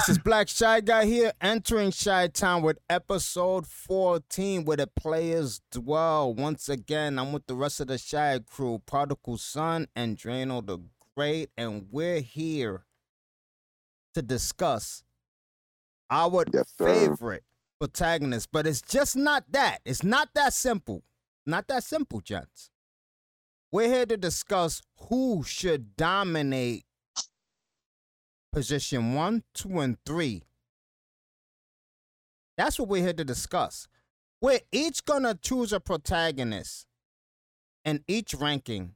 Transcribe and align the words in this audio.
How 0.00 0.04
you 0.06 0.14
doing? 0.14 0.14
This 0.14 0.16
is 0.16 0.22
Black 0.22 0.48
Shy 0.48 0.80
Guy 0.80 1.04
here, 1.04 1.32
entering 1.40 1.90
Shy 1.90 2.26
Town 2.28 2.62
with 2.62 2.78
episode 2.88 3.66
14, 3.66 4.64
where 4.64 4.78
the 4.78 4.86
players 4.86 5.60
dwell. 5.70 6.32
Once 6.32 6.68
again, 6.70 7.18
I'm 7.18 7.32
with 7.32 7.46
the 7.46 7.54
rest 7.54 7.80
of 7.80 7.88
the 7.88 7.98
Shy 7.98 8.38
crew, 8.38 8.80
Prodigal 8.86 9.36
Son 9.36 9.88
and 9.94 10.16
Drano 10.16 10.64
the 10.64 10.78
Great, 11.14 11.50
and 11.56 11.86
we're 11.90 12.20
here 12.20 12.84
to 14.14 14.22
discuss 14.22 15.04
our 16.10 16.44
Yes, 16.52 16.72
favorite 16.78 17.44
protagonist. 17.78 18.48
But 18.52 18.66
it's 18.66 18.80
just 18.80 19.16
not 19.16 19.44
that. 19.50 19.80
It's 19.84 20.02
not 20.02 20.30
that 20.34 20.54
simple. 20.54 21.02
Not 21.44 21.68
that 21.68 21.84
simple, 21.84 22.20
gents. 22.20 22.70
We're 23.70 23.88
here 23.88 24.06
to 24.06 24.16
discuss 24.16 24.80
who 25.08 25.42
should 25.44 25.96
dominate 25.96 26.86
position 28.52 29.14
one, 29.14 29.42
two, 29.54 29.78
and 29.80 29.96
three. 30.04 30.42
That's 32.56 32.78
what 32.78 32.88
we're 32.88 33.02
here 33.02 33.12
to 33.12 33.24
discuss. 33.24 33.88
We're 34.40 34.60
each 34.72 35.04
gonna 35.04 35.34
choose 35.34 35.72
a 35.72 35.80
protagonist 35.80 36.86
in 37.84 38.04
each 38.06 38.34
ranking 38.34 38.94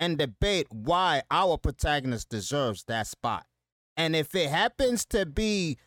and 0.00 0.18
debate 0.18 0.66
why 0.70 1.22
our 1.30 1.56
protagonist 1.56 2.28
deserves 2.28 2.84
that 2.84 3.06
spot. 3.06 3.46
And 3.96 4.16
if 4.16 4.34
it 4.34 4.50
happens 4.50 5.04
to 5.06 5.26
be 5.26 5.78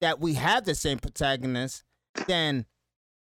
that 0.00 0.20
we 0.20 0.34
have 0.34 0.64
the 0.64 0.74
same 0.74 0.98
protagonist, 0.98 1.84
then 2.26 2.66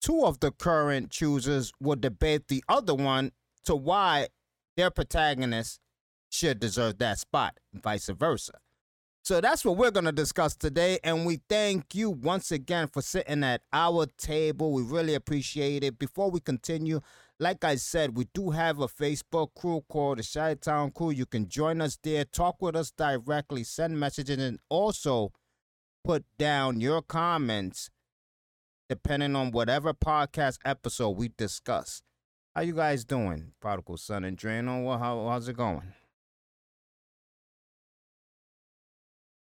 two 0.01 0.25
of 0.25 0.39
the 0.39 0.51
current 0.51 1.11
choosers 1.11 1.71
will 1.81 1.95
debate 1.95 2.47
the 2.47 2.63
other 2.69 2.93
one 2.93 3.31
to 3.65 3.75
why 3.75 4.27
their 4.75 4.91
protagonist 4.91 5.79
should 6.29 6.59
deserve 6.59 6.99
that 6.99 7.19
spot, 7.19 7.57
and 7.73 7.81
vice 7.81 8.07
versa. 8.07 8.59
So 9.27 9.41
that's 9.41 9.65
what 9.65 9.75
we're 9.75 9.91
going 9.91 10.05
to 10.05 10.13
discuss 10.13 10.55
today. 10.55 10.99
And 11.03 11.25
we 11.25 11.41
thank 11.49 11.93
you 11.93 12.11
once 12.11 12.49
again 12.49 12.87
for 12.87 13.01
sitting 13.01 13.43
at 13.43 13.59
our 13.73 14.05
table. 14.17 14.71
We 14.71 14.83
really 14.83 15.15
appreciate 15.15 15.83
it. 15.83 15.99
Before 15.99 16.31
we 16.31 16.39
continue, 16.39 17.01
like 17.37 17.65
I 17.65 17.75
said, 17.75 18.15
we 18.15 18.29
do 18.33 18.51
have 18.51 18.79
a 18.79 18.87
Facebook 18.87 19.49
crew 19.53 19.83
called 19.89 20.19
the 20.19 20.23
Shy 20.23 20.53
Town 20.53 20.91
Crew. 20.91 21.09
You 21.11 21.25
can 21.25 21.49
join 21.49 21.81
us 21.81 21.99
there, 22.01 22.23
talk 22.23 22.61
with 22.61 22.77
us 22.77 22.89
directly, 22.91 23.65
send 23.65 23.99
messages, 23.99 24.37
and 24.37 24.59
also 24.69 25.33
put 26.05 26.23
down 26.39 26.79
your 26.79 27.01
comments 27.01 27.89
depending 28.87 29.35
on 29.35 29.51
whatever 29.51 29.93
podcast 29.93 30.59
episode 30.63 31.17
we 31.17 31.31
discuss. 31.37 32.01
How 32.55 32.61
you 32.61 32.75
guys 32.75 33.03
doing, 33.03 33.51
Prodigal 33.59 33.97
Son 33.97 34.23
and 34.23 34.37
Drano? 34.37 34.85
Well, 34.85 34.97
how, 34.97 35.27
how's 35.27 35.49
it 35.49 35.57
going? 35.57 35.91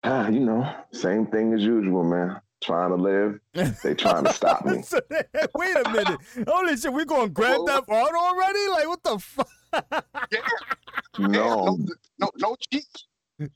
Ah, 0.02 0.28
you 0.28 0.40
know, 0.40 0.66
same 0.92 1.26
thing 1.26 1.52
as 1.52 1.62
usual, 1.62 2.04
man. 2.04 2.40
Trying 2.62 2.90
to 2.90 2.96
live, 2.96 3.38
they 3.82 3.94
trying 3.94 4.24
to 4.24 4.32
stop 4.32 4.64
me. 4.66 4.82
So, 4.82 5.00
Wait 5.54 5.76
a 5.76 5.88
minute. 5.90 6.20
Holy 6.46 6.76
shit, 6.76 6.92
we 6.92 7.04
going 7.06 7.32
Grand 7.32 7.66
Theft 7.66 7.88
Auto 7.88 8.16
already? 8.16 8.68
Like, 8.68 8.86
what 8.88 9.02
the 9.02 9.18
fuck? 9.18 9.48
Yeah, 10.30 10.40
No, 11.18 11.28
no, 11.28 11.78
no, 12.18 12.30
no 12.36 12.56
cheat. 12.70 12.84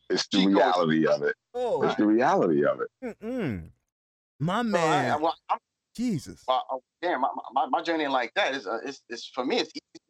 it's 0.09 0.27
the 0.28 0.47
reality 0.47 1.06
of 1.06 1.22
it. 1.22 1.34
Oh, 1.54 1.83
It's 1.83 1.97
the 1.97 2.06
reality 2.06 2.65
of 2.65 2.81
it. 2.81 2.88
mm-mm. 3.21 3.69
my 4.41 4.62
No, 4.62 4.78
I, 4.78 4.83
I, 4.83 5.03
man. 5.03 5.21
well, 5.21 5.37
I'm, 5.50 5.59
Jesus. 5.94 6.43
well, 6.49 6.65
uh, 6.72 6.77
damn, 7.03 7.21
my, 7.21 7.28
my, 7.53 7.66
my 7.69 7.83
journey 7.83 8.06
like 8.06 8.33
that 8.34 8.53
is 8.54 8.59
It's, 8.59 8.66
uh, 8.66 8.78
it's, 8.84 9.03
it's 9.10 9.27
for 9.27 9.44
me. 9.44 9.59
It's 9.59 9.71
easy 9.71 10.04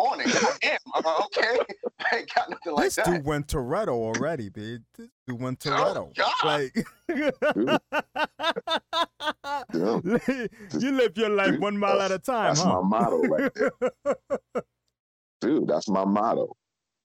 morning. 0.00 0.26
God 0.32 0.58
damn. 0.62 0.78
Uh, 0.94 1.22
okay, 1.24 1.58
I 2.12 2.16
ain't 2.18 2.34
got 2.34 2.50
nothing 2.50 2.74
like 2.74 2.84
this 2.86 2.94
that. 2.96 3.06
dude 3.06 3.24
went 3.24 3.46
Toretto 3.48 3.88
already, 3.88 4.50
dude. 4.50 4.84
This 4.96 5.08
dude 5.26 5.40
went 5.40 5.64
Oh, 5.66 5.70
Toretto. 5.70 6.14
God. 6.16 6.44
like, 6.44 6.86
you 10.82 10.92
live 10.92 11.16
your 11.16 11.28
life 11.30 11.52
Dude, 11.52 11.60
one 11.60 11.76
mile 11.78 12.00
at 12.00 12.10
a 12.10 12.18
time, 12.18 12.48
That's 12.54 12.62
huh? 12.62 12.80
my 12.82 12.98
motto 13.00 13.22
right 13.22 13.52
there. 13.54 13.70
Dude, 15.40 15.68
that's 15.68 15.88
my 15.88 16.04
motto. 16.04 16.54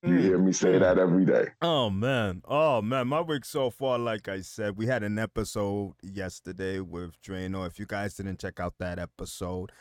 You 0.04 0.12
Mm. 0.12 0.22
hear 0.22 0.38
me 0.38 0.52
say 0.52 0.78
that 0.78 1.00
every 1.00 1.26
day. 1.26 1.48
Oh 1.62 1.90
man, 1.90 2.42
oh 2.48 2.82
man, 2.82 3.08
my 3.08 3.22
week 3.22 3.44
so 3.46 3.70
far, 3.72 3.98
like 3.98 4.28
I 4.28 4.42
said, 4.42 4.78
we 4.78 4.86
had 4.86 5.02
an 5.04 5.18
episode 5.18 5.94
yesterday 6.04 6.80
with 6.80 7.20
Drano. 7.24 7.66
If 7.66 7.80
you 7.80 7.86
guys 7.88 8.14
didn't 8.16 8.40
check 8.40 8.60
out 8.60 8.76
that 8.80 9.00
episode, 9.00 9.72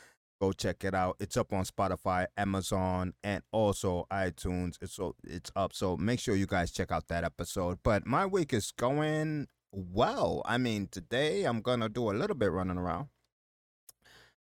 go 0.45 0.53
check 0.53 0.85
it 0.85 0.95
out. 0.95 1.17
It's 1.21 1.37
up 1.37 1.53
on 1.53 1.65
Spotify, 1.65 2.27
Amazon, 2.37 3.15
and 3.23 3.43
also 3.53 4.07
iTunes. 4.11 4.77
It's 4.81 4.95
so 4.95 5.15
it's 5.25 5.51
up. 5.57 5.73
So 5.73 5.97
make 5.97 6.21
sure 6.21 6.35
you 6.35 6.47
guys 6.47 6.71
check 6.71 6.93
out 6.93 7.09
that 7.09 7.25
episode. 7.25 7.79
But 7.83 8.07
my 8.07 8.27
week 8.27 8.53
is 8.53 8.73
going 8.73 9.49
well. 9.73 10.43
I 10.45 10.59
mean, 10.59 10.89
today 10.91 11.45
I'm 11.45 11.61
gonna 11.63 11.89
do 11.89 12.11
a 12.11 12.13
little 12.13 12.37
bit 12.37 12.53
running 12.53 12.79
around. 12.79 13.09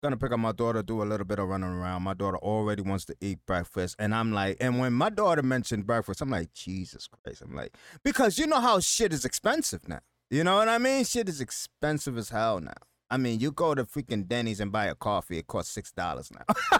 Gonna 0.01 0.17
pick 0.17 0.31
up 0.31 0.39
my 0.39 0.53
daughter, 0.53 0.81
do 0.81 1.01
a 1.01 1.09
little 1.11 1.25
bit 1.25 1.39
of 1.39 1.49
running 1.49 1.69
around. 1.69 2.03
My 2.03 2.13
daughter 2.13 2.37
already 2.37 2.83
wants 2.83 3.05
to 3.05 3.15
eat 3.19 3.39
breakfast, 3.45 3.95
and 3.99 4.15
I'm 4.15 4.31
like, 4.31 4.57
and 4.61 4.79
when 4.79 4.93
my 4.93 5.09
daughter 5.09 5.41
mentioned 5.43 5.85
breakfast, 5.85 6.21
I'm 6.21 6.29
like, 6.29 6.53
Jesus 6.53 7.07
Christ! 7.07 7.41
I'm 7.41 7.55
like, 7.55 7.75
because 8.03 8.37
you 8.37 8.47
know 8.47 8.61
how 8.61 8.79
shit 8.79 9.11
is 9.11 9.25
expensive 9.25 9.89
now. 9.89 9.99
You 10.29 10.43
know 10.43 10.55
what 10.55 10.69
I 10.69 10.77
mean? 10.77 11.03
Shit 11.03 11.27
is 11.27 11.41
expensive 11.41 12.17
as 12.17 12.29
hell 12.29 12.59
now. 12.59 12.88
I 13.11 13.17
mean, 13.17 13.39
you 13.39 13.51
go 13.51 13.73
to 13.73 13.85
freaking 13.85 14.27
Denny's 14.27 14.59
and 14.59 14.71
buy 14.71 14.85
a 14.85 14.95
coffee, 14.95 15.37
it 15.39 15.47
costs 15.47 15.71
six 15.73 15.91
dollars 15.91 16.31
now. 16.31 16.45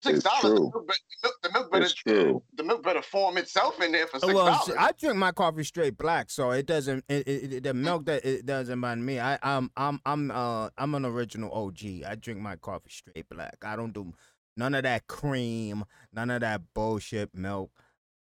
Six 0.00 0.22
dollars. 0.22 0.42
The 0.42 0.60
milk, 0.60 0.86
be- 0.86 0.94
the 1.22 1.28
milk, 1.28 1.34
the 1.42 1.52
milk 1.52 1.72
better. 1.72 1.84
It's 1.84 1.94
true. 1.94 2.42
The 2.54 2.62
milk 2.62 2.82
better 2.84 3.02
form 3.02 3.36
itself 3.36 3.82
in 3.82 3.90
there 3.90 4.06
for 4.06 4.20
six 4.20 4.32
well, 4.32 4.46
dollars. 4.46 4.64
shit, 4.66 4.76
I 4.78 4.92
drink 4.92 5.16
my 5.16 5.32
coffee 5.32 5.64
straight 5.64 5.98
black, 5.98 6.30
so 6.30 6.52
it 6.52 6.66
doesn't. 6.66 7.04
It, 7.08 7.26
it, 7.26 7.52
it- 7.52 7.62
the 7.64 7.74
milk 7.74 8.04
that 8.06 8.24
it 8.24 8.46
doesn't 8.46 8.78
mind 8.78 9.04
me. 9.04 9.18
I 9.18 9.38
I'm 9.42 9.70
I'm 9.76 10.00
I'm 10.06 10.30
uh 10.30 10.70
I'm 10.78 10.94
an 10.94 11.04
original 11.04 11.52
OG. 11.52 12.04
I 12.06 12.14
drink 12.14 12.40
my 12.40 12.54
coffee 12.56 12.90
straight 12.90 13.28
black. 13.28 13.56
I 13.62 13.74
don't 13.74 13.92
do 13.92 14.14
none 14.56 14.74
of 14.74 14.84
that 14.84 15.08
cream, 15.08 15.84
none 16.12 16.30
of 16.30 16.40
that 16.42 16.62
bullshit 16.74 17.34
milk. 17.34 17.72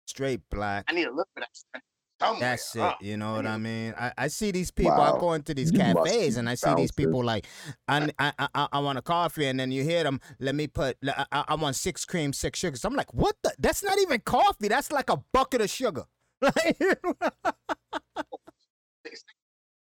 Straight 0.07 0.41
black. 0.49 0.85
I 0.87 0.93
need 0.93 1.07
a 1.07 1.09
little 1.09 1.27
bit 1.35 1.43
of 1.43 1.49
that 1.73 1.81
somewhere. 2.19 2.39
That's 2.39 2.75
it. 2.75 2.81
Uh, 2.81 2.93
You 3.01 3.17
know 3.17 3.33
what 3.33 3.45
I 3.45 3.57
mean? 3.57 3.93
I, 3.97 4.11
I 4.17 4.27
see 4.27 4.51
these 4.51 4.71
people. 4.71 4.93
I 4.93 5.11
Wow. 5.11 5.17
go 5.19 5.33
into 5.33 5.53
these 5.53 5.71
You 5.71 5.79
cafes 5.79 6.37
and 6.37 6.49
I 6.49 6.55
see 6.55 6.69
these 6.75 6.91
bouncing. 6.91 7.05
people 7.05 7.23
like, 7.23 7.47
I, 7.87 8.09
I, 8.19 8.33
I, 8.53 8.67
I 8.73 8.79
want 8.79 8.97
a 8.97 9.01
coffee, 9.01 9.45
and 9.47 9.59
then 9.59 9.71
you 9.71 9.83
hear 9.83 10.03
them. 10.03 10.19
Let 10.39 10.55
me 10.55 10.67
put. 10.67 10.97
I, 11.07 11.25
I 11.31 11.43
I 11.49 11.55
want 11.55 11.75
six 11.75 12.05
cream, 12.05 12.33
six 12.33 12.59
sugars. 12.59 12.83
I'm 12.85 12.95
like, 12.95 13.13
what 13.13 13.35
the? 13.43 13.53
That's 13.59 13.83
not 13.83 13.97
even 13.99 14.19
coffee. 14.21 14.67
That's 14.67 14.91
like 14.91 15.09
a 15.09 15.17
bucket 15.33 15.61
of 15.61 15.69
sugar. 15.69 16.03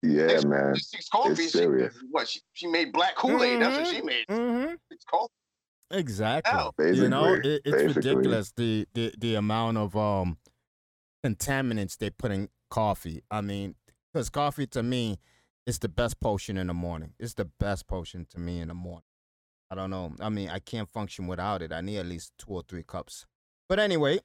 Yeah, 0.04 0.28
six- 0.28 0.46
man. 0.46 0.76
Six 0.76 1.10
coffees. 1.10 1.38
She, 1.40 1.48
serious. 1.50 1.96
what? 2.12 2.28
She, 2.28 2.40
she 2.54 2.68
made 2.68 2.92
black 2.94 3.16
Kool 3.16 3.42
Aid. 3.44 3.60
That's 3.62 3.78
what 3.78 3.88
she 3.88 4.02
made. 4.04 4.26
mm-hmm. 4.30 4.74
Six 4.92 5.04
coffees. 5.10 5.30
Exactly. 5.92 6.52
Hell. 6.52 6.74
you 6.80 7.10
know, 7.10 7.34
it, 7.34 7.46
it's 7.66 7.72
basically. 7.72 7.94
ridiculous 8.12 8.52
the, 8.56 8.88
the 8.94 9.14
the 9.18 9.36
amount 9.36 9.78
of 9.78 9.96
um 9.96 10.38
contaminants 11.26 11.98
they 11.98 12.10
put 12.10 12.32
in 12.32 12.50
coffee. 12.70 13.24
I 13.32 13.42
mean, 13.42 13.76
because 14.14 14.30
coffee 14.30 14.68
to 14.68 14.84
me 14.84 15.20
is 15.66 15.80
the 15.80 15.90
best 15.90 16.20
potion 16.20 16.58
in 16.58 16.68
the 16.68 16.74
morning. 16.74 17.14
It's 17.20 17.34
the 17.34 17.46
best 17.46 17.88
potion 17.88 18.26
to 18.32 18.40
me 18.40 18.60
in 18.60 18.68
the 18.68 18.74
morning. 18.74 19.04
I 19.72 19.76
don't 19.76 19.90
know. 19.90 20.14
I 20.20 20.30
mean, 20.30 20.50
I 20.50 20.60
can't 20.60 20.90
function 20.90 21.28
without 21.28 21.62
it. 21.62 21.72
I 21.72 21.82
need 21.82 21.98
at 21.98 22.06
least 22.06 22.34
two 22.38 22.52
or 22.52 22.64
three 22.68 22.84
cups. 22.84 23.26
But 23.68 23.80
anyway, 23.80 24.20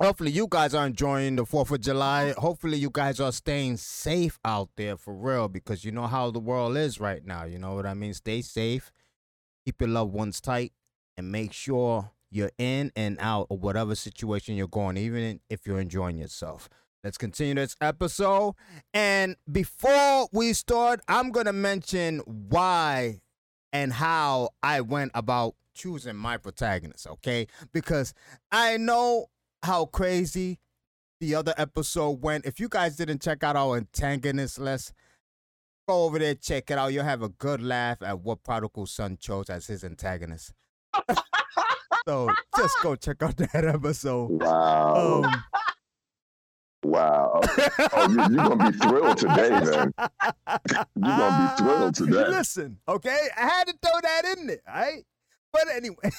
hopefully 0.00 0.30
you 0.30 0.46
guys 0.48 0.74
are 0.74 0.86
enjoying 0.86 1.36
the 1.36 1.44
Fourth 1.44 1.70
of 1.70 1.80
July. 1.82 2.32
Hopefully 2.38 2.78
you 2.78 2.90
guys 2.90 3.20
are 3.20 3.32
staying 3.32 3.76
safe 3.76 4.38
out 4.44 4.70
there 4.76 4.96
for 4.96 5.14
real 5.14 5.48
because 5.48 5.84
you 5.84 5.92
know 5.92 6.06
how 6.06 6.30
the 6.30 6.40
world 6.40 6.76
is 6.76 6.98
right 6.98 7.24
now. 7.24 7.44
You 7.44 7.58
know 7.58 7.74
what 7.74 7.84
I 7.84 7.92
mean? 7.92 8.14
Stay 8.14 8.40
safe 8.40 8.90
keep 9.66 9.80
your 9.80 9.90
loved 9.90 10.14
ones 10.14 10.40
tight 10.40 10.72
and 11.16 11.30
make 11.30 11.52
sure 11.52 12.12
you're 12.30 12.52
in 12.58 12.92
and 12.96 13.16
out 13.20 13.46
of 13.50 13.60
whatever 13.60 13.94
situation 13.94 14.56
you're 14.56 14.68
going, 14.68 14.96
even 14.96 15.40
if 15.48 15.66
you're 15.66 15.80
enjoying 15.80 16.18
yourself. 16.18 16.68
Let's 17.04 17.18
continue 17.18 17.54
this 17.54 17.76
episode. 17.80 18.54
And 18.92 19.36
before 19.50 20.28
we 20.32 20.52
start, 20.52 21.00
I'm 21.06 21.30
going 21.30 21.46
to 21.46 21.52
mention 21.52 22.18
why 22.26 23.20
and 23.72 23.92
how 23.92 24.50
I 24.62 24.80
went 24.80 25.12
about 25.14 25.54
choosing 25.74 26.16
my 26.16 26.36
protagonist, 26.36 27.06
okay? 27.06 27.46
Because 27.72 28.12
I 28.50 28.76
know 28.76 29.26
how 29.62 29.86
crazy 29.86 30.58
the 31.20 31.34
other 31.34 31.54
episode 31.56 32.22
went. 32.22 32.44
If 32.46 32.58
you 32.58 32.68
guys 32.68 32.96
didn't 32.96 33.22
check 33.22 33.44
out 33.44 33.56
our 33.56 33.76
antagonist 33.76 34.58
list, 34.58 34.92
go 35.88 36.04
over 36.04 36.18
there, 36.18 36.34
check 36.34 36.70
it 36.70 36.78
out. 36.78 36.92
You'll 36.92 37.04
have 37.04 37.22
a 37.22 37.28
good 37.28 37.62
laugh 37.62 38.02
at 38.02 38.20
what 38.20 38.42
Prodigal 38.42 38.86
Son 38.86 39.16
chose 39.20 39.48
as 39.48 39.66
his 39.66 39.84
antagonist. 39.84 40.52
so 42.06 42.28
just 42.56 42.76
go 42.82 42.96
check 42.96 43.22
out 43.22 43.36
that 43.38 43.64
episode. 43.64 44.42
Wow. 44.42 45.22
Um, 45.24 45.44
wow. 46.84 47.40
Oh, 47.92 48.08
you, 48.10 48.34
you're 48.36 48.48
going 48.48 48.58
to 48.58 48.70
be 48.72 48.78
thrilled 48.78 49.18
today, 49.18 49.50
man. 49.50 49.92
You're 49.96 51.16
going 51.16 51.32
to 51.32 51.54
be 51.56 51.62
thrilled 51.64 51.94
today. 51.96 52.28
Listen, 52.28 52.78
okay? 52.88 53.28
I 53.36 53.40
had 53.40 53.64
to 53.68 53.74
throw 53.82 54.00
that 54.02 54.36
in 54.36 54.46
there, 54.46 54.58
all 54.68 54.74
right? 54.74 55.02
But 55.52 55.64
anyway, 55.74 56.10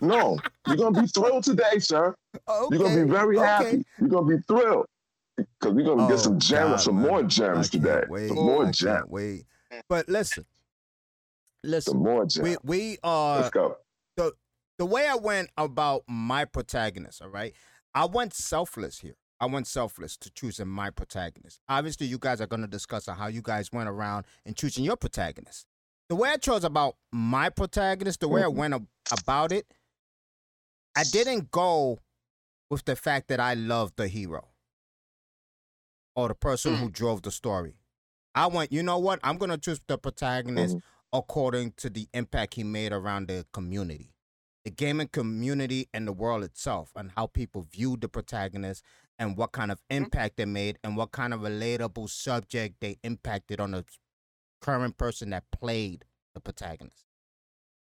No, 0.00 0.38
you're 0.66 0.76
gonna 0.76 1.02
be 1.02 1.06
thrilled 1.08 1.44
today, 1.44 1.78
sir. 1.80 2.14
Okay. 2.48 2.76
You're 2.76 2.88
gonna 2.88 3.04
be 3.04 3.10
very 3.10 3.36
okay. 3.38 3.46
happy. 3.46 3.84
You're 4.00 4.08
gonna 4.08 4.36
be 4.36 4.42
thrilled 4.46 4.86
because 5.36 5.74
we're 5.74 5.84
gonna 5.84 6.06
Oh, 6.06 6.08
get 6.08 6.20
some 6.20 6.38
gems, 6.38 6.70
God, 6.70 6.76
some 6.80 6.94
man. 6.96 7.06
more 7.08 7.22
gems 7.24 7.68
today. 7.68 8.04
Wait. 8.08 8.28
Some 8.28 8.36
more 8.36 8.70
gems. 8.70 9.04
wait. 9.08 9.42
But 9.88 10.08
listen, 10.08 10.46
Some 11.64 11.70
listen. 11.72 11.98
more 11.98 12.24
gems. 12.24 12.40
We 12.42 12.56
we 12.62 12.98
are 13.02 13.40
Let's 13.40 13.50
go. 13.50 13.76
The 14.78 14.86
way 14.86 15.06
I 15.08 15.14
went 15.16 15.50
about 15.56 16.02
my 16.08 16.44
protagonist, 16.44 17.20
all 17.22 17.28
right, 17.28 17.54
I 17.94 18.04
went 18.06 18.34
selfless 18.34 19.00
here. 19.00 19.16
I 19.40 19.46
went 19.46 19.66
selfless 19.68 20.16
to 20.18 20.30
choosing 20.30 20.66
my 20.66 20.90
protagonist. 20.90 21.60
Obviously, 21.68 22.06
you 22.06 22.18
guys 22.18 22.40
are 22.40 22.46
going 22.46 22.62
to 22.62 22.66
discuss 22.68 23.06
how 23.06 23.28
you 23.28 23.40
guys 23.42 23.70
went 23.72 23.88
around 23.88 24.26
in 24.44 24.54
choosing 24.54 24.84
your 24.84 24.96
protagonist. 24.96 25.66
The 26.08 26.16
way 26.16 26.30
I 26.30 26.36
chose 26.38 26.64
about 26.64 26.96
my 27.12 27.48
protagonist, 27.48 28.20
the 28.20 28.28
way 28.28 28.42
I 28.42 28.46
Mhm. 28.46 28.54
went 28.54 28.74
ab- 28.74 28.88
about 29.12 29.52
it, 29.52 29.72
I 30.96 31.04
didn't 31.04 31.50
go 31.52 32.00
with 32.70 32.84
the 32.84 32.96
fact 32.96 33.28
that 33.28 33.38
I 33.40 33.54
loved 33.54 33.96
the 33.96 34.08
hero 34.08 34.48
or 36.16 36.28
the 36.28 36.34
person 36.34 36.76
who 36.76 36.90
drove 36.90 37.22
the 37.22 37.30
story. 37.30 37.76
I 38.34 38.46
went, 38.48 38.72
you 38.72 38.82
know 38.82 38.98
what? 38.98 39.20
I'm 39.22 39.38
going 39.38 39.50
to 39.50 39.58
choose 39.58 39.80
the 39.86 39.98
protagonist 39.98 40.76
Mhm. 40.76 40.82
according 41.12 41.72
to 41.72 41.90
the 41.90 42.08
impact 42.12 42.54
he 42.54 42.64
made 42.64 42.92
around 42.92 43.28
the 43.28 43.46
community, 43.52 44.12
the 44.68 44.74
gaming 44.74 45.08
community, 45.08 45.88
and 45.94 46.06
the 46.06 46.12
world 46.12 46.44
itself, 46.44 46.92
and 46.94 47.12
how 47.16 47.26
people 47.26 47.66
viewed 47.72 48.02
the 48.02 48.08
protagonist 48.08 48.84
and 49.18 49.34
what 49.34 49.50
kind 49.52 49.72
of 49.72 49.78
mm-hmm. 49.78 50.04
impact 50.04 50.36
they 50.36 50.44
made 50.44 50.78
and 50.84 50.94
what 50.94 51.10
kind 51.10 51.32
of 51.32 51.40
relatable 51.40 52.06
subject 52.10 52.76
they 52.80 52.98
impacted 53.02 53.60
on 53.60 53.70
the 53.70 53.82
current 54.60 54.98
person 54.98 55.30
that 55.30 55.44
played 55.50 56.04
the 56.34 56.40
protagonist. 56.40 57.06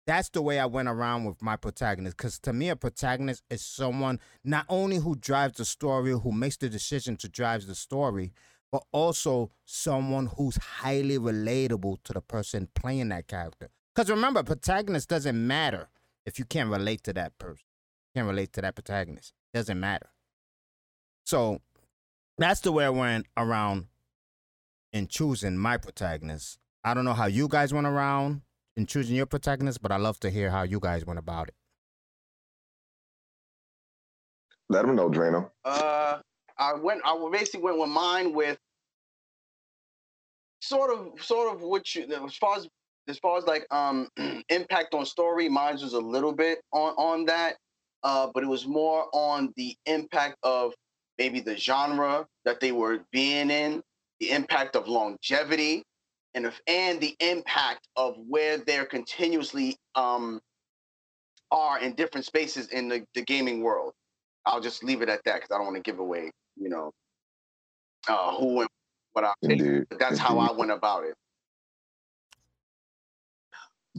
That's 0.07 0.29
the 0.29 0.41
way 0.41 0.57
I 0.57 0.65
went 0.65 0.89
around 0.89 1.25
with 1.25 1.43
my 1.43 1.55
protagonist. 1.55 2.17
Because 2.17 2.39
to 2.39 2.51
me, 2.51 2.69
a 2.69 2.75
protagonist 2.75 3.43
is 3.51 3.63
someone 3.63 4.19
not 4.43 4.65
only 4.67 4.97
who 4.97 5.15
drives 5.15 5.57
the 5.57 5.65
story, 5.65 6.13
who 6.13 6.31
makes 6.31 6.57
the 6.57 6.67
decision 6.67 7.15
to 7.17 7.29
drive 7.29 7.67
the 7.67 7.75
story, 7.75 8.33
but 8.71 8.83
also 8.91 9.51
someone 9.65 10.31
who's 10.35 10.57
highly 10.57 11.19
relatable 11.19 11.97
to 12.05 12.13
the 12.13 12.21
person 12.21 12.69
playing 12.73 13.09
that 13.09 13.27
character. 13.27 13.69
Because 13.93 14.09
remember, 14.09 14.41
protagonist 14.41 15.09
doesn't 15.09 15.47
matter 15.47 15.89
if 16.25 16.39
you 16.39 16.45
can't 16.45 16.69
relate 16.69 17.03
to 17.03 17.13
that 17.13 17.37
person, 17.37 17.65
can't 18.15 18.27
relate 18.27 18.53
to 18.53 18.61
that 18.61 18.75
protagonist. 18.75 19.33
Doesn't 19.53 19.79
matter. 19.79 20.09
So 21.25 21.59
that's 22.37 22.61
the 22.61 22.71
way 22.71 22.85
I 22.85 22.89
went 22.89 23.27
around 23.37 23.87
in 24.93 25.07
choosing 25.07 25.57
my 25.57 25.77
protagonist. 25.77 26.59
I 26.83 26.93
don't 26.93 27.05
know 27.05 27.13
how 27.13 27.27
you 27.27 27.47
guys 27.47 27.73
went 27.73 27.87
around 27.87 28.41
in 28.75 28.85
choosing 28.85 29.15
your 29.15 29.25
protagonist, 29.25 29.81
but 29.81 29.91
I 29.91 29.97
love 29.97 30.19
to 30.21 30.29
hear 30.29 30.49
how 30.49 30.63
you 30.63 30.79
guys 30.79 31.05
went 31.05 31.19
about 31.19 31.49
it. 31.49 31.55
Let 34.69 34.85
them 34.85 34.95
know, 34.95 35.09
Drano. 35.09 35.51
Uh, 35.65 36.19
I 36.57 36.73
went. 36.75 37.01
I 37.03 37.29
basically 37.31 37.61
went 37.61 37.77
with 37.77 37.89
mine 37.89 38.33
with 38.33 38.57
sort 40.61 40.91
of, 40.91 41.21
sort 41.21 41.53
of 41.53 41.61
what 41.61 41.93
you 41.93 42.03
as 42.03 42.35
far 42.35 42.57
as 42.57 42.69
as 43.07 43.17
far 43.19 43.37
as 43.37 43.45
like 43.45 43.65
um 43.71 44.07
impact 44.49 44.93
on 44.93 45.05
story. 45.05 45.49
Mine 45.49 45.73
was 45.73 45.93
a 45.93 45.99
little 45.99 46.33
bit 46.33 46.61
on 46.71 46.93
on 46.93 47.25
that, 47.25 47.57
uh, 48.03 48.27
but 48.33 48.43
it 48.43 48.47
was 48.47 48.67
more 48.67 49.07
on 49.13 49.53
the 49.57 49.75
impact 49.85 50.37
of 50.43 50.73
maybe 51.17 51.39
the 51.39 51.55
genre 51.57 52.25
that 52.45 52.59
they 52.59 52.71
were 52.71 52.99
being 53.11 53.49
in, 53.49 53.81
the 54.19 54.31
impact 54.31 54.75
of 54.75 54.87
longevity, 54.87 55.83
and 56.33 56.45
if 56.45 56.59
and 56.67 56.99
the 56.99 57.15
impact 57.19 57.87
of 57.95 58.15
where 58.27 58.57
they're 58.57 58.85
continuously 58.85 59.75
um 59.95 60.39
are 61.51 61.79
in 61.79 61.93
different 61.95 62.25
spaces 62.25 62.69
in 62.69 62.87
the, 62.87 63.03
the 63.13 63.21
gaming 63.23 63.61
world. 63.61 63.93
I'll 64.45 64.61
just 64.61 64.83
leave 64.83 65.01
it 65.01 65.09
at 65.09 65.21
that 65.25 65.35
because 65.35 65.49
I 65.51 65.57
don't 65.57 65.65
want 65.65 65.75
to 65.75 65.81
give 65.81 65.99
away, 65.99 66.31
you 66.55 66.69
know, 66.69 66.91
uh, 68.07 68.33
who 68.35 68.61
and 68.61 68.69
what 69.13 69.25
I 69.25 69.33
think. 69.45 69.61
Indeed. 69.61 69.85
But 69.89 69.99
that's 69.99 70.17
how 70.17 70.39
I 70.39 70.51
went 70.51 70.71
about 70.71 71.03
it. 71.03 71.13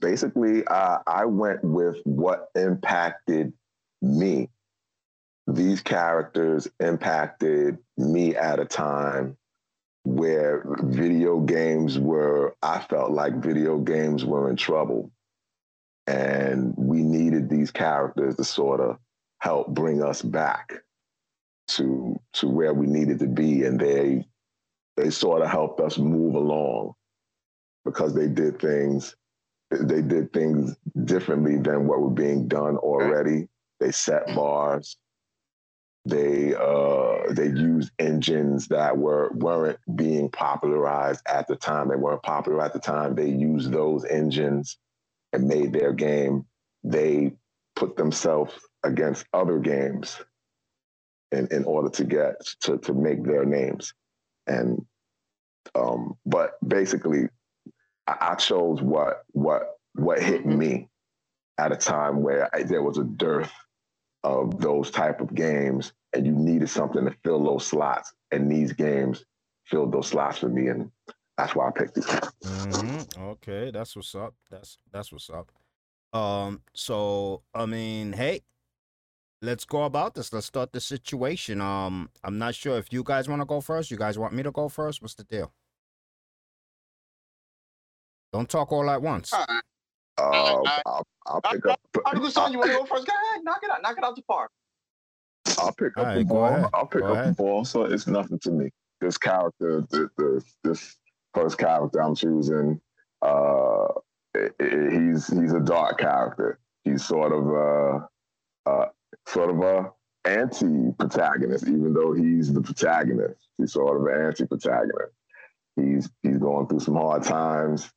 Basically 0.00 0.64
uh, 0.66 0.98
i 1.06 1.24
went 1.24 1.62
with 1.62 1.96
what 2.04 2.48
impacted 2.54 3.52
me. 4.02 4.50
These 5.46 5.80
characters 5.80 6.68
impacted 6.80 7.78
me 7.96 8.36
at 8.36 8.58
a 8.58 8.64
time 8.64 9.36
where 10.04 10.64
video 10.82 11.38
games 11.40 11.98
were 11.98 12.56
i 12.62 12.80
felt 12.80 13.12
like 13.12 13.34
video 13.36 13.78
games 13.78 14.24
were 14.24 14.50
in 14.50 14.56
trouble. 14.56 15.10
And 16.08 16.74
we 16.76 17.02
needed 17.02 17.48
these 17.48 17.70
characters 17.70 18.36
to 18.36 18.44
sort 18.44 18.80
of 18.80 18.98
help 19.38 19.68
bring 19.68 20.02
us 20.02 20.20
back 20.20 20.82
to 21.68 22.20
to 22.34 22.48
where 22.48 22.74
we 22.74 22.86
needed 22.86 23.20
to 23.20 23.28
be. 23.28 23.64
And 23.64 23.78
they 23.78 24.26
they 24.96 25.10
sort 25.10 25.42
of 25.42 25.48
helped 25.48 25.80
us 25.80 25.98
move 25.98 26.34
along 26.34 26.94
because 27.84 28.14
they 28.14 28.26
did 28.26 28.60
things 28.60 29.14
they 29.80 30.02
did 30.02 30.32
things 30.32 30.76
differently 31.04 31.56
than 31.56 31.86
what 31.86 32.00
were 32.00 32.10
being 32.10 32.48
done 32.48 32.76
already. 32.76 33.48
They 33.80 33.90
set 33.90 34.26
bars. 34.34 34.96
They 36.04 36.54
uh, 36.54 37.32
they 37.32 37.46
used 37.46 37.92
engines 37.98 38.69
that 38.69 38.96
were 38.96 39.30
weren't 39.34 39.78
being 39.94 40.30
popularized 40.30 41.22
at 41.26 41.46
the 41.46 41.56
time. 41.56 41.88
They 41.88 41.96
weren't 41.96 42.22
popular 42.22 42.62
at 42.62 42.72
the 42.72 42.80
time. 42.80 43.14
They 43.14 43.28
used 43.28 43.70
those 43.70 44.04
engines 44.04 44.78
and 45.32 45.46
made 45.46 45.72
their 45.72 45.92
game. 45.92 46.44
They 46.82 47.32
put 47.76 47.96
themselves 47.96 48.52
against 48.84 49.26
other 49.32 49.58
games 49.60 50.20
in, 51.30 51.48
in 51.52 51.64
order 51.64 51.88
to 51.90 52.04
get 52.04 52.34
to, 52.62 52.78
to 52.78 52.92
make 52.92 53.24
their 53.24 53.44
names. 53.44 53.94
And 54.46 54.84
um, 55.74 56.16
but 56.26 56.54
basically 56.66 57.29
I, 58.06 58.32
I 58.32 58.34
chose 58.36 58.82
what 58.82 59.24
what 59.32 59.78
what 59.94 60.22
hit 60.22 60.46
Mhm. 60.46 60.56
me 60.58 60.88
at 61.58 61.72
a 61.72 61.76
time 61.76 62.22
where 62.22 62.54
I, 62.54 62.62
there 62.64 62.82
was 62.82 62.98
a 62.98 63.04
dearth 63.04 63.52
of 64.24 64.60
those 64.60 64.90
type 64.90 65.20
of 65.20 65.34
games, 65.34 65.92
and 66.14 66.26
you 66.26 66.32
needed 66.32 66.68
something 66.68 67.04
to 67.04 67.16
fill 67.24 67.44
those 67.44 67.66
slots. 67.66 68.12
And 68.32 68.50
these 68.50 68.72
games 68.72 69.24
filled 69.66 69.92
those 69.92 70.08
slots 70.08 70.38
for 70.38 70.48
me, 70.48 70.68
and 70.68 70.90
that's 71.38 71.54
why 71.54 71.68
I 71.68 71.72
picked 71.72 71.98
it. 71.98 72.04
Mm-hmm. 72.44 73.20
Okay, 73.20 73.70
that's 73.70 73.96
what's 73.96 74.14
up. 74.14 74.34
That's 74.50 74.78
that's 74.92 75.12
what's 75.12 75.30
up. 75.30 75.52
Um, 76.12 76.62
so 76.74 77.42
I 77.54 77.66
mean, 77.66 78.12
hey, 78.14 78.42
let's 79.42 79.64
go 79.64 79.84
about 79.84 80.14
this. 80.14 80.32
Let's 80.32 80.46
start 80.46 80.72
the 80.72 80.80
situation. 80.80 81.60
Um, 81.60 82.10
I'm 82.24 82.38
not 82.38 82.54
sure 82.54 82.78
if 82.78 82.92
you 82.92 83.02
guys 83.04 83.28
want 83.28 83.42
to 83.42 83.46
go 83.46 83.60
first. 83.60 83.90
You 83.90 83.96
guys 83.96 84.18
want 84.18 84.34
me 84.34 84.42
to 84.42 84.52
go 84.52 84.68
first? 84.68 85.02
What's 85.02 85.14
the 85.14 85.24
deal? 85.24 85.52
Don't 88.32 88.48
talk 88.48 88.72
all 88.72 88.89
at 88.91 89.01
once. 89.03 89.32
All 89.32 89.44
right. 89.48 89.62
Uh, 90.19 90.62
I- 90.67 90.82
I'll, 90.86 91.06
I'll 91.27 91.41
pick 91.43 91.67
up. 91.67 91.81
All 92.05 92.12
right, 92.12 92.22
Gusan, 92.22 92.53
you 92.53 92.58
want 92.58 92.70
to 92.70 92.79
go 92.79 92.84
first? 92.86 93.06
Go 93.06 93.12
ahead, 93.12 93.44
knock 93.44 93.60
it 93.62 93.70
out, 93.70 93.82
knock 93.82 93.98
it 93.98 94.05
out 94.05 94.17
the 94.17 94.22
park. 94.22 94.51
I'll 95.58 95.72
pick 95.72 95.96
All 95.96 96.03
up 96.05 96.08
right, 96.08 96.19
the 96.19 96.24
ball. 96.24 96.44
ahead. 96.46 96.67
I'll 96.72 96.86
pick 96.86 97.01
Go 97.03 97.08
up 97.08 97.12
ahead. 97.19 97.29
the 97.31 97.34
ball. 97.43 97.65
So 97.65 97.84
it's 97.84 98.06
nothing 98.06 98.39
to 98.41 98.51
me. 98.51 98.70
This 99.01 99.19
character, 99.19 99.84
the, 99.91 100.08
the, 100.17 100.44
this 100.65 100.96
first 101.34 101.58
character 101.58 102.03
I'm 102.03 102.15
choosing, 102.15 102.81
uh, 103.22 103.84
i- 104.36 104.51
i- 104.60 104.91
he's 104.91 105.27
he's 105.27 105.53
a 105.53 105.60
dark 105.60 105.98
character. 105.98 106.58
He's 106.84 107.05
sort 107.05 107.32
of 107.32 107.46
a, 107.46 108.08
uh, 108.70 108.86
sort 109.27 109.51
of 109.51 109.60
a 109.62 109.93
anti-protagonist, 110.29 111.67
even 111.69 111.93
though 111.94 112.12
he's 112.12 112.53
the 112.53 112.60
protagonist. 112.62 113.39
He's 113.58 113.72
sort 113.72 113.96
of 114.01 114.06
an 114.15 114.27
anti-protagonist. 114.27 115.12
He's 115.77 116.10
he's 116.22 116.39
going 116.39 116.69
through 116.69 116.81
some 116.81 116.94
hard 116.96 117.22
times. 117.24 117.91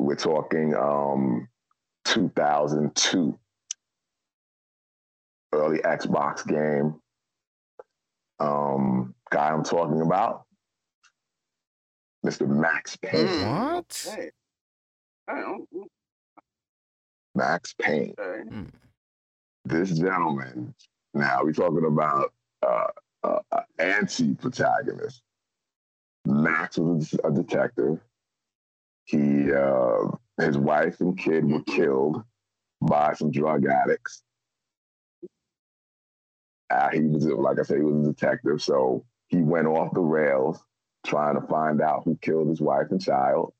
We're 0.00 0.16
talking 0.16 0.74
um, 0.74 1.46
2002 2.06 3.38
early 5.52 5.78
Xbox 5.80 6.46
game. 6.46 6.94
Um, 8.38 9.14
guy 9.30 9.50
I'm 9.50 9.62
talking 9.62 10.00
about, 10.00 10.44
Mr. 12.24 12.48
Max 12.48 12.96
Payne. 12.96 13.26
Mm. 13.26 13.74
What? 13.74 14.08
Hey. 14.16 14.30
I 15.28 15.40
don't 15.42 15.68
know. 15.70 15.86
Max 17.34 17.74
Payne. 17.74 18.14
Okay. 18.18 18.70
This 19.66 19.90
gentleman. 19.90 20.74
Now 21.12 21.44
we're 21.44 21.52
talking 21.52 21.84
about 21.84 22.32
uh, 22.66 22.86
uh, 23.22 23.38
uh, 23.52 23.60
anti-protagonist. 23.78 25.20
Max 26.24 26.78
was 26.78 27.14
a 27.22 27.30
detective. 27.30 28.00
He, 29.10 29.52
uh, 29.52 30.06
his 30.40 30.56
wife 30.56 31.00
and 31.00 31.18
kid 31.18 31.44
were 31.44 31.62
killed 31.62 32.22
by 32.80 33.14
some 33.14 33.32
drug 33.32 33.66
addicts. 33.66 34.22
Uh, 36.70 36.90
he 36.90 37.00
was, 37.00 37.26
like 37.26 37.58
I 37.58 37.62
said, 37.62 37.78
he 37.78 37.82
was 37.82 38.06
a 38.06 38.12
detective, 38.12 38.62
so 38.62 39.04
he 39.28 39.38
went 39.38 39.66
off 39.66 39.92
the 39.92 40.00
rails 40.00 40.62
trying 41.04 41.40
to 41.40 41.46
find 41.48 41.80
out 41.80 42.02
who 42.04 42.16
killed 42.22 42.48
his 42.48 42.60
wife 42.60 42.86
and 42.90 43.02
child. 43.02 43.52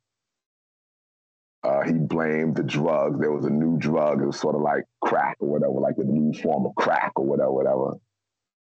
Uh, 1.64 1.82
he 1.82 1.92
blamed 1.92 2.56
the 2.56 2.62
drug. 2.62 3.20
There 3.20 3.32
was 3.32 3.44
a 3.44 3.50
new 3.50 3.76
drug. 3.78 4.22
It 4.22 4.26
was 4.26 4.38
sort 4.40 4.54
of 4.54 4.62
like 4.62 4.84
crack 5.02 5.36
or 5.40 5.48
whatever, 5.48 5.72
like 5.72 5.96
a 5.98 6.04
new 6.04 6.32
form 6.32 6.64
of 6.64 6.74
crack 6.76 7.12
or 7.16 7.24
whatever, 7.24 7.52
whatever. 7.52 7.94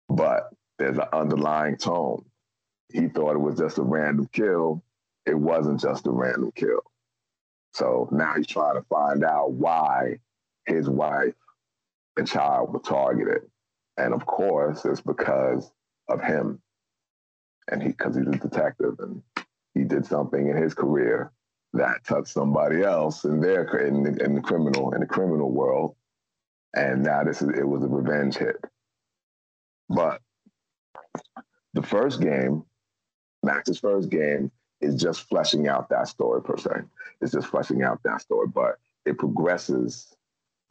But 0.09 0.51
there's 0.79 0.99
an 0.99 1.07
underlying 1.13 1.77
tone. 1.77 2.25
He 2.93 3.09
thought 3.09 3.37
it 3.37 3.41
was 3.41 3.59
just 3.59 3.79
a 3.79 3.83
random 3.83 4.29
kill. 4.33 4.83
It 5.27 5.39
wasn't 5.39 5.81
just 5.81 6.07
a 6.07 6.11
random 6.11 6.53
kill. 6.55 6.83
So 7.75 8.09
now 8.13 8.35
he's 8.37 8.47
trying 8.47 8.75
to 8.75 8.87
find 8.89 9.25
out 9.25 9.53
why 9.53 10.19
his 10.67 10.89
wife 10.89 11.35
and 12.17 12.29
child 12.29 12.73
were 12.73 12.81
targeted. 12.81 13.43
And 13.97 14.15
of 14.15 14.27
course, 14.27 14.85
it's 14.85 15.01
because 15.01 15.71
of 16.09 16.23
him. 16.23 16.61
And 17.71 17.83
he, 17.83 17.89
because 17.89 18.17
he's 18.17 18.27
a 18.27 18.31
detective 18.33 18.97
and 18.99 19.23
he 19.75 19.85
did 19.85 20.05
something 20.05 20.49
in 20.49 20.57
his 20.57 20.75
career 20.75 21.33
that 21.75 22.05
touched 22.05 22.29
somebody 22.29 22.83
else 22.83 23.25
in 23.25 23.41
their 23.41 23.65
in 23.79 24.03
the, 24.03 24.25
in 24.25 24.35
the 24.35 24.41
criminal 24.41 24.93
in 24.93 25.01
the 25.01 25.07
criminal 25.07 25.51
world, 25.51 25.95
and 26.75 27.03
now 27.03 27.25
this 27.25 27.41
is 27.41 27.49
it 27.51 27.67
was 27.67 27.83
a 27.83 27.89
revenge 27.89 28.37
hit. 28.37 28.57
But 29.89 30.21
the 31.73 31.83
first 31.83 32.21
game, 32.21 32.65
Max's 33.43 33.79
first 33.79 34.11
game, 34.11 34.51
is 34.83 35.01
just 35.01 35.29
fleshing 35.29 35.69
out 35.69 35.89
that 35.89 36.09
story 36.09 36.43
per 36.43 36.57
se. 36.57 36.71
It's 37.21 37.33
just 37.33 37.49
fleshing 37.49 37.83
out 37.83 38.01
that 38.05 38.21
story, 38.21 38.49
but 38.49 38.79
it 39.07 39.19
progresses 39.19 40.15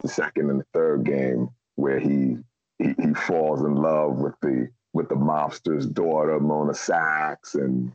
the 0.00 0.08
second 0.08 0.50
and 0.50 0.60
the 0.60 0.66
third 0.72 1.04
game 1.04 1.48
where 1.76 1.98
he 1.98 2.36
he, 2.78 2.94
he 3.00 3.14
falls 3.14 3.60
in 3.62 3.74
love 3.74 4.16
with 4.16 4.34
the 4.42 4.68
with 4.92 5.08
the 5.08 5.14
mobster's 5.14 5.86
daughter, 5.86 6.38
Mona 6.38 6.74
Sax, 6.74 7.54
and 7.54 7.92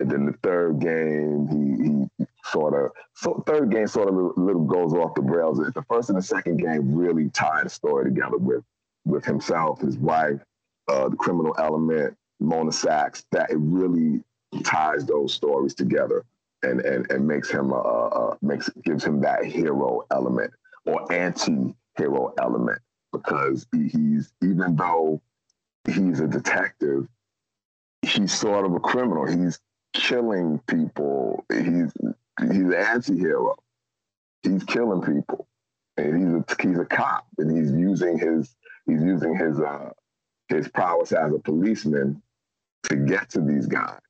and 0.00 0.10
then 0.10 0.24
the 0.24 0.32
third 0.42 0.80
game, 0.80 1.46
he, 1.48 2.18
he 2.18 2.26
sort 2.44 2.72
of, 2.72 2.90
so 3.14 3.42
third 3.46 3.70
game 3.70 3.86
sort 3.86 4.08
of 4.08 4.14
little, 4.14 4.32
little 4.36 4.64
goes 4.64 4.94
off 4.94 5.14
the 5.14 5.20
rails. 5.20 5.58
The 5.58 5.84
first 5.90 6.08
and 6.08 6.16
the 6.16 6.22
second 6.22 6.56
game 6.56 6.94
really 6.94 7.28
tie 7.28 7.62
the 7.62 7.68
story 7.68 8.06
together 8.06 8.38
with 8.38 8.64
with 9.04 9.24
himself, 9.24 9.80
his 9.80 9.98
wife, 9.98 10.40
uh, 10.88 11.08
the 11.10 11.16
criminal 11.16 11.54
element, 11.58 12.16
Mona 12.40 12.72
Sax. 12.72 13.24
That 13.30 13.50
it 13.50 13.58
really 13.60 14.22
ties 14.64 15.04
those 15.06 15.32
stories 15.32 15.74
together 15.74 16.24
and 16.62 16.80
and, 16.80 17.10
and 17.10 17.26
makes 17.26 17.50
him 17.50 17.72
uh, 17.72 18.34
makes 18.42 18.68
gives 18.84 19.04
him 19.04 19.20
that 19.20 19.44
hero 19.44 20.04
element 20.10 20.52
or 20.86 21.10
anti-hero 21.12 22.34
element 22.40 22.80
because 23.12 23.66
he, 23.72 23.88
he's 23.88 24.32
even 24.42 24.76
though 24.76 25.20
he's 25.86 26.20
a 26.20 26.26
detective, 26.26 27.06
he's 28.02 28.32
sort 28.32 28.64
of 28.64 28.74
a 28.74 28.80
criminal. 28.80 29.26
He's 29.26 29.58
killing 29.92 30.60
people. 30.66 31.44
He's 31.50 31.92
he's 32.40 32.50
an 32.50 32.74
anti-hero. 32.74 33.56
He's 34.42 34.64
killing 34.64 35.02
people, 35.02 35.46
and 35.96 36.16
he's 36.16 36.34
a 36.34 36.68
he's 36.68 36.78
a 36.78 36.84
cop, 36.84 37.26
and 37.38 37.56
he's 37.56 37.72
using 37.72 38.18
his 38.18 38.54
he's 38.86 39.02
using 39.02 39.36
his 39.36 39.60
uh 39.60 39.90
his 40.48 40.68
prowess 40.68 41.12
as 41.12 41.32
a 41.32 41.38
policeman 41.38 42.22
to 42.84 42.96
get 42.96 43.30
to 43.30 43.40
these 43.40 43.66
guys, 43.66 44.00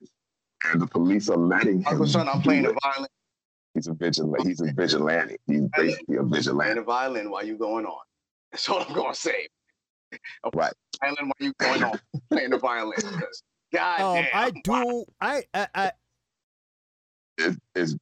and 0.66 0.80
the 0.80 0.86
police 0.86 1.28
are 1.28 1.36
letting 1.36 1.78
him. 1.80 1.86
Uncle 1.86 2.06
Son, 2.06 2.28
I'm 2.28 2.42
playing 2.42 2.64
the 2.64 2.76
violin. 2.82 3.08
He's 3.74 3.86
a 3.86 3.94
vigilante. 3.94 4.48
He's 4.48 4.60
a 4.60 4.72
vigilante. 4.72 5.36
He's 5.46 5.62
basically 5.76 6.16
a 6.16 6.22
vigilante. 6.22 6.58
Playing 6.64 6.76
the 6.76 6.82
violin 6.82 7.30
while 7.30 7.44
you 7.46 7.56
going 7.56 7.86
on. 7.86 7.98
That's 8.52 8.68
all 8.68 8.80
I'm 8.82 8.92
gonna 8.92 9.14
say. 9.14 9.48
I'm 10.44 10.50
Right. 10.54 10.72
Violin 11.00 11.26
while 11.28 11.32
you 11.48 11.52
going 11.58 11.82
on. 11.84 11.98
playing 12.30 12.50
the 12.50 12.58
violin. 12.58 13.00
'cause 13.00 13.42
God 13.72 14.00
Um, 14.00 14.14
damn. 14.16 14.26
I 14.34 14.50
do. 14.64 15.04
I, 15.20 15.44
I, 15.54 15.66
I 15.74 15.92
is 17.38 17.56
is 17.74 17.96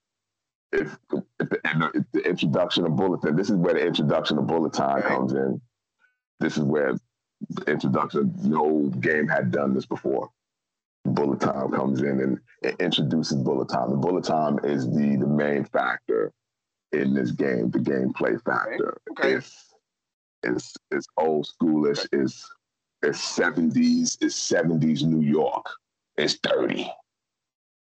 if, 0.72 0.98
if 1.12 1.48
the, 1.50 1.60
and 1.64 1.82
the, 1.82 2.04
the 2.12 2.20
introduction 2.28 2.86
of 2.86 2.96
bulletin. 2.96 3.36
This 3.36 3.50
is 3.50 3.56
where 3.56 3.74
the 3.74 3.86
introduction 3.86 4.38
of 4.38 4.46
bullet 4.46 4.72
time 4.72 4.96
Right. 4.96 5.04
comes 5.04 5.32
in. 5.32 5.60
This 6.40 6.56
is 6.56 6.64
where 6.64 6.94
the 7.50 7.70
introduction. 7.70 8.32
No 8.42 8.88
game 9.00 9.28
had 9.28 9.50
done 9.50 9.74
this 9.74 9.86
before. 9.86 10.30
Bullet 11.14 11.40
time 11.40 11.70
comes 11.72 12.00
in 12.00 12.20
and 12.62 12.80
introduces 12.80 13.36
bullet 13.42 13.68
time. 13.68 13.92
And 13.92 14.00
bullet 14.00 14.24
time 14.24 14.58
is 14.64 14.86
the 14.86 15.16
the 15.16 15.26
main 15.26 15.64
factor 15.64 16.32
in 16.92 17.14
this 17.14 17.32
game. 17.32 17.70
The 17.70 17.78
gameplay 17.78 18.42
factor. 18.42 18.98
okay. 19.12 19.34
It's 19.34 19.74
it's 20.42 20.74
it's 20.90 21.06
old 21.16 21.46
schoolish. 21.46 22.06
It's 22.12 22.48
it's 23.02 23.20
seventies. 23.20 24.18
It's 24.20 24.36
seventies 24.36 25.04
New 25.04 25.26
York. 25.26 25.66
It's 26.16 26.38
dirty. 26.38 26.90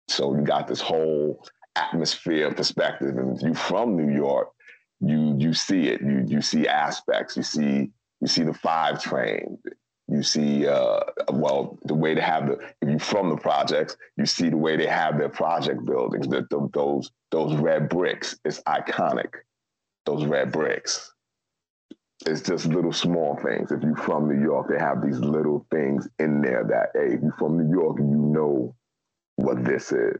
So 0.07 0.35
you 0.35 0.41
got 0.41 0.67
this 0.67 0.81
whole 0.81 1.45
atmosphere 1.75 2.47
of 2.47 2.57
perspective, 2.57 3.17
and 3.17 3.37
if 3.37 3.43
you 3.43 3.53
from 3.53 3.95
New 3.95 4.13
York, 4.13 4.49
you 4.99 5.35
you 5.37 5.53
see 5.53 5.87
it. 5.87 6.01
You 6.01 6.25
you 6.27 6.41
see 6.41 6.67
aspects. 6.67 7.37
You 7.37 7.43
see 7.43 7.91
you 8.21 8.27
see 8.27 8.43
the 8.43 8.53
five 8.53 9.01
train. 9.01 9.57
You 10.11 10.23
see 10.23 10.67
uh, 10.67 11.01
well 11.31 11.77
the 11.85 11.93
way 11.93 12.15
they 12.15 12.21
have 12.21 12.47
the 12.47 12.53
if 12.81 12.89
you 12.89 12.99
from 12.99 13.29
the 13.29 13.37
projects, 13.37 13.95
you 14.17 14.25
see 14.25 14.49
the 14.49 14.57
way 14.57 14.75
they 14.75 14.87
have 14.87 15.17
their 15.19 15.29
project 15.29 15.85
buildings. 15.85 16.27
The, 16.27 16.47
the, 16.49 16.67
those 16.73 17.11
those 17.31 17.55
red 17.55 17.89
bricks. 17.89 18.37
It's 18.43 18.61
iconic. 18.63 19.29
Those 20.05 20.25
red 20.25 20.51
bricks. 20.51 21.13
It's 22.25 22.41
just 22.41 22.65
little 22.65 22.91
small 22.91 23.39
things. 23.43 23.71
If 23.71 23.83
you're 23.83 23.95
from 23.95 24.27
New 24.27 24.41
York, 24.43 24.67
they 24.69 24.79
have 24.79 25.05
these 25.05 25.19
little 25.19 25.65
things 25.71 26.07
in 26.17 26.41
there 26.41 26.65
that 26.65 26.89
hey, 26.93 27.13
if 27.13 27.21
you're 27.21 27.35
from 27.37 27.57
New 27.57 27.71
York, 27.71 27.97
you 27.99 28.05
know 28.05 28.75
what 29.35 29.63
this 29.63 29.91
is. 29.91 30.19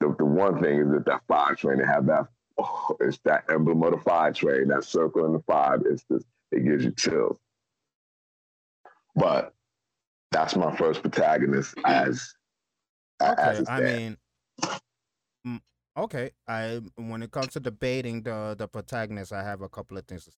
The, 0.00 0.14
the 0.18 0.24
one 0.24 0.60
thing 0.60 0.80
is 0.80 0.90
that 0.90 1.06
that 1.06 1.22
five 1.26 1.56
train, 1.56 1.78
they 1.78 1.86
have 1.86 2.06
that, 2.06 2.26
oh, 2.58 2.96
it's 3.00 3.18
that 3.24 3.44
emblem 3.50 3.82
of 3.82 3.92
the 3.92 4.00
five 4.00 4.34
train, 4.34 4.68
that 4.68 4.84
circle 4.84 5.24
in 5.26 5.32
the 5.32 5.42
five, 5.46 5.82
it's 5.86 6.04
just, 6.10 6.26
it 6.52 6.64
gives 6.64 6.84
you 6.84 6.90
chills. 6.90 7.38
But 9.16 9.54
that's 10.30 10.54
my 10.56 10.76
first 10.76 11.00
protagonist 11.02 11.74
as, 11.84 12.34
okay. 13.22 13.34
as 13.42 13.60
it 13.60 13.68
I 13.68 13.80
mean, 13.80 14.16
mm, 15.46 15.60
okay. 15.96 16.30
I 16.46 16.80
when 16.96 17.22
it 17.22 17.30
comes 17.30 17.52
to 17.54 17.60
debating 17.60 18.22
the 18.22 18.54
the 18.58 18.68
protagonist, 18.68 19.32
I 19.32 19.42
have 19.42 19.62
a 19.62 19.68
couple 19.68 19.96
of 19.96 20.04
things. 20.06 20.24
To 20.26 20.30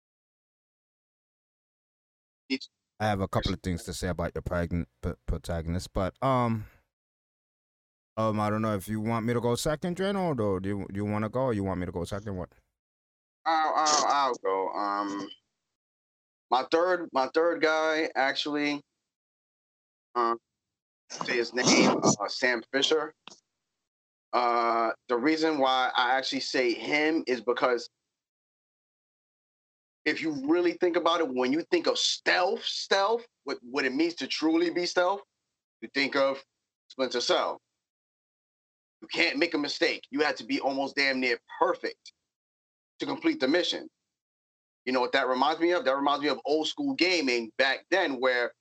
It's- 2.48 2.68
I 3.00 3.06
have 3.06 3.20
a 3.20 3.28
couple 3.28 3.52
of 3.54 3.60
things 3.62 3.84
to 3.84 3.94
say 3.94 4.08
about 4.08 4.32
your 4.34 4.42
progn- 4.42 4.86
p- 5.02 5.12
protagonist, 5.26 5.92
but 5.92 6.14
um, 6.20 6.66
um, 8.16 8.40
I 8.40 8.50
don't 8.50 8.60
know 8.62 8.74
if 8.74 8.88
you 8.88 9.00
want 9.00 9.24
me 9.24 9.34
to 9.34 9.40
go 9.40 9.54
second, 9.54 9.96
Drano, 9.96 10.34
or 10.36 10.58
do 10.60 10.68
you 10.68 10.86
do 10.92 10.96
you 10.96 11.04
want 11.04 11.24
to 11.24 11.28
go, 11.28 11.42
or 11.42 11.52
you 11.52 11.62
want 11.62 11.78
me 11.78 11.86
to 11.86 11.92
go 11.92 12.02
second? 12.04 12.36
What? 12.36 12.50
I'll, 13.46 13.72
I'll, 13.76 14.04
I'll 14.06 14.34
go. 14.42 14.68
Um, 14.70 15.28
my 16.50 16.64
third, 16.70 17.08
my 17.12 17.28
third 17.34 17.62
guy 17.62 18.08
actually. 18.16 18.80
Um, 20.14 20.38
say 21.10 21.36
his 21.36 21.54
name, 21.54 22.00
uh, 22.02 22.28
Sam 22.28 22.62
Fisher. 22.72 23.12
Uh, 24.32 24.90
the 25.08 25.16
reason 25.16 25.58
why 25.58 25.90
I 25.96 26.16
actually 26.16 26.40
say 26.40 26.72
him 26.72 27.24
is 27.26 27.40
because 27.40 27.88
if 30.04 30.22
you 30.22 30.36
really 30.46 30.72
think 30.72 30.96
about 30.96 31.20
it, 31.20 31.28
when 31.28 31.52
you 31.52 31.62
think 31.70 31.86
of 31.86 31.98
stealth, 31.98 32.64
stealth, 32.64 33.26
what 33.44 33.58
what 33.62 33.84
it 33.84 33.94
means 33.94 34.14
to 34.16 34.26
truly 34.26 34.70
be 34.70 34.86
stealth, 34.86 35.20
you 35.80 35.88
think 35.94 36.16
of 36.16 36.42
Splinter 36.88 37.20
Cell. 37.20 37.60
You 39.00 39.08
can't 39.12 39.38
make 39.38 39.54
a 39.54 39.58
mistake. 39.58 40.02
You 40.10 40.20
have 40.20 40.34
to 40.36 40.44
be 40.44 40.60
almost 40.60 40.96
damn 40.96 41.20
near 41.20 41.38
perfect 41.60 42.12
to 43.00 43.06
complete 43.06 43.38
the 43.38 43.48
mission. 43.48 43.88
You 44.88 44.94
know 44.94 45.00
what 45.00 45.12
that 45.12 45.28
reminds 45.28 45.60
me 45.60 45.72
of? 45.72 45.84
That 45.84 45.94
reminds 45.94 46.22
me 46.22 46.30
of 46.30 46.40
old 46.46 46.66
school 46.66 46.94
gaming 46.94 47.52
back 47.58 47.84
then 47.90 48.14
where 48.14 48.52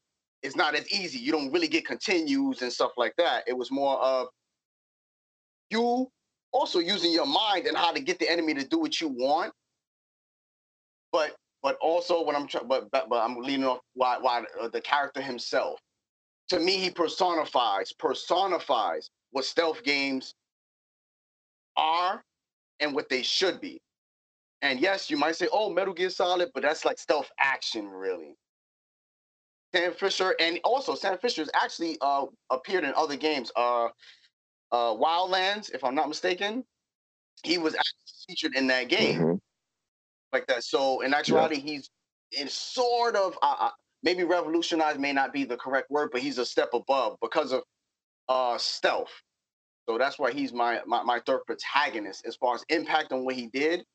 it's 0.44 0.58
not 0.58 0.76
as 0.76 0.86
easy. 0.92 1.20
You 1.20 1.32
don't 1.32 1.54
really 1.54 1.70
get 1.70 1.86
continues 1.86 2.62
and 2.62 2.70
stuff 2.70 2.92
like 2.98 3.14
that. 3.18 3.46
It 3.48 3.58
was 3.58 3.72
more 3.72 3.98
of 4.00 4.28
you 5.70 6.10
also 6.52 6.80
using 6.80 7.14
your 7.14 7.26
mind 7.26 7.66
and 7.66 7.78
how 7.78 7.94
to 7.94 8.02
get 8.02 8.20
the 8.20 8.30
enemy 8.30 8.54
to 8.56 8.68
do 8.68 8.78
what 8.78 9.00
you 9.00 9.08
want. 9.08 9.54
But 11.14 11.34
but 11.64 11.78
also 11.80 12.22
what 12.22 12.36
I'm 12.36 12.46
trying 12.46 12.68
but, 12.68 12.92
but 12.92 13.08
but 13.08 13.24
I'm 13.24 13.38
leaning 13.38 13.64
off 13.66 13.80
why 13.94 14.18
why 14.20 14.44
uh, 14.62 14.68
the 14.68 14.82
character 14.82 15.22
himself. 15.22 15.80
To 16.50 16.60
me, 16.60 16.76
he 16.76 16.90
personifies 16.90 17.94
personifies 17.94 19.10
what 19.32 19.46
stealth 19.46 19.82
games 19.82 20.34
are 21.78 22.22
and 22.82 22.94
what 22.94 23.08
they 23.08 23.22
should 23.22 23.62
be. 23.62 23.80
And 24.62 24.80
yes, 24.80 25.10
you 25.10 25.18
might 25.18 25.36
say, 25.36 25.48
"Oh, 25.52 25.70
Metal 25.70 25.94
Gear 25.94 26.10
Solid," 26.10 26.50
but 26.54 26.64
that's 26.64 26.86
like 26.86 26.98
stealth 27.00 27.32
action, 27.40 27.88
really. 27.88 28.36
Sam 29.76 29.94
Fisher, 29.94 30.36
and 30.40 30.60
also 30.64 30.96
Sam 30.96 31.18
Fisher 31.20 31.42
has 31.42 31.52
actually 31.54 31.98
uh, 32.02 32.26
appeared 32.50 32.84
in 32.84 32.94
other 32.96 33.16
games. 33.18 33.52
Uh, 33.56 33.86
uh, 34.72 34.94
Wildlands, 34.94 35.72
if 35.74 35.84
I'm 35.84 35.96
not 35.96 36.08
mistaken, 36.08 36.64
he 37.44 37.58
was 37.58 37.76
actually 37.76 38.26
featured 38.28 38.56
in 38.56 38.68
that 38.68 38.90
game 38.90 39.20
Mhm. 39.20 39.42
like 40.34 40.48
that. 40.48 40.64
So 40.64 41.02
in 41.02 41.14
actuality, 41.14 41.60
he's 41.60 41.90
in 42.32 42.48
sort 42.48 43.16
of 43.16 43.38
uh, 43.42 43.56
uh, 43.60 43.72
maybe 44.04 44.24
revolutionized 44.24 45.00
may 45.00 45.14
not 45.14 45.34
be 45.34 45.44
the 45.44 45.58
correct 45.58 45.90
word, 45.92 46.10
but 46.12 46.22
he's 46.22 46.38
a 46.38 46.46
step 46.46 46.74
above 46.74 47.18
because 47.22 47.52
of 47.52 47.64
uh, 48.30 48.58
stealth. 48.58 49.12
So 49.88 49.98
that's 49.98 50.18
why 50.20 50.32
he's 50.32 50.52
my, 50.52 50.82
my 50.86 51.04
my 51.04 51.22
third 51.26 51.42
protagonist 51.46 52.26
as 52.26 52.36
far 52.36 52.56
as 52.56 52.66
impact 52.70 53.12
on 53.12 53.24
what 53.26 53.36
he 53.36 53.48
did. 53.48 53.86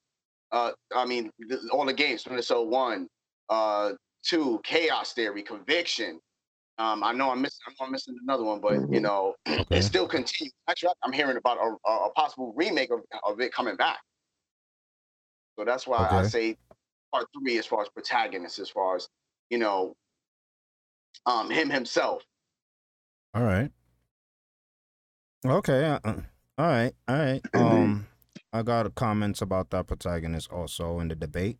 Uh, 0.52 0.73
I 0.94 1.06
mean, 1.06 1.30
all 1.73 1.85
the 1.87 1.94
games, 1.94 2.26
Minnesota 2.26 2.62
one, 2.62 3.09
uh, 3.49 3.92
two, 4.23 4.61
Chaos 4.64 5.14
Theory, 5.14 5.42
Conviction. 5.42 6.21
Um, 6.78 7.02
I 7.02 7.12
know 7.12 7.30
I'm 7.30 7.40
missing. 7.40 7.59
I 7.68 7.85
I'm 7.85 7.90
missing 7.92 8.16
another 8.23 8.44
one, 8.44 8.61
but 8.61 8.75
you 8.75 9.00
Mhm. 9.00 9.02
know, 9.02 9.35
Okay. 9.49 9.78
it 9.78 9.82
still 9.82 10.06
continues. 10.06 10.52
Actually, 10.68 10.92
I'm 11.02 11.12
hearing 11.12 11.37
about 11.37 11.59
a, 11.59 11.90
a 11.90 12.11
possible 12.12 12.52
remake 12.54 12.90
of, 12.90 13.00
of 13.25 13.40
it 13.40 13.52
coming 13.52 13.76
back. 13.76 14.00
So 15.59 15.64
that's 15.64 15.87
why 15.87 16.09
I 16.09 16.23
say 16.23 16.56
part 17.12 17.26
three 17.38 17.59
as 17.59 17.66
far 17.66 17.82
as 17.82 17.88
protagonist, 17.90 18.59
as 18.59 18.71
far 18.71 18.97
as 18.97 19.09
you 19.50 19.59
know, 19.59 19.94
um, 21.26 21.50
him 21.50 21.71
himself. 21.71 22.23
All 23.35 23.42
right. 23.42 23.71
Okay. 25.44 25.85
Uh, 25.85 25.99
uh, 26.04 26.21
all 26.59 26.66
right. 26.66 26.92
All 27.09 27.16
right. 27.16 27.42
Um, 27.54 28.06
I 28.52 28.62
got 28.62 28.94
comments 28.94 29.40
about 29.40 29.71
that 29.71 29.87
protagonist 29.87 30.50
also 30.52 31.00
in 31.00 31.09
the 31.09 31.14
debate. 31.14 31.59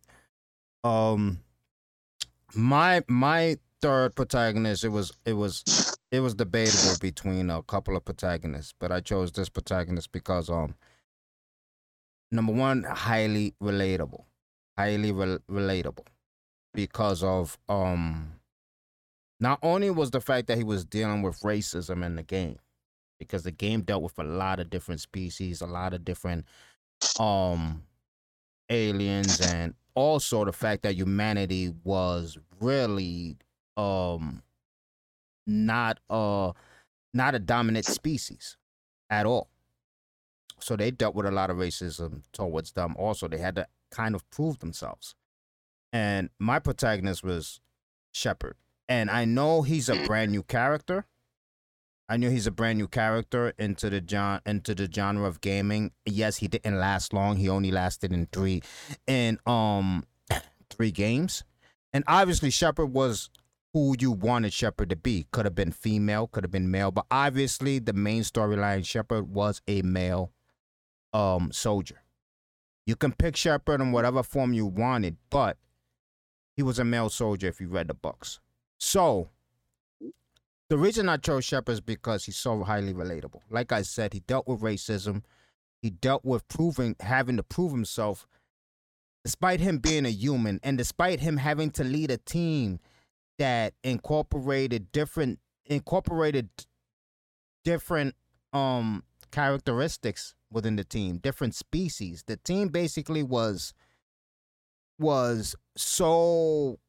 Um, 0.83 1.39
my 2.53 3.03
my 3.07 3.57
third 3.81 4.15
protagonist 4.15 4.83
it 4.83 4.89
was 4.89 5.11
it 5.25 5.33
was 5.33 5.97
it 6.11 6.19
was 6.19 6.35
debatable 6.35 6.97
between 7.01 7.49
a 7.49 7.63
couple 7.63 7.95
of 7.95 8.05
protagonists, 8.05 8.73
but 8.79 8.91
I 8.91 8.99
chose 8.99 9.31
this 9.31 9.49
protagonist 9.49 10.11
because 10.11 10.49
um, 10.49 10.75
number 12.31 12.53
one, 12.53 12.83
highly 12.83 13.55
relatable, 13.61 14.25
highly 14.77 15.11
rel 15.11 15.39
relatable, 15.49 16.05
because 16.73 17.23
of 17.23 17.57
um, 17.67 18.33
not 19.39 19.57
only 19.63 19.89
was 19.89 20.11
the 20.11 20.21
fact 20.21 20.47
that 20.47 20.57
he 20.57 20.63
was 20.63 20.85
dealing 20.85 21.23
with 21.23 21.39
racism 21.39 22.05
in 22.05 22.15
the 22.15 22.23
game 22.23 22.59
because 23.19 23.43
the 23.43 23.51
game 23.51 23.81
dealt 23.81 24.03
with 24.03 24.19
a 24.19 24.23
lot 24.23 24.59
of 24.59 24.69
different 24.69 25.01
species, 25.01 25.61
a 25.61 25.65
lot 25.65 25.93
of 25.93 26.05
different 26.05 26.45
um 27.19 27.83
aliens 28.69 29.39
and 29.41 29.73
also 29.95 30.45
the 30.45 30.53
fact 30.53 30.83
that 30.83 30.95
humanity 30.95 31.73
was 31.83 32.37
really 32.59 33.37
um 33.77 34.41
not 35.45 35.99
uh 36.09 36.51
not 37.13 37.35
a 37.35 37.39
dominant 37.39 37.85
species 37.85 38.57
at 39.09 39.25
all. 39.25 39.49
So 40.59 40.75
they 40.75 40.91
dealt 40.91 41.15
with 41.15 41.25
a 41.25 41.31
lot 41.31 41.49
of 41.49 41.57
racism 41.57 42.23
towards 42.31 42.71
them. 42.71 42.95
Also, 42.97 43.27
they 43.27 43.37
had 43.37 43.55
to 43.55 43.67
kind 43.91 44.15
of 44.15 44.27
prove 44.29 44.59
themselves. 44.59 45.15
And 45.91 46.29
my 46.39 46.59
protagonist 46.59 47.23
was 47.23 47.59
Shepard. 48.13 48.55
And 48.89 49.11
I 49.11 49.25
know 49.25 49.61
he's 49.61 49.89
a 49.89 50.05
brand 50.05 50.31
new 50.31 50.43
character. 50.43 51.05
I 52.13 52.17
knew 52.17 52.29
he's 52.29 52.45
a 52.45 52.51
brand 52.51 52.77
new 52.77 52.87
character 52.87 53.55
into 53.57 53.89
the 53.89 53.99
gen- 53.99 54.41
into 54.45 54.75
the 54.75 54.87
genre 54.87 55.27
of 55.27 55.41
gaming. 55.41 55.93
Yes, 56.05 56.37
he 56.37 56.47
didn't 56.47 56.77
last 56.77 57.11
long. 57.11 57.37
He 57.37 57.49
only 57.49 57.71
lasted 57.71 58.13
in 58.13 58.27
three 58.27 58.61
in 59.07 59.39
um 59.47 60.03
three 60.69 60.91
games. 60.91 61.43
And 61.91 62.03
obviously 62.07 62.51
Shepard 62.51 62.93
was 62.93 63.31
who 63.73 63.95
you 63.99 64.11
wanted 64.11 64.53
Shepard 64.53 64.91
to 64.91 64.95
be. 64.95 65.25
Could 65.31 65.45
have 65.45 65.55
been 65.55 65.71
female, 65.71 66.27
could 66.27 66.43
have 66.43 66.51
been 66.51 66.69
male, 66.69 66.91
but 66.91 67.07
obviously 67.09 67.79
the 67.79 67.93
main 67.93 68.21
storyline 68.21 68.85
Shepard 68.85 69.33
was 69.33 69.63
a 69.67 69.81
male 69.81 70.31
um 71.13 71.51
soldier. 71.51 72.03
You 72.85 72.95
can 72.95 73.13
pick 73.13 73.35
Shepard 73.35 73.81
in 73.81 73.91
whatever 73.91 74.21
form 74.21 74.53
you 74.53 74.67
wanted, 74.67 75.17
but 75.31 75.57
he 76.55 76.61
was 76.61 76.77
a 76.77 76.85
male 76.85 77.09
soldier 77.09 77.47
if 77.47 77.59
you 77.59 77.69
read 77.69 77.87
the 77.87 77.95
books. 77.95 78.39
So 78.79 79.31
the 80.73 80.79
reason 80.79 81.07
I 81.07 81.17
chose 81.17 81.45
Shepard 81.45 81.73
is 81.73 81.81
because 81.81 82.25
he's 82.25 82.35
so 82.35 82.63
highly 82.63 82.95
relatable. 82.95 83.41
Like 83.51 83.71
I 83.71 83.83
said, 83.83 84.11
he 84.11 84.21
dealt 84.21 84.47
with 84.47 84.61
racism. 84.61 85.21
He 85.83 85.91
dealt 85.91 86.25
with 86.25 86.47
proving 86.47 86.95
having 86.99 87.37
to 87.37 87.43
prove 87.43 87.71
himself 87.71 88.25
despite 89.23 89.59
him 89.59 89.77
being 89.77 90.03
a 90.07 90.09
human 90.09 90.59
and 90.63 90.75
despite 90.75 91.19
him 91.19 91.37
having 91.37 91.69
to 91.73 91.83
lead 91.83 92.09
a 92.09 92.17
team 92.17 92.79
that 93.37 93.75
incorporated 93.83 94.91
different 94.91 95.37
incorporated 95.67 96.49
different 97.63 98.15
um 98.51 99.03
characteristics 99.29 100.33
within 100.51 100.75
the 100.75 100.83
team, 100.83 101.17
different 101.17 101.53
species. 101.53 102.23
The 102.25 102.37
team 102.37 102.69
basically 102.69 103.21
was 103.21 103.75
was 104.97 105.55
so 105.77 106.79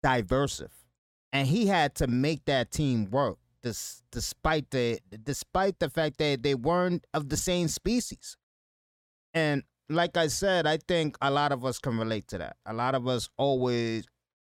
diversive 0.00 0.85
and 1.36 1.46
he 1.46 1.66
had 1.66 1.94
to 1.94 2.06
make 2.06 2.46
that 2.46 2.70
team 2.70 3.10
work 3.10 3.36
dis- 3.62 4.02
despite 4.10 4.70
the 4.70 4.98
despite 5.22 5.78
the 5.80 5.90
fact 5.90 6.16
that 6.16 6.42
they 6.42 6.54
weren't 6.54 7.04
of 7.12 7.28
the 7.28 7.36
same 7.36 7.68
species. 7.68 8.38
And 9.34 9.62
like 9.88 10.16
i 10.16 10.26
said 10.26 10.66
i 10.66 10.76
think 10.76 11.16
a 11.22 11.30
lot 11.30 11.52
of 11.52 11.64
us 11.64 11.78
can 11.78 11.98
relate 11.98 12.26
to 12.28 12.38
that. 12.38 12.56
A 12.64 12.72
lot 12.72 12.94
of 12.94 13.06
us 13.06 13.28
always 13.36 14.06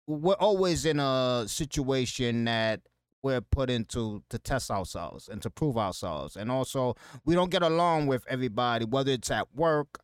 we're 0.06 0.34
always 0.34 0.84
in 0.84 1.00
a 1.00 1.44
situation 1.48 2.44
that 2.44 2.82
we're 3.22 3.40
put 3.40 3.70
into 3.70 4.22
to 4.28 4.38
test 4.38 4.70
ourselves 4.70 5.28
and 5.28 5.40
to 5.42 5.50
prove 5.50 5.78
ourselves. 5.78 6.36
And 6.36 6.50
also 6.50 6.94
we 7.24 7.34
don't 7.34 7.50
get 7.50 7.62
along 7.62 8.06
with 8.06 8.22
everybody 8.28 8.84
whether 8.84 9.12
it's 9.12 9.30
at 9.30 9.48
work 9.54 9.98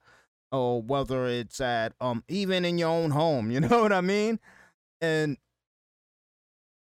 or 0.50 0.80
whether 0.80 1.26
it's 1.26 1.60
at 1.60 1.92
um 2.00 2.24
even 2.28 2.64
in 2.64 2.78
your 2.78 2.88
own 2.88 3.10
home 3.10 3.50
you 3.54 3.60
know 3.60 3.82
what 3.82 3.92
i 3.92 4.00
mean? 4.00 4.40
And 5.02 5.36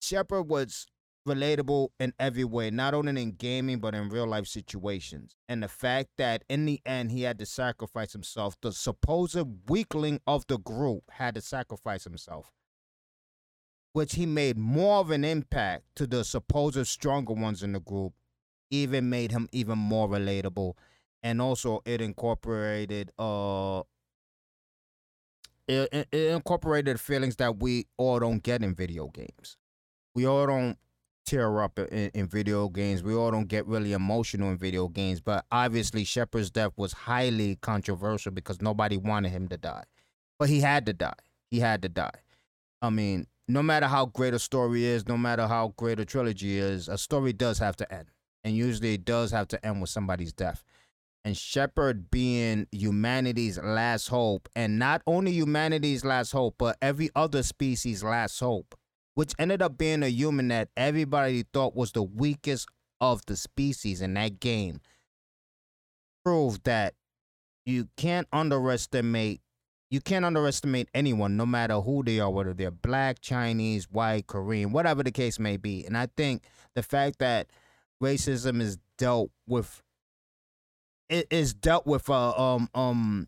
Shepard 0.05 0.47
was 0.47 0.85
relatable 1.27 1.89
in 1.99 2.13
every 2.19 2.43
way, 2.43 2.69
not 2.69 2.93
only 2.93 3.19
in 3.21 3.31
gaming 3.31 3.79
but 3.79 3.95
in 3.95 4.09
real 4.09 4.27
life 4.27 4.45
situations. 4.45 5.35
And 5.49 5.63
the 5.63 5.67
fact 5.67 6.09
that 6.17 6.43
in 6.47 6.65
the 6.65 6.79
end 6.85 7.11
he 7.11 7.23
had 7.23 7.39
to 7.39 7.45
sacrifice 7.45 8.13
himself, 8.13 8.55
the 8.61 8.71
supposed 8.71 9.41
weakling 9.67 10.21
of 10.27 10.45
the 10.47 10.59
group 10.59 11.03
had 11.09 11.33
to 11.35 11.41
sacrifice 11.41 12.03
himself, 12.03 12.51
which 13.93 14.13
he 14.13 14.27
made 14.27 14.57
more 14.57 14.99
of 14.99 15.09
an 15.09 15.25
impact 15.25 15.85
to 15.95 16.05
the 16.05 16.23
supposed 16.23 16.85
stronger 16.85 17.33
ones 17.33 17.63
in 17.63 17.73
the 17.73 17.79
group, 17.79 18.13
even 18.69 19.09
made 19.09 19.31
him 19.31 19.49
even 19.51 19.79
more 19.79 20.07
relatable. 20.07 20.73
And 21.23 21.41
also 21.41 21.81
it 21.85 22.01
incorporated 22.01 23.11
uh 23.17 23.81
it, 25.67 26.07
it 26.11 26.13
incorporated 26.13 26.99
feelings 26.99 27.37
that 27.37 27.57
we 27.57 27.87
all 27.97 28.19
don't 28.19 28.43
get 28.43 28.61
in 28.61 28.75
video 28.75 29.07
games 29.07 29.57
we 30.15 30.25
all 30.25 30.47
don't 30.47 30.77
tear 31.25 31.61
up 31.61 31.77
in, 31.77 32.09
in 32.13 32.27
video 32.27 32.69
games. 32.69 33.03
We 33.03 33.13
all 33.13 33.31
don't 33.31 33.47
get 33.47 33.67
really 33.67 33.93
emotional 33.93 34.49
in 34.49 34.57
video 34.57 34.87
games. 34.87 35.19
But 35.19 35.45
obviously, 35.51 36.03
Shepard's 36.03 36.49
death 36.49 36.71
was 36.77 36.93
highly 36.93 37.57
controversial 37.57 38.31
because 38.31 38.61
nobody 38.61 38.97
wanted 38.97 39.29
him 39.29 39.47
to 39.49 39.57
die. 39.57 39.83
But 40.39 40.49
he 40.49 40.61
had 40.61 40.85
to 40.87 40.93
die. 40.93 41.13
He 41.51 41.59
had 41.59 41.81
to 41.81 41.89
die. 41.89 42.21
I 42.81 42.89
mean, 42.89 43.27
no 43.47 43.61
matter 43.61 43.87
how 43.87 44.07
great 44.07 44.33
a 44.33 44.39
story 44.39 44.85
is, 44.85 45.07
no 45.07 45.17
matter 45.17 45.47
how 45.47 45.73
great 45.77 45.99
a 45.99 46.05
trilogy 46.05 46.57
is, 46.57 46.87
a 46.87 46.97
story 46.97 47.33
does 47.33 47.59
have 47.59 47.75
to 47.77 47.93
end. 47.93 48.07
And 48.43 48.55
usually 48.55 48.93
it 48.93 49.05
does 49.05 49.31
have 49.31 49.47
to 49.49 49.65
end 49.65 49.81
with 49.81 49.89
somebody's 49.89 50.33
death. 50.33 50.63
And 51.23 51.35
Shepard 51.35 52.11
being 52.11 52.67
humanity's 52.71 53.57
last 53.57 54.09
hope, 54.09 54.47
and 54.55 54.77
not 54.77 55.01
only 55.07 55.31
humanity's 55.31 56.05
last 56.05 56.31
hope, 56.31 56.55
but 56.59 56.77
every 56.83 57.09
other 57.15 57.41
species' 57.41 58.03
last 58.03 58.39
hope 58.39 58.75
which 59.15 59.33
ended 59.39 59.61
up 59.61 59.77
being 59.77 60.03
a 60.03 60.07
human 60.07 60.49
that 60.49 60.69
everybody 60.77 61.43
thought 61.53 61.75
was 61.75 61.91
the 61.91 62.03
weakest 62.03 62.67
of 63.01 63.25
the 63.25 63.35
species 63.35 64.01
in 64.01 64.13
that 64.13 64.39
game, 64.39 64.79
proved 66.23 66.63
that 66.65 66.93
you 67.65 67.89
can't 67.97 68.27
underestimate 68.31 69.41
you 69.91 70.01
can't 70.01 70.25
underestimate 70.25 70.89
anyone, 70.93 71.37
no 71.37 71.45
matter 71.45 71.79
who 71.79 72.03
they 72.03 72.19
are, 72.19 72.29
whether 72.29 72.53
they're 72.53 72.71
black, 72.71 73.21
Chinese, 73.21 73.85
white, 73.89 74.27
Korean, 74.27 74.71
whatever 74.71 75.03
the 75.03 75.11
case 75.11 75.39
may 75.39 75.57
be. 75.57 75.85
And 75.85 75.95
I 75.95 76.07
think 76.17 76.43
the 76.73 76.83
fact 76.83 77.19
that 77.19 77.47
racism 78.01 78.61
is 78.61 78.77
dealt 78.97 79.31
with 79.47 79.81
it 81.09 81.27
is 81.29 81.53
dealt 81.53 81.85
with 81.85 82.09
uh, 82.09 82.31
um 82.31 82.69
um 82.73 83.27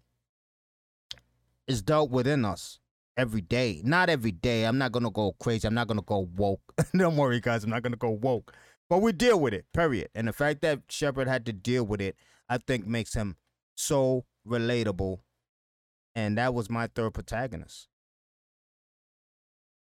is 1.67 1.81
dealt 1.81 2.09
within 2.09 2.43
us 2.43 2.79
every 3.17 3.41
day. 3.41 3.81
Not 3.83 4.09
every 4.09 4.31
day. 4.31 4.63
I'm 4.63 4.77
not 4.77 4.91
gonna 4.91 5.11
go 5.11 5.33
crazy. 5.39 5.67
I'm 5.67 5.73
not 5.73 5.87
gonna 5.87 6.01
go 6.01 6.29
woke. 6.35 6.61
Don't 6.95 7.17
worry, 7.17 7.39
guys. 7.41 7.63
I'm 7.63 7.69
not 7.69 7.83
gonna 7.83 7.97
go 7.97 8.11
woke. 8.11 8.53
But 8.89 8.99
we 8.99 9.11
deal 9.11 9.39
with 9.39 9.53
it. 9.53 9.65
Period. 9.73 10.09
And 10.15 10.27
the 10.27 10.33
fact 10.33 10.61
that 10.61 10.81
Shepard 10.89 11.27
had 11.27 11.45
to 11.47 11.53
deal 11.53 11.83
with 11.83 11.99
it, 11.99 12.15
I 12.47 12.57
think, 12.59 12.87
makes 12.87 13.13
him 13.13 13.35
so 13.75 14.25
relatable. 14.47 15.19
And 16.15 16.37
that 16.37 16.53
was 16.53 16.69
my 16.69 16.87
third 16.87 17.13
protagonist. 17.13 17.87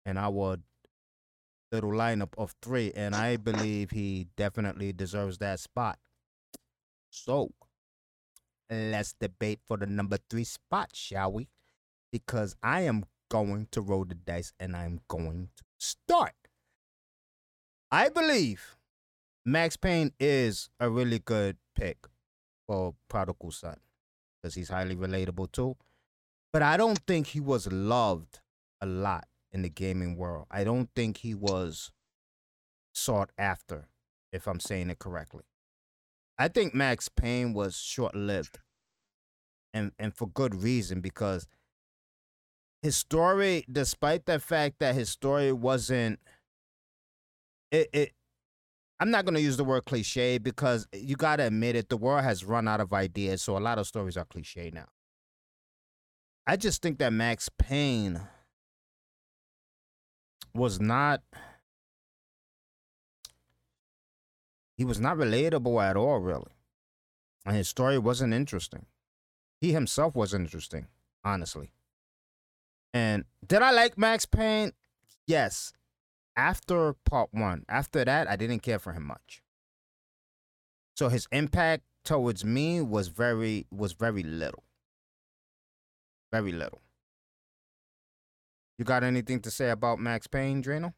And 0.06 0.18
our 0.18 0.58
little 1.72 1.92
lineup 1.92 2.34
of 2.38 2.54
three, 2.62 2.92
and 2.96 3.16
I 3.16 3.38
believe 3.38 3.92
he 3.92 4.28
definitely 4.36 4.94
deserves 4.94 5.38
that 5.40 5.60
spot. 5.60 6.00
So 7.10 7.52
let's 8.70 9.14
debate 9.14 9.60
for 9.68 9.78
the 9.78 9.86
number 9.86 10.18
three 10.30 10.44
spot, 10.44 10.92
shall 10.94 11.32
we? 11.32 11.50
Because 12.12 12.56
I 12.62 12.82
am 12.82 13.06
going 13.32 13.68
to 13.72 13.82
roll 13.82 14.04
the 14.04 14.14
dice 14.14 14.52
and 14.60 14.76
I'm 14.76 15.00
going 15.08 15.50
to 15.56 15.64
start. 15.80 16.34
I 17.90 18.10
believe 18.10 18.76
Max 19.46 19.78
Payne 19.78 20.12
is 20.20 20.70
a 20.80 20.90
really 20.90 21.20
good 21.20 21.58
pick 21.76 21.98
for 22.68 22.94
Prodigal 23.08 23.52
Son 23.52 23.78
because 24.42 24.56
he's 24.56 24.70
highly 24.70 24.96
relatable 24.96 25.52
too. 25.52 25.78
But 26.52 26.62
I 26.62 26.76
don't 26.76 27.00
think 27.08 27.28
he 27.28 27.40
was 27.40 27.72
loved 27.72 28.42
a 28.82 28.86
lot 28.86 29.28
in 29.52 29.62
the 29.62 29.70
gaming 29.70 30.18
world. 30.18 30.48
I 30.52 30.66
don't 30.66 30.90
think 30.94 31.18
he 31.18 31.34
was 31.34 31.92
sought 32.94 33.32
after, 33.38 33.88
if 34.34 34.46
I'm 34.46 34.60
saying 34.60 34.90
it 34.90 35.00
correctly. 35.00 35.44
I 36.38 36.50
think 36.50 36.76
Max 36.76 37.08
Payne 37.08 37.54
was 37.54 37.78
short 37.78 38.14
lived. 38.14 38.60
And 39.74 39.94
and 39.98 40.14
for 40.14 40.28
good 40.28 40.62
reason 40.62 41.00
because 41.00 41.48
his 42.82 42.96
story, 42.96 43.66
despite 43.72 44.26
the 44.26 44.40
fact 44.40 44.80
that 44.80 44.96
his 44.96 45.10
story 45.10 45.52
wasn't 45.52 46.20
it, 47.72 47.90
it 47.94 48.12
I'm 49.00 49.12
not 49.12 49.26
going 49.26 49.36
to 49.36 49.42
use 49.42 49.58
the 49.58 49.64
word 49.64 49.86
cliche 49.86 50.38
because 50.38 50.88
you 50.94 51.16
got 51.16 51.38
to 51.38 51.48
admit 51.48 51.76
it, 51.76 51.90
the 51.90 51.98
world 51.98 52.24
has 52.24 52.44
run 52.46 52.68
out 52.68 52.80
of 52.80 52.94
ideas, 52.94 53.42
so 53.42 53.58
a 53.58 53.60
lot 53.60 53.80
of 53.80 53.88
stories 53.88 54.16
are 54.16 54.26
cliche 54.26 54.70
now. 54.72 54.86
I 56.46 56.56
just 56.56 56.82
think 56.82 57.00
that 57.00 57.14
Max 57.14 57.50
Payne 57.50 58.22
was 60.54 60.80
not 60.80 61.22
he 64.76 64.84
was 64.84 65.00
not 65.00 65.18
relatable 65.18 65.82
at 65.82 65.96
all 65.96 66.20
really. 66.20 66.52
And 67.46 67.56
his 67.56 67.70
story 67.70 67.98
wasn't 67.98 68.34
interesting. 68.34 68.86
He 69.60 69.72
himself 69.72 70.16
wasn't 70.16 70.46
interesting, 70.46 70.88
honestly. 71.24 71.72
And 72.94 73.26
did 73.46 73.62
I 73.62 73.72
like 73.72 73.98
Max 73.98 74.26
Payne? 74.26 74.74
Yes 75.28 75.74
after 76.36 76.94
part 77.06 77.30
one, 77.32 77.66
after 77.68 78.04
that, 78.06 78.30
I 78.30 78.36
didn't 78.36 78.62
care 78.64 78.80
for 78.80 78.94
him 78.94 79.06
much. 79.06 79.42
So 80.96 81.10
his 81.10 81.28
impact 81.32 81.84
towards 82.04 82.44
me 82.44 82.82
was 82.82 83.10
very 83.10 83.66
was 83.72 83.94
very 83.94 84.24
little. 84.24 84.64
Very 86.32 86.52
little. 86.52 86.82
You 88.78 88.86
got 88.86 89.04
anything 89.04 89.42
to 89.42 89.52
say 89.52 89.70
about 89.70 90.00
Max 90.00 90.28
Payne, 90.28 90.64
Drano? 90.64 90.94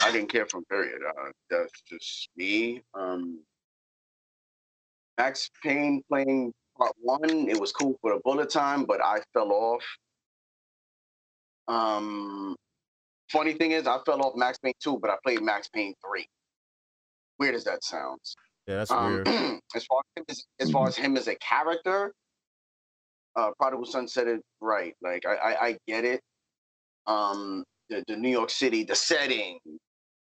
I 0.00 0.12
didn't 0.12 0.30
care 0.30 0.46
from 0.46 0.64
period. 0.64 1.00
Uh, 1.06 1.30
that's 1.50 1.82
just 1.82 2.28
me. 2.36 2.82
Um, 2.94 3.40
Max 5.18 5.50
Payne 5.62 6.02
playing 6.08 6.52
part 6.78 6.92
one, 7.00 7.48
it 7.48 7.58
was 7.58 7.72
cool 7.72 7.96
for 8.00 8.14
the 8.14 8.20
bullet 8.24 8.50
time, 8.50 8.84
but 8.84 9.02
I 9.02 9.20
fell 9.32 9.52
off 9.52 9.84
um, 11.68 12.56
funny 13.30 13.54
thing 13.54 13.72
is, 13.72 13.86
I 13.86 13.98
fell 14.04 14.22
off 14.22 14.34
Max 14.36 14.58
Payne 14.58 14.74
2, 14.80 14.98
but 15.00 15.10
I 15.10 15.16
played 15.24 15.42
Max 15.42 15.68
Payne 15.68 15.94
3. 16.06 16.26
Weird 17.38 17.54
as 17.54 17.64
that 17.64 17.84
sounds. 17.84 18.36
Yeah, 18.66 18.76
that's 18.76 18.90
um, 18.90 19.12
weird. 19.12 19.28
as 19.74 19.84
far 19.84 20.00
as, 20.28 20.44
as 20.60 20.70
far 20.70 20.88
as 20.88 20.96
him 20.96 21.16
as 21.16 21.28
a 21.28 21.36
character, 21.36 22.12
uh, 23.36 23.50
Prodigal 23.58 23.84
Son 23.84 24.08
said 24.08 24.28
it 24.28 24.40
right. 24.60 24.94
Like 25.02 25.24
I, 25.26 25.34
I, 25.34 25.66
I 25.66 25.78
get 25.86 26.04
it. 26.04 26.20
Um, 27.06 27.64
the, 27.90 28.02
the 28.08 28.16
New 28.16 28.30
York 28.30 28.50
City, 28.50 28.82
the 28.82 28.96
setting, 28.96 29.58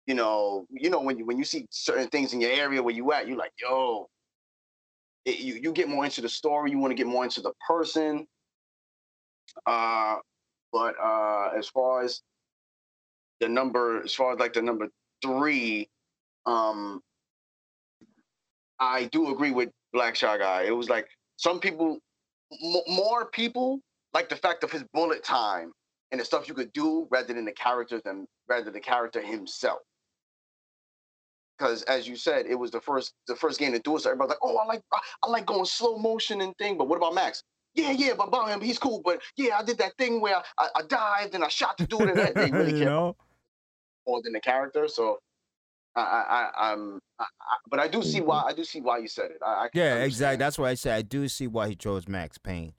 you 0.08 0.16
know, 0.16 0.66
you 0.70 0.90
know 0.90 1.02
when 1.02 1.18
you 1.18 1.26
when 1.26 1.38
you 1.38 1.44
see 1.44 1.68
certain 1.70 2.08
things 2.08 2.34
in 2.34 2.42
your 2.42 2.52
area 2.52 2.82
where 2.82 2.96
you 2.96 3.12
at, 3.12 3.28
you're 3.28 3.38
like, 3.38 3.52
yo, 3.62 4.08
it, 5.26 5.40
you 5.40 5.56
you 5.56 5.72
get 5.72 5.88
more 5.88 6.06
into 6.06 6.22
the 6.22 6.30
story. 6.30 6.72
You 6.72 6.80
want 6.80 6.92
to 6.92 6.96
get 6.96 7.08
more 7.08 7.24
into 7.24 7.42
the 7.42 7.54
person. 7.66 8.28
Uh, 9.66 10.16
but 10.72 10.96
uh, 11.02 11.50
as 11.58 11.68
far 11.70 12.04
as 12.04 12.22
the 13.40 13.48
number, 13.48 14.02
as 14.04 14.14
far 14.14 14.34
as 14.34 14.40
like 14.40 14.54
the 14.54 14.62
number 14.62 14.88
three, 15.22 15.88
um, 16.46 17.02
I 18.80 19.06
do 19.06 19.32
agree 19.32 19.52
with 19.52 19.70
Black 19.94 20.16
Shy 20.16 20.38
Guy. 20.38 20.64
It 20.64 20.76
was 20.76 20.90
like 20.90 21.08
some 21.38 21.60
people, 21.60 22.00
m- 22.52 22.96
more 22.96 23.28
people 23.28 23.80
like 24.14 24.30
the 24.30 24.36
fact 24.36 24.64
of 24.64 24.72
his 24.72 24.84
bullet 24.94 25.24
time 25.24 25.72
and 26.12 26.20
the 26.20 26.26
stuff 26.26 26.48
you 26.48 26.54
could 26.54 26.74
do 26.74 27.08
rather 27.12 27.34
than 27.34 27.46
the 27.46 27.52
character 27.54 28.02
and 28.06 28.28
rather 28.48 28.72
the 28.72 28.80
character 28.80 29.22
himself. 29.22 29.80
Because 31.64 31.84
as 31.84 32.08
you 32.08 32.18
said, 32.18 32.46
it 32.46 32.56
was 32.56 32.72
the 32.72 32.82
first 32.82 33.14
the 33.28 33.36
first 33.38 33.58
game 33.58 33.72
to 33.72 33.80
do 33.80 33.96
it. 33.96 34.02
So 34.02 34.10
everybody's 34.10 34.32
like, 34.32 34.40
oh, 34.44 34.58
I 34.58 34.66
like 34.66 34.82
I 35.24 35.30
like 35.30 35.46
going 35.46 35.64
slow 35.64 35.98
motion 35.98 36.42
and 36.42 36.54
thing. 36.58 36.78
But 36.78 36.90
what 36.90 36.98
about 36.98 37.16
Max? 37.16 37.42
yeah, 37.76 37.92
yeah, 37.92 38.14
but 38.16 38.28
about 38.28 38.50
him, 38.50 38.62
he's 38.62 38.78
cool. 38.78 39.02
But 39.04 39.22
yeah, 39.36 39.58
I 39.58 39.64
did 39.64 39.78
that 39.80 39.98
thing 39.98 40.22
where 40.22 40.42
I, 40.58 40.68
I 40.76 40.82
dived 40.88 41.36
and 41.36 41.44
I 41.44 41.48
shot 41.48 41.78
the 41.78 41.88
dude, 41.88 42.02
and 42.02 42.36
they 42.36 42.52
really 42.52 42.74
care 42.74 42.86
know? 42.86 43.16
more 44.06 44.22
than 44.22 44.34
the 44.34 44.40
character. 44.42 44.88
So 44.88 45.20
I, 45.96 46.02
I, 46.02 46.72
I'm, 46.72 47.00
I, 47.20 47.24
I, 47.24 47.56
but 47.70 47.80
I 47.80 47.88
do 47.88 48.04
see 48.04 48.22
why 48.22 48.40
mm-hmm. 48.40 48.50
I 48.50 48.54
do 48.54 48.64
see 48.64 48.82
why 48.82 49.00
you 49.00 49.08
said 49.08 49.32
it. 49.32 49.38
I, 49.44 49.50
I 49.50 49.70
yeah, 49.74 49.84
understand. 49.84 50.04
exactly. 50.04 50.38
That's 50.38 50.60
why 50.60 50.70
I 50.70 50.74
said 50.76 50.96
I 50.96 51.02
do 51.02 51.28
see 51.28 51.48
why 51.48 51.70
he 51.70 51.76
chose 51.76 52.08
Max 52.08 52.38
Payne. 52.38 52.74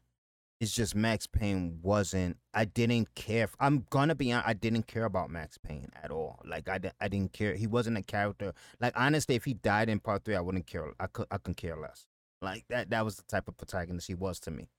It's 0.65 0.73
just 0.73 0.95
Max 0.95 1.27
Payne 1.27 1.79
wasn't. 1.83 2.39
I 2.55 2.65
didn't 2.65 3.15
care. 3.15 3.51
I'm 3.61 3.85
gonna 3.91 4.15
be 4.15 4.33
honest. 4.33 4.49
I 4.49 4.55
didn't 4.55 4.87
care 4.87 5.05
about 5.05 5.29
Max 5.29 5.59
Payne 5.59 5.91
at 6.03 6.11
all. 6.11 6.41
Like 6.43 6.71
I, 6.71 6.81
I 6.99 7.09
didn't 7.09 7.35
care. 7.35 7.55
He 7.55 7.67
wasn't 7.67 7.99
a 7.99 8.03
character. 8.03 8.55
Like 8.81 8.95
honestly, 8.97 9.35
if 9.35 9.45
he 9.45 9.53
died 9.53 9.91
in 9.91 10.01
part 10.01 10.25
three, 10.25 10.35
I 10.35 10.41
wouldn't 10.41 10.67
care. 10.67 10.87
I 10.99 11.07
could. 11.09 11.27
I 11.31 11.37
couldn't 11.37 11.59
care 11.59 11.77
less. 11.77 12.07
Like 12.41 12.65
that. 12.71 12.89
That 12.89 13.05
was 13.05 13.17
the 13.17 13.25
type 13.25 13.47
of 13.47 13.59
protagonist 13.59 14.07
he 14.07 14.15
was 14.15 14.41
to 14.41 14.51
me. 14.51 14.71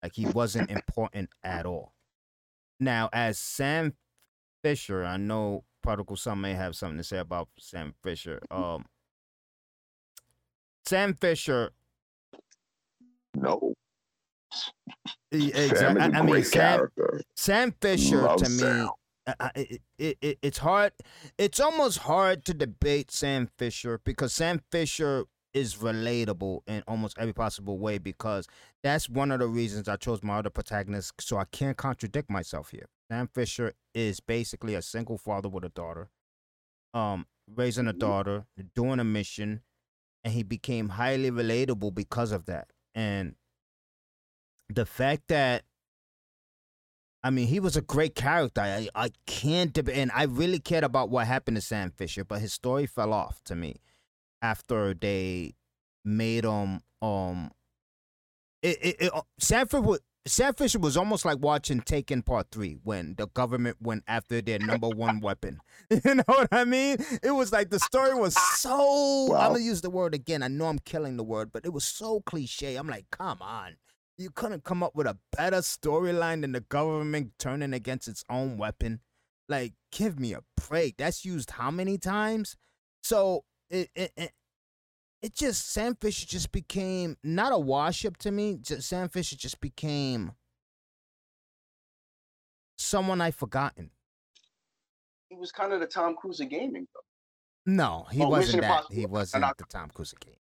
Like 0.00 0.14
he 0.14 0.26
wasn't 0.26 0.70
important 0.92 1.30
at 1.42 1.66
all. 1.66 1.92
Now, 2.78 3.08
as 3.12 3.36
Sam 3.36 3.94
Fisher, 4.62 5.04
I 5.04 5.16
know 5.16 5.64
Prodigal 5.82 6.14
Son 6.14 6.40
may 6.40 6.54
have 6.54 6.76
something 6.76 6.98
to 6.98 7.04
say 7.04 7.18
about 7.18 7.48
Sam 7.58 7.94
Fisher. 8.04 8.40
Um, 8.52 8.84
Sam 10.84 11.14
Fisher. 11.14 11.72
No. 13.34 13.74
Exactly. 15.30 16.00
I, 16.00 16.18
I 16.18 16.22
mean, 16.22 16.44
Sam, 16.44 16.88
Sam 17.36 17.74
Fisher 17.80 18.22
Love 18.22 18.38
to 18.38 18.46
Sam. 18.46 18.84
me. 18.84 18.90
I, 19.38 19.50
it, 19.54 20.18
it, 20.20 20.38
it's 20.42 20.58
hard. 20.58 20.92
It's 21.38 21.60
almost 21.60 21.98
hard 21.98 22.44
to 22.46 22.54
debate 22.54 23.10
Sam 23.10 23.48
Fisher 23.56 24.00
because 24.04 24.32
Sam 24.32 24.60
Fisher 24.70 25.26
is 25.54 25.76
relatable 25.76 26.60
in 26.66 26.82
almost 26.88 27.16
every 27.18 27.32
possible 27.32 27.78
way 27.78 27.98
because 27.98 28.46
that's 28.82 29.08
one 29.08 29.30
of 29.30 29.40
the 29.40 29.46
reasons 29.46 29.88
I 29.88 29.96
chose 29.96 30.22
my 30.22 30.38
other 30.38 30.50
protagonist. 30.50 31.12
So 31.20 31.36
I 31.36 31.44
can't 31.44 31.76
contradict 31.76 32.30
myself 32.30 32.70
here. 32.70 32.86
Sam 33.10 33.28
Fisher 33.28 33.74
is 33.94 34.20
basically 34.20 34.74
a 34.74 34.82
single 34.82 35.18
father 35.18 35.48
with 35.48 35.64
a 35.64 35.68
daughter, 35.68 36.08
um, 36.94 37.26
raising 37.54 37.86
a 37.86 37.90
mm-hmm. 37.90 37.98
daughter, 37.98 38.46
doing 38.74 38.98
a 38.98 39.04
mission, 39.04 39.60
and 40.24 40.32
he 40.32 40.42
became 40.42 40.90
highly 40.90 41.30
relatable 41.30 41.94
because 41.94 42.32
of 42.32 42.46
that. 42.46 42.68
And 42.94 43.34
the 44.68 44.86
fact 44.86 45.28
that 45.28 45.64
I 47.24 47.30
mean, 47.30 47.46
he 47.46 47.60
was 47.60 47.76
a 47.76 47.82
great 47.82 48.16
character. 48.16 48.60
I, 48.60 48.88
I 48.96 49.10
can't 49.26 49.72
debate, 49.72 49.96
and 49.96 50.10
I 50.12 50.24
really 50.24 50.58
cared 50.58 50.82
about 50.82 51.08
what 51.08 51.26
happened 51.28 51.56
to 51.56 51.60
Sam 51.60 51.92
Fisher, 51.92 52.24
but 52.24 52.40
his 52.40 52.52
story 52.52 52.84
fell 52.84 53.12
off 53.12 53.40
to 53.44 53.54
me 53.54 53.76
after 54.42 54.92
they 54.92 55.54
made 56.04 56.44
him 56.44 56.80
um 57.00 57.50
it, 58.62 58.78
it, 58.82 58.96
it 59.00 59.14
uh, 59.14 59.22
Sanford 59.38 59.84
was 59.84 60.00
Sam 60.24 60.54
Fisher 60.54 60.78
was 60.78 60.96
almost 60.96 61.24
like 61.24 61.38
watching 61.40 61.80
Taken 61.80 62.22
Part 62.22 62.46
Three 62.52 62.76
when 62.84 63.14
the 63.18 63.26
government 63.28 63.76
went 63.80 64.04
after 64.06 64.40
their 64.40 64.60
number 64.60 64.88
one 64.88 65.20
weapon. 65.20 65.58
You 66.04 66.14
know 66.14 66.24
what 66.26 66.48
I 66.52 66.64
mean? 66.64 66.96
It 67.22 67.32
was 67.32 67.52
like 67.52 67.70
the 67.70 67.80
story 67.80 68.14
was 68.14 68.34
so. 68.56 69.26
Wow. 69.30 69.36
I'm 69.36 69.52
gonna 69.52 69.64
use 69.64 69.80
the 69.80 69.90
word 69.90 70.14
again. 70.14 70.42
I 70.42 70.48
know 70.48 70.66
I'm 70.66 70.78
killing 70.78 71.16
the 71.16 71.24
word, 71.24 71.50
but 71.52 71.66
it 71.66 71.72
was 71.72 71.84
so 71.84 72.20
cliche. 72.20 72.76
I'm 72.76 72.86
like, 72.88 73.06
come 73.10 73.38
on, 73.42 73.76
you 74.22 74.30
couldn't 74.30 74.64
come 74.64 74.82
up 74.82 74.94
with 74.94 75.06
a 75.06 75.18
better 75.36 75.58
storyline 75.58 76.42
than 76.42 76.52
the 76.52 76.60
government 76.60 77.32
turning 77.38 77.74
against 77.74 78.08
its 78.08 78.24
own 78.30 78.56
weapon. 78.56 79.00
Like, 79.48 79.74
give 79.90 80.18
me 80.18 80.32
a 80.32 80.40
break. 80.68 80.96
That's 80.96 81.24
used 81.24 81.50
how 81.50 81.70
many 81.70 81.98
times? 81.98 82.56
So 83.02 83.44
it, 83.68 83.90
it, 83.94 84.12
it, 84.16 84.32
it 85.20 85.34
just 85.34 85.70
Sam 85.72 85.96
Fisher 86.00 86.26
just 86.26 86.52
became 86.52 87.16
not 87.22 87.52
a 87.52 87.58
wash 87.58 88.04
up 88.04 88.16
to 88.18 88.30
me. 88.30 88.58
Just, 88.60 88.88
Sam 88.88 89.08
Fisher 89.08 89.36
just 89.36 89.60
became 89.60 90.32
someone 92.78 93.20
I've 93.20 93.34
forgotten. 93.34 93.90
He 95.28 95.36
was 95.36 95.50
kind 95.50 95.72
of 95.72 95.80
the 95.80 95.86
Tom 95.86 96.14
Cruise 96.14 96.40
of 96.40 96.48
gaming, 96.48 96.86
though. 96.94 97.00
No, 97.72 98.06
he 98.10 98.22
oh, 98.22 98.28
wasn't 98.28 98.62
that. 98.62 98.68
Impossible. 98.68 98.94
He 98.94 99.06
wasn't 99.06 99.58
the 99.58 99.64
Tom 99.68 99.90
Cruise 99.90 100.12
of 100.12 100.20
gaming. 100.20 100.38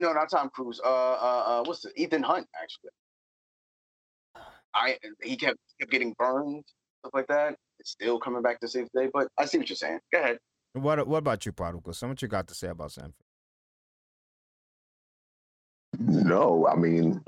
No, 0.00 0.12
not 0.12 0.30
Tom 0.30 0.48
Cruise. 0.50 0.80
Uh, 0.82 0.88
uh, 0.88 1.44
uh 1.46 1.62
what's 1.64 1.82
the 1.82 1.92
Ethan 2.00 2.22
Hunt 2.22 2.46
actually? 2.60 2.90
I 4.74 4.98
he 5.22 5.36
kept 5.36 5.58
kept 5.78 5.90
getting 5.90 6.14
burned, 6.18 6.64
stuff 7.00 7.12
like 7.14 7.26
that. 7.28 7.56
It's 7.78 7.90
still 7.90 8.18
coming 8.18 8.42
back 8.42 8.60
to 8.60 8.68
save 8.68 8.88
the 8.94 9.02
day. 9.02 9.10
But 9.12 9.28
I 9.38 9.44
see 9.44 9.58
what 9.58 9.68
you're 9.68 9.76
saying. 9.76 10.00
Go 10.12 10.20
ahead. 10.20 10.38
What 10.72 11.06
What 11.06 11.18
about 11.18 11.44
you, 11.44 11.52
Prodigal? 11.52 11.92
So 11.92 12.08
what 12.08 12.22
you 12.22 12.28
got 12.28 12.48
to 12.48 12.54
say 12.54 12.68
about 12.68 12.92
Sanford? 12.92 13.14
No, 15.98 16.66
I 16.66 16.76
mean, 16.76 17.22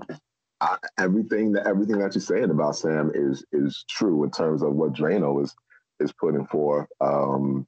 I, 0.61 0.77
everything 0.99 1.53
that 1.53 1.67
everything 1.67 1.99
that 1.99 2.15
you're 2.15 2.23
saying 2.23 2.51
about 2.51 2.77
Sam 2.77 3.11
is 3.15 3.45
is 3.53 3.85
true 3.91 4.25
in 4.25 4.31
terms 4.31 4.63
of 4.63 4.75
what 4.75 4.93
Drano 4.93 5.43
is 5.43 5.55
is 6.01 6.13
putting 6.13 6.47
forth. 6.47 6.89
Um, 7.01 7.67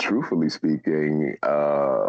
truthfully 0.00 0.48
speaking, 0.48 1.36
uh, 1.42 2.08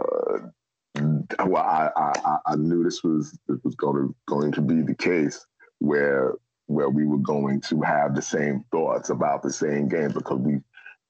well, 0.95 1.63
I, 1.63 1.89
I, 1.95 2.37
I 2.45 2.55
knew 2.55 2.83
this 2.83 3.03
was 3.03 3.37
this 3.47 3.59
was 3.63 3.75
going 3.75 3.95
to 3.95 4.15
going 4.27 4.51
to 4.53 4.61
be 4.61 4.81
the 4.81 4.95
case 4.95 5.45
where 5.79 6.35
where 6.67 6.89
we 6.89 7.05
were 7.05 7.17
going 7.17 7.61
to 7.61 7.81
have 7.81 8.15
the 8.15 8.21
same 8.21 8.63
thoughts 8.71 9.09
about 9.09 9.43
the 9.43 9.51
same 9.51 9.87
game 9.87 10.11
because 10.11 10.39
we 10.39 10.59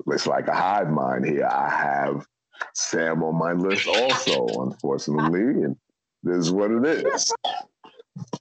it's 0.08 0.28
like 0.28 0.48
a 0.48 0.56
hive 0.56 0.90
mind 0.90 1.26
here. 1.26 1.48
I 1.48 1.70
have 1.70 2.26
Sam 2.74 3.24
on 3.24 3.38
my 3.38 3.54
list 3.54 3.88
also, 3.88 4.64
unfortunately, 4.64 5.64
and 5.64 5.76
this 6.24 6.38
is 6.38 6.52
what 6.52 6.72
it 6.72 6.86
is. 6.86 7.32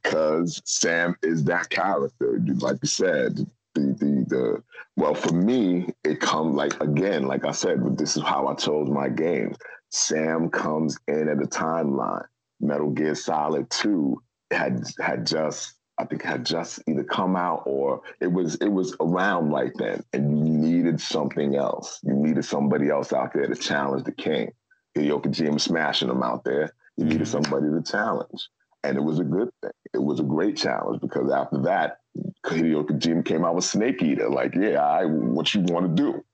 Because 0.02 0.60
Sam 0.64 1.16
is 1.22 1.44
that 1.44 1.68
character, 1.70 2.40
like 2.58 2.78
you 2.82 2.88
said. 2.88 3.46
The, 3.76 3.82
the 3.82 4.24
the 4.28 4.62
well 4.96 5.14
for 5.14 5.32
me 5.32 5.90
it 6.02 6.18
comes 6.18 6.56
like 6.56 6.80
again 6.80 7.28
like 7.28 7.44
I 7.44 7.52
said 7.52 7.96
this 7.96 8.16
is 8.16 8.22
how 8.24 8.48
I 8.48 8.54
chose 8.54 8.90
my 8.90 9.08
games. 9.08 9.56
Sam 9.90 10.50
comes 10.50 10.98
in 11.08 11.28
at 11.28 11.42
a 11.42 11.46
timeline. 11.46 12.26
Metal 12.60 12.90
Gear 12.90 13.14
Solid 13.14 13.68
Two 13.70 14.22
had 14.50 14.84
had 14.98 15.26
just 15.26 15.74
I 15.98 16.04
think 16.06 16.22
had 16.22 16.46
just 16.46 16.80
either 16.88 17.04
come 17.04 17.36
out 17.36 17.62
or 17.66 18.00
it 18.20 18.32
was 18.32 18.54
it 18.56 18.68
was 18.68 18.96
around 19.00 19.50
like 19.50 19.74
then, 19.74 20.02
and 20.12 20.38
you 20.38 20.54
needed 20.54 21.00
something 21.00 21.56
else. 21.56 22.00
You 22.02 22.14
needed 22.14 22.44
somebody 22.44 22.88
else 22.88 23.12
out 23.12 23.34
there 23.34 23.46
to 23.46 23.54
challenge 23.54 24.04
the 24.04 24.12
king. 24.12 24.52
Hideo 24.96 25.22
Kojima 25.22 25.60
smashing 25.60 26.08
them 26.08 26.22
out 26.22 26.44
there. 26.44 26.72
You 26.96 27.04
needed 27.04 27.22
mm-hmm. 27.22 27.42
somebody 27.42 27.66
to 27.70 27.82
challenge, 27.82 28.48
and 28.82 28.96
it 28.96 29.02
was 29.02 29.18
a 29.18 29.24
good 29.24 29.50
thing. 29.62 29.72
It 29.92 30.02
was 30.02 30.20
a 30.20 30.24
great 30.24 30.56
challenge 30.56 31.00
because 31.00 31.30
after 31.30 31.58
that, 31.62 31.98
Hideo 32.46 32.86
Kojima 32.86 33.24
came 33.24 33.44
out 33.44 33.54
with 33.54 33.64
Snake 33.64 34.02
Eater. 34.02 34.30
Like, 34.30 34.54
yeah, 34.54 34.82
I 34.82 35.04
what 35.04 35.52
you 35.54 35.60
want 35.62 35.94
to 35.94 36.02
do, 36.02 36.24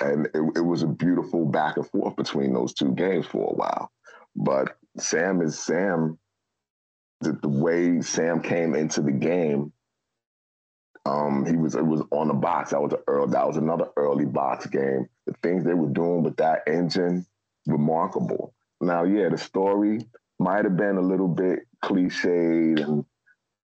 and 0.00 0.26
it, 0.26 0.42
it 0.56 0.64
was 0.64 0.82
a 0.82 0.86
beautiful 0.86 1.44
back 1.44 1.76
and 1.76 1.86
forth 1.86 2.16
between 2.16 2.52
those 2.52 2.72
two 2.72 2.92
games 2.92 3.26
for 3.26 3.50
a 3.50 3.54
while. 3.54 3.90
But 4.36 4.76
Sam 4.98 5.40
is 5.42 5.58
Sam 5.58 6.18
the, 7.20 7.32
the 7.32 7.48
way 7.48 8.00
Sam 8.00 8.40
came 8.40 8.74
into 8.74 9.02
the 9.02 9.12
game, 9.12 9.72
um, 11.04 11.46
he 11.46 11.56
was 11.56 11.74
it 11.74 11.84
was 11.86 12.02
on 12.10 12.28
the 12.28 12.34
box. 12.34 12.70
That 12.70 12.82
was 12.82 12.92
an 12.92 13.00
early, 13.06 13.32
that 13.32 13.46
was 13.46 13.56
another 13.56 13.88
early 13.96 14.26
box 14.26 14.66
game. 14.66 15.08
The 15.26 15.34
things 15.42 15.64
they 15.64 15.74
were 15.74 15.88
doing 15.88 16.22
with 16.22 16.36
that 16.36 16.62
engine, 16.66 17.26
remarkable. 17.66 18.54
Now, 18.80 19.04
yeah, 19.04 19.28
the 19.28 19.38
story 19.38 20.00
might 20.38 20.64
have 20.64 20.76
been 20.76 20.96
a 20.96 21.02
little 21.02 21.28
bit 21.28 21.60
cliched 21.84 22.80
and 22.80 23.04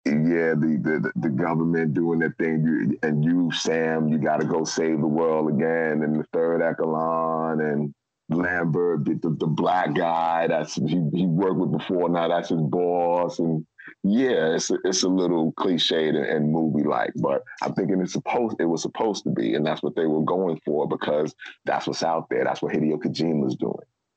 yeah, 0.07 0.55
the, 0.55 0.79
the 0.83 1.13
the 1.17 1.29
government 1.31 1.95
doing 1.95 2.19
their 2.19 2.35
thing, 2.39 2.63
you, 2.63 2.99
and 3.03 3.25
you, 3.25 3.51
Sam, 3.53 4.09
you 4.09 4.19
got 4.19 4.41
to 4.41 4.47
go 4.47 4.65
save 4.65 5.01
the 5.01 5.07
world 5.07 5.49
again, 5.49 6.03
and 6.03 6.21
the 6.21 6.25
third 6.33 6.63
echelon, 6.63 7.61
and 7.61 7.95
Lambert, 8.29 9.05
the, 9.05 9.15
the, 9.23 9.47
black 9.47 9.95
guy 9.95 10.47
that's 10.47 10.75
he, 10.75 11.09
he 11.13 11.27
worked 11.27 11.57
with 11.57 11.73
before. 11.73 12.09
Now 12.09 12.29
that's 12.29 12.51
his 12.51 12.61
boss, 12.61 13.39
and 13.39 13.67
yeah, 14.03 14.55
it's 14.55 14.71
a, 14.71 14.79
it's 14.85 15.03
a 15.03 15.09
little 15.09 15.53
cliched 15.53 16.09
and, 16.09 16.17
and 16.19 16.53
movie 16.53 16.87
like, 16.87 17.13
but 17.17 17.43
I'm 17.63 17.75
thinking 17.75 18.01
it's 18.01 18.13
supposed 18.13 18.57
it 18.61 18.67
was 18.67 18.83
supposed 18.83 19.25
to 19.25 19.31
be, 19.31 19.55
and 19.55 19.65
that's 19.65 19.83
what 19.83 19.97
they 19.97 20.07
were 20.07 20.23
going 20.23 20.61
for 20.65 20.89
because 20.89 21.35
that's 21.65 21.87
what's 21.87 22.03
out 22.03 22.29
there. 22.31 22.45
That's 22.45 22.63
what 22.63 22.73
Hideo 22.73 22.99
Kojima 22.99 23.47
is 23.47 23.57
doing. 23.57 23.75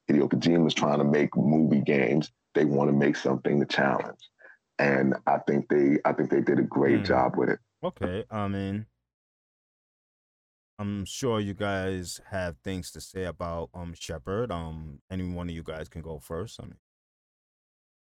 Hideo 0.09 0.29
Kojima 0.29 0.67
is 0.67 0.73
trying 0.73 0.99
to 0.99 1.05
make 1.05 1.35
movie 1.35 1.81
games. 1.81 2.31
They 2.55 2.65
want 2.65 2.89
to 2.89 2.95
make 2.95 3.15
something 3.15 3.59
to 3.59 3.65
challenge, 3.65 4.19
and 4.79 5.15
I 5.25 5.37
think 5.39 5.67
they 5.69 5.99
I 6.05 6.13
think 6.13 6.29
they 6.29 6.41
did 6.41 6.59
a 6.59 6.63
great 6.63 7.01
mm. 7.01 7.05
job 7.05 7.35
with 7.37 7.49
it. 7.49 7.59
Okay, 7.83 8.25
I 8.29 8.47
mean 8.47 8.85
I'm 10.79 11.05
sure 11.05 11.39
you 11.39 11.53
guys 11.55 12.21
have 12.29 12.57
things 12.63 12.91
to 12.91 13.01
say 13.01 13.25
about 13.25 13.69
um 13.73 13.93
Shepard. 13.93 14.51
Um, 14.51 14.99
any 15.09 15.27
one 15.27 15.49
of 15.49 15.55
you 15.55 15.63
guys 15.63 15.89
can 15.89 16.01
go 16.01 16.19
first. 16.19 16.59
I 16.59 16.65
mean, 16.65 16.77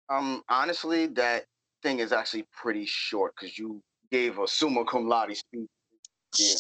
um, 0.09 0.43
honestly, 0.49 1.07
that 1.07 1.45
thing 1.81 1.99
is 1.99 2.11
actually 2.11 2.45
pretty 2.51 2.85
short 2.85 3.33
because 3.35 3.57
you 3.57 3.81
gave 4.11 4.37
a 4.37 4.47
summa 4.47 4.85
cum 4.85 5.07
laude 5.07 5.35
speech 5.35 5.67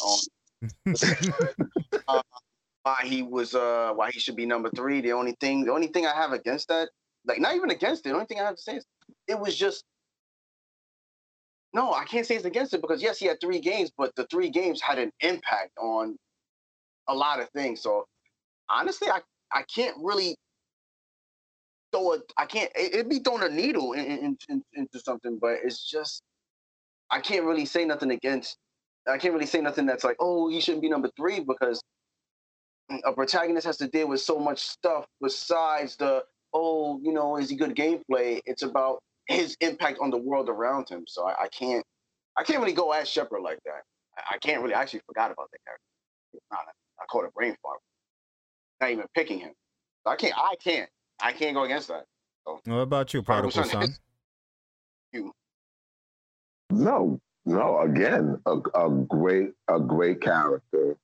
on 0.03 0.19
uh, 2.07 2.21
why 2.83 2.97
he 3.03 3.21
was 3.21 3.55
uh 3.55 3.91
why 3.93 4.09
he 4.11 4.19
should 4.19 4.35
be 4.35 4.47
number 4.47 4.71
three. 4.75 5.01
The 5.01 5.13
only 5.13 5.35
thing, 5.39 5.63
the 5.63 5.71
only 5.71 5.87
thing 5.87 6.07
I 6.07 6.15
have 6.15 6.31
against 6.31 6.69
that, 6.69 6.89
like 7.27 7.39
not 7.39 7.55
even 7.55 7.69
against 7.69 8.05
it. 8.05 8.09
The 8.09 8.15
only 8.15 8.25
thing 8.25 8.39
I 8.39 8.45
have 8.45 8.55
to 8.55 8.61
say 8.61 8.77
is 8.77 8.85
it 9.27 9.39
was 9.39 9.55
just 9.55 9.83
no, 11.73 11.93
I 11.93 12.03
can't 12.03 12.25
say 12.25 12.35
it's 12.35 12.45
against 12.45 12.73
it 12.73 12.81
because 12.81 13.01
yes, 13.01 13.19
he 13.19 13.27
had 13.27 13.39
three 13.39 13.59
games, 13.59 13.91
but 13.95 14.15
the 14.15 14.25
three 14.31 14.49
games 14.49 14.81
had 14.81 14.97
an 14.97 15.11
impact 15.21 15.71
on 15.77 16.17
a 17.07 17.13
lot 17.13 17.39
of 17.39 17.49
things. 17.49 17.81
So 17.81 18.05
honestly, 18.69 19.09
I 19.09 19.19
I 19.51 19.63
can't 19.73 19.95
really 20.01 20.35
throw 21.91 22.13
a 22.13 22.19
I 22.37 22.45
can't. 22.45 22.71
It, 22.75 22.95
would 22.95 23.09
be 23.09 23.19
throwing 23.19 23.43
a 23.43 23.49
needle 23.49 23.93
in, 23.93 24.05
in, 24.05 24.37
in, 24.49 24.63
into 24.73 24.99
something, 24.99 25.37
but 25.39 25.57
it's 25.63 25.87
just 25.89 26.23
I 27.11 27.19
can't 27.19 27.45
really 27.45 27.65
say 27.65 27.85
nothing 27.85 28.11
against. 28.11 28.57
I 29.07 29.17
can't 29.17 29.33
really 29.33 29.45
say 29.45 29.61
nothing 29.61 29.85
that's 29.85 30.03
like, 30.03 30.17
oh, 30.19 30.49
he 30.49 30.61
shouldn't 30.61 30.83
be 30.83 30.89
number 30.89 31.09
three 31.17 31.39
because 31.39 31.81
a 33.05 33.13
protagonist 33.13 33.65
has 33.65 33.77
to 33.77 33.87
deal 33.87 34.07
with 34.07 34.21
so 34.21 34.39
much 34.39 34.59
stuff 34.59 35.05
besides 35.21 35.95
the 35.97 36.23
oh, 36.53 36.99
you 37.03 37.13
know, 37.13 37.37
is 37.37 37.49
he 37.49 37.55
good 37.55 37.75
gameplay? 37.75 38.41
It's 38.45 38.63
about 38.63 38.99
his 39.29 39.55
impact 39.61 39.99
on 40.01 40.09
the 40.09 40.17
world 40.17 40.49
around 40.49 40.89
him. 40.89 41.05
So 41.07 41.25
I, 41.25 41.43
I 41.43 41.47
can't 41.47 41.85
I 42.37 42.43
can't 42.43 42.59
really 42.59 42.73
go 42.73 42.93
at 42.93 43.07
Shepard 43.07 43.41
like 43.41 43.59
that. 43.65 43.83
I, 44.17 44.35
I, 44.35 44.37
can't 44.39 44.61
really 44.61 44.73
I 44.73 44.81
actually 44.81 45.01
forgot 45.05 45.31
about 45.31 45.49
that 45.51 45.59
character. 45.65 45.83
Not, 46.51 46.61
I 46.99 47.05
caught 47.09 47.25
a 47.25 47.31
brain 47.31 47.55
fart. 47.61 47.79
Not 48.81 48.91
even 48.91 49.05
picking 49.15 49.39
him. 49.39 49.51
So 50.03 50.11
I 50.11 50.15
can't 50.15 50.33
I 50.35 50.55
can't. 50.61 50.89
I 51.21 51.31
can't 51.33 51.53
go 51.53 51.63
against 51.63 51.89
that. 51.89 52.05
So, 52.45 52.59
what 52.65 52.77
about 52.79 53.13
you, 53.13 53.21
prodigal 53.21 53.63
son? 53.63 53.95
You. 55.11 55.31
No, 56.71 57.19
no. 57.45 57.81
Again, 57.81 58.39
a, 58.45 58.57
a 58.73 58.89
great, 58.89 59.49
a 59.67 59.79
great 59.79 60.21
character. 60.21 60.95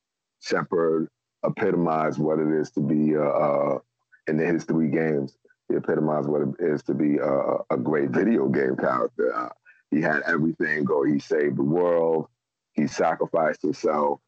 Shepard 0.42 1.10
epitomized 1.44 2.18
what 2.18 2.40
it 2.40 2.48
is 2.48 2.72
to 2.72 2.80
be 2.80 3.16
uh, 3.16 3.20
uh, 3.20 3.80
in 4.28 4.40
his 4.40 4.64
three 4.64 4.90
games 4.90 5.36
he 5.70 5.76
epitomized 5.76 6.28
what 6.28 6.42
it 6.42 6.50
is 6.60 6.84
to 6.84 6.94
be 6.94 7.18
a, 7.18 7.58
a 7.72 7.78
great 7.78 8.10
video 8.10 8.48
game 8.48 8.76
character. 8.78 9.36
Uh, 9.36 9.50
he 9.92 10.02
had 10.02 10.22
everything 10.28 10.84
go. 10.84 11.04
He 11.04 11.20
saved 11.20 11.58
the 11.58 11.64
world. 11.64 12.28
He 12.74 12.88
sacrificed 12.88 13.62
himself. 13.62 14.20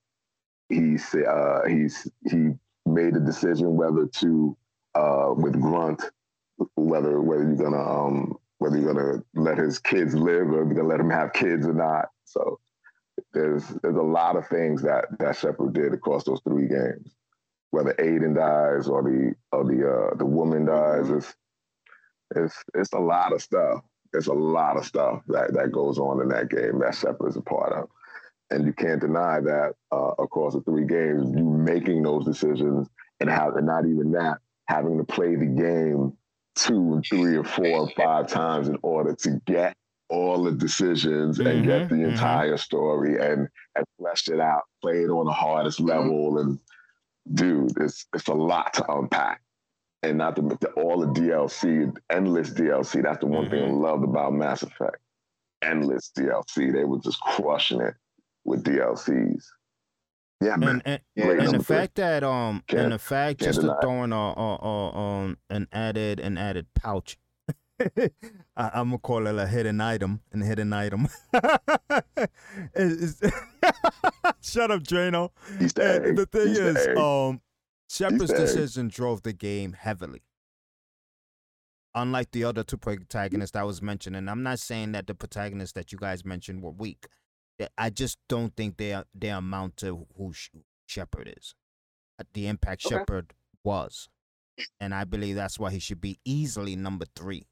He 0.69 0.97
uh, 1.27 1.67
he's 1.67 2.09
he 2.29 2.51
made 2.85 3.15
a 3.15 3.19
decision 3.19 3.75
whether 3.75 4.07
to 4.07 4.57
uh, 4.95 5.33
with 5.35 5.59
Grunt 5.59 6.01
whether 6.75 7.21
whether 7.21 7.43
you're 7.43 7.55
gonna 7.55 7.77
um, 7.77 8.35
whether 8.57 8.77
you're 8.77 8.93
gonna 8.93 9.23
let 9.35 9.57
his 9.57 9.79
kids 9.79 10.15
live 10.15 10.49
or 10.49 10.65
you're 10.65 10.73
gonna 10.73 10.87
let 10.87 10.99
him 10.99 11.09
have 11.09 11.33
kids 11.33 11.67
or 11.67 11.73
not. 11.73 12.09
So 12.25 12.59
there's 13.33 13.63
there's 13.81 13.95
a 13.95 14.01
lot 14.01 14.35
of 14.35 14.47
things 14.47 14.81
that 14.83 15.05
that 15.19 15.37
Shepard 15.37 15.73
did 15.73 15.93
across 15.93 16.23
those 16.23 16.41
three 16.47 16.67
games 16.67 17.15
whether 17.71 17.93
Kaidan 17.93 18.35
dies 18.35 18.87
or 18.87 19.03
the 19.03 19.33
or 19.51 19.63
the 19.63 19.89
uh, 19.89 20.15
the 20.17 20.25
woman 20.25 20.65
dies. 20.65 21.05
Mm-hmm. 21.05 21.17
It's 21.17 21.35
it's 22.35 22.63
it's 22.73 22.93
a 22.93 22.99
lot 22.99 23.33
of 23.33 23.41
stuff. 23.41 23.81
It's 24.13 24.27
a 24.27 24.33
lot 24.33 24.77
of 24.77 24.85
stuff 24.85 25.21
that 25.27 25.53
that 25.53 25.71
goes 25.71 25.97
on 25.97 26.21
in 26.21 26.29
that 26.29 26.49
game 26.49 26.79
that 26.79 26.95
Shepard 26.95 27.29
is 27.29 27.35
a 27.35 27.41
part 27.41 27.73
of, 27.73 27.89
and 28.49 28.65
you 28.65 28.73
can't 28.73 29.01
deny 29.01 29.39
that 29.41 29.73
uh, 29.91 30.11
across 30.19 30.53
the 30.53 30.61
three 30.61 30.85
games, 30.85 31.35
you 31.35 31.43
making 31.43 32.03
those 32.03 32.25
decisions 32.25 32.87
and 33.19 33.29
have 33.29 33.55
and 33.55 33.67
not 33.67 33.85
even 33.85 34.11
that 34.11 34.37
having 34.67 34.97
to 34.97 35.03
play 35.03 35.35
the 35.35 35.45
game 35.45 36.13
two 36.55 36.93
and 36.93 37.05
three 37.07 37.37
or 37.37 37.43
four 37.43 37.67
or 37.67 37.89
five 37.91 38.27
times 38.27 38.67
in 38.67 38.77
order 38.81 39.13
to 39.13 39.41
get 39.45 39.75
all 40.09 40.43
the 40.43 40.51
decisions 40.51 41.37
mm-hmm, 41.37 41.47
and 41.47 41.65
get 41.65 41.89
the 41.89 41.95
mm-hmm. 41.95 42.11
entire 42.11 42.57
story 42.57 43.15
and 43.15 43.47
and 43.75 43.85
flesh 43.99 44.27
it 44.27 44.39
out, 44.39 44.63
play 44.81 45.03
it 45.03 45.09
on 45.09 45.25
the 45.25 45.31
hardest 45.31 45.79
mm-hmm. 45.79 45.89
level 45.89 46.39
and 46.39 46.59
dude, 47.33 47.71
it's 47.79 48.05
it's 48.13 48.27
a 48.27 48.33
lot 48.33 48.73
to 48.75 48.91
unpack. 48.91 49.41
And 50.03 50.19
not 50.19 50.35
to 50.35 50.43
the, 50.43 50.69
all 50.77 50.99
the 50.99 51.07
DLC, 51.07 51.95
endless 52.11 52.51
DLC. 52.51 53.03
That's 53.03 53.19
the 53.19 53.25
one 53.25 53.45
mm-hmm. 53.45 53.51
thing 53.51 53.63
I 53.63 53.67
mm-hmm. 53.67 53.81
loved 53.81 54.03
about 54.03 54.33
Mass 54.33 54.61
Effect. 54.61 54.97
Endless 55.63 56.11
DLC. 56.15 56.71
They 56.71 56.83
were 56.83 56.99
just 56.99 57.19
crushing 57.19 57.81
it 57.81 57.95
with 58.45 58.63
DLCs. 58.63 59.43
Yeah, 60.39 60.55
man. 60.55 60.83
And, 60.85 61.01
and, 61.15 61.41
and 61.41 61.59
the 61.59 61.63
fact 61.63 61.95
that 61.95 62.23
um, 62.23 62.63
can't, 62.67 62.83
and 62.83 62.91
the 62.91 62.99
fact 62.99 63.41
just 63.41 63.61
to 63.61 63.75
throwing 63.81 64.11
a, 64.11 64.15
a, 64.15 64.55
a 64.61 64.95
um 64.95 65.37
an 65.49 65.67
added 65.71 66.19
an 66.19 66.37
added 66.37 66.67
pouch 66.75 67.17
I, 68.57 68.79
am 68.79 68.89
gonna 68.89 68.97
call 68.97 69.27
it 69.27 69.35
a 69.35 69.45
hidden 69.47 69.79
item, 69.81 70.21
and 70.31 70.43
hidden 70.43 70.73
item. 70.73 71.07
Shut 74.41 74.71
up, 74.71 74.81
Drano. 74.83 75.29
The 75.59 76.27
thing 76.31 76.47
He's 76.47 76.57
is, 76.57 76.87
um, 76.97 77.41
Shepard's 77.89 78.33
decision 78.33 78.87
drove 78.87 79.21
the 79.23 79.33
game 79.33 79.73
heavily. 79.73 80.23
Unlike 81.93 82.31
the 82.31 82.43
other 82.45 82.63
two 82.63 82.77
protagonists 82.77 83.55
I 83.55 83.63
was 83.63 83.81
mentioning, 83.81 84.27
I'm 84.27 84.43
not 84.43 84.59
saying 84.59 84.93
that 84.93 85.07
the 85.07 85.15
protagonists 85.15 85.73
that 85.73 85.91
you 85.91 85.97
guys 85.97 86.25
mentioned 86.25 86.63
were 86.63 86.71
weak. 86.71 87.07
I 87.77 87.89
just 87.89 88.19
don't 88.27 88.55
think 88.55 88.77
they 88.77 89.01
they 89.13 89.29
amount 89.29 89.77
to 89.77 90.07
who 90.17 90.33
Shepard 90.87 91.33
is, 91.37 91.53
uh, 92.19 92.23
the 92.33 92.47
impact 92.47 92.85
Okay. 92.85 92.95
Shepard 92.95 93.33
was, 93.63 94.09
and 94.79 94.93
I 94.93 95.03
believe 95.03 95.35
that's 95.35 95.59
why 95.59 95.71
he 95.71 95.79
should 95.79 96.01
be 96.01 96.19
easily 96.23 96.75
number 96.75 97.05
three 97.15 97.47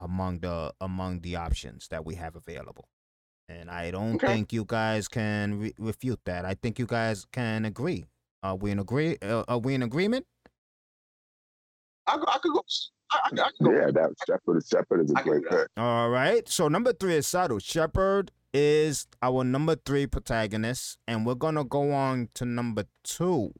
among 0.00 0.40
the 0.40 0.72
among 0.80 1.20
the 1.20 1.36
options 1.36 1.88
that 1.88 2.04
we 2.04 2.14
have 2.16 2.36
available. 2.36 2.88
And 3.48 3.70
I 3.70 3.90
don't 3.90 4.16
Okay. 4.16 4.26
think 4.26 4.52
you 4.52 4.64
guys 4.66 5.06
can 5.08 5.58
re- 5.60 5.74
refute 5.78 6.20
that. 6.24 6.44
I 6.44 6.54
think 6.54 6.78
you 6.78 6.86
guys 6.86 7.24
can 7.32 7.64
agree. 7.64 8.04
Are 8.42 8.56
we 8.56 8.70
in 8.72 8.78
agree? 8.78 9.16
Uh, 9.22 9.44
are 9.48 9.58
we 9.58 9.74
in 9.74 9.82
agreement? 9.82 10.26
I, 12.06 12.14
I 12.14 12.38
could 12.38 12.52
go. 12.52 12.62
I, 13.10 13.18
I, 13.22 13.28
I 13.42 13.50
could 13.50 13.64
go. 13.64 13.72
Yeah, 13.72 13.90
that 13.92 14.10
Shepard. 14.26 14.62
Shepard 14.66 15.04
is 15.04 15.10
a 15.12 15.22
great 15.22 15.42
do 15.42 15.48
pick. 15.48 15.68
All 15.76 16.10
right. 16.10 16.48
So 16.48 16.68
number 16.68 16.92
three 16.92 17.14
is 17.14 17.26
Saddle. 17.26 17.58
Shepard 17.60 18.32
is 18.52 19.06
our 19.22 19.44
number 19.44 19.76
three 19.76 20.06
protagonist, 20.06 20.98
and 21.06 21.24
we're 21.26 21.34
gonna 21.34 21.64
go 21.64 21.92
on 21.92 22.28
to 22.34 22.44
number 22.44 22.84
two. 23.04 23.52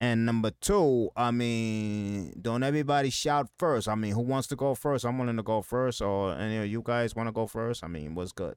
And 0.00 0.24
number 0.24 0.52
two, 0.60 1.10
I 1.16 1.32
mean, 1.32 2.32
don't 2.40 2.62
everybody 2.62 3.10
shout 3.10 3.48
first. 3.58 3.88
I 3.88 3.96
mean, 3.96 4.12
who 4.12 4.20
wants 4.20 4.46
to 4.48 4.56
go 4.56 4.74
first? 4.76 5.04
I'm 5.04 5.18
willing 5.18 5.36
to 5.38 5.42
go 5.42 5.60
first, 5.60 6.00
or 6.00 6.34
any 6.34 6.56
of 6.58 6.66
you 6.66 6.82
guys 6.84 7.16
want 7.16 7.26
to 7.28 7.32
go 7.32 7.46
first? 7.48 7.82
I 7.82 7.88
mean, 7.88 8.14
what's 8.14 8.30
good? 8.30 8.54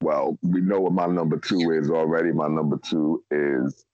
Well, 0.00 0.38
we 0.42 0.60
know 0.60 0.80
what 0.80 0.92
my 0.92 1.06
number 1.06 1.38
two 1.38 1.72
is 1.72 1.90
already. 1.90 2.30
My 2.32 2.46
number 2.48 2.78
two 2.84 3.24
is 3.30 3.84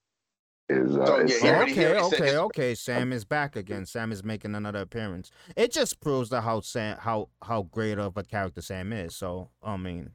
is 0.69 0.97
uh, 0.97 1.07
So, 1.07 1.17
is 1.21 1.31
yeah, 1.33 1.39
Sam. 1.39 1.55
already- 1.57 1.73
okay, 1.73 1.87
already 1.99 2.17
okay, 2.17 2.37
okay. 2.37 2.75
Sam 2.75 3.13
is 3.13 3.25
back 3.25 3.57
again. 3.57 3.87
Sam 3.87 4.13
is 4.13 4.23
making 4.25 4.55
another 4.55 4.81
appearance. 4.81 5.31
It 5.57 5.73
just 5.73 6.01
proves 6.01 6.29
that 6.31 6.43
how 6.43 6.61
Sam, 6.61 6.99
how 6.99 7.29
how 7.43 7.63
great 7.63 7.99
of 7.99 8.17
a 8.19 8.23
character 8.23 8.61
Sam 8.61 8.93
is. 8.93 9.17
So, 9.17 9.49
I 9.63 9.77
mean, 9.79 10.11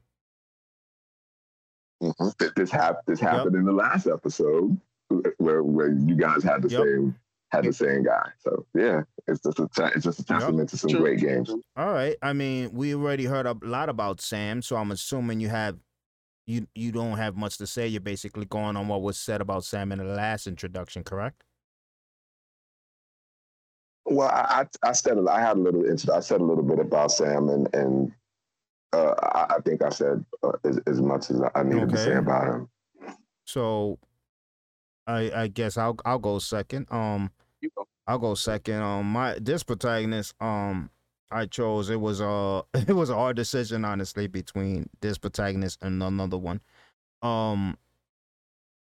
Mhm. 2.02 2.54
This 2.54 2.70
hap- 2.70 3.04
This 3.06 3.18
happened 3.18 3.56
in 3.56 3.64
the 3.64 3.72
last 3.72 4.06
episode 4.06 4.80
where 5.38 5.62
where 5.62 5.92
you 5.92 6.14
guys 6.16 6.42
had 6.42 6.62
the 6.62 6.68
Yep. 6.68 6.82
same 6.84 7.16
had 7.50 7.64
the 7.64 7.72
same 7.72 8.02
guy. 8.02 8.28
So 8.38 8.66
yeah, 8.74 9.02
it's 9.26 9.40
just 9.42 9.58
a 9.58 9.68
te- 9.74 9.94
it's 9.94 10.04
just 10.04 10.20
a 10.20 10.24
testament 10.24 10.68
to 10.70 10.76
some 10.76 10.90
True, 10.90 11.00
great 11.00 11.20
games. 11.20 11.48
All 11.76 11.92
right. 11.92 12.16
I 12.20 12.34
mean, 12.34 12.72
we 12.72 12.94
already 12.94 13.24
heard 13.24 13.46
a 13.46 13.56
lot 13.62 13.88
about 13.88 14.20
Sam, 14.20 14.60
so 14.60 14.76
I'm 14.76 14.90
assuming 14.90 15.40
you 15.40 15.48
have 15.48 15.78
you 16.46 16.66
you 16.74 16.92
don't 16.92 17.16
have 17.16 17.36
much 17.36 17.56
to 17.58 17.66
say. 17.66 17.86
You're 17.88 18.00
basically 18.02 18.44
going 18.44 18.76
on 18.76 18.86
what 18.88 19.00
was 19.00 19.18
said 19.18 19.40
about 19.40 19.64
Sam 19.64 19.92
in 19.92 19.98
the 19.98 20.04
last 20.04 20.46
introduction, 20.46 21.04
correct? 21.04 21.42
Well, 24.04 24.28
I, 24.28 24.66
I 24.82 24.88
I 24.90 24.92
said 24.92 25.16
a- 25.18 25.30
I 25.30 25.40
had 25.40 25.56
a 25.56 25.60
little 25.60 25.84
I 26.12 26.20
said 26.20 26.40
a 26.40 26.44
little 26.44 26.62
bit 26.64 26.78
about 26.78 27.12
Sam 27.12 27.48
and 27.48 27.74
and 27.74 28.12
uh, 28.92 29.14
I, 29.22 29.56
I 29.56 29.60
think 29.60 29.82
I 29.82 29.90
said 29.90 30.24
uh, 30.42 30.52
as, 30.64 30.78
as 30.86 31.00
much 31.00 31.30
as 31.30 31.40
I 31.54 31.62
needed 31.62 31.90
to 31.90 31.96
say 31.98 32.14
about 32.16 32.46
him. 32.46 32.68
So 33.46 33.98
I 35.08 35.32
I 35.44 35.48
guess 35.48 35.78
I'll 35.78 35.96
I'll 36.06 36.20
go 36.20 36.38
second. 36.40 36.88
Um 36.92 37.32
You 37.62 37.70
go. 37.76 37.88
I'll 38.06 38.20
go 38.20 38.34
second. 38.36 38.82
Um 38.82 39.12
my 39.12 39.38
this 39.40 39.64
protagonist 39.64 40.34
um 40.40 40.90
I 41.30 41.46
chose 41.46 41.90
it 41.90 42.00
was 42.00 42.20
a 42.20 42.64
it 42.74 42.94
was 42.94 43.10
a 43.10 43.16
hard 43.16 43.36
decision 43.36 43.84
honestly 43.84 44.28
between 44.28 44.90
this 45.00 45.18
protagonist 45.18 45.80
and 45.82 46.02
another 46.02 46.38
one. 46.38 46.60
Um 47.22 47.78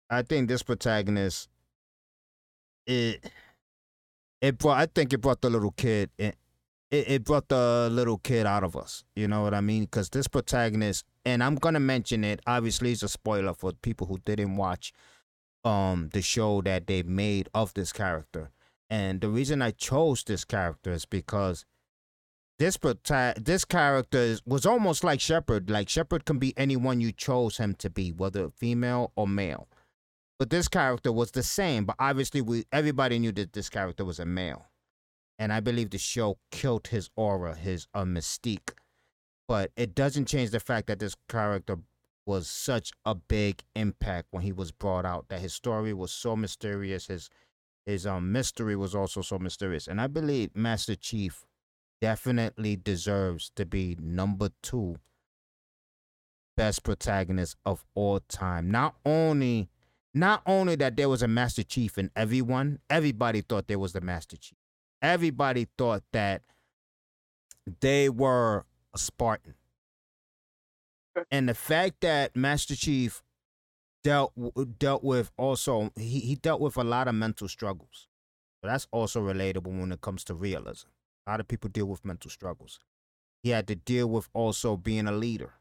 I 0.09 0.21
think 0.23 0.47
this 0.47 0.63
protagonist 0.63 1.49
it 2.87 3.31
it 4.41 4.57
brought 4.57 4.77
I 4.79 4.85
think 4.87 5.13
it 5.13 5.19
brought 5.19 5.41
the 5.41 5.49
little 5.49 5.71
kid 5.71 6.09
it, 6.17 6.35
it, 6.91 7.09
it 7.09 7.23
brought 7.25 7.49
the 7.49 7.89
little 7.91 8.17
kid 8.19 8.45
out 8.45 8.63
of 8.63 8.75
us. 8.75 9.03
You 9.15 9.27
know 9.27 9.41
what 9.43 9.53
I 9.53 9.61
mean? 9.61 9.83
Because 9.85 10.09
this 10.09 10.27
protagonist 10.27 11.05
and 11.25 11.43
I'm 11.43 11.55
gonna 11.55 11.79
mention 11.79 12.23
it, 12.23 12.41
obviously 12.47 12.91
it's 12.91 13.03
a 13.03 13.09
spoiler 13.09 13.53
for 13.53 13.73
people 13.73 14.07
who 14.07 14.19
didn't 14.25 14.57
watch 14.57 14.93
um 15.65 16.09
the 16.13 16.21
show 16.21 16.61
that 16.61 16.87
they 16.87 17.03
made 17.03 17.49
of 17.53 17.73
this 17.73 17.91
character. 17.91 18.51
And 18.89 19.19
the 19.19 19.29
reason 19.29 19.61
I 19.61 19.71
chose 19.71 20.23
this 20.23 20.45
character 20.45 20.93
is 20.93 21.05
because 21.05 21.65
this 22.57 22.77
this 23.37 23.65
character 23.65 24.37
was 24.45 24.65
almost 24.65 25.03
like 25.03 25.19
Shepard. 25.19 25.69
Like 25.69 25.89
Shepard 25.89 26.25
can 26.25 26.37
be 26.37 26.53
anyone 26.55 27.01
you 27.01 27.11
chose 27.11 27.57
him 27.57 27.73
to 27.75 27.89
be, 27.89 28.11
whether 28.11 28.49
female 28.49 29.11
or 29.15 29.27
male. 29.27 29.67
But 30.37 30.49
this 30.49 30.67
character 30.67 31.11
was 31.11 31.31
the 31.31 31.43
same. 31.43 31.85
But 31.85 31.95
obviously, 31.99 32.41
we 32.41 32.65
everybody 32.71 33.19
knew 33.19 33.31
that 33.33 33.53
this 33.53 33.69
character 33.69 34.05
was 34.05 34.19
a 34.19 34.25
male, 34.25 34.67
and 35.39 35.51
I 35.51 35.59
believe 35.59 35.89
the 35.89 35.97
show 35.97 36.37
killed 36.51 36.87
his 36.87 37.09
aura, 37.15 37.55
his 37.55 37.87
uh, 37.93 38.03
mystique. 38.03 38.71
But 39.47 39.71
it 39.75 39.93
doesn't 39.93 40.25
change 40.25 40.51
the 40.51 40.59
fact 40.59 40.87
that 40.87 40.99
this 40.99 41.15
character 41.29 41.77
was 42.25 42.47
such 42.49 42.91
a 43.05 43.15
big 43.15 43.63
impact 43.75 44.27
when 44.31 44.43
he 44.43 44.51
was 44.51 44.71
brought 44.71 45.05
out. 45.05 45.29
That 45.29 45.41
his 45.41 45.53
story 45.53 45.93
was 45.93 46.11
so 46.11 46.35
mysterious. 46.35 47.07
His 47.07 47.29
his 47.85 48.05
um 48.05 48.31
mystery 48.31 48.75
was 48.75 48.95
also 48.95 49.21
so 49.21 49.39
mysterious, 49.39 49.87
and 49.87 50.01
I 50.01 50.07
believe 50.07 50.55
Master 50.55 50.95
Chief 50.95 51.45
definitely 52.01 52.75
deserves 52.75 53.51
to 53.55 53.65
be 53.65 53.97
number 53.99 54.49
two 54.61 54.97
best 56.57 56.83
protagonist 56.83 57.55
of 57.65 57.85
all 57.95 58.19
time. 58.21 58.71
Not 58.71 58.95
only 59.05 59.69
not 60.13 60.41
only 60.45 60.75
that 60.75 60.95
there 60.95 61.09
was 61.09 61.21
a 61.21 61.27
Master 61.27 61.63
Chief 61.63 61.97
in 61.97 62.09
everyone, 62.15 62.79
everybody 62.89 63.41
thought 63.41 63.67
there 63.67 63.79
was 63.79 63.93
the 63.93 64.01
Master 64.01 64.37
Chief. 64.37 64.57
Everybody 65.01 65.67
thought 65.77 66.03
that 66.13 66.41
they 67.81 68.09
were 68.09 68.65
a 68.93 68.97
Spartan. 68.97 69.55
And 71.31 71.47
the 71.49 71.53
fact 71.53 72.01
that 72.01 72.35
Master 72.35 72.75
Chief 72.75 73.23
dealt 74.03 74.33
dealt 74.79 75.03
with 75.03 75.31
also 75.37 75.91
he, 75.97 76.19
he 76.19 76.35
dealt 76.35 76.61
with 76.61 76.77
a 76.77 76.83
lot 76.83 77.07
of 77.07 77.15
mental 77.15 77.47
struggles. 77.47 78.07
So 78.61 78.69
that's 78.69 78.87
also 78.91 79.21
relatable 79.21 79.79
when 79.79 79.91
it 79.91 80.01
comes 80.01 80.23
to 80.25 80.35
realism. 80.35 80.87
A 81.27 81.31
lot 81.31 81.39
of 81.39 81.47
people 81.47 81.69
deal 81.69 81.85
with 81.87 82.05
mental 82.05 82.29
struggles. 82.29 82.79
He 83.43 83.49
had 83.51 83.67
to 83.67 83.75
deal 83.75 84.07
with 84.09 84.29
also 84.33 84.77
being 84.77 85.07
a 85.07 85.11
leader, 85.11 85.53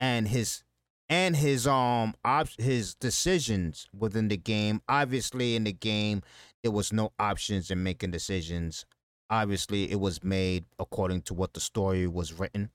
and 0.00 0.28
his 0.28 0.64
and 1.08 1.36
his 1.36 1.66
um 1.66 2.14
op- 2.24 2.58
his 2.60 2.94
decisions 2.94 3.88
within 3.96 4.28
the 4.28 4.36
game. 4.36 4.82
Obviously, 4.88 5.56
in 5.56 5.64
the 5.64 5.72
game, 5.72 6.22
there 6.62 6.72
was 6.72 6.92
no 6.92 7.12
options 7.18 7.70
in 7.70 7.82
making 7.82 8.10
decisions. 8.12 8.86
Obviously, 9.30 9.90
it 9.90 10.00
was 10.00 10.24
made 10.24 10.64
according 10.78 11.22
to 11.22 11.34
what 11.34 11.54
the 11.54 11.60
story 11.60 12.06
was 12.06 12.32
written. 12.32 12.70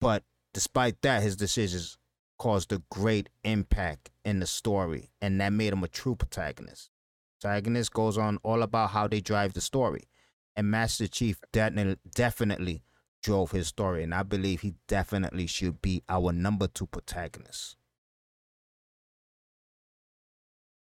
But 0.00 0.24
despite 0.54 1.02
that, 1.02 1.22
his 1.22 1.36
decisions 1.36 1.98
caused 2.38 2.72
a 2.72 2.82
great 2.90 3.28
impact 3.44 4.10
in 4.24 4.40
the 4.40 4.46
story, 4.46 5.10
and 5.20 5.40
that 5.40 5.52
made 5.52 5.72
him 5.72 5.84
a 5.84 5.88
true 5.88 6.14
protagonist. 6.16 6.90
Protagonist 7.40 7.92
goes 7.92 8.16
on 8.16 8.38
all 8.42 8.62
about 8.62 8.90
how 8.90 9.06
they 9.06 9.20
drive 9.20 9.52
the 9.52 9.60
story, 9.60 10.04
and 10.56 10.70
Master 10.70 11.06
Chief 11.06 11.38
definitely 11.52 11.98
definitely 12.14 12.82
drove 13.22 13.50
his 13.52 13.66
story, 13.68 14.02
and 14.02 14.14
I 14.14 14.22
believe 14.22 14.62
he 14.62 14.74
definitely 14.88 15.46
should 15.46 15.82
be 15.82 16.02
our 16.08 16.32
number 16.32 16.66
two 16.66 16.86
protagonist. 16.86 17.76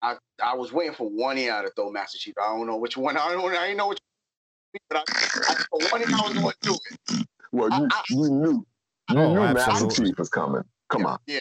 I, 0.01 0.15
I 0.43 0.53
was 0.55 0.71
waiting 0.71 0.93
for 0.93 1.09
one 1.09 1.37
ear 1.37 1.61
to 1.63 1.69
throw 1.75 1.91
Master 1.91 2.17
Chief. 2.19 2.35
I 2.41 2.55
don't 2.55 2.67
know 2.67 2.77
which 2.77 2.95
one. 2.97 3.17
I 3.17 3.31
don't. 3.33 3.51
I 3.55 3.65
didn't 3.67 3.77
know 3.77 3.89
which. 3.89 3.99
But 4.89 4.97
I, 4.97 5.01
I, 5.07 5.55
for 5.69 5.79
one 5.91 6.01
ear, 6.01 6.07
I 6.09 6.21
was 6.27 6.33
going 6.33 6.51
to 6.51 6.57
do 6.61 6.77
it. 7.19 7.27
Well, 7.51 7.69
you, 7.69 7.87
I- 7.91 7.97
I- 7.97 8.03
you 8.09 8.29
knew 8.29 8.65
you 9.09 9.17
Oh, 9.19 9.33
knew 9.33 9.53
Master. 9.53 10.03
Chief 10.05 10.19
is 10.19 10.29
coming. 10.29 10.63
Come 10.89 11.05
on. 11.05 11.19
Yeah. 11.27 11.39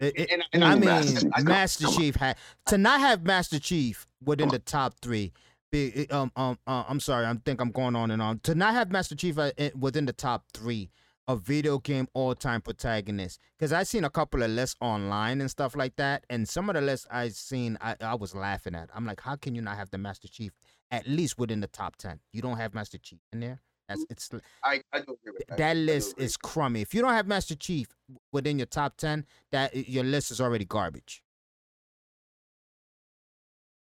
It- 0.00 0.18
it- 0.18 0.30
And, 0.32 0.44
and 0.52 0.64
I 0.64 0.74
mean, 0.74 0.84
Master 0.86 1.20
Chief. 1.20 1.44
Master, 1.44 1.86
Chief 1.88 2.14
had 2.16 2.36
to 2.66 2.78
not 2.78 3.00
have 3.00 3.22
Master 3.24 3.58
Chief 3.58 4.06
within 4.22 4.48
the 4.48 4.58
top 4.58 4.94
three. 5.00 5.32
Be, 5.70 6.08
um, 6.10 6.30
um, 6.36 6.58
uh, 6.66 6.84
I'm 6.88 7.00
sorry, 7.00 7.26
I 7.26 7.34
think 7.44 7.60
I'm 7.60 7.70
going 7.72 7.96
on 7.96 8.10
and 8.10 8.20
on. 8.22 8.38
To 8.40 8.54
not 8.54 8.74
have 8.74 8.90
Master 8.92 9.14
Chief 9.16 9.38
uh, 9.38 9.50
within 9.78 10.06
the 10.06 10.12
top 10.12 10.44
three 10.52 10.90
of 11.26 11.40
video 11.42 11.78
game 11.78 12.06
all-time 12.12 12.60
protagonists, 12.60 13.38
because 13.58 13.72
I've 13.72 13.88
seen 13.88 14.04
a 14.04 14.10
couple 14.10 14.42
of 14.42 14.50
lists 14.50 14.76
online 14.80 15.40
and 15.40 15.50
stuff 15.50 15.74
like 15.74 15.96
that, 15.96 16.24
and 16.28 16.46
some 16.48 16.68
of 16.68 16.74
the 16.74 16.82
lists 16.82 17.06
I've 17.10 17.32
seen, 17.32 17.78
I, 17.80 17.96
I 18.00 18.14
was 18.14 18.34
laughing 18.34 18.74
at. 18.74 18.90
I'm 18.94 19.06
like, 19.06 19.20
how 19.22 19.34
can 19.36 19.54
you 19.54 19.62
not 19.62 19.76
have 19.78 19.90
the 19.90 19.96
Master 19.98 20.28
Chief 20.28 20.52
at 20.90 21.06
least 21.08 21.38
within 21.38 21.60
the 21.60 21.66
top 21.66 21.96
ten? 21.96 22.20
You 22.32 22.42
don't 22.42 22.58
have 22.58 22.74
Master 22.74 22.98
Chief 22.98 23.20
in 23.32 23.40
there. 23.40 23.60
That's 23.88 24.04
it's 24.08 24.30
I, 24.62 24.80
I 24.92 25.00
do 25.00 25.16
agree 25.20 25.32
with 25.32 25.46
that. 25.48 25.58
that 25.58 25.76
list 25.76 26.14
is 26.18 26.36
crummy. 26.36 26.80
If 26.80 26.94
you 26.94 27.02
don't 27.02 27.12
have 27.12 27.26
Master 27.26 27.54
Chief 27.54 27.88
within 28.32 28.58
your 28.58 28.66
top 28.66 28.96
ten, 28.96 29.26
that 29.52 29.88
your 29.88 30.04
list 30.04 30.30
is 30.30 30.40
already 30.40 30.64
garbage. 30.64 31.22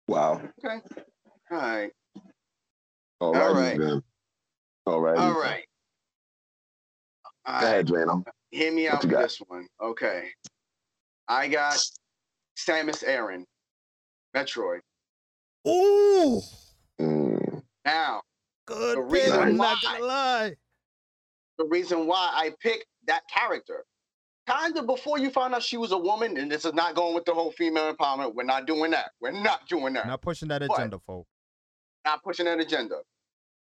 Wow. 0.08 0.42
okay. 0.64 0.82
All 1.52 1.58
right. 1.58 1.92
All 3.20 3.34
right. 3.34 3.52
right. 3.54 3.80
Then. 3.80 4.04
All 4.86 5.02
right. 5.02 5.18
All 5.18 5.34
right. 5.40 5.64
Go 7.48 7.66
ahead, 7.66 7.88
Drano. 7.88 8.24
Hear 8.52 8.72
me 8.72 8.86
What 8.86 8.96
out 8.96 9.04
you 9.04 9.10
with 9.10 9.18
got? 9.18 9.24
this 9.24 9.42
one. 9.48 9.68
Okay. 9.82 10.30
I 11.28 11.48
got 11.48 11.78
Samus 12.58 13.04
Aran, 13.06 13.46
Metroid. 14.36 14.80
Ooh, 15.68 16.42
Mm. 17.00 17.62
Now, 17.86 18.22
good 18.68 18.98
The 18.98 19.02
pick. 19.04 19.12
reason 19.12 19.40
I'm 19.40 19.58
not 19.58 19.78
why- 19.84 19.94
gonna 19.94 20.06
lie. 20.06 20.56
the 21.58 21.66
reason 21.66 22.06
why 22.08 22.30
I 22.34 22.54
picked 22.60 22.86
that 23.08 23.24
character 23.28 23.84
kind 24.46 24.78
of 24.78 24.86
before 24.86 25.18
you 25.20 25.30
found 25.32 25.54
out 25.56 25.64
she 25.64 25.76
was 25.78 25.92
a 25.92 25.98
woman, 25.98 26.38
and 26.38 26.50
this 26.52 26.64
is 26.66 26.74
not 26.74 26.96
going 26.96 27.16
with 27.16 27.26
the 27.26 27.34
whole 27.34 27.52
female 27.52 27.92
empowerment. 27.94 28.34
We're 28.36 28.44
not 28.44 28.66
doing 28.68 28.92
that. 28.92 29.12
We're 29.20 29.32
not 29.32 29.68
doing 29.68 29.94
that. 29.94 30.06
Not 30.08 30.22
pushing 30.22 30.48
that 30.50 30.62
agenda, 30.62 31.00
folks. 31.00 31.28
Not 32.06 32.24
pushing 32.24 32.46
that 32.46 32.60
agenda. 32.60 33.02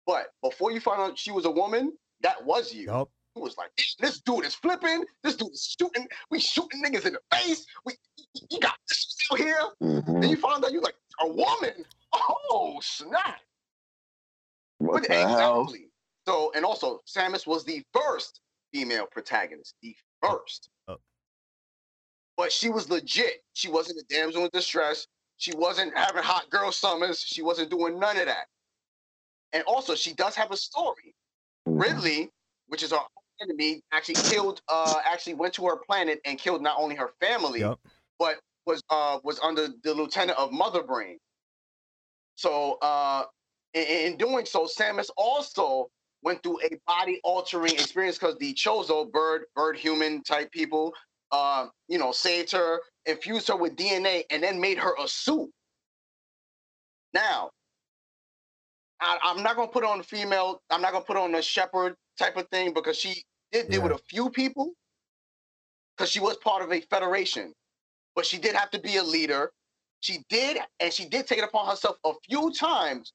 But 0.06 0.32
before 0.42 0.72
you 0.72 0.82
found 0.82 1.00
out 1.00 1.18
she 1.18 1.32
was 1.32 1.46
a 1.46 1.52
woman, 1.52 1.94
that 2.22 2.44
was 2.44 2.74
you. 2.74 2.88
Yup. 2.88 3.10
It 3.36 3.40
was 3.42 3.58
like, 3.58 3.72
this 4.00 4.20
dude 4.22 4.46
is 4.46 4.54
flipping. 4.56 5.06
This 5.24 5.36
dude 5.38 5.52
is 5.54 5.76
shooting. 5.80 6.08
We 6.30 6.40
shooting 6.40 6.84
niggas 6.84 7.06
in 7.06 7.14
the 7.14 7.22
face. 7.38 7.66
We, 7.86 7.94
you 8.50 8.60
got 8.60 8.76
this 8.90 9.16
out 9.32 9.40
here. 9.40 9.60
Then 9.80 10.04
Mhm. 10.04 10.30
you 10.30 10.36
found 10.38 10.64
out 10.66 10.72
you 10.74 10.82
like 10.82 10.96
a 11.22 11.28
woman. 11.28 11.86
Oh 12.14 12.80
snap! 12.84 13.40
What 14.84 15.08
the 15.08 15.14
hell? 15.14 15.62
exactly. 15.62 15.88
So, 16.28 16.52
and 16.56 16.64
also, 16.66 17.02
Samus 17.08 17.46
was 17.46 17.64
the 17.64 17.84
first 17.94 18.40
female 18.74 19.06
protagonist, 19.06 19.76
the 19.82 19.96
first. 20.22 20.70
Oh. 20.88 20.98
But 22.38 22.52
she 22.52 22.70
was 22.70 22.90
legit. 22.90 23.44
She 23.54 23.70
wasn't 23.70 24.00
a 24.00 24.04
damsel 24.10 24.44
in 24.44 24.50
distress. 24.54 25.08
She 25.38 25.54
wasn't 25.56 25.96
having 25.98 26.24
hot 26.24 26.50
girl 26.50 26.72
summers. 26.72 27.20
She 27.20 27.42
wasn't 27.42 27.70
doing 27.70 28.00
none 28.00 28.18
of 28.18 28.26
that. 28.26 28.48
And 29.52 29.64
also, 29.68 29.96
she 29.96 30.14
does 30.14 30.36
have 30.36 30.52
a 30.52 30.58
story. 30.58 31.14
Mhm. 31.68 31.82
Ridley, 31.82 32.30
which 32.68 32.84
is 32.84 32.94
our 32.94 33.06
enemy, 33.42 33.82
actually 33.92 34.16
killed. 34.16 34.62
Uh, 34.68 35.00
actually 35.06 35.34
went 35.36 35.54
to 35.56 35.66
her 35.66 35.78
planet 35.78 36.20
and 36.26 36.40
killed 36.40 36.62
not 36.62 36.78
only 36.80 36.96
her 36.96 37.14
family, 37.20 37.60
Yup. 37.60 37.80
but 38.18 38.40
was 38.66 38.82
uh 38.90 39.20
was 39.24 39.40
under 39.42 39.68
the 39.84 39.94
lieutenant 39.94 40.38
of 40.40 40.52
Mother 40.52 40.84
Brain. 40.84 41.20
So 42.36 42.78
uh, 42.82 43.26
in, 43.74 43.84
in 43.84 44.18
doing 44.18 44.46
so, 44.46 44.66
Samus 44.66 45.10
also 45.18 45.90
went 46.24 46.42
through 46.42 46.60
a 46.62 46.70
body 46.88 47.20
altering 47.24 47.74
experience 47.74 48.18
because 48.18 48.38
the 48.38 48.54
Chozo 48.54 49.12
bird 49.12 49.44
bird 49.56 49.78
human 49.78 50.24
type 50.24 50.52
people, 50.52 50.94
uh, 51.32 51.68
you 51.88 51.98
know, 51.98 52.12
saved 52.12 52.52
her, 52.52 52.80
infused 53.06 53.48
her 53.50 53.56
with 53.58 53.76
DNA, 53.76 54.24
and 54.30 54.42
then 54.42 54.60
made 54.60 54.78
her 54.78 54.94
a 55.00 55.08
suit. 55.08 55.50
Now, 57.14 57.52
I, 59.02 59.18
I'm 59.24 59.44
not 59.44 59.56
gonna 59.56 59.68
put 59.68 59.84
on 59.84 60.00
the 60.00 60.04
female. 60.04 60.62
I'm 60.70 60.82
not 60.82 60.94
gonna 60.94 61.06
put 61.06 61.18
on 61.18 61.32
the 61.32 61.42
Shepard 61.42 61.96
type 62.18 62.38
of 62.38 62.48
thing 62.50 62.74
because 62.74 62.98
she 62.98 63.24
did 63.52 63.70
deal 63.70 63.82
with 63.84 63.92
a 63.92 64.00
few 64.10 64.30
people 64.30 64.72
because 65.98 66.10
she 66.10 66.20
was 66.20 66.38
part 66.38 66.64
of 66.64 66.72
a 66.72 66.82
federation, 66.82 67.54
but 68.16 68.26
she 68.26 68.38
did 68.38 68.56
have 68.56 68.72
to 68.72 68.80
be 68.80 68.98
a 68.98 69.04
leader. 69.04 69.52
She 70.00 70.24
did, 70.30 70.58
and 70.80 70.92
she 70.92 71.06
did 71.06 71.28
take 71.28 71.38
it 71.38 71.44
upon 71.46 71.68
herself 71.68 71.98
a 72.06 72.12
few 72.28 72.52
times 72.54 73.14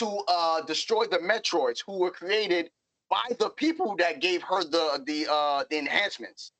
to 0.00 0.22
uh, 0.28 0.62
destroy 0.62 1.04
the 1.04 1.18
Metroids, 1.18 1.78
who 1.86 1.98
were 1.98 2.10
created 2.10 2.70
by 3.10 3.24
the 3.38 3.50
people 3.50 3.94
that 3.98 4.20
gave 4.20 4.42
her 4.42 4.64
the 4.64 5.02
the 5.06 5.30
uh, 5.30 5.64
the 5.70 5.78
enhancements. 5.78 6.52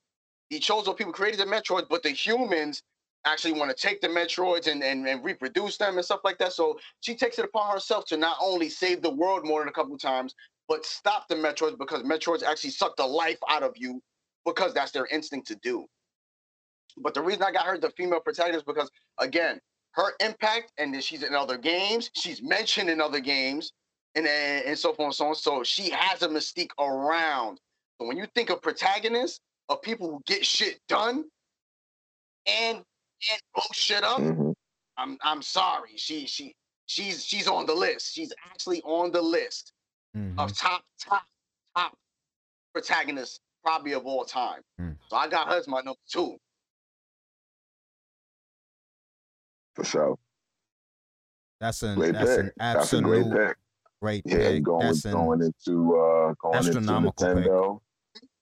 The 0.51 0.61
Chozo 0.61 0.97
people 0.97 1.13
created 1.13 1.41
the 1.41 1.47
Metroids, 1.47 1.89
but 1.89 2.03
the 2.03 2.11
humans 2.11 2.83
actually 3.25 3.53
want 3.53 3.71
to 3.71 3.77
take 3.77 4.01
the 4.01 4.09
Metroids 4.09 4.67
and, 4.67 4.83
and, 4.83 5.07
and 5.07 5.25
reproduce 5.25 5.77
them 5.77 5.97
and 5.97 6.05
stuff 6.05 6.21
like 6.25 6.39
that. 6.39 6.53
So 6.53 6.79
she 7.01 7.15
takes 7.15 7.39
it 7.39 7.45
upon 7.45 7.73
herself 7.73 8.05
to 8.07 8.17
not 8.17 8.37
only 8.41 8.69
save 8.69 9.03
the 9.03 9.11
world 9.11 9.47
more 9.47 9.61
than 9.61 9.69
a 9.69 9.73
couple 9.73 9.95
of 9.95 10.01
times, 10.01 10.35
but 10.69 10.85
stop 10.85 11.29
the 11.29 11.35
Metroids 11.35 11.79
because 11.79 12.03
Metroids 12.03 12.43
actually 12.43 12.71
suck 12.71 12.97
the 12.97 13.07
life 13.07 13.39
out 13.49 13.63
of 13.63 13.75
you 13.77 14.03
because 14.47 14.75
that's 14.75 14.91
their 14.91 15.07
instinct 15.07 15.47
to 15.49 15.57
do. 15.57 15.87
But 16.97 17.15
the 17.15 17.23
reason 17.23 17.43
I 17.43 17.53
got 17.53 17.67
her 17.67 17.79
the 17.79 17.91
female 17.91 18.21
protagonist 18.21 18.67
because 18.67 18.91
again, 19.19 19.61
her 19.93 20.13
impact 20.21 20.73
and 20.79 20.95
then 20.95 21.01
she's 21.01 21.23
in 21.23 21.35
other 21.35 21.59
games, 21.59 22.11
she's 22.15 22.43
mentioned 22.43 22.89
in 22.91 23.01
other 23.01 23.21
games, 23.21 23.73
and 24.15 24.27
and, 24.27 24.65
and 24.67 24.79
so 24.79 24.93
forth 24.93 25.07
and 25.07 25.15
so 25.15 25.27
on. 25.29 25.35
So 25.35 25.63
she 25.65 25.91
has 25.91 26.23
a 26.23 26.29
mystique 26.29 26.71
around. 26.79 27.59
So 28.01 28.07
when 28.07 28.17
you 28.17 28.27
think 28.35 28.51
of 28.51 28.63
protagonists 28.63 29.41
of 29.69 29.83
people 29.83 30.11
who 30.11 30.21
get 30.27 30.45
shit 30.45 30.79
done 30.89 31.25
and 32.47 32.79
and 32.79 33.41
blow 33.55 33.63
shit 33.73 34.03
up, 34.05 34.19
Mhm. 34.19 34.55
I'm 34.97 35.19
I'm 35.23 35.43
sorry. 35.43 35.97
She 35.97 36.27
she 36.27 36.55
she's 36.87 37.25
she's 37.25 37.47
on 37.49 37.67
the 37.67 37.75
list. 37.75 38.15
She's 38.15 38.33
actually 38.51 38.83
on 38.83 39.11
the 39.13 39.23
list 39.23 39.73
Mhm. 40.17 40.39
of 40.39 40.57
top 40.57 40.83
top 41.01 41.25
top 41.77 41.97
protagonists 42.73 43.41
probably 43.63 43.93
of 43.93 44.07
all 44.07 44.25
time. 44.25 44.63
Mm. 44.81 44.97
So 45.09 45.17
I 45.17 45.29
got 45.29 45.49
her 45.49 45.57
as 45.59 45.69
my 45.69 45.81
number 45.83 46.01
two. 46.09 46.39
For 49.81 49.85
sure. 49.87 50.17
That's 51.61 51.83
an 51.83 51.95
Great 51.95 52.13
that's 52.13 52.31
pick. 52.37 52.39
an 52.41 52.51
That's 52.59 52.93
a 52.93 53.01
great 53.01 53.21
absolute 53.23 53.37
pick. 53.49 53.57
great 54.03 54.23
Yeah, 54.27 54.37
pick. 54.37 54.63
going 54.63 54.87
That's 54.87 55.03
going 55.07 55.41
into 55.43 55.97
uh 55.97 56.35
going 56.41 56.57
into 56.57 56.69
astronomical 56.69 57.13
pick. 57.35 57.45
Nintendo. 57.47 57.81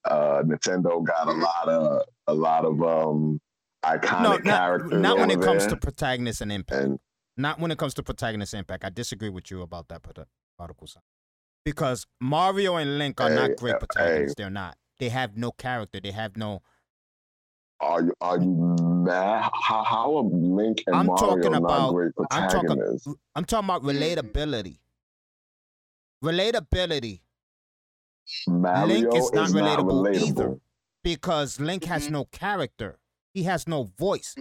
Uh 0.03 0.41
Nintendo 0.43 1.05
got 1.05 1.27
a 1.27 1.31
lot 1.31 1.69
of 1.69 2.01
a 2.27 2.33
lot 2.33 2.65
of 2.65 2.81
um 2.83 3.39
iconic 3.85 4.21
no, 4.21 4.29
not, 4.31 4.43
characters. 4.43 5.01
not 5.01 5.17
when 5.17 5.31
it 5.31 5.41
comes 5.41 5.63
to 5.63 5.69
there. 5.69 5.77
protagonist 5.79 6.41
and 6.41 6.51
impact. 6.51 6.81
and 6.83 6.99
Not 7.37 7.59
when 7.61 7.71
it 7.71 7.77
comes 7.77 7.93
to 7.93 8.03
protagonist 8.03 8.53
impact. 8.53 8.83
I 8.83 8.89
disagree 8.89 9.29
with 9.29 9.49
you 9.49 9.61
about 9.61 9.87
that 9.87 10.01
part- 10.03 10.27
particle 10.57 10.87
sign. 10.87 11.03
Because 11.63 12.05
Mario 12.19 12.75
and 12.75 12.97
Link 12.97 13.21
are 13.21 13.29
Hey, 13.29 13.35
not 13.35 13.55
great 13.57 13.79
protagonists. 13.79 14.35
They're 14.35 14.49
not. 14.49 14.75
They 14.99 15.07
have 15.07 15.37
no 15.37 15.51
character. 15.51 16.01
They 16.01 16.11
have 16.11 16.35
no. 16.35 16.61
are 17.79 18.01
you 18.01 18.13
are 18.19 18.37
you 18.37 18.75
mad? 19.09 19.49
How 19.67 19.83
how 19.83 20.17
are 20.17 20.23
Link 20.23 20.83
and 20.87 20.95
I'm 20.95 21.05
Mario 21.07 21.25
talking 21.27 21.51
not 21.51 21.63
about- 21.63 21.93
great 21.93 22.11
I'm 22.31 22.49
talking- 22.49 22.99
I'm 23.35 23.45
talking 23.45 23.65
about 23.69 23.83
relatability. 23.83 24.77
Relatability. 26.23 27.21
Mario 28.47 29.09
is 29.15 29.31
not 29.31 29.49
relatable 29.49 30.03
relatable. 30.07 30.27
either. 30.27 30.59
Because 31.03 31.59
Link 31.59 31.85
has 31.85 32.09
no 32.09 32.25
character. 32.25 32.99
He 33.33 33.43
has 33.43 33.67
no 33.67 33.83
voice. 33.97 34.35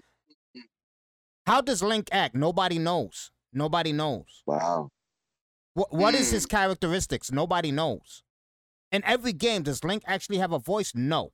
How 1.47 1.61
does 1.61 1.83
Link 1.83 2.09
act? 2.13 2.35
Nobody 2.35 2.79
knows. 2.79 3.31
Nobody 3.53 3.93
knows. 3.93 4.43
Wow. 4.47 4.91
What 5.75 5.93
what 5.93 6.15
is 6.15 6.31
his 6.31 6.47
Mm. 6.47 6.51
characteristics? 6.51 7.31
Nobody 7.33 7.71
knows. 7.71 8.23
In 8.91 9.03
every 9.05 9.33
game, 9.33 9.63
does 9.63 9.85
Link 9.85 10.03
actually 10.07 10.39
have 10.39 10.53
a 10.53 10.59
voice? 10.59 10.93
No. 10.95 11.33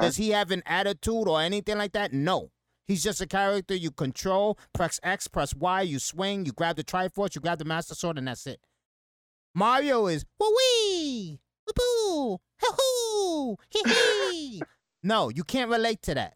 Does 0.00 0.16
he 0.16 0.30
have 0.30 0.50
an 0.50 0.62
attitude 0.64 1.28
or 1.28 1.40
anything 1.40 1.76
like 1.76 1.92
that? 1.92 2.12
No. 2.12 2.50
He's 2.86 3.02
just 3.02 3.20
a 3.20 3.26
character 3.26 3.74
you 3.74 3.90
control. 3.90 4.58
Press 4.74 4.98
X, 5.02 5.28
press 5.28 5.54
Y, 5.54 5.82
you 5.82 5.98
swing, 5.98 6.44
you 6.46 6.52
grab 6.52 6.76
the 6.76 6.84
Triforce, 6.84 7.34
you 7.34 7.40
grab 7.40 7.58
the 7.58 7.64
Master 7.64 7.94
Sword, 7.94 8.18
and 8.18 8.28
that's 8.28 8.46
it. 8.46 8.60
Mario 9.54 10.06
is 10.06 10.24
woo 10.40 10.48
wee, 10.56 11.40
woo 11.66 11.72
boo, 11.76 12.38
hoo 12.60 12.76
hoo, 12.78 13.56
hee 13.70 13.82
hee. 13.90 14.62
no, 15.02 15.28
you 15.28 15.44
can't 15.44 15.70
relate 15.70 16.02
to 16.02 16.14
that. 16.14 16.34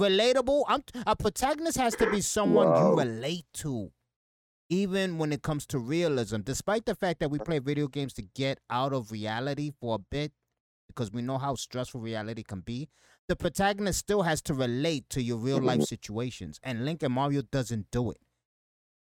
Relatable. 0.00 0.64
I'm, 0.68 0.82
a 1.06 1.16
protagonist 1.16 1.78
has 1.78 1.94
to 1.96 2.10
be 2.10 2.20
someone 2.20 2.68
Wow. 2.68 2.90
you 2.90 2.98
relate 2.98 3.46
to 3.54 3.92
even 4.68 5.18
when 5.18 5.32
it 5.32 5.42
comes 5.42 5.66
to 5.66 5.78
realism, 5.78 6.40
despite 6.40 6.86
the 6.86 6.94
fact 6.94 7.20
that 7.20 7.30
we 7.30 7.38
play 7.38 7.58
video 7.58 7.86
games 7.86 8.12
to 8.14 8.22
get 8.34 8.58
out 8.68 8.92
of 8.92 9.12
reality 9.12 9.70
for 9.80 9.94
a 9.94 9.98
bit, 9.98 10.32
because 10.88 11.12
we 11.12 11.22
know 11.22 11.38
how 11.38 11.54
stressful 11.54 12.00
reality 12.00 12.42
can 12.42 12.60
be, 12.60 12.88
the 13.28 13.36
protagonist 13.36 13.98
still 13.98 14.22
has 14.22 14.40
to 14.42 14.54
relate 14.54 15.08
to 15.10 15.22
your 15.22 15.36
real 15.36 15.60
life 15.60 15.78
mm-hmm. 15.78 15.84
situations, 15.84 16.60
and 16.62 16.84
Link 16.84 17.02
and 17.02 17.14
Mario 17.14 17.42
doesn't 17.42 17.90
do 17.90 18.10
it. 18.10 18.18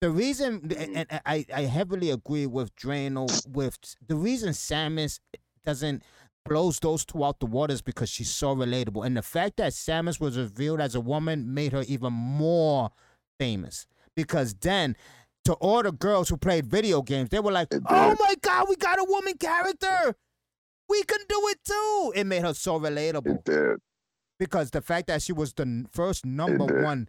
The 0.00 0.10
reason, 0.10 0.60
mm-hmm. 0.60 0.80
and, 0.80 1.06
and 1.10 1.20
I, 1.26 1.44
I 1.54 1.62
heavily 1.62 2.10
agree 2.10 2.46
with 2.46 2.74
Drano, 2.76 3.28
with 3.48 3.78
the 4.06 4.16
reason 4.16 4.50
Samus 4.50 5.20
doesn't 5.64 6.02
blows 6.46 6.80
those 6.80 7.04
two 7.04 7.22
out 7.22 7.38
the 7.38 7.46
water 7.46 7.74
is 7.74 7.82
because 7.82 8.08
she's 8.08 8.30
so 8.30 8.54
relatable, 8.54 9.04
and 9.04 9.16
the 9.16 9.22
fact 9.22 9.56
that 9.58 9.72
Samus 9.72 10.20
was 10.20 10.38
revealed 10.38 10.80
as 10.80 10.94
a 10.94 11.00
woman 11.00 11.52
made 11.52 11.72
her 11.72 11.84
even 11.86 12.12
more 12.12 12.90
famous. 13.38 13.86
Because 14.16 14.54
then 14.54 14.96
to 15.44 15.54
all 15.54 15.82
the 15.82 15.92
girls 15.92 16.28
who 16.28 16.36
played 16.36 16.66
video 16.66 17.02
games, 17.02 17.30
they 17.30 17.40
were 17.40 17.52
like, 17.52 17.68
"Oh 17.88 18.16
my 18.18 18.34
god, 18.42 18.66
we 18.68 18.76
got 18.76 18.98
a 18.98 19.04
woman 19.04 19.34
character. 19.38 20.14
We 20.88 21.02
can 21.04 21.20
do 21.28 21.40
it 21.48 21.58
too." 21.64 22.12
It 22.16 22.26
made 22.26 22.42
her 22.42 22.54
so 22.54 22.78
relatable 22.78 23.36
It 23.36 23.44
did. 23.44 23.80
Because 24.40 24.70
the 24.70 24.80
fact 24.80 25.06
that 25.06 25.22
she 25.22 25.32
was 25.32 25.52
the 25.52 25.84
first 25.92 26.26
number 26.26 26.82
one. 26.82 27.08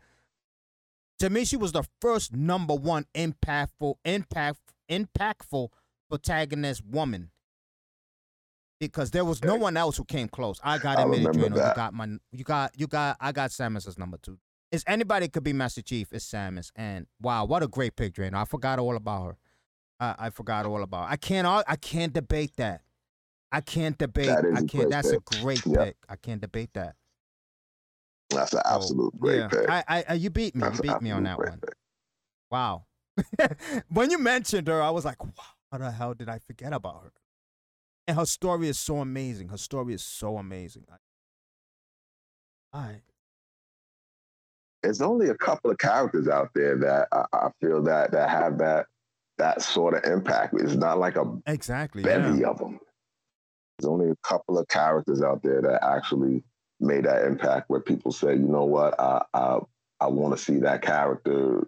To 1.19 1.29
me, 1.29 1.45
she 1.45 1.55
was 1.55 1.71
the 1.71 1.83
first 2.01 2.33
number 2.35 2.73
one 2.75 3.05
impactful, 3.15 3.95
impact, 4.03 4.59
impactful 4.89 5.69
protagonist 6.09 6.83
woman. 6.83 7.29
Because 8.79 9.11
there 9.11 9.23
was 9.23 9.43
no 9.43 9.55
one 9.55 9.77
else 9.77 9.97
who 9.97 10.03
came 10.03 10.27
close. 10.27 10.59
I 10.63 10.79
got 10.79 10.95
to 10.95 11.01
I 11.01 11.05
Drano. 11.05 11.43
You 11.55 11.75
got 11.75 11.93
my, 11.93 12.07
you 12.31 12.43
got, 12.43 12.71
you 12.75 12.87
got, 12.87 13.17
I 13.19 13.31
got 13.31 13.51
Samus 13.51 13.87
as 13.87 13.99
number 13.99 14.17
two. 14.17 14.39
Is 14.71 14.83
anybody 14.87 15.27
could 15.27 15.43
be 15.43 15.53
Master 15.53 15.83
Chief? 15.83 16.11
It's 16.11 16.25
Samus, 16.25 16.71
and 16.75 17.05
wow, 17.21 17.45
what 17.45 17.61
a 17.61 17.67
great 17.67 17.95
pick, 17.95 18.13
Drano. 18.13 18.35
I 18.35 18.45
forgot 18.45 18.79
all 18.79 18.95
about 18.95 19.25
her. 19.25 19.37
I, 19.99 20.15
I 20.17 20.29
forgot 20.31 20.65
all 20.65 20.81
about. 20.81 21.05
Her. 21.05 21.11
I 21.11 21.17
can't, 21.17 21.45
I 21.45 21.75
can't 21.75 22.13
debate 22.13 22.53
that. 22.57 22.81
I 23.51 23.61
can't 23.61 23.97
debate. 23.97 24.27
That 24.27 24.45
is 24.45 24.57
I 24.57 24.65
can't. 24.65 24.89
That's 24.89 25.11
pick. 25.11 25.19
a 25.19 25.41
great 25.41 25.65
Yeah. 25.65 25.85
pick. 25.85 25.97
I 26.09 26.15
can't 26.15 26.41
debate 26.41 26.71
that. 26.73 26.95
That's 28.37 28.53
an 28.53 28.61
So, 28.65 28.75
absolute 28.75 29.19
great 29.19 29.37
yeah. 29.37 29.47
pick. 29.47 29.69
I, 29.69 29.83
I, 29.87 30.05
I, 30.09 30.13
you 30.15 30.29
beat 30.29 30.55
me. 30.55 30.61
That's 30.61 30.77
you 30.77 30.83
beat 30.83 31.01
me 31.01 31.11
on 31.11 31.23
that 31.23 31.37
one. 31.37 31.59
pick. 31.59 31.75
Wow. 32.49 32.85
when 33.89 34.09
you 34.11 34.17
mentioned 34.17 34.67
her, 34.67 34.81
I 34.81 34.89
was 34.89 35.05
like, 35.05 35.23
wow, 35.23 35.31
how 35.71 35.77
the 35.77 35.91
hell 35.91 36.13
did 36.13 36.29
I 36.29 36.39
forget 36.39 36.73
about 36.73 37.03
her? 37.03 37.11
And 38.07 38.17
her 38.17 38.25
story 38.25 38.67
is 38.67 38.79
so 38.79 38.97
amazing. 38.99 39.49
Her 39.49 39.57
story 39.57 39.93
is 39.93 40.03
so 40.03 40.37
amazing. 40.37 40.85
All 42.73 42.81
right. 42.81 43.01
There's 44.83 45.01
only 45.01 45.29
a 45.29 45.35
couple 45.35 45.69
of 45.69 45.77
characters 45.77 46.27
out 46.27 46.49
there 46.55 46.75
that 46.77 47.07
I, 47.11 47.25
I 47.33 47.49
feel 47.61 47.83
that 47.83 48.11
that 48.11 48.29
have 48.29 48.57
that 48.57 48.87
that 49.37 49.61
sort 49.61 49.93
of 49.93 50.03
impact. 50.11 50.55
It's 50.59 50.73
not 50.75 50.97
like 50.99 51.15
a 51.15 51.37
Exactly. 51.45 52.03
bevy 52.03 52.39
Yeah. 52.39 52.47
of 52.49 52.57
them. 52.57 52.79
There's 53.77 53.87
only 53.89 54.09
a 54.09 54.15
couple 54.23 54.57
of 54.57 54.67
characters 54.67 55.21
out 55.21 55.41
there 55.43 55.61
that 55.61 55.83
actually 55.83 56.43
made 56.81 57.05
that 57.05 57.23
impact 57.25 57.69
where 57.69 57.79
people 57.79 58.11
say, 58.11 58.33
you 58.33 58.47
know 58.47 58.65
what, 58.65 58.99
I 58.99 59.21
I, 59.33 59.59
I 59.99 60.07
want 60.07 60.35
to 60.37 60.43
see 60.43 60.57
that 60.59 60.81
character. 60.81 61.65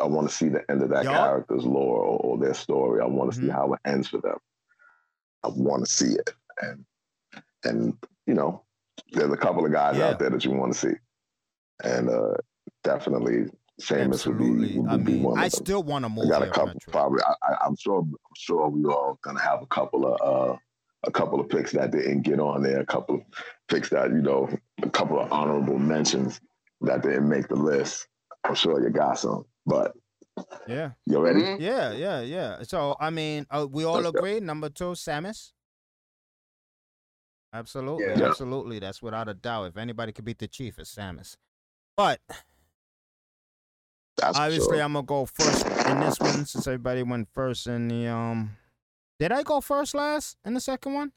I 0.00 0.06
want 0.06 0.28
to 0.28 0.34
see 0.34 0.48
the 0.48 0.68
end 0.70 0.82
of 0.82 0.88
that 0.90 1.04
Yup. 1.04 1.14
character's 1.14 1.64
lore 1.64 1.98
or, 2.00 2.18
or 2.18 2.38
their 2.38 2.54
story. 2.54 3.00
I 3.00 3.06
want 3.06 3.30
to 3.32 3.36
see 3.38 3.46
Mhm. 3.46 3.52
how 3.52 3.72
it 3.74 3.80
ends 3.84 4.08
for 4.08 4.18
them. 4.20 4.38
I 5.44 5.48
want 5.48 5.84
to 5.84 5.90
see 5.90 6.14
it, 6.14 6.30
and 6.62 6.84
and 7.64 7.96
you 8.26 8.34
know, 8.34 8.62
there's 9.12 9.32
a 9.32 9.36
couple 9.36 9.64
of 9.64 9.70
guys 9.72 9.98
Yeah. 9.98 10.08
out 10.08 10.18
there 10.18 10.30
that 10.30 10.44
you 10.44 10.52
want 10.52 10.72
to 10.72 10.78
see, 10.78 10.94
and 11.84 12.08
uh, 12.10 12.34
definitely 12.82 13.50
Samus 13.80 14.26
would 14.26 14.38
be, 14.38 14.78
would 14.78 14.88
I 14.90 14.96
mean, 14.96 15.22
one 15.22 15.38
I 15.38 15.48
still 15.48 15.82
want 15.82 16.04
to 16.04 16.10
I 16.10 16.14
move 16.14 16.30
got 16.30 16.42
a 16.42 16.48
couple. 16.50 16.80
Probably, 16.90 17.20
I, 17.22 17.34
I, 17.52 17.56
I'm 17.66 17.76
sure. 17.76 18.00
I'm 18.00 18.16
sure 18.36 18.68
we 18.68 18.84
all 18.86 19.18
gonna 19.22 19.40
have 19.40 19.62
a 19.62 19.66
couple 19.66 20.06
of 20.12 20.20
uh, 20.20 20.56
a 21.04 21.10
couple 21.10 21.38
of 21.40 21.48
picks 21.48 21.72
that 21.72 21.90
didn't 21.90 22.22
get 22.22 22.40
on 22.40 22.62
there. 22.62 22.80
A 22.80 22.86
couple 22.86 23.16
of 23.16 23.22
picks 23.68 23.88
that 23.90 24.10
you 24.10 24.20
know, 24.22 24.48
a 24.82 24.90
couple 24.90 25.18
of 25.20 25.30
honorable 25.32 25.78
mentions 25.78 26.40
that 26.82 27.02
didn't 27.02 27.28
make 27.28 27.48
the 27.48 27.56
list. 27.56 28.06
I'm 28.44 28.54
sure 28.54 28.82
you 28.82 28.90
got 28.90 29.18
some. 29.18 29.44
But 29.66 29.92
Yeah. 30.66 30.92
you 31.06 31.18
ready? 31.20 31.40
Mhm. 31.42 31.60
Yeah, 31.60 31.92
yeah, 31.92 32.20
yeah. 32.20 32.62
So 32.62 32.96
I 33.00 33.10
mean, 33.10 33.46
uh, 33.50 33.66
we 33.70 33.84
all 33.84 33.94
Let's 34.00 34.10
go. 34.10 34.18
agree. 34.18 34.40
Number 34.40 34.68
two, 34.68 34.92
Samus. 34.92 35.52
Absolutely, 37.52 38.06
Yeah. 38.06 38.28
absolutely. 38.28 38.80
That's 38.80 39.00
without 39.00 39.28
a 39.28 39.34
doubt. 39.34 39.68
If 39.68 39.76
anybody 39.76 40.12
could 40.12 40.24
beat 40.24 40.38
the 40.38 40.48
Chief, 40.48 40.78
it's 40.78 40.94
Samus. 40.94 41.36
But 41.96 42.20
That's 44.16 44.36
obviously, 44.38 44.76
sure. 44.78 44.84
I'm 44.84 44.92
gonna 44.94 45.06
go 45.06 45.24
first 45.26 45.64
in 45.66 46.00
this 46.00 46.18
one 46.20 46.44
since 46.46 46.66
everybody 46.66 47.02
went 47.02 47.28
first 47.32 47.66
in 47.66 47.88
the 47.88 48.08
um. 48.08 48.56
Did 49.20 49.32
I 49.32 49.42
go 49.44 49.60
first 49.60 49.94
last 49.94 50.36
in 50.44 50.54
the 50.54 50.60
second 50.60 50.94
one? 50.94 51.12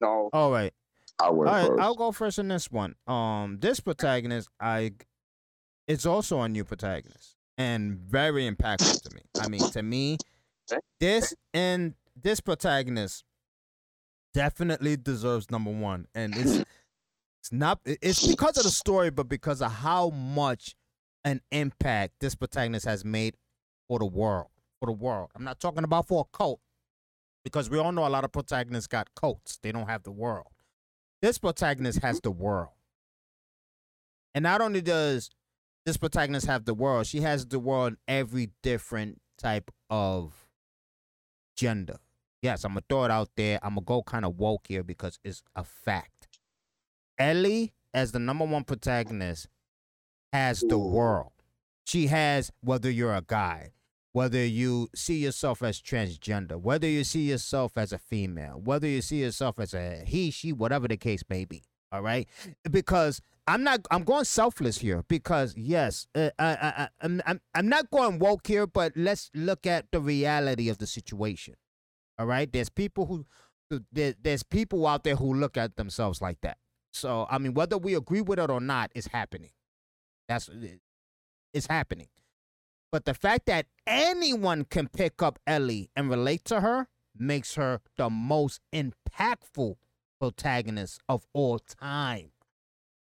No. 0.00 0.30
All 0.32 0.50
right. 0.50 0.72
I 1.18 1.30
went 1.30 1.48
All 1.48 1.54
right, 1.54 1.66
first. 1.68 1.80
I'll 1.80 1.94
go 1.94 2.12
first 2.12 2.38
in 2.38 2.48
this 2.48 2.70
one. 2.70 2.94
Um, 3.06 3.58
this 3.60 3.80
protagonist, 3.80 4.48
I, 4.60 4.92
it's 5.88 6.04
also 6.04 6.42
a 6.42 6.48
new 6.48 6.64
protagonist 6.64 7.36
and 7.58 7.98
very 7.98 8.50
impactful 8.50 9.02
to 9.02 9.14
me. 9.14 9.22
I 9.40 9.48
mean, 9.48 9.70
to 9.70 9.82
me, 9.82 10.18
this 11.00 11.34
and 11.54 11.94
this 12.20 12.40
protagonist 12.40 13.24
definitely 14.34 14.96
deserves 14.96 15.50
number 15.50 15.70
one, 15.70 16.06
and 16.14 16.36
it's 16.36 16.64
it's 17.40 17.52
not 17.52 17.80
it's 17.84 18.26
because 18.26 18.56
of 18.58 18.64
the 18.64 18.70
story, 18.70 19.10
but 19.10 19.28
because 19.28 19.62
of 19.62 19.72
how 19.72 20.10
much 20.10 20.74
an 21.24 21.40
impact 21.50 22.14
this 22.20 22.34
protagonist 22.34 22.86
has 22.86 23.04
made 23.04 23.36
for 23.88 23.98
the 23.98 24.06
world. 24.06 24.48
For 24.80 24.86
the 24.86 24.92
world, 24.92 25.30
I'm 25.34 25.44
not 25.44 25.58
talking 25.58 25.84
about 25.84 26.06
for 26.06 26.20
a 26.20 26.36
cult, 26.36 26.60
because 27.46 27.70
we 27.70 27.78
all 27.78 27.92
know 27.92 28.06
a 28.06 28.10
lot 28.10 28.24
of 28.24 28.32
protagonists 28.32 28.88
got 28.88 29.14
coats. 29.14 29.58
They 29.62 29.70
don't 29.70 29.88
have 29.88 30.02
the 30.02 30.10
world 30.10 30.48
this 31.22 31.38
protagonist 31.38 32.00
has 32.02 32.20
the 32.20 32.30
world. 32.30 32.72
And 34.34 34.42
not 34.42 34.60
only 34.60 34.82
does 34.82 35.30
this 35.84 35.96
protagonist 35.96 36.46
have 36.46 36.64
the 36.64 36.74
world, 36.74 37.06
she 37.06 37.20
has 37.22 37.46
the 37.46 37.58
world 37.58 37.94
in 37.94 37.98
every 38.06 38.50
different 38.62 39.20
type 39.38 39.70
of 39.88 40.46
gender. 41.56 41.96
Yes, 42.42 42.64
I'm 42.64 42.72
gonna 42.72 42.82
throw 42.88 43.04
it 43.04 43.10
out 43.10 43.30
there. 43.36 43.58
I'm 43.62 43.74
gonna 43.74 43.84
go 43.84 44.02
kind 44.02 44.24
of 44.24 44.36
woke 44.36 44.66
here 44.68 44.84
because 44.84 45.18
it's 45.24 45.42
a 45.54 45.64
fact. 45.64 46.28
Ellie, 47.18 47.72
as 47.94 48.12
the 48.12 48.18
number 48.18 48.44
one 48.44 48.64
protagonist, 48.64 49.48
has 50.32 50.60
the 50.60 50.78
world. 50.78 51.32
She 51.86 52.08
has 52.08 52.52
whether 52.60 52.90
you're 52.90 53.14
a 53.14 53.22
guy, 53.22 53.70
whether 54.16 54.42
you 54.42 54.88
see 54.94 55.18
yourself 55.18 55.62
as 55.62 55.78
transgender, 55.78 56.58
whether 56.58 56.88
you 56.88 57.04
see 57.04 57.28
yourself 57.28 57.76
as 57.76 57.92
a 57.92 57.98
female, 57.98 58.58
whether 58.64 58.86
you 58.86 59.02
see 59.02 59.20
yourself 59.20 59.60
as 59.60 59.74
a 59.74 60.04
he, 60.06 60.30
she, 60.30 60.54
whatever 60.54 60.88
the 60.88 60.96
case 60.96 61.22
may 61.28 61.44
be. 61.44 61.62
All 61.92 62.00
right, 62.00 62.26
because 62.70 63.20
I'm 63.46 63.62
not. 63.62 63.86
I'm 63.90 64.04
going 64.04 64.24
selfless 64.24 64.78
here 64.78 65.04
because 65.06 65.54
yes, 65.54 66.06
uh, 66.14 66.30
I, 66.38 66.46
I, 66.46 66.68
I, 66.84 66.88
I'm, 67.02 67.22
I'm 67.26 67.40
I'm 67.54 67.68
not 67.68 67.90
going 67.90 68.18
woke 68.18 68.46
here, 68.46 68.66
but 68.66 68.94
let's 68.96 69.30
look 69.34 69.66
at 69.66 69.84
the 69.92 70.00
reality 70.00 70.70
of 70.70 70.78
the 70.78 70.86
situation. 70.86 71.54
All 72.18 72.24
right, 72.24 72.50
there's 72.50 72.70
people 72.70 73.04
who 73.04 73.26
who- 73.68 73.84
there, 73.92 74.14
there's 74.18 74.42
people 74.42 74.86
out 74.86 75.04
there 75.04 75.16
who 75.16 75.34
look 75.34 75.58
at 75.58 75.76
themselves 75.76 76.22
like 76.22 76.40
that. 76.40 76.56
So 76.90 77.26
I 77.30 77.36
mean, 77.36 77.52
whether 77.52 77.76
we 77.76 77.94
agree 77.94 78.22
with 78.22 78.38
it 78.38 78.48
or 78.48 78.60
not, 78.62 78.92
it's 78.94 79.08
happening. 79.08 79.50
That's 80.26 80.48
uh, 80.48 80.78
it's 81.52 81.66
happening. 81.66 82.08
But 82.96 83.04
the 83.04 83.12
fact 83.12 83.44
that 83.44 83.66
anyone 83.86 84.64
can 84.64 84.88
pick 84.88 85.22
up 85.22 85.38
Ellie 85.46 85.90
and 85.94 86.08
relate 86.08 86.46
to 86.46 86.62
her 86.62 86.88
makes 87.14 87.56
her 87.56 87.82
the 87.98 88.08
most 88.08 88.62
impactful 88.72 89.74
protagonist 90.18 91.02
of 91.06 91.26
all 91.34 91.58
time. 91.58 92.30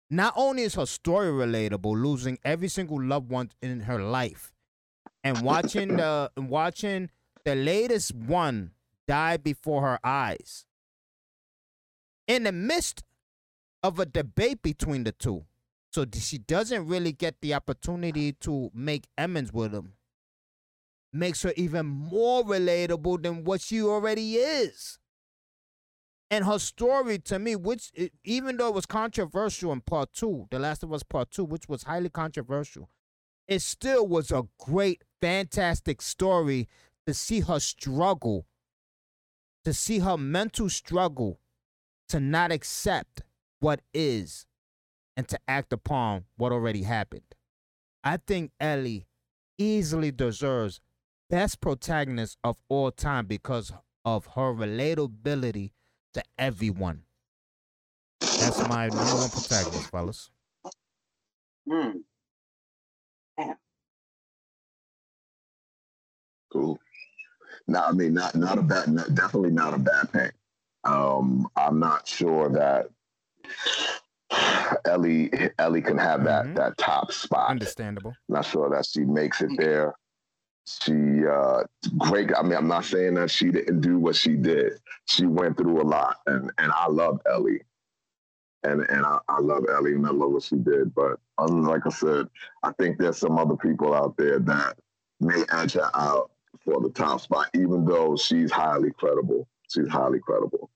Not 0.10 0.34
only 0.36 0.64
is 0.64 0.74
her 0.74 0.88
story 0.88 1.28
relatable, 1.28 1.94
losing 1.96 2.40
every 2.44 2.70
single 2.70 3.00
loved 3.00 3.30
one 3.30 3.52
in 3.62 3.82
her 3.82 4.02
life, 4.02 4.52
and 5.24 5.44
watching 5.44 5.98
the 5.98 6.32
watching 6.36 7.12
the 7.46 7.54
latest 7.54 8.16
one 8.16 8.72
die 9.08 9.38
before 9.38 9.84
her 9.84 10.00
eyes. 10.04 10.66
In 12.28 12.46
the 12.46 12.52
midst 12.52 13.04
of 13.84 14.00
a 14.00 14.08
debate 14.08 14.64
between 14.64 15.04
the 15.04 15.12
two, 15.12 15.46
so 15.98 16.06
she 16.20 16.38
doesn't 16.38 16.86
really 16.86 17.12
get 17.12 17.42
the 17.42 17.56
opportunity 17.56 18.32
to 18.32 18.70
make 18.72 19.08
amends 19.18 19.52
with 19.52 19.74
him. 19.74 19.94
Makes 21.12 21.42
her 21.42 21.54
even 21.58 21.88
more 21.88 22.44
relatable 22.44 23.24
than 23.24 23.44
what 23.44 23.62
she 23.62 23.82
already 23.82 24.36
is. 24.36 25.00
And 26.30 26.46
her 26.46 26.60
story 26.60 27.18
to 27.18 27.40
me, 27.40 27.56
which 27.56 27.92
even 28.24 28.58
though 28.58 28.68
it 28.68 28.76
was 28.76 28.86
controversial 28.86 29.72
in 29.72 29.82
part 29.82 30.14
two, 30.14 30.46
The 30.52 30.60
Last 30.60 30.84
of 30.84 30.94
Us 30.94 31.02
Part 31.02 31.32
Two, 31.32 31.46
which 31.46 31.68
was 31.68 31.82
highly 31.82 32.10
controversial, 32.10 32.92
it 33.48 33.64
still 33.64 34.06
was 34.06 34.30
a 34.30 34.44
great, 34.60 35.04
fantastic 35.20 36.04
story 36.04 36.68
to 37.08 37.14
see 37.16 37.40
her 37.40 37.60
struggle, 37.60 38.46
to 39.66 39.74
see 39.74 39.98
her 39.98 40.18
mental 40.18 40.70
struggle 40.70 41.40
to 42.10 42.20
not 42.20 42.52
accept 42.52 43.24
what 43.62 43.82
is 43.96 44.47
and 45.18 45.28
to 45.28 45.40
act 45.48 45.74
upon 45.74 46.24
what 46.38 46.52
already 46.54 46.84
happened. 46.84 47.24
I 48.04 48.18
think 48.18 48.52
Ellie 48.60 49.08
easily 49.58 50.12
deserves 50.12 50.80
best 51.30 51.60
protagonist 51.60 52.38
of 52.44 52.62
all 52.70 52.92
time 52.92 53.26
because 53.26 53.74
of 54.06 54.28
her 54.28 54.54
relatability 54.54 55.72
to 56.14 56.24
everyone. 56.38 57.02
That's 58.22 58.60
my 58.70 58.88
number 58.88 59.16
one 59.16 59.30
protagonist, 59.30 59.90
fellas. 59.90 60.30
Hmm. 61.70 61.98
Cool. 66.52 66.80
No, 67.68 67.84
I 67.84 67.92
mean, 67.92 68.14
not 68.14 68.36
not 68.36 68.58
a 68.58 68.62
bad, 68.62 68.88
not, 68.88 69.14
definitely 69.14 69.52
not 69.52 69.74
a 69.74 69.78
bad 69.78 70.12
pick. 70.14 70.34
Um, 70.86 71.48
I'm 71.58 71.80
not 71.80 72.08
sure 72.08 72.50
that 72.50 72.88
Ellie 74.86 75.32
Ellie 75.60 75.82
can 75.82 75.98
have 75.98 76.24
that 76.26 76.46
Mhm. 76.46 76.56
that 76.56 76.78
top 76.78 77.12
spot. 77.12 77.50
Understandable. 77.50 78.14
Not 78.30 78.46
sure 78.46 78.70
that 78.70 78.86
she 78.86 79.02
makes 79.06 79.42
it 79.42 79.52
there. 79.58 79.96
She 80.66 81.26
uh 81.26 81.64
great. 81.98 82.36
I 82.36 82.44
mean, 82.44 82.54
I'm 82.58 82.68
not 82.68 82.86
saying 82.86 83.16
that 83.16 83.32
she 83.32 83.52
didn't 83.52 83.82
do 83.82 84.00
what 84.00 84.16
she 84.16 84.36
did. 84.36 84.74
She 85.06 85.26
went 85.26 85.58
through 85.58 85.82
a 85.82 85.84
lot, 85.88 86.18
and 86.28 86.52
and 86.58 86.72
I 86.74 86.88
love 86.90 87.22
Ellie, 87.26 87.62
and 88.64 88.82
and 88.82 89.06
I, 89.06 89.20
I 89.30 89.40
love 89.40 89.66
Ellie, 89.70 89.94
and 89.96 90.06
I 90.06 90.12
love 90.12 90.32
what 90.32 90.44
she 90.44 90.58
did. 90.58 90.94
But 90.94 91.20
um, 91.38 91.64
like 91.64 91.86
I 91.86 91.90
said, 91.90 92.28
I 92.64 92.72
think 92.74 92.98
there's 92.98 93.18
some 93.18 93.38
other 93.38 93.56
people 93.56 93.94
out 93.94 94.18
there 94.18 94.40
that 94.40 94.78
may 95.22 95.44
edge 95.52 95.74
her 95.74 95.90
out 95.96 96.32
for 96.66 96.82
the 96.82 96.90
top 96.90 97.22
spot, 97.22 97.50
even 97.56 97.86
though 97.86 98.18
she's 98.18 98.52
highly 98.52 98.92
credible. 98.92 99.48
She's 99.70 99.88
highly 99.88 100.20
credible. 100.20 100.70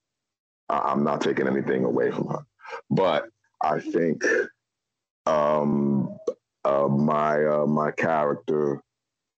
I, 0.70 0.78
I'm 0.80 1.04
not 1.04 1.22
taking 1.22 1.48
anything 1.48 1.84
away 1.84 2.12
from 2.12 2.28
her, 2.30 2.46
but 2.90 3.30
I 3.64 3.80
think 3.80 4.24
um, 5.26 6.18
uh, 6.66 6.88
my 6.88 7.44
uh, 7.46 7.66
my 7.66 7.92
character 7.92 8.82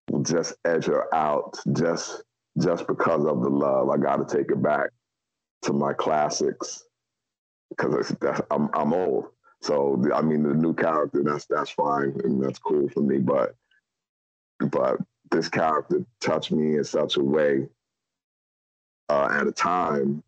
will 0.10 0.24
just 0.24 0.56
edge 0.66 0.86
her 0.86 1.14
out 1.14 1.58
just 1.74 2.24
just 2.62 2.88
because 2.88 3.26
of 3.26 3.42
the 3.42 3.50
love. 3.50 3.90
I 3.90 3.98
got 3.98 4.28
to 4.28 4.38
take 4.38 4.52
it 4.52 4.62
back 4.62 4.90
to 5.64 5.74
my 5.74 5.94
classics 5.94 6.84
because 7.70 8.16
I'm 8.52 8.70
I'm 8.74 8.94
old. 8.94 9.26
So 9.62 10.02
I 10.14 10.22
mean, 10.22 10.44
the 10.44 10.54
new 10.54 10.74
character 10.74 11.24
that's 11.24 11.46
that's 11.46 11.72
fine 11.72 12.20
and 12.24 12.44
that's 12.44 12.60
cool 12.60 12.90
for 12.90 13.02
me. 13.02 13.20
But 13.20 13.56
but 14.72 14.98
this 15.32 15.50
character 15.50 16.06
touched 16.20 16.52
me 16.52 16.78
in 16.78 16.84
such 16.84 17.18
a 17.18 17.24
way 17.24 17.68
uh, 19.10 19.30
at 19.32 19.48
a 19.48 19.52
time 19.52 20.24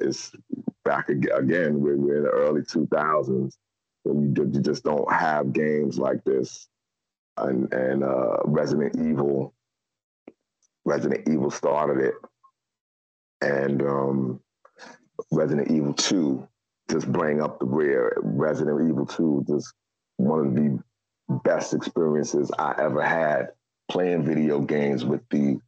is 0.00 0.32
back 0.88 1.10
again. 1.10 1.80
We're, 1.80 1.96
we're 1.96 2.16
in 2.16 2.22
the 2.22 2.30
early 2.30 2.62
2000s, 2.62 3.52
and 4.06 4.36
you, 4.36 4.50
you 4.54 4.60
just 4.62 4.84
don't 4.84 5.12
have 5.12 5.52
games 5.52 5.98
like 5.98 6.24
this. 6.24 6.66
And, 7.36 7.70
and 7.74 8.02
uh, 8.02 8.38
Resident 8.46 8.96
Evil, 8.96 9.54
Resident 10.86 11.28
Evil 11.28 11.50
started 11.50 12.02
it, 12.02 12.14
and 13.42 13.82
um, 13.82 14.40
Resident 15.30 15.70
Evil 15.70 15.92
2 15.92 16.48
just 16.90 17.12
bring 17.12 17.42
up 17.42 17.58
the 17.58 17.66
rear. 17.66 18.16
Resident 18.22 18.88
Evil 18.88 19.04
2 19.04 19.44
just 19.46 19.74
one 20.16 20.46
of 20.46 20.54
the 20.54 20.82
best 21.44 21.74
experiences 21.74 22.50
I 22.58 22.74
ever 22.78 23.02
had 23.02 23.50
playing 23.90 24.24
video 24.24 24.60
games 24.60 25.04
with 25.04 25.20
the 25.30 25.60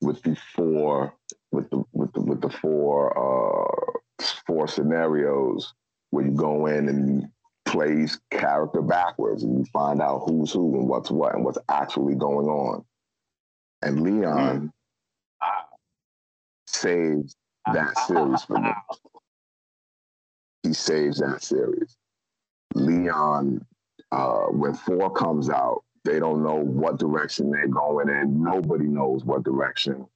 with 0.00 0.22
the 0.22 0.36
four 0.54 1.12
with 1.50 1.68
the 1.70 1.82
with 1.92 2.12
the 2.12 2.20
with 2.20 2.40
the 2.40 2.48
four 2.48 3.12
uh 3.18 3.99
four 4.46 4.68
scenarios 4.68 5.74
where 6.10 6.24
you 6.24 6.32
go 6.32 6.66
in 6.66 6.88
and 6.88 7.22
you 7.22 7.28
play 7.64 8.06
character 8.30 8.82
backwards 8.82 9.42
and 9.42 9.58
you 9.58 9.64
find 9.66 10.00
out 10.00 10.24
who's 10.26 10.52
who 10.52 10.78
and 10.78 10.88
what's 10.88 11.10
what 11.10 11.34
and 11.34 11.44
what's 11.44 11.58
actually 11.68 12.14
going 12.14 12.46
on. 12.46 12.84
And 13.82 14.02
Leon 14.02 14.72
saves 16.66 17.36
that 17.72 17.96
series 18.06 18.42
for 18.42 18.58
me. 18.58 18.70
He 20.62 20.72
saves 20.72 21.18
that 21.18 21.42
series. 21.42 21.96
Leon, 22.74 23.64
uh, 24.12 24.46
when 24.46 24.74
four 24.74 25.10
comes 25.12 25.48
out, 25.48 25.82
they 26.04 26.18
don't 26.18 26.42
know 26.42 26.56
what 26.56 26.98
direction 26.98 27.50
they're 27.50 27.68
going 27.68 28.08
in. 28.08 28.42
Nobody 28.42 28.86
knows 28.86 29.24
what 29.24 29.44
direction 29.44 30.06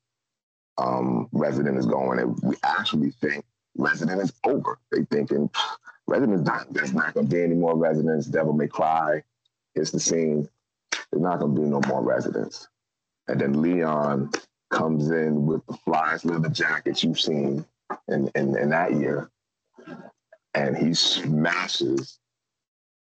um, 0.79 1.29
Resident 1.33 1.79
is 1.79 1.87
going 1.87 2.19
in. 2.19 2.35
We 2.43 2.57
actually 2.65 3.11
think 3.11 3.45
Resident 3.77 4.21
is 4.21 4.33
over. 4.45 4.79
They 4.91 5.05
thinking 5.05 5.51
Resident 6.07 6.45
not. 6.45 6.73
There's 6.73 6.93
not 6.93 7.15
to 7.15 7.23
be 7.23 7.43
any 7.43 7.55
more 7.55 7.77
Residents. 7.77 8.27
Devil 8.27 8.53
May 8.53 8.69
Cry. 8.69 9.23
It's 9.75 9.91
the 9.91 10.01
scene. 10.01 10.49
There's 11.11 11.23
not 11.23 11.41
to 11.41 11.49
be 11.49 11.63
no 11.63 11.81
more 11.89 12.03
Residents. 12.03 12.69
And 13.29 13.41
then 13.41 13.63
Leon 13.63 14.31
comes 14.71 15.11
in 15.11 15.47
with 15.47 15.65
the 15.67 15.79
flyest 15.87 16.25
leather 16.25 16.49
jackets 16.49 17.03
you've 17.03 17.21
seen 17.21 17.65
in, 18.09 18.31
in, 18.35 18.57
in 18.59 18.71
that 18.71 18.93
year. 18.93 19.31
And 20.55 20.77
he 20.77 20.95
smashes 20.95 22.19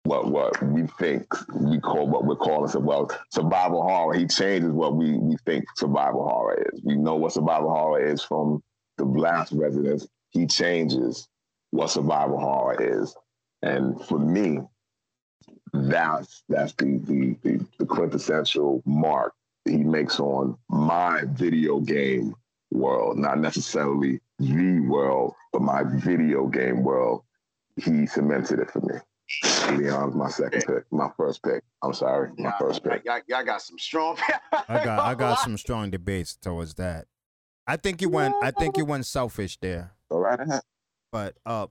what 0.05 0.31
what 0.31 0.63
we 0.63 0.87
think 0.99 1.27
we 1.55 1.79
call 1.79 2.09
what 2.09 2.25
we're 2.25 2.37
calling 2.37 2.73
well 2.85 3.11
survival 3.31 3.83
horror. 3.83 4.15
He 4.15 4.27
changes 4.27 4.71
what 4.71 4.97
we 4.97 5.19
we 5.19 5.37
think 5.45 5.65
survival 5.77 6.27
horror 6.27 6.67
is. 6.73 6.81
We 6.83 6.97
know 6.97 7.17
what 7.17 7.33
survival 7.33 7.71
horror 7.71 8.05
is 8.05 8.23
from 8.23 8.63
the 8.97 9.05
last 9.05 9.53
residents. 9.53 10.07
He 10.31 10.47
changes 10.47 11.29
what 11.71 11.91
survival 11.91 12.39
horror 12.39 12.77
is. 12.81 13.15
And 13.63 14.01
for 14.07 14.19
me, 14.19 14.61
that's 15.73 16.45
that's 16.49 16.73
the 16.75 16.99
the, 16.99 17.37
the, 17.43 17.67
the 17.79 17.87
quintessential 17.87 18.83
mark 18.87 19.35
he 19.65 19.79
makes 19.79 20.19
on 20.21 20.57
my 20.69 21.23
video 21.27 21.81
game 21.81 22.35
world, 22.71 23.19
not 23.19 23.39
necessarily 23.39 24.21
the 24.39 24.81
world, 24.81 25.35
but 25.53 25.63
my 25.63 25.83
video 25.85 26.47
game 26.47 26.83
world. 26.83 27.23
He 27.77 28.07
cemented 28.07 28.59
it 28.61 28.71
for 28.71 28.81
me. 28.81 28.95
Leon's 29.77 30.15
my 30.15 30.29
second 30.31 30.65
pick, 30.67 30.85
my 30.91 31.11
first 31.17 31.43
pick. 31.43 31.63
I'm 31.83 31.93
sorry, 31.93 32.31
my 32.39 32.51
Nah, 32.51 32.59
first 32.59 32.83
pick. 32.83 33.05
Y'all, 33.05 33.21
y'all 33.27 33.45
got 33.45 33.61
some 33.63 33.79
strong. 33.79 34.17
I 34.69 34.85
got 34.85 35.01
I 35.01 35.15
got 35.15 35.39
some 35.45 35.57
strong 35.59 35.91
debates 35.91 36.35
towards 36.35 36.75
that. 36.75 37.07
I 37.67 37.77
think 37.77 38.01
you 38.01 38.09
went 38.09 38.35
I 38.43 38.51
think 38.51 38.77
you 38.79 38.85
went 38.85 39.07
selfish 39.07 39.59
there. 39.59 39.93
Go 40.11 40.19
right 40.19 40.41
ahead. 40.41 40.63
But 41.13 41.37
uh, 41.47 41.67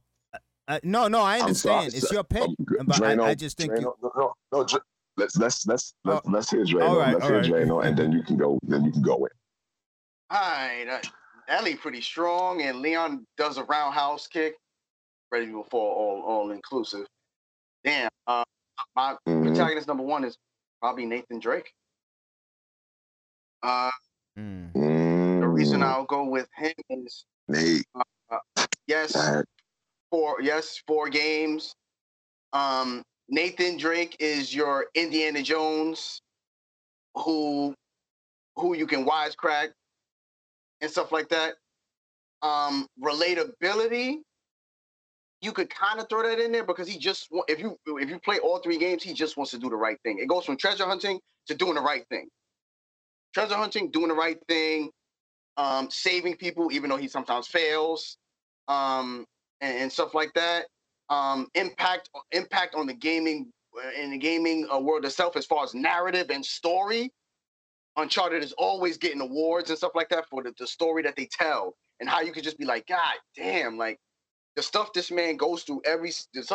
I, 0.67 0.79
no, 0.83 1.07
no, 1.07 1.21
I 1.21 1.37
I'm 1.39 1.53
sorry, 1.53 1.85
understand. 1.85 1.93
It's 1.95 2.09
sir. 2.09 2.15
your 2.15 2.23
pick, 2.23 2.43
Um, 2.43 2.55
but 2.85 3.01
I, 3.03 3.15
Drano, 3.15 3.23
I 3.23 3.35
just 3.35 3.57
think 3.57 3.71
Drano, 3.73 3.81
you. 3.81 3.93
no, 4.03 4.11
no, 4.15 4.33
no, 4.51 4.63
Dr- 4.63 4.83
let's 5.15 5.37
let's 5.37 5.65
let's 5.67 5.93
let's 6.03 6.21
Oh, 6.25 6.29
let's, 6.31 6.51
let's 6.53 6.69
hear 6.71 6.79
Drano. 6.79 6.89
all 6.89 6.97
right, 6.99 7.13
let's 7.13 7.23
all 7.25 7.29
hear 7.31 7.41
right. 7.41 7.49
Drano, 7.67 7.85
and 7.85 7.97
then 7.97 8.11
you 8.11 8.23
can 8.23 8.37
go. 8.37 8.59
Then 8.63 8.83
you 8.85 8.91
can 8.91 9.01
go 9.01 9.15
in. 9.15 9.31
All 10.29 10.39
right, 10.41 10.85
uh, 10.89 10.99
Ellie 11.47 11.75
pretty 11.75 12.01
strong, 12.01 12.61
and 12.63 12.79
Leon 12.81 13.25
does 13.37 13.57
a 13.57 13.63
roundhouse 13.63 14.27
kick. 14.27 14.55
Ready 15.31 15.47
before 15.47 15.93
all 15.95 16.23
all 16.25 16.51
inclusive. 16.51 17.05
Damn. 17.83 18.09
Uh, 18.27 18.43
my 18.95 19.15
Mhm. 19.27 19.43
protagonist 19.47 19.87
number 19.87 20.03
one 20.03 20.23
is 20.23 20.37
probably 20.81 21.05
Nathan 21.05 21.39
Drake. 21.39 21.71
Uh, 23.63 23.91
Mm. 24.37 24.71
the 25.41 25.47
reason 25.47 25.79
Mm, 25.81 25.85
I'll 25.87 26.05
go 26.05 26.25
with 26.25 26.47
him 26.55 26.73
is 26.89 27.25
Nate, 27.47 27.85
yes, 28.87 29.13
that- 29.13 29.45
four 30.11 30.41
yes 30.41 30.81
four 30.87 31.09
games. 31.09 31.75
Um, 32.53 33.03
Nathan 33.29 33.77
Drake 33.77 34.17
is 34.19 34.53
your 34.55 34.87
Indiana 34.95 35.43
Jones, 35.43 36.21
who 37.15 37.75
who 38.57 38.75
you 38.75 38.87
can 38.87 39.05
wisecrack 39.05 39.69
and 40.81 40.91
stuff 40.91 41.11
like 41.11 41.29
that. 41.29 41.55
Um, 42.43 42.87
relatability, 43.03 44.17
you 45.41 45.51
could 45.51 45.69
kind 45.69 45.99
of 45.99 46.09
throw 46.09 46.23
that 46.23 46.39
in 46.39 46.51
there 46.51 46.65
because 46.65 46.87
he 46.87 46.97
just 46.99 47.29
if 47.47 47.59
you 47.59 47.77
if 47.87 48.09
you 48.09 48.19
play 48.19 48.39
all 48.39 48.59
three 48.59 48.77
games, 48.79 49.03
he 49.03 49.13
just 49.13 49.37
wants 49.37 49.51
to 49.51 49.59
do 49.59 49.69
the 49.69 49.75
right 49.75 49.97
thing. 50.03 50.19
It 50.19 50.27
goes 50.27 50.45
from 50.45 50.57
treasure 50.57 50.85
hunting 50.85 51.19
to 51.47 51.55
doing 51.55 51.75
the 51.75 51.81
right 51.81 52.05
thing. 52.09 52.29
Treasure 53.33 53.55
hunting, 53.55 53.91
doing 53.91 54.09
the 54.09 54.15
right 54.15 54.39
thing, 54.47 54.91
um, 55.57 55.89
saving 55.91 56.35
people 56.37 56.71
even 56.71 56.89
though 56.89 56.97
he 56.97 57.07
sometimes 57.07 57.47
fails, 57.47 58.17
um, 58.67 59.25
and, 59.61 59.77
and 59.77 59.91
stuff 59.91 60.13
like 60.13 60.33
that. 60.35 60.65
Um, 61.09 61.47
impact 61.55 62.09
impact 62.31 62.75
on 62.75 62.85
the 62.85 62.93
gaming 62.93 63.51
uh, 63.77 64.01
in 64.01 64.11
the 64.11 64.17
gaming 64.17 64.67
uh, 64.73 64.79
world 64.79 65.05
itself 65.05 65.37
as 65.37 65.45
far 65.45 65.63
as 65.63 65.73
narrative 65.73 66.29
and 66.29 66.45
story. 66.45 67.11
Uncharted 67.97 68.43
is 68.43 68.53
always 68.53 68.97
getting 68.97 69.21
awards 69.21 69.69
and 69.69 69.77
stuff 69.77 69.93
like 69.95 70.09
that 70.09 70.29
for 70.29 70.43
the, 70.43 70.53
the 70.59 70.67
story 70.67 71.01
that 71.03 71.15
they 71.15 71.27
tell 71.31 71.75
and 71.99 72.09
how 72.09 72.21
you 72.21 72.31
could 72.31 72.43
just 72.43 72.59
be 72.59 72.65
like, 72.65 72.85
God 72.87 73.15
damn, 73.35 73.77
like 73.77 73.99
the 74.55 74.61
stuff 74.63 74.93
this 74.93 75.11
man 75.11 75.37
goes 75.37 75.63
through 75.63 75.81
every 75.85 76.11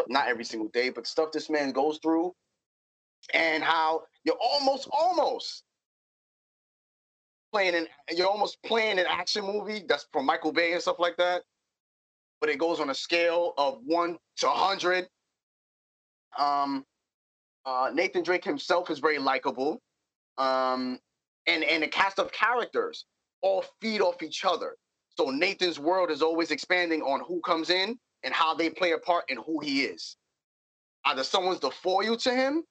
not 0.09 0.29
every 0.29 0.45
single 0.45 0.69
day, 0.69 0.91
but 0.91 1.07
stuff 1.07 1.33
this 1.33 1.51
man 1.51 1.73
goes 1.73 1.99
through, 2.03 2.33
and 3.35 3.63
how 3.63 4.03
you're 4.25 4.39
almost 4.41 4.89
almost 4.93 5.65
playing 7.53 7.75
an 7.75 7.87
you're 8.17 8.29
almost 8.29 8.63
playing 8.63 8.99
an 8.99 9.07
action 9.09 9.45
movie 9.45 9.85
that's 9.89 10.07
from 10.13 10.27
Michael 10.27 10.53
Bay 10.53 10.73
and 10.73 10.83
stuff 10.83 10.99
like 10.99 11.17
that, 11.19 11.43
but 12.41 12.51
it 12.51 12.59
goes 12.59 12.81
on 12.81 12.91
a 12.91 12.95
scale 12.95 13.55
of 13.59 13.81
one 13.85 14.19
to 14.39 14.49
hundred. 14.49 15.09
Um, 16.39 16.85
uh, 17.67 17.91
Nathan 17.93 18.23
Drake 18.23 18.45
himself 18.45 18.91
is 18.91 18.99
very 18.99 19.19
likable, 19.19 19.81
um, 20.39 20.99
and 21.47 21.63
and 21.65 21.83
the 21.83 21.89
cast 21.89 22.19
of 22.19 22.33
characters 22.33 23.05
all 23.43 23.65
feed 23.81 24.01
off 24.01 24.23
each 24.23 24.45
other. 24.45 24.77
So 25.19 25.31
Nathan's 25.31 25.79
world 25.79 26.11
is 26.11 26.23
always 26.23 26.51
expanding 26.51 27.03
on 27.03 27.21
who 27.27 27.41
comes 27.43 27.71
in 27.71 27.99
and 28.25 28.33
how 28.33 28.55
they 28.55 28.71
play 28.71 28.93
a 28.93 28.99
part 28.99 29.25
in 29.29 29.37
who 29.39 29.61
he 29.61 29.83
is. 29.83 30.17
Either 31.05 31.25
someone's 31.25 31.61
the 31.61 31.71
foil 31.71 32.17
to 32.17 32.35
him, 32.35 32.65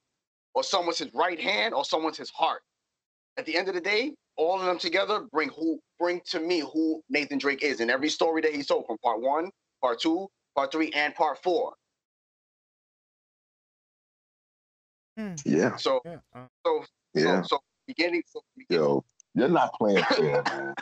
or 0.56 0.64
someone's 0.64 0.98
his 0.98 1.14
right 1.14 1.40
hand, 1.40 1.74
or 1.74 1.86
someone's 1.86 2.18
his 2.18 2.30
heart. 2.32 2.62
At 3.38 3.46
the 3.46 3.56
end 3.56 3.70
of 3.70 3.76
the 3.76 3.82
day, 3.82 4.14
all 4.38 4.60
of 4.60 4.66
them 4.66 4.78
together 4.78 5.22
bring 5.32 5.50
who 5.50 5.80
bring 6.00 6.22
to 6.28 6.40
me 6.40 6.60
who 6.60 7.02
Nathan 7.10 7.38
Drake 7.38 7.64
is 7.64 7.80
in 7.80 7.90
every 7.90 8.10
story 8.10 8.42
that 8.42 8.54
he 8.54 8.64
told 8.64 8.86
from 8.88 8.98
part 9.04 9.22
one, 9.22 9.50
part 9.82 10.00
two, 10.00 10.28
part 10.56 10.72
three, 10.72 10.90
and 10.92 11.14
part 11.16 11.42
four. 11.42 11.74
yeah, 15.46 15.76
So 15.78 16.02
Yeah. 16.06 16.18
uh, 16.36 16.46
so 16.66 16.84
yeah. 17.14 17.42
so, 17.44 17.58
so 17.58 17.60
beginning 17.88 18.24
so 18.26 18.42
beginning, 18.58 18.84
Yo, 18.84 19.04
you're 19.36 19.48
not 19.50 19.74
playing 19.74 20.04
fair, 20.04 20.44
man. 20.44 20.74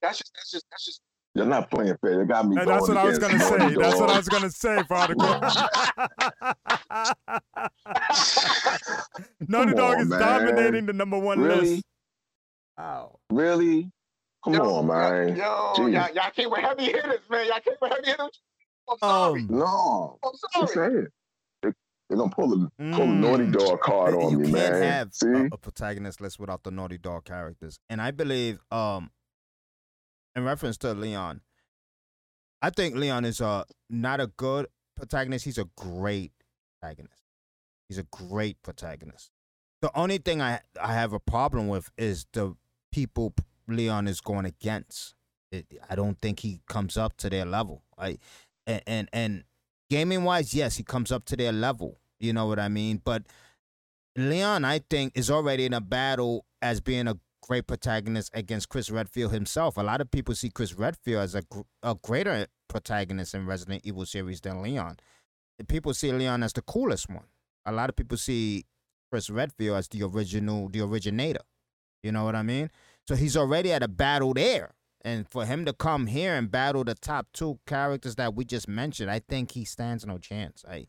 that's 0.00 0.18
just 0.18 0.32
that's 0.34 0.50
just 0.50 0.64
that's 0.70 0.84
just 0.84 1.00
You're 1.34 1.46
not 1.46 1.70
playing 1.70 1.96
fair. 2.00 2.20
You 2.20 2.26
got 2.26 2.48
me. 2.48 2.56
And 2.58 2.68
that's 2.68 2.88
what 2.88 2.96
I 2.96 3.04
was 3.04 3.18
gonna 3.18 3.38
say. 3.38 3.58
Naughty 3.58 3.76
That's 3.76 4.00
what 4.00 4.10
I 4.10 4.16
was 4.16 4.28
gonna 4.28 4.50
say, 4.50 4.82
Prodigal. 4.82 5.40
Naughty 9.48 9.72
Come 9.72 9.74
Dog 9.74 9.94
on, 9.96 10.00
is 10.00 10.08
man. 10.08 10.18
dominating 10.18 10.86
the 10.86 10.92
number 10.92 11.18
one 11.18 11.40
Really? 11.40 11.70
list. 11.70 11.82
Wow. 12.78 13.18
Really? 13.30 13.90
Come 14.44 14.54
yo, 14.54 14.60
on, 14.76 14.86
man. 14.86 15.36
Yo, 15.36 15.74
Jeez. 15.76 15.92
y'all, 15.92 16.14
y'all 16.14 16.30
came 16.34 16.50
with 16.50 16.60
heavy 16.60 16.84
hitters, 16.86 17.20
man. 17.30 17.46
Y'all 17.46 17.60
came 17.60 17.74
with 17.80 17.92
heavy 17.92 18.06
hitters. 18.10 18.40
I'm 18.90 18.98
sorry. 18.98 19.40
Um, 19.42 19.46
No, 19.48 20.18
I'm 20.24 20.30
I'm 20.54 20.66
sorry. 20.66 20.90
saying 20.90 21.06
they, 21.62 21.70
they're 22.08 22.18
gonna 22.18 22.30
pull 22.30 22.48
the 22.48 22.56
pull 22.56 23.06
the 23.06 23.12
Mm. 23.12 23.20
naughty 23.20 23.50
dog 23.50 23.80
card 23.80 24.14
on 24.14 24.32
you 24.32 24.38
me, 24.38 24.50
can't 24.50 24.74
man. 24.74 24.82
have 24.82 25.14
See, 25.14 25.28
a, 25.28 25.48
a 25.52 25.58
protagonist 25.58 26.20
list 26.20 26.40
without 26.40 26.64
the 26.64 26.70
Naughty 26.72 26.98
Dog 26.98 27.24
characters. 27.24 27.78
And 27.88 28.02
I 28.02 28.10
believe, 28.10 28.58
um, 28.72 29.10
in 30.34 30.44
reference 30.44 30.76
to 30.78 30.92
Leon, 30.94 31.42
I 32.60 32.70
think 32.70 32.96
Leon 32.96 33.24
is 33.24 33.40
a 33.40 33.64
not 33.88 34.20
a 34.20 34.26
good 34.26 34.66
protagonist. 34.96 35.44
He's 35.44 35.58
a 35.58 35.68
great 35.76 36.32
protagonist. 36.80 37.22
He's 37.88 37.98
a 37.98 38.04
great 38.04 38.60
protagonist. 38.62 39.30
The 39.82 39.96
only 39.96 40.18
thing 40.18 40.40
I 40.40 40.60
I 40.80 40.94
have 40.94 41.12
a 41.12 41.20
problem 41.20 41.68
with 41.68 41.90
is 41.96 42.26
the 42.32 42.56
people 42.92 43.34
Leon 43.66 44.06
is 44.06 44.20
going 44.20 44.44
against. 44.44 45.14
It, 45.50 45.66
I 45.88 45.96
don't 45.96 46.18
think 46.20 46.40
he 46.40 46.60
comes 46.68 46.96
up 46.96 47.16
to 47.18 47.30
their 47.30 47.44
level. 47.44 47.82
I 47.98 48.18
and 48.66 48.82
and, 48.86 49.08
and 49.12 49.44
gaming 49.90 50.24
wise, 50.24 50.54
yes, 50.54 50.76
he 50.76 50.84
comes 50.84 51.10
up 51.10 51.24
to 51.26 51.36
their 51.36 51.52
level. 51.52 51.98
You 52.20 52.32
know 52.32 52.46
what 52.46 52.58
I 52.58 52.68
mean? 52.68 53.02
But 53.04 53.24
Leon, 54.16 54.64
I 54.64 54.80
think, 54.90 55.12
is 55.16 55.30
already 55.30 55.66
in 55.66 55.72
a 55.72 55.80
battle 55.80 56.44
as 56.60 56.80
being 56.80 57.08
a 57.08 57.18
great 57.42 57.66
protagonist 57.66 58.30
against 58.34 58.68
Chris 58.68 58.90
Redfield 58.90 59.32
himself. 59.32 59.76
A 59.76 59.82
lot 59.82 60.00
of 60.00 60.10
people 60.10 60.34
see 60.34 60.50
Chris 60.50 60.74
Redfield 60.74 61.22
as 61.22 61.34
a, 61.34 61.42
a 61.82 61.96
greater 61.96 62.46
protagonist 62.68 63.34
in 63.34 63.46
Resident 63.46 63.82
Evil 63.84 64.06
series 64.06 64.40
than 64.40 64.62
Leon. 64.62 64.98
People 65.68 65.94
see 65.94 66.12
Leon 66.12 66.42
as 66.42 66.52
the 66.52 66.62
coolest 66.62 67.08
one. 67.08 67.26
A 67.66 67.72
lot 67.72 67.88
of 67.88 67.96
people 67.96 68.16
see 68.16 68.64
Chris 69.10 69.28
Redfield 69.28 69.76
as 69.76 69.88
the 69.88 70.02
original, 70.02 70.68
the 70.68 70.80
originator. 70.80 71.40
You 72.02 72.12
know 72.12 72.24
what 72.24 72.34
I 72.36 72.42
mean? 72.42 72.70
So 73.06 73.14
he's 73.14 73.36
already 73.36 73.72
at 73.72 73.82
a 73.82 73.88
battle 73.88 74.34
there. 74.34 74.74
And 75.04 75.28
for 75.28 75.44
him 75.44 75.64
to 75.64 75.72
come 75.72 76.06
here 76.06 76.34
and 76.34 76.50
battle 76.50 76.84
the 76.84 76.94
top 76.94 77.26
two 77.32 77.58
characters 77.66 78.14
that 78.16 78.34
we 78.34 78.44
just 78.44 78.68
mentioned, 78.68 79.10
I 79.10 79.18
think 79.18 79.52
he 79.52 79.64
stands 79.64 80.06
no 80.06 80.18
chance. 80.18 80.64
I 80.68 80.86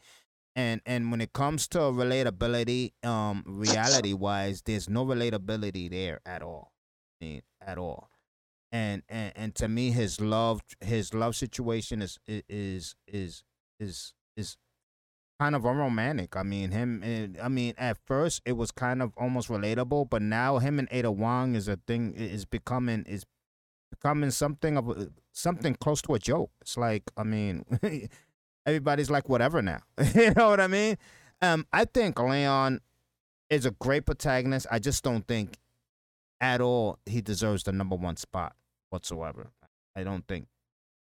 and 0.56 0.82
and 0.86 1.10
when 1.10 1.20
it 1.20 1.34
comes 1.34 1.68
to 1.70 1.80
relatability, 1.80 2.94
um, 3.04 3.44
reality 3.48 4.14
wise, 4.14 4.62
there's 4.62 4.88
no 4.88 5.04
relatability 5.04 5.90
there 5.90 6.20
at 6.26 6.44
all. 6.44 6.74
I 7.22 7.26
mean, 7.26 7.42
at 7.60 7.78
all. 7.80 8.10
And 8.72 9.02
and 9.10 9.34
and 9.36 9.56
to 9.56 9.68
me, 9.68 9.92
his 9.92 10.22
love 10.22 10.62
his 10.80 11.14
love 11.14 11.36
situation 11.36 12.04
is 12.04 12.20
is 12.28 12.96
is 13.08 13.44
is 13.80 14.14
is 14.38 14.58
kind 15.40 15.56
of 15.56 15.66
unromantic. 15.66 16.36
I 16.36 16.44
mean, 16.44 16.72
him. 16.72 17.02
Eh, 17.04 17.28
I 17.42 17.50
mean, 17.50 17.74
at 17.78 17.98
first 18.06 18.42
it 18.46 18.54
was 18.54 18.72
kind 18.72 19.02
of 19.02 19.14
almost 19.18 19.50
relatable, 19.50 20.10
but 20.10 20.22
now 20.22 20.60
him 20.60 20.80
and 20.80 20.88
Ada 20.92 21.12
Wong 21.12 21.56
is 21.56 21.68
a 21.68 21.78
thing. 21.88 22.14
Is 22.14 22.46
becoming 22.46 23.04
is 23.08 23.26
becoming 23.90 24.32
something 24.32 24.78
of 24.78 25.10
something 25.32 25.76
close 25.76 26.02
to 26.04 26.16
a 26.16 26.20
joke. 26.20 26.52
It's 26.62 26.78
like, 26.78 27.04
I 27.18 27.24
mean, 27.24 27.66
everybody's 28.66 29.10
like 29.10 29.30
whatever 29.30 29.62
now. 29.62 29.82
you 30.16 30.34
know 30.36 30.50
what 30.50 30.60
I 30.60 30.68
mean? 30.68 30.98
Um, 31.42 31.66
I 31.74 31.86
think 31.86 32.20
Leon 32.20 32.80
is 33.50 33.66
a 33.66 33.72
great 33.72 34.06
protagonist. 34.06 34.68
I 34.72 34.80
just 34.80 35.04
don't 35.04 35.28
think 35.28 35.58
at 36.40 36.62
all 36.62 37.00
he 37.06 37.22
deserves 37.22 37.64
the 37.64 37.72
number 37.72 37.96
one 37.96 38.18
spot 38.18 38.56
whatsoever. 38.90 39.52
I 39.96 40.04
don't 40.04 40.28
think 40.28 40.48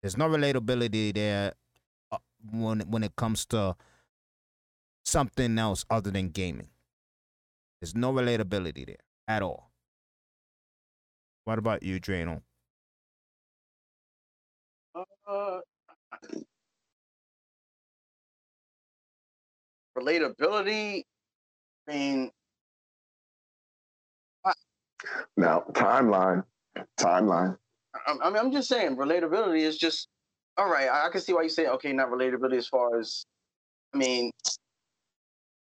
there's 0.01 0.17
no 0.17 0.28
relatability 0.28 1.13
there 1.13 1.53
uh, 2.11 2.17
when 2.51 2.82
when 2.82 3.03
it 3.03 3.15
comes 3.15 3.45
to 3.47 3.76
something 5.10 5.57
else 5.57 5.86
other 5.89 6.12
than 6.12 6.30
gaming. 6.30 6.70
There's 7.82 7.95
no 7.95 8.14
relatability 8.14 8.86
there 8.86 8.97
at 9.28 9.41
all. 9.41 9.72
What 11.45 11.57
about 11.57 11.84
you, 11.84 11.99
Drano? 11.99 12.41
Uh, 15.28 15.60
relatability. 19.97 21.03
I 21.88 21.91
mean, 21.91 22.32
now 25.38 25.64
timeline, 25.72 26.43
timeline. 26.99 27.57
I, 28.07 28.16
I 28.24 28.30
mean, 28.30 28.38
I'm 28.38 28.51
just 28.51 28.68
saying 28.70 28.97
relatability 28.97 29.62
is 29.62 29.78
just 29.78 30.07
all 30.57 30.70
right. 30.70 30.88
I, 30.89 31.07
I 31.07 31.10
can 31.10 31.22
see 31.22 31.34
why 31.34 31.43
you 31.43 31.49
say 31.49 31.68
okay, 31.68 31.93
not 31.93 32.10
relatability 32.10 32.57
as 32.57 32.68
far 32.68 32.99
as. 32.99 33.26
I 33.93 33.97
mean, 33.97 34.32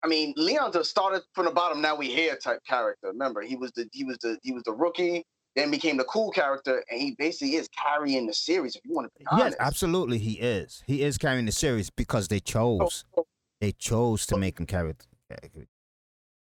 I 0.06 0.08
mean, 0.08 0.36
Leon 0.38 0.72
just 0.72 0.92
started 0.92 1.24
from 1.34 1.46
the 1.46 1.52
bottom. 1.52 1.82
Now 1.82 1.96
we 1.96 2.12
here 2.12 2.36
type 2.36 2.60
character. 2.68 3.08
Remember, 3.08 3.42
he 3.42 3.56
was 3.56 3.72
the 3.72 3.90
he 3.92 4.04
was 4.04 4.20
the 4.20 4.38
he 4.44 4.52
was 4.52 4.62
the 4.62 4.72
rookie 4.72 5.26
then 5.56 5.72
became 5.72 5.96
the 5.98 6.04
cool 6.04 6.32
character, 6.32 6.84
and 6.92 7.02
he 7.02 7.16
basically 7.18 7.56
is 7.56 7.70
carrying 7.70 8.28
the 8.28 8.34
series. 8.34 8.76
If 8.76 8.82
you 8.86 8.94
want 8.94 9.08
to 9.08 9.20
be 9.20 9.26
honest, 9.32 9.56
yes, 9.58 9.68
absolutely, 9.68 10.18
he 10.18 10.34
is. 10.34 10.84
He 10.86 11.02
is 11.02 11.18
carrying 11.18 11.46
the 11.46 11.52
series 11.52 11.90
because 11.90 12.28
they 12.28 12.40
chose. 12.42 13.06
Oh, 13.18 13.22
oh. 13.22 13.26
They 13.62 13.72
chose 13.72 14.26
to 14.28 14.36
oh. 14.36 14.38
make 14.38 14.60
him 14.60 14.66
carry. 14.66 14.94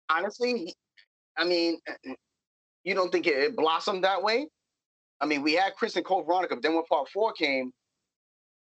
Honestly, 0.09 0.75
I 1.37 1.43
mean, 1.43 1.79
uh, 1.89 1.93
uh, 2.09 2.13
you 2.83 2.93
don't 2.93 3.11
think 3.11 3.25
it, 3.27 3.55
blossomed 3.55 4.03
that 4.03 4.21
way? 4.21 4.47
I 5.19 5.25
mean, 5.25 5.41
we 5.41 5.53
had 5.53 5.75
Chris 5.75 5.95
and 5.95 6.05
Code 6.05 6.25
Veronica, 6.25 6.55
but 6.55 6.61
then 6.61 6.75
when 6.75 6.85
Part 6.85 7.09
Four 7.09 7.33
came, 7.33 7.71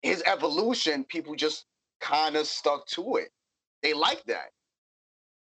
his 0.02 0.22
evolution, 0.26 1.06
people 1.06 1.36
just 1.36 1.66
kind 2.02 2.36
of 2.36 2.46
stuck 2.46 2.86
to 2.88 3.16
it. 3.16 3.30
They 3.82 3.94
liked 3.94 4.28
that. 4.28 4.50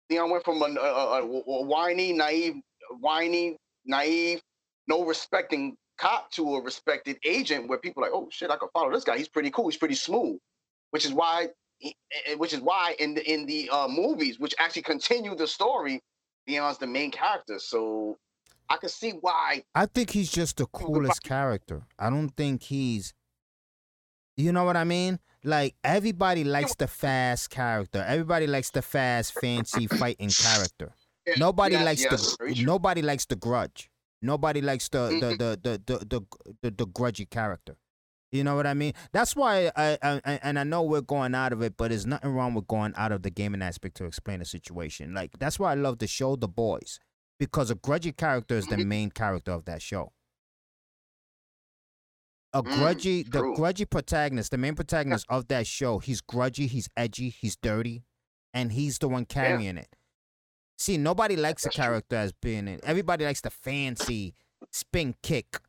Leon 0.09 0.29
went 0.29 0.45
from 0.45 0.61
a, 0.61 0.65
a, 0.65 1.21
a, 1.21 1.23
a 1.23 1.65
whiny, 1.65 2.13
naive, 2.13 2.55
whiny, 2.99 3.57
naive 3.85 4.41
no 4.87 5.05
respecting 5.05 5.75
cop 5.97 6.31
to 6.31 6.55
a 6.55 6.61
respected 6.61 7.17
agent 7.25 7.67
where 7.67 7.77
people 7.77 8.03
are 8.03 8.07
like, 8.07 8.15
oh 8.15 8.27
shit, 8.31 8.51
I 8.51 8.57
can 8.57 8.69
follow 8.73 8.91
this 8.91 9.03
guy. 9.03 9.17
He's 9.17 9.29
pretty 9.29 9.51
cool. 9.51 9.67
He's 9.67 9.77
pretty 9.77 9.95
smooth. 9.95 10.37
Which 10.91 11.05
is 11.05 11.13
why, 11.13 11.49
which 12.37 12.53
is 12.53 12.61
why 12.61 12.95
in 12.99 13.15
the 13.15 13.31
in 13.31 13.45
the 13.45 13.69
uh, 13.69 13.87
movies, 13.87 14.39
which 14.39 14.53
actually 14.59 14.83
continue 14.83 15.35
the 15.35 15.47
story, 15.47 16.01
Leon's 16.47 16.77
the 16.77 16.87
main 16.87 17.11
character. 17.11 17.59
So 17.59 18.17
I 18.69 18.77
can 18.77 18.89
see 18.89 19.11
why. 19.11 19.63
I 19.73 19.85
think 19.87 20.11
he's 20.11 20.31
just 20.31 20.57
the 20.57 20.67
coolest 20.67 21.23
character. 21.23 21.83
I 21.99 22.09
don't 22.09 22.29
think 22.29 22.63
he's. 22.63 23.13
You 24.37 24.51
know 24.51 24.65
what 24.65 24.75
I 24.75 24.83
mean? 24.83 25.19
Like 25.45 25.75
everybody 25.83 26.43
likes 26.43 26.75
the 26.75 26.87
fast 26.87 27.49
character. 27.49 28.03
Everybody 28.07 28.47
likes 28.47 28.71
the 28.71 28.81
fast, 28.81 29.33
fancy 29.39 29.87
fighting 30.01 30.29
character. 30.29 30.93
Nobody 31.37 31.75
yes, 31.75 31.85
likes 31.85 32.03
yes, 32.03 32.37
the 32.37 32.63
nobody 32.63 33.01
likes 33.01 33.25
the 33.25 33.35
grudge. 33.35 33.89
Nobody 34.21 34.61
likes 34.61 34.89
the 34.89 35.17
the 35.21 35.29
the 35.37 35.59
the 35.61 35.81
the 35.85 36.05
the, 36.05 36.21
the, 36.61 36.71
the 36.71 36.87
grudgy 36.87 37.29
character. 37.29 37.77
You 38.31 38.43
know 38.43 38.55
what 38.55 38.67
I 38.67 38.73
mean? 38.73 38.93
That's 39.13 39.35
why 39.35 39.71
I, 39.75 39.97
I, 40.01 40.21
I, 40.25 40.39
and 40.43 40.59
I 40.59 40.63
know 40.63 40.83
we're 40.83 41.01
going 41.01 41.33
out 41.35 41.53
of 41.53 41.61
it, 41.61 41.77
but 41.77 41.89
there's 41.89 42.05
nothing 42.05 42.31
wrong 42.31 42.53
with 42.53 42.67
going 42.67 42.93
out 42.97 43.11
of 43.11 43.21
the 43.21 43.29
gaming 43.29 43.61
aspect 43.61 43.95
to 43.97 44.05
explain 44.05 44.39
the 44.39 44.45
situation. 44.45 45.13
Like 45.13 45.31
that's 45.39 45.57
why 45.59 45.71
I 45.71 45.75
love 45.75 45.99
the 45.99 46.07
show 46.07 46.35
The 46.35 46.47
Boys 46.47 46.99
because 47.39 47.69
a 47.69 47.75
grudgy 47.75 48.15
character 48.15 48.55
is 48.55 48.67
the 48.67 48.75
mm-hmm. 48.75 48.89
main 48.89 49.11
character 49.11 49.51
of 49.51 49.65
that 49.65 49.81
show. 49.81 50.11
A 52.55 52.63
mm, 52.63 52.71
grudgy, 52.71 53.29
the 53.29 53.41
grudgy 53.41 53.87
protagonist, 53.89 54.51
the 54.51 54.57
main 54.57 54.75
protagonist 54.75 55.25
of 55.27 55.49
that 55.49 55.67
show, 55.67 55.99
he's 55.99 56.21
grudgy, 56.21 56.69
he's 56.69 56.87
edgy, 56.95 57.29
he's 57.29 57.57
dirty, 57.57 58.05
and 58.53 58.71
he's 58.71 58.97
the 58.97 59.09
one 59.09 59.25
carrying 59.25 59.75
yeah. 59.75 59.81
it. 59.81 59.95
See, 60.77 60.97
nobody 60.97 61.35
likes 61.35 61.65
a 61.65 61.69
character 61.69 62.15
as 62.15 62.31
being 62.31 62.69
in. 62.69 62.79
Everybody 62.85 63.25
likes 63.25 63.41
the 63.41 63.49
fancy 63.49 64.35
spin 64.71 65.15
kick, 65.21 65.59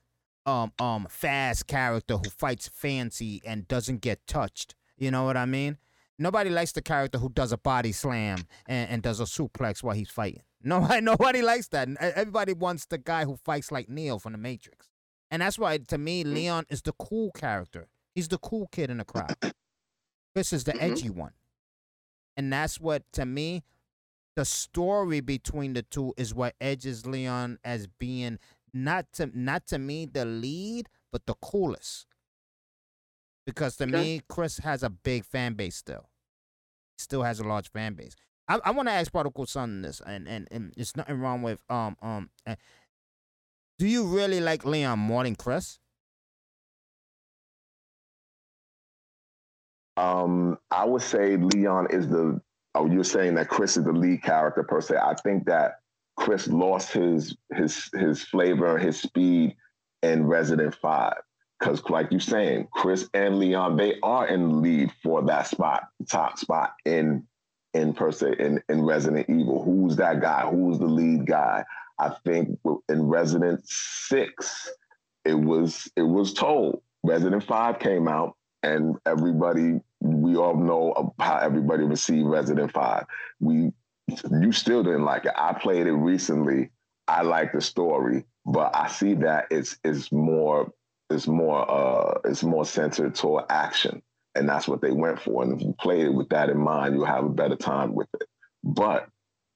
um, 0.47 0.72
um, 0.78 1.09
fast 1.11 1.66
character 1.66 2.18
who 2.18 2.30
fights 2.30 2.68
fancy 2.68 3.43
and 3.45 3.66
doesn't 3.66 4.01
get 4.01 4.24
touched. 4.28 4.76
You 4.97 5.11
know 5.11 5.24
what 5.24 5.37
I 5.37 5.45
mean? 5.45 5.78
Nobody 6.20 6.51
likes 6.51 6.70
the 6.70 6.82
character 6.82 7.18
who 7.18 7.30
does 7.30 7.51
a 7.51 7.59
body 7.59 7.91
slam 7.91 8.47
and, 8.68 8.91
and 8.91 9.03
does 9.03 9.18
a 9.18 9.24
suplex 9.24 9.82
while 9.82 9.97
he's 9.97 10.09
fighting. 10.09 10.43
Nobody, 10.62 11.01
nobody 11.01 11.43
likes 11.43 11.66
that. 11.68 11.89
Everybody 12.01 12.53
wants 12.53 12.87
the 12.87 12.99
guy 12.99 13.24
who 13.24 13.37
fights 13.37 13.72
like 13.72 13.89
Neo 13.89 14.18
from 14.18 14.32
the 14.32 14.39
Matrix. 14.39 14.89
And 15.31 15.43
that's 15.43 15.59
why, 15.59 15.79
to 15.79 15.99
me, 15.99 16.22
mm-hmm. 16.22 16.35
Leon 16.35 16.66
is 16.68 16.83
the 16.83 16.93
cool 16.93 17.31
character. 17.33 17.89
He's 18.14 18.29
the 18.29 18.39
cool 18.39 18.68
kid 18.72 18.91
in 18.91 18.99
the 18.99 19.05
crowd. 19.05 19.35
Chris 20.35 20.53
is 20.53 20.64
the 20.64 20.72
mm-hmm. 20.72 20.93
edgy 20.93 21.11
one. 21.11 21.33
And 22.37 22.53
that's 22.53 22.81
what, 22.81 23.03
to 23.14 23.24
me, 23.24 23.64
the 24.37 24.45
story 24.45 25.20
between 25.20 25.72
the 25.72 25.83
two 25.83 26.12
is 26.16 26.35
what 26.35 26.55
edges 26.61 27.07
Leon 27.07 27.59
as 27.64 27.87
being 27.87 28.39
not 28.74 29.07
to 29.14 29.31
not 29.35 29.66
to 29.68 29.79
me 29.79 30.05
the 30.05 30.27
lead, 30.27 30.89
but 31.11 31.24
the 31.27 31.35
coolest. 31.35 32.07
Because 33.47 33.77
to 33.77 33.85
okay. 33.85 33.93
me, 33.93 34.20
Chris 34.29 34.59
has 34.59 34.83
a 34.83 34.91
big 34.91 35.24
fan 35.24 35.55
base 35.55 35.77
still. 35.77 36.11
Still 36.99 37.22
has 37.22 37.41
a 37.41 37.45
large 37.45 37.70
fan 37.70 37.95
base. 37.95 38.14
I, 38.49 38.61
I 38.64 38.70
want 38.72 38.89
to 38.89 38.93
ask 38.93 39.11
Prodigal 39.11 39.47
Son 39.47 39.83
this, 39.83 40.03
and, 40.05 40.29
and 40.29 40.47
and 40.51 40.72
there's 40.77 40.97
nothing 40.97 41.20
wrong 41.20 41.43
with 41.43 41.62
um 41.70 41.97
um. 42.03 42.31
Uh, 42.47 42.57
do 43.79 43.87
you 43.87 44.05
really 44.05 44.41
like 44.41 44.64
Leon 44.64 44.99
more 44.99 45.24
than 45.24 45.37
Chris? 45.37 45.79
Um, 49.97 50.59
I 50.70 50.85
would 50.85 51.03
say 51.03 51.37
Leon 51.37 51.89
is 51.91 52.09
the 52.09 52.41
oh, 52.74 52.87
you're 52.87 53.05
saying 53.05 53.35
that 53.37 53.49
Chris 53.49 53.77
is 53.77 53.85
the 53.85 53.93
lead 53.93 54.22
character 54.22 54.62
per 54.62 54.81
se. 54.81 54.97
I 54.97 55.14
think 55.14 55.47
that 55.47 55.81
Chris 56.16 56.49
lost 56.49 56.93
his 56.93 57.37
his 57.55 57.89
his 57.95 58.22
flavor, 58.22 58.79
his 58.79 59.01
speed 59.01 59.57
in 60.03 60.27
Resident 60.27 60.74
Five. 60.74 61.14
Because, 61.59 61.83
like 61.89 62.09
you're 62.11 62.20
saying, 62.20 62.68
Chris 62.70 63.09
and 63.14 63.39
Leon, 63.39 63.79
they 63.79 63.99
are 64.03 64.27
in 64.27 64.61
lead 64.61 64.93
for 65.03 65.22
that 65.22 65.47
spot, 65.47 65.85
top 66.11 66.39
spot 66.39 66.74
in 66.85 67.27
in 67.72 67.95
per 67.95 68.12
se 68.12 68.37
in, 68.39 68.62
in 68.68 68.85
Resident 68.85 69.29
Evil. 69.31 69.62
Who's 69.64 69.97
that 69.97 70.20
guy? 70.20 70.47
Who's 70.51 70.79
the 70.79 70.87
lead 70.87 71.27
guy? 71.27 71.64
I 71.99 72.11
think 72.24 72.59
in 72.88 73.03
Resident 73.03 73.62
Six, 73.66 74.70
it 75.24 75.34
was 75.34 75.90
it 75.97 76.03
was 76.03 76.34
told. 76.34 76.82
Resident 77.05 77.44
Five 77.44 77.78
came 77.78 78.09
out, 78.09 78.36
and 78.62 78.97
everybody 79.07 79.80
we 80.01 80.36
all 80.36 80.57
know 80.57 81.14
how 81.20 81.38
everybody 81.38 81.84
received 81.84 82.26
Resident 82.28 82.72
Five. 82.72 83.05
We 83.40 83.72
you 84.30 84.53
still 84.53 84.82
didn't 84.82 85.05
like 85.05 85.24
it. 85.24 85.32
I 85.36 85.53
played 85.55 85.86
it 85.86 85.92
recently. 85.92 86.70
I 87.09 87.22
like 87.22 87.53
the 87.53 87.61
story, 87.61 88.24
but 88.44 88.74
I 88.74 88.88
see 88.88 89.14
that 89.14 89.47
it's 89.51 89.78
it's 89.84 90.12
more 90.12 90.72
it's 91.11 91.26
more 91.26 91.70
uh 91.70 92.20
it's 92.24 92.42
more 92.42 92.64
centered 92.64 93.14
toward 93.14 93.44
action. 93.51 94.03
and 94.34 94.49
that's 94.49 94.68
what 94.68 94.80
they 94.82 94.92
went 94.92 95.20
for. 95.20 95.42
And 95.42 95.55
if 95.55 95.62
you 95.66 95.74
play 95.80 96.03
it 96.03 96.14
with 96.14 96.28
that 96.30 96.51
in 96.51 96.59
mind, 96.59 96.94
you'll 96.94 97.07
have 97.07 97.24
a 97.24 97.30
better 97.30 97.57
time 97.57 97.94
with 97.94 98.09
it. 98.20 98.28
But 98.64 99.09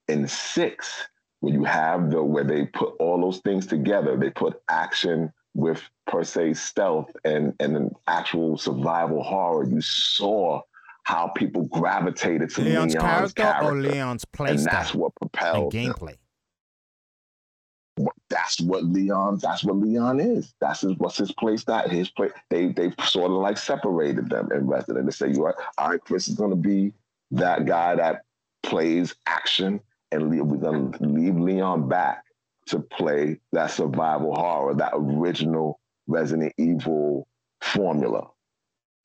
in 0.09 0.26
six, 0.28 1.09
when 1.41 1.55
you 1.55 1.64
have 1.64 2.11
the 2.11 2.22
where 2.22 2.45
they 2.45 2.66
put 2.66 2.95
all 3.01 3.20
those 3.20 3.38
things 3.38 3.66
together, 3.66 4.16
they 4.16 4.30
put 4.30 4.62
action 4.68 5.32
with 5.55 5.82
per 6.07 6.22
se 6.22 6.55
stealth 6.55 7.11
and 7.24 7.55
and 7.61 7.76
an 7.76 7.95
actual 8.07 8.57
survival 8.57 9.22
horror. 9.22 9.64
You 9.64 9.80
saw 9.80 10.62
how 11.05 11.28
people 11.28 11.64
gravitated 11.64 12.51
to 12.51 12.61
Leon's, 12.61 12.95
Leon's, 12.95 13.32
character, 13.34 13.43
character, 13.43 13.68
or 13.68 13.74
Leon's 13.74 14.24
play 14.26 14.51
and 14.51 14.64
that's 14.64 14.95
what 14.95 15.14
propelled 15.16 15.72
gameplay. 15.72 16.16
That's 18.28 18.61
what 18.61 18.84
Leon. 18.84 19.38
That's 19.43 19.64
what 19.64 19.76
Leon 19.76 20.20
is. 20.20 20.55
That's 20.61 20.82
his, 20.82 20.97
what's 20.99 21.18
his 21.18 21.32
play 21.32 21.57
style. 21.57 21.88
His 21.88 22.09
play. 22.11 22.30
They 22.49 22.68
they 22.68 22.93
sort 23.05 23.30
of 23.30 23.38
like 23.38 23.59
separated 23.59 24.30
them 24.30 24.49
in 24.53 24.66
Resident. 24.66 25.07
They 25.07 25.12
say, 25.12 25.32
"You 25.32 25.45
are 25.45 25.57
all 25.76 25.91
right. 25.91 26.01
Chris 26.01 26.28
is 26.28 26.36
going 26.36 26.51
to 26.51 26.57
be 26.57 26.93
that 27.32 27.66
guy 27.66 27.97
that 27.97 28.22
plays 28.62 29.14
action, 29.26 29.80
and 30.13 30.31
we're 30.31 30.57
going 30.59 30.93
to 30.93 31.05
leave 31.05 31.37
Leon 31.37 31.89
back 31.89 32.25
to 32.67 32.81
play 32.81 33.39
that 33.53 33.71
survival 33.71 34.35
horror, 34.35 34.75
that 34.75 34.93
original 34.95 35.81
Resident 36.07 36.53
Evil 36.59 37.27
formula." 37.61 38.29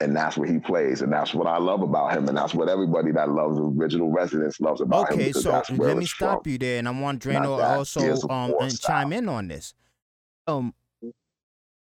And 0.02 0.14
that's 0.14 0.36
what 0.36 0.50
he 0.50 0.60
plays, 0.60 1.02
and 1.02 1.12
that's 1.12 1.34
what 1.34 1.48
I 1.48 1.58
love 1.58 1.82
about 1.82 2.12
him, 2.12 2.28
and 2.28 2.38
that's 2.38 2.54
what 2.54 2.68
everybody 2.68 3.14
that 3.14 3.30
loves 3.30 3.58
original 3.58 4.12
Residents 4.12 4.60
loves 4.60 4.82
about 4.82 5.10
him. 5.14 5.20
Okay, 5.20 5.32
so 5.32 5.64
let 5.70 5.98
me 5.98 6.06
stop 6.06 6.44
from. 6.44 6.52
you 6.52 6.58
there, 6.58 6.80
and 6.80 6.88
I 6.88 6.92
want 6.92 7.24
Drano 7.24 7.64
also 7.64 8.28
um 8.28 8.54
and 8.60 8.78
chime 8.80 9.14
in 9.14 9.30
on 9.30 9.48
this. 9.48 9.74
Um, 10.48 10.74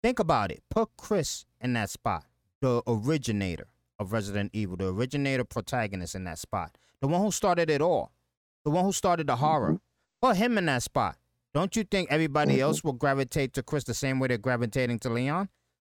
think 0.02 0.18
about 0.18 0.50
it. 0.50 0.62
Put 0.68 0.90
Chris 0.96 1.46
in 1.60 1.74
that 1.74 1.90
spot, 1.90 2.24
the 2.60 2.82
originator 2.88 3.68
of 4.00 4.12
Resident 4.12 4.50
Evil, 4.52 4.76
the 4.76 4.88
originator 4.88 5.44
protagonist 5.44 6.14
in 6.16 6.24
that 6.24 6.38
spot, 6.38 6.76
the 7.00 7.06
one 7.06 7.22
who 7.22 7.30
started 7.30 7.70
it 7.70 7.80
all, 7.80 8.12
the 8.64 8.70
one 8.70 8.84
who 8.84 8.92
started 8.92 9.26
the 9.26 9.36
horror. 9.36 9.78
Put 10.20 10.36
him 10.36 10.56
in 10.58 10.66
that 10.66 10.82
spot. 10.82 11.16
Don't 11.54 11.74
you 11.76 11.84
think 11.84 12.10
everybody 12.10 12.56
Mhm. 12.56 12.60
else 12.60 12.84
will 12.84 12.92
gravitate 12.92 13.52
to 13.54 13.62
Chris 13.62 13.84
the 13.84 13.94
same 13.94 14.18
way 14.18 14.28
they're 14.28 14.38
gravitating 14.38 14.98
to 15.00 15.10
Leon? 15.10 15.48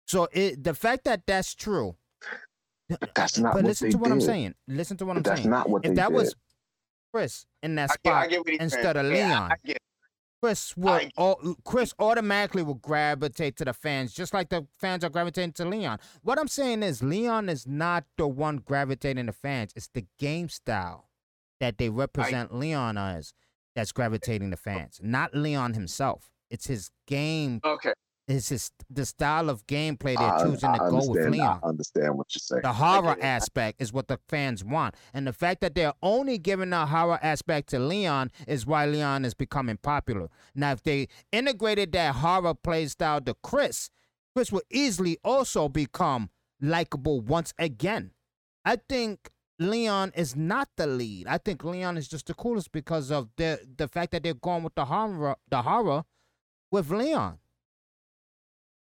So 0.07 0.29
it 0.33 0.62
the 0.62 0.75
fact 0.75 1.05
that 1.05 1.27
that's 1.27 1.55
true. 1.55 1.97
But 2.89 3.14
that's 3.14 3.39
not 3.39 3.55
but 3.55 3.62
what 3.62 3.64
listen 3.64 3.87
they 3.89 3.93
to 3.93 3.99
what 3.99 4.12
I'm 4.12 4.21
saying. 4.21 4.55
Listen 4.69 4.97
to 4.99 5.07
what 5.07 5.17
I'm 5.17 5.23
But 5.23 5.31
that's 5.31 5.41
saying. 5.43 5.51
not 5.51 5.69
what 5.69 5.85
if 5.85 5.91
they 5.91 5.95
that 5.97 6.09
did. 6.09 6.14
was 6.14 6.35
Chris 7.12 7.47
in 7.62 7.75
that 7.77 7.91
I 7.91 7.95
get, 7.95 8.01
spot 8.01 8.25
I 8.25 8.27
get 8.29 8.61
instead 8.61 8.97
saying. 8.97 9.07
of 9.07 9.12
Yeah, 9.12 9.25
I- 9.27 9.29
Leon, 9.29 9.53
I 9.53 9.57
get. 9.64 9.79
Chris 10.43 10.77
will 10.77 10.91
I- 11.17 11.55
Chris 11.64 11.95
automatically 11.99 12.62
will 12.62 12.75
gravitate 12.75 13.57
to 13.57 13.64
the 13.64 13.73
fans, 13.73 14.12
just 14.12 14.35
like 14.35 14.51
the 14.51 14.67
fans 14.79 15.03
are 15.03 15.09
gravitating 15.09 15.53
to 15.55 15.64
Leon. 15.64 15.99
What 16.23 16.39
I'm 16.39 16.47
saying 16.49 16.83
is 16.83 17.03
Leon 17.03 17.49
is 17.49 17.67
not 17.67 18.05
the 18.19 18.29
one 18.29 18.59
gravitating 18.59 19.27
the 19.27 19.33
fans. 19.33 19.73
It's 19.75 19.89
the 19.89 20.07
game 20.19 20.49
style 20.49 21.09
that 21.61 21.78
they 21.78 21.88
represent 21.88 22.54
Leon 22.54 22.98
as 22.98 23.32
that's 23.74 23.92
gravitating 23.92 24.50
the 24.50 24.57
oh. 24.57 24.62
fans, 24.62 25.00
not 25.02 25.34
Leon 25.34 25.74
himself. 25.74 26.30
It's 26.50 26.66
his 26.66 26.90
game. 27.07 27.61
Okay. 27.64 27.92
It's 28.28 28.48
his 28.48 28.72
the 28.90 29.07
style 29.07 29.48
of 29.48 29.66
gameplay 29.68 30.16
they're 30.16 30.34
I- 30.34 30.42
choosing 30.42 30.72
to 30.72 30.78
go 30.78 31.00
with 31.07 31.28
Leon. 31.28 31.61
I 31.62 31.68
understand 31.68 32.16
what 32.18 32.26
you're 32.34 32.40
saying. 32.40 32.62
The 32.62 32.72
horror 32.72 33.16
aspect 33.20 33.80
is 33.80 33.92
what 33.92 34.09
the 34.09 34.18
fans 34.28 34.64
want. 34.64 34.96
And 35.14 35.26
the 35.26 35.32
fact 35.32 35.61
that 35.61 35.76
they're 35.76 35.94
only 36.02 36.36
giving 36.38 36.70
the 36.70 36.86
horror 36.86 37.20
aspect 37.22 37.68
to 37.70 37.78
Leon 37.78 38.32
is 38.48 38.66
why 38.66 38.84
Leon 38.86 39.24
is 39.24 39.34
becoming 39.34 39.76
popular. 39.76 40.28
Now, 40.57 40.72
if 40.72 40.82
they 40.82 41.07
integrated 41.30 41.92
that 41.92 42.16
horror 42.16 42.54
play 42.54 42.86
style 42.86 43.20
to 43.20 43.34
Chris, 43.44 43.90
Chris 44.34 44.50
would 44.50 44.64
easily 44.70 45.18
also 45.22 45.68
become 45.68 46.30
likable 46.61 47.20
once 47.20 47.54
again. 47.59 48.11
I 48.64 48.76
think 48.88 49.30
Leon 49.59 50.12
is 50.14 50.36
not 50.36 50.68
the 50.76 50.86
lead. 50.86 51.26
I 51.26 51.38
think 51.38 51.64
Leon 51.64 51.96
is 51.96 52.09
just 52.09 52.26
the 52.26 52.34
coolest 52.34 52.72
because 52.72 53.11
of 53.11 53.28
the 53.36 53.61
the 53.76 53.88
fact 53.88 54.12
that 54.12 54.22
they're 54.22 54.34
going 54.34 54.62
with 54.62 54.74
the 54.74 54.84
horror 54.84 55.36
the 55.48 55.62
horror 55.62 56.04
with 56.70 56.90
Leon. 56.90 57.38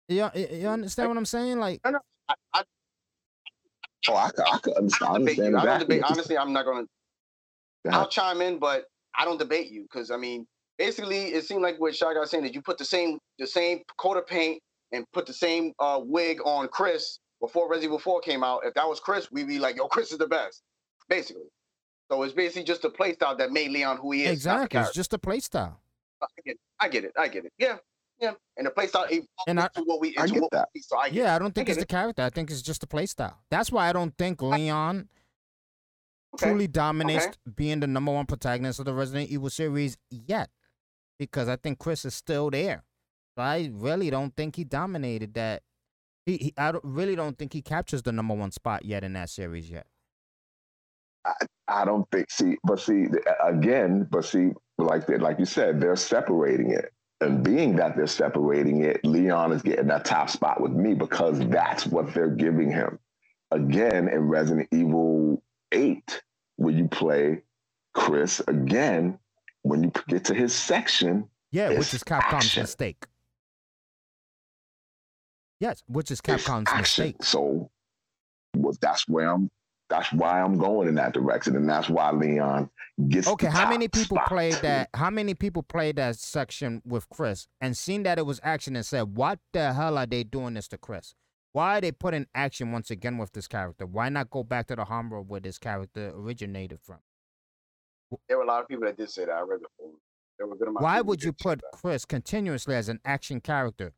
You, 0.09 0.29
you 0.35 0.67
understand 0.67 1.09
what 1.09 1.17
I'm 1.17 1.25
saying? 1.25 1.59
Like 1.59 1.81
I, 1.83 1.93
I, 2.53 2.63
Oh, 4.07 4.15
I 4.15 4.29
could, 4.29 4.45
I 4.51 4.57
could 4.59 4.73
I 4.73 4.77
understand. 4.77 5.05
I 5.05 5.13
don't 5.13 5.19
debate 5.19 5.39
understand 5.39 5.51
you. 5.51 5.57
I 5.57 5.65
don't 5.65 5.75
exactly 5.75 5.85
debate. 5.85 6.01
what 6.01 6.09
you're 6.09 6.17
Honestly, 6.17 6.37
I'm 6.37 6.53
not 6.53 6.65
going 6.65 6.85
to. 6.85 7.89
Go. 7.89 7.97
I'll 7.97 8.07
chime 8.07 8.41
in, 8.41 8.59
but 8.59 8.85
I 9.17 9.25
don't 9.25 9.37
debate 9.37 9.71
you 9.71 9.83
because 9.83 10.11
I 10.11 10.17
mean, 10.17 10.45
basically, 10.77 11.27
it 11.27 11.45
seemed 11.45 11.61
like 11.61 11.79
what 11.79 11.95
Shag 11.95 12.15
was 12.17 12.31
saying 12.31 12.45
is 12.45 12.55
you 12.55 12.61
put 12.61 12.77
the 12.77 12.85
same 12.85 13.19
the 13.37 13.47
same 13.47 13.81
coat 13.97 14.17
of 14.17 14.25
paint 14.27 14.61
and 14.91 15.05
put 15.13 15.25
the 15.25 15.33
same 15.33 15.73
uh, 15.79 15.99
wig 16.01 16.39
on 16.45 16.67
Chris 16.69 17.19
before 17.41 17.69
Resident 17.69 17.85
Evil 17.89 17.99
4 17.99 18.21
came 18.21 18.43
out. 18.43 18.61
If 18.65 18.73
that 18.75 18.87
was 18.87 18.99
Chris, 18.99 19.31
we'd 19.31 19.47
be 19.47 19.59
like, 19.59 19.75
"Yo, 19.77 19.87
Chris 19.93 20.11
is 20.11 20.17
the 20.17 20.27
best," 20.27 20.63
basically. 21.07 21.43
So 22.11 22.23
it's 22.23 22.33
basically 22.33 22.63
just 22.63 22.83
a 22.85 22.89
play 22.89 23.13
style 23.13 23.35
that 23.37 23.51
made 23.51 23.71
Leon 23.71 23.97
who 23.97 24.11
he 24.11 24.23
is. 24.25 24.31
exactly, 24.31 24.79
it's 24.79 24.93
just 24.93 25.13
a 25.13 25.17
play 25.19 25.39
style. 25.39 25.79
I 26.21 26.27
get 26.45 26.51
it. 26.53 26.59
I 26.79 26.87
get 26.89 27.03
it. 27.05 27.11
I 27.17 27.27
get 27.27 27.45
it. 27.45 27.53
Yeah, 27.57 27.77
yeah. 28.19 28.33
And 28.57 28.65
the 28.65 28.71
play 28.71 28.87
style 28.87 29.05
evolved 29.05 29.27
And 29.47 29.59
I- 29.59 29.65
into 29.75 29.83
what 29.83 30.01
we 30.01 30.17
I 30.17 30.25
get 30.27 30.41
what 30.41 30.51
that. 30.51 30.69
we 30.73 30.81
so 30.81 30.97
I 30.97 31.09
get 31.09 31.15
Yeah, 31.15 31.33
it. 31.33 31.35
I 31.35 31.39
don't 31.39 31.53
think 31.55 31.67
get 31.67 31.73
it's 31.77 31.81
the 31.83 31.85
character. 31.87 32.23
I 32.23 32.29
think 32.29 32.49
it's 32.51 32.61
just 32.61 32.81
the 32.81 32.87
play 32.87 33.05
style. 33.05 33.37
That's 33.51 33.71
why 33.71 33.87
I 33.89 33.93
don't 33.93 34.17
think 34.17 34.41
Leon 34.41 35.07
Okay. 36.35 36.45
truly 36.47 36.67
dominates 36.67 37.25
okay. 37.25 37.35
being 37.55 37.79
the 37.79 37.87
number 37.87 38.11
one 38.11 38.25
protagonist 38.25 38.79
of 38.79 38.85
the 38.85 38.93
Resident 38.93 39.29
Evil 39.31 39.49
series 39.49 39.97
yet, 40.11 40.49
because 41.17 41.47
I 41.47 41.55
think 41.55 41.79
Chris 41.79 42.05
is 42.05 42.13
still 42.15 42.49
there. 42.51 42.83
So 43.35 43.41
I 43.43 43.69
really 43.73 44.09
don't 44.09 44.35
think 44.35 44.55
he 44.55 44.63
dominated 44.63 45.33
that. 45.35 45.63
He, 46.29 46.37
he 46.37 46.53
I 46.57 46.71
don't, 46.71 46.83
really 46.83 47.15
don't 47.15 47.37
think 47.39 47.53
he 47.53 47.61
captures 47.63 48.03
the 48.03 48.11
number 48.11 48.35
one 48.35 48.51
spot 48.51 48.85
yet 48.85 49.03
in 49.03 49.13
that 49.13 49.31
series 49.31 49.67
yet. 49.69 49.87
I 51.25 51.33
I 51.67 51.85
don't 51.85 52.07
think. 52.11 52.29
See, 52.29 52.57
but 52.63 52.79
see 52.79 53.05
again, 53.43 54.07
but 54.11 54.25
see, 54.25 54.51
like 54.77 55.07
that, 55.07 55.21
like 55.21 55.39
you 55.39 55.45
said, 55.45 55.81
they're 55.81 55.95
separating 55.95 56.71
it, 56.71 56.93
and 57.19 57.43
being 57.43 57.75
that 57.77 57.95
they're 57.95 58.05
separating 58.05 58.83
it, 58.83 59.03
Leon 59.03 59.53
is 59.53 59.63
getting 59.63 59.87
that 59.87 60.05
top 60.05 60.29
spot 60.29 60.61
with 60.61 60.71
me 60.71 60.93
because 60.93 61.39
that's 61.47 61.87
what 61.87 62.13
they're 62.13 62.29
giving 62.29 62.71
him. 62.71 62.99
Again, 63.49 64.07
in 64.07 64.27
Resident 64.27 64.67
Evil 64.71 65.41
Eight, 65.71 66.21
when 66.57 66.77
you 66.77 66.87
play 66.87 67.41
Chris 67.95 68.39
again, 68.47 69.17
when 69.63 69.81
you 69.81 69.91
get 70.07 70.25
to 70.25 70.35
his 70.35 70.53
section, 70.53 71.27
Yeah, 71.49 71.69
which 71.69 71.91
is 71.95 72.03
Capcom's 72.03 72.45
action. 72.45 72.61
mistake. 72.61 73.07
Yes, 75.59 75.83
which 75.87 76.11
is 76.11 76.21
Capcom's 76.21 76.67
action. 76.67 76.79
mistake. 76.79 77.23
So, 77.23 77.69
well, 78.55 78.75
that's 78.81 79.07
where 79.07 79.29
I'm. 79.31 79.49
That's 79.89 80.13
why 80.13 80.39
I'm 80.39 80.59
going 80.59 80.87
in 80.87 80.93
that 80.95 81.13
direction, 81.13 81.55
and 81.55 81.67
that's 81.67 81.89
why 81.89 82.11
Leon 82.11 82.69
gets. 83.07 83.27
Okay, 83.27 83.47
the 83.47 83.51
how 83.51 83.67
many 83.69 83.87
people 83.87 84.17
spot. 84.17 84.27
played 84.27 84.53
that? 84.61 84.89
How 84.93 85.09
many 85.09 85.33
people 85.33 85.63
played 85.63 85.95
that 85.95 86.15
section 86.15 86.83
with 86.85 87.09
Chris 87.09 87.47
and 87.59 87.75
seen 87.75 88.03
that 88.03 88.19
it 88.19 88.25
was 88.25 88.39
action 88.43 88.75
and 88.75 88.85
said, 88.85 89.15
"What 89.15 89.39
the 89.51 89.73
hell 89.73 89.97
are 89.97 90.05
they 90.05 90.23
doing 90.23 90.53
this 90.53 90.67
to 90.69 90.77
Chris? 90.77 91.15
Why 91.53 91.77
are 91.77 91.81
they 91.81 91.91
putting 91.91 92.27
action 92.35 92.71
once 92.71 92.91
again 92.91 93.17
with 93.17 93.31
this 93.33 93.47
character? 93.47 93.87
Why 93.87 94.09
not 94.09 94.29
go 94.29 94.43
back 94.43 94.67
to 94.67 94.75
the 94.75 94.85
horror 94.85 95.21
where 95.21 95.39
this 95.39 95.57
character 95.57 96.13
originated 96.15 96.79
from? 96.83 96.99
There 98.27 98.37
were 98.37 98.43
a 98.43 98.47
lot 98.47 98.61
of 98.61 98.67
people 98.67 98.85
that 98.85 98.97
did 98.97 99.09
say 99.09 99.25
that. 99.25 99.31
I 99.31 99.41
read 99.41 99.61
the 99.61 99.67
forum. 99.77 99.95
There 100.37 100.47
were 100.47 100.53
a 100.53 100.57
good 100.57 100.67
amount 100.67 100.77
of 100.77 100.83
Why 100.83 101.01
would 101.01 101.23
you 101.23 101.33
put. 101.33 101.61
Chris 101.73 102.05
continuously 102.05 102.75
as 102.75 102.89
an 102.89 102.99
action 103.03 103.41
character? 103.41 103.93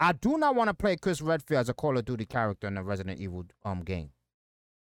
I 0.00 0.12
do 0.12 0.38
not 0.38 0.54
want 0.54 0.68
to 0.68 0.74
play 0.74 0.96
Chris 0.96 1.20
Redfield 1.20 1.60
as 1.60 1.68
a 1.68 1.74
Call 1.74 1.98
of 1.98 2.04
Duty 2.04 2.24
character 2.24 2.66
in 2.68 2.76
a 2.76 2.82
Resident 2.82 3.20
Evil 3.20 3.46
um 3.64 3.82
game. 3.82 4.10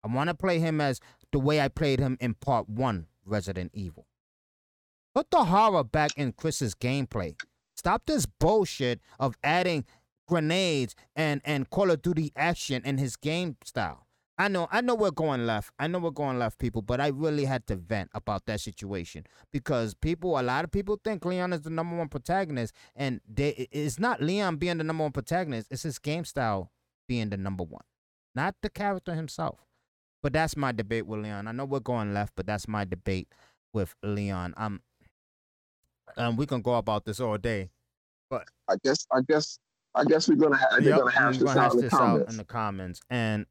I 0.04 0.08
want 0.14 0.30
to 0.30 0.36
play 0.36 0.60
him 0.60 0.82
as 0.82 1.00
the 1.32 1.40
way 1.40 1.62
I 1.62 1.68
played 1.68 2.00
him 2.00 2.18
in 2.20 2.36
Part 2.36 2.70
One 2.70 3.08
Resident 3.26 3.72
Evil. 3.74 4.08
Put 5.14 5.32
the 5.32 5.46
horror 5.46 5.84
back 5.84 6.12
in 6.18 6.34
Chris's 6.34 6.76
gameplay. 6.76 7.36
Stop 7.76 8.06
this 8.06 8.26
bullshit 8.26 9.00
of 9.20 9.36
adding 9.44 9.86
grenades 10.28 10.96
and 11.16 11.42
and 11.46 11.70
Call 11.70 11.92
of 11.92 12.02
Duty 12.02 12.32
action 12.36 12.82
in 12.86 12.98
his 12.98 13.16
game 13.16 13.58
style. 13.64 14.05
I 14.38 14.50
know, 14.50 14.68
I 14.70 14.82
know 14.82 14.96
we're 14.96 15.12
going 15.12 15.46
left. 15.46 15.72
I 15.80 15.88
know 15.88 16.00
we're 16.00 16.12
going 16.12 16.38
left, 16.38 16.60
people, 16.60 16.82
but 16.82 17.00
I 17.00 17.08
really 17.08 17.46
had 17.46 17.66
to 17.68 17.76
vent 17.76 18.10
about 18.14 18.46
that 18.48 18.60
situation 18.60 19.26
because 19.54 19.94
people, 19.94 20.38
a 20.40 20.42
lot 20.44 20.66
of 20.66 20.72
people 20.72 21.00
think 21.04 21.24
Leon 21.24 21.54
is 21.54 21.62
the 21.62 21.70
number 21.70 21.96
one 21.98 22.10
protagonist, 22.10 22.74
and 22.96 23.22
they, 23.28 23.68
it's 23.72 23.98
not 23.98 24.22
Leon 24.22 24.58
being 24.58 24.78
the 24.78 24.84
number 24.84 25.04
one 25.04 25.14
protagonist. 25.14 25.70
It's 25.72 25.84
his 25.84 26.00
game 26.00 26.26
style 26.26 26.70
being 27.08 27.30
the 27.30 27.38
number 27.38 27.64
one, 27.64 27.84
not 28.34 28.56
the 28.62 28.70
character 28.70 29.14
himself. 29.16 29.60
But 30.22 30.34
that's 30.34 30.58
my 30.58 30.72
debate 30.72 31.06
with 31.06 31.20
Leon. 31.22 31.48
I 31.48 31.52
know 31.52 31.66
we're 31.66 31.80
going 31.80 32.14
left, 32.14 32.34
but 32.36 32.48
that's 32.48 32.68
my 32.68 32.84
debate 32.84 33.28
with 33.74 33.94
Leon. 34.04 34.56
Um, 34.58 34.82
um, 36.18 36.36
we 36.36 36.46
can 36.46 36.62
go 36.62 36.76
about 36.76 37.06
this 37.06 37.20
all 37.20 37.38
day. 37.38 37.70
But 38.30 38.48
I 38.68 38.76
guess. 38.84 39.06
I 39.12 39.22
guess. 39.28 39.60
I 39.94 40.04
guess 40.04 40.28
we're 40.28 40.36
gonna. 40.36 40.58
Ha- 40.58 40.68
they're 40.80 40.90
Yep, 40.90 40.98
gonna 41.00 41.12
hash 41.12 41.26
we're 41.26 41.32
this 41.32 41.44
gonna 41.44 41.60
out 41.60 41.74
hash 41.74 41.82
this 41.82 41.94
out 41.94 42.30
in 42.30 42.38
the 42.38 42.44
comments, 42.44 43.02
and 43.10 43.46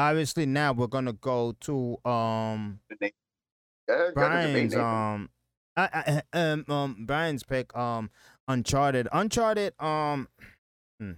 obviously 0.00 0.46
now 0.46 0.72
we're 0.72 0.86
gonna 0.86 1.12
go 1.12 1.52
to 1.60 1.96
um 2.04 2.80
Yeah, 3.00 4.10
got 4.14 4.42
the 4.42 4.48
debate 4.48 4.70
Brian's 4.70 4.74
um, 4.74 5.30
I, 5.76 6.22
I, 6.32 6.38
um 6.38 6.64
um 6.68 6.96
Brian's 7.06 7.42
pick 7.42 7.76
um 7.76 8.10
Uncharted 8.48 9.08
Uncharted 9.12 9.74
um 9.80 10.28
hmm. 10.98 11.12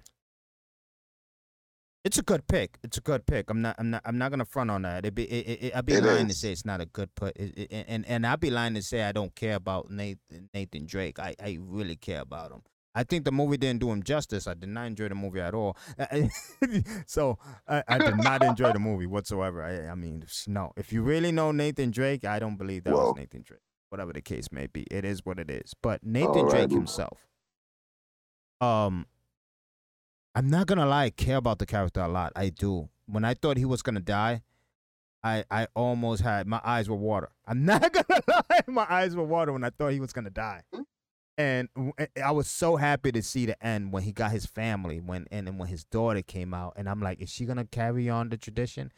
It's 2.05 2.19
a 2.19 2.23
good 2.23 2.49
pick. 2.49 2.79
It's 2.83 2.99
a 2.99 3.01
good 3.01 3.27
pick. 3.27 3.49
I'm 3.49 3.63
not. 3.63 3.77
I'm 3.79 3.91
not. 3.91 4.03
I'm 4.05 4.19
not 4.19 4.33
gonna 4.33 4.45
front 4.45 4.73
on 4.73 4.83
that. 4.83 5.07
It 5.07 5.15
be. 5.15 5.23
It, 5.23 5.65
it, 5.67 5.77
I'd 5.77 5.87
be 5.87 5.95
It 5.95 6.05
lying 6.05 6.27
to 6.27 6.35
say 6.35 6.51
it's 6.51 6.65
not 6.65 6.81
a 6.81 6.87
good 6.87 7.15
put. 7.15 7.37
It, 7.37 7.57
it, 7.57 7.85
and 7.87 8.05
and 8.09 8.27
I'd 8.27 8.41
be 8.41 8.51
lying 8.51 8.75
to 8.75 8.83
say 8.83 9.05
I 9.05 9.13
don't 9.13 9.33
care 9.37 9.55
about 9.55 9.89
Nathan 9.89 10.51
Nathan 10.53 10.85
Drake. 10.87 11.21
I 11.21 11.37
I 11.41 11.59
really 11.61 11.95
care 11.95 12.21
about 12.21 12.51
him. 12.51 12.63
I 12.95 13.05
think 13.05 13.25
the 13.25 13.33
movie 13.33 13.57
didn't 13.57 13.81
do 13.81 13.91
him 13.91 14.03
justice. 14.03 14.47
I 14.47 14.55
did 14.55 14.69
not 14.69 14.87
enjoy 14.87 15.09
the 15.09 15.15
movie 15.15 15.41
at 15.41 15.55
all. 15.55 15.77
so 17.07 17.39
I, 17.67 17.83
I 17.89 17.99
did 17.99 18.19
not 18.19 18.43
enjoy 18.43 18.73
the 18.73 18.79
movie 18.79 19.07
whatsoever. 19.07 19.63
I, 19.63 19.91
I 19.91 19.95
mean, 19.95 20.25
no. 20.47 20.73
If 20.77 20.93
you 20.93 21.03
really 21.03 21.33
know 21.33 21.53
Nathan 21.53 21.91
Drake, 21.91 22.25
I 22.27 22.39
don't 22.39 22.57
believe 22.57 22.85
that 22.85 22.93
Well- 22.95 23.09
was 23.13 23.17
Nathan 23.17 23.43
Drake. 23.43 23.61
Whatever 23.89 24.13
the 24.15 24.23
case 24.23 24.51
may 24.51 24.69
be, 24.69 24.83
it 24.91 25.05
is 25.05 25.25
what 25.27 25.39
it 25.39 25.51
is. 25.51 25.75
But 25.83 26.03
Nathan 26.03 26.49
Drake 26.49 26.71
himself, 26.71 27.19
um, 28.61 29.05
I'm 30.35 30.49
not 30.49 30.67
gonna 30.67 30.87
lie, 30.87 31.05
I 31.05 31.11
care 31.11 31.37
about 31.37 31.59
the 31.59 31.67
character 31.67 32.01
a 32.01 32.09
lot. 32.09 32.33
I 32.35 32.49
do. 32.49 32.89
When 33.07 33.23
I 33.25 33.35
thought 33.35 33.59
he 33.59 33.67
was 33.67 33.83
gonna 33.83 34.01
die, 34.01 34.43
I 35.23 35.45
I 35.51 35.67
almost 35.75 36.23
had 36.23 36.47
my 36.47 36.61
eyes 36.65 36.89
were 36.89 36.97
water. 36.97 37.29
I'm 37.47 37.65
not 37.67 37.93
gonna 37.93 38.23
lie, 38.29 38.61
my 38.67 38.87
eyes 38.89 39.15
were 39.15 39.25
water 39.25 39.53
when 39.53 39.63
I 39.63 39.69
thought 39.69 39.93
he 39.93 40.01
was 40.01 40.15
gonna 40.15 40.31
die. 40.31 40.63
And 41.39 41.69
I 42.23 42.31
was 42.31 42.49
so 42.49 42.77
happy 42.77 43.11
to 43.13 43.23
see 43.23 43.47
the 43.47 43.67
end 43.67 43.93
when 43.93 44.03
he 44.03 44.13
got 44.13 44.33
his 44.33 44.45
family 44.45 45.01
when 45.01 45.27
and 45.31 45.47
then 45.47 45.57
when 45.57 45.69
his 45.69 45.85
daughter 45.85 46.23
came 46.23 46.53
out 46.53 46.75
and 46.77 46.89
I'm 46.89 47.01
like, 47.01 47.21
is 47.21 47.31
she 47.31 47.47
gonna 47.47 47.65
carry 47.65 48.09
on 48.11 48.29
the 48.29 48.37
tradition? 48.37 48.93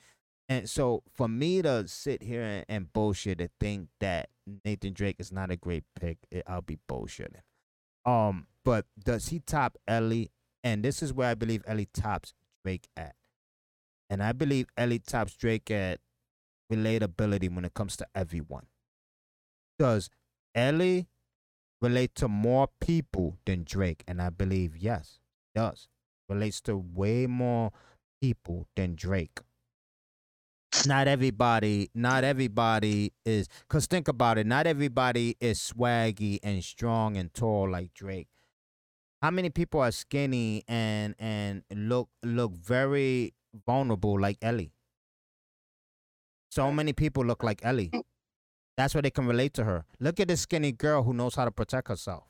And 0.49 0.69
so 0.69 1.03
for 1.13 1.29
me 1.29 1.63
to 1.63 1.89
sit 1.89 2.23
here 2.23 2.43
and, 2.43 2.65
and 2.69 2.93
bullshit 2.93 3.41
and 3.41 3.51
think 3.61 3.89
that 4.01 4.29
Nathan 4.65 4.93
Drake 4.93 5.17
is 5.19 5.33
not 5.33 5.51
a 5.51 5.57
great 5.57 5.85
pick, 5.99 6.19
it, 6.31 6.43
I'll 6.47 6.61
be 6.61 6.79
bullshitting. 6.89 7.41
Um, 8.05 8.49
but 8.65 8.87
does 9.03 9.29
he 9.29 9.39
top 9.39 9.79
Ellie? 9.87 10.31
And 10.63 10.83
this 10.83 11.03
is 11.03 11.13
where 11.13 11.31
I 11.31 11.35
believe 11.35 11.63
Ellie 11.67 11.89
tops 11.95 12.35
Drake 12.65 12.89
at. 12.97 13.15
And 14.11 14.23
I 14.23 14.33
believe 14.33 14.67
Ellie 14.77 14.99
tops 14.99 15.35
Drake 15.35 15.71
at 15.71 16.01
relatability 16.73 17.55
when 17.55 17.65
it 17.65 17.75
comes 17.75 17.97
to 17.99 18.07
everyone. 18.15 18.67
Does 19.79 20.11
Ellie 20.55 21.09
relate 21.85 22.15
to 22.17 22.29
more 22.29 22.69
people 22.81 23.37
than 23.45 23.65
Drake? 23.65 24.03
And 24.09 24.21
I 24.21 24.31
believe 24.31 24.77
yes, 24.77 25.21
it 25.55 25.59
does. 25.59 25.89
Relates 26.29 26.61
to 26.63 26.77
way 26.77 27.27
more 27.27 27.71
people 28.21 28.67
than 28.75 28.95
Drake. 28.95 29.41
Not 30.87 31.07
everybody, 31.07 31.91
not 31.95 32.25
everybody 32.25 33.13
is 33.25 33.49
cause 33.69 33.87
think 33.87 34.09
about 34.09 34.39
it, 34.39 34.47
not 34.47 34.67
everybody 34.67 35.37
is 35.41 35.59
swaggy 35.61 36.41
and 36.43 36.65
strong 36.65 37.17
and 37.17 37.33
tall 37.33 37.71
like 37.71 37.95
Drake. 37.95 38.29
How 39.23 39.31
many 39.31 39.51
people 39.51 39.81
are 39.81 39.93
skinny 39.93 40.65
and 40.67 41.15
and 41.19 41.63
look 41.71 42.09
look 42.23 42.53
very 42.57 43.35
vulnerable 43.67 44.21
like 44.21 44.39
Ellie? 44.43 44.73
So 46.51 46.73
many 46.73 46.93
people 46.93 47.25
look 47.25 47.43
like 47.43 47.65
Ellie. 47.65 47.91
Mm. 47.95 48.03
That's 48.77 48.95
where 48.95 49.03
they 49.03 49.11
can 49.11 49.27
relate 49.27 49.55
to 49.55 49.65
her. 49.65 49.85
Look 50.01 50.19
at 50.21 50.29
this 50.29 50.41
skinny 50.41 50.73
girl 50.73 51.03
who 51.05 51.15
knows 51.15 51.35
how 51.35 51.45
to 51.45 51.51
protect 51.51 51.89
herself. 51.89 52.25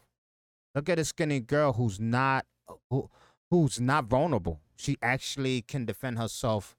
Look 0.74 0.88
at 0.88 0.98
a 0.98 1.04
skinny 1.04 1.40
girl 1.40 1.72
who's 1.72 1.98
not 2.00 2.46
who, 2.90 3.08
who's 3.50 3.80
not 3.80 4.06
vulnerable. 4.06 4.60
She 4.76 4.96
actually 5.00 5.62
can 5.62 5.84
defend 5.84 6.18
herself 6.18 6.76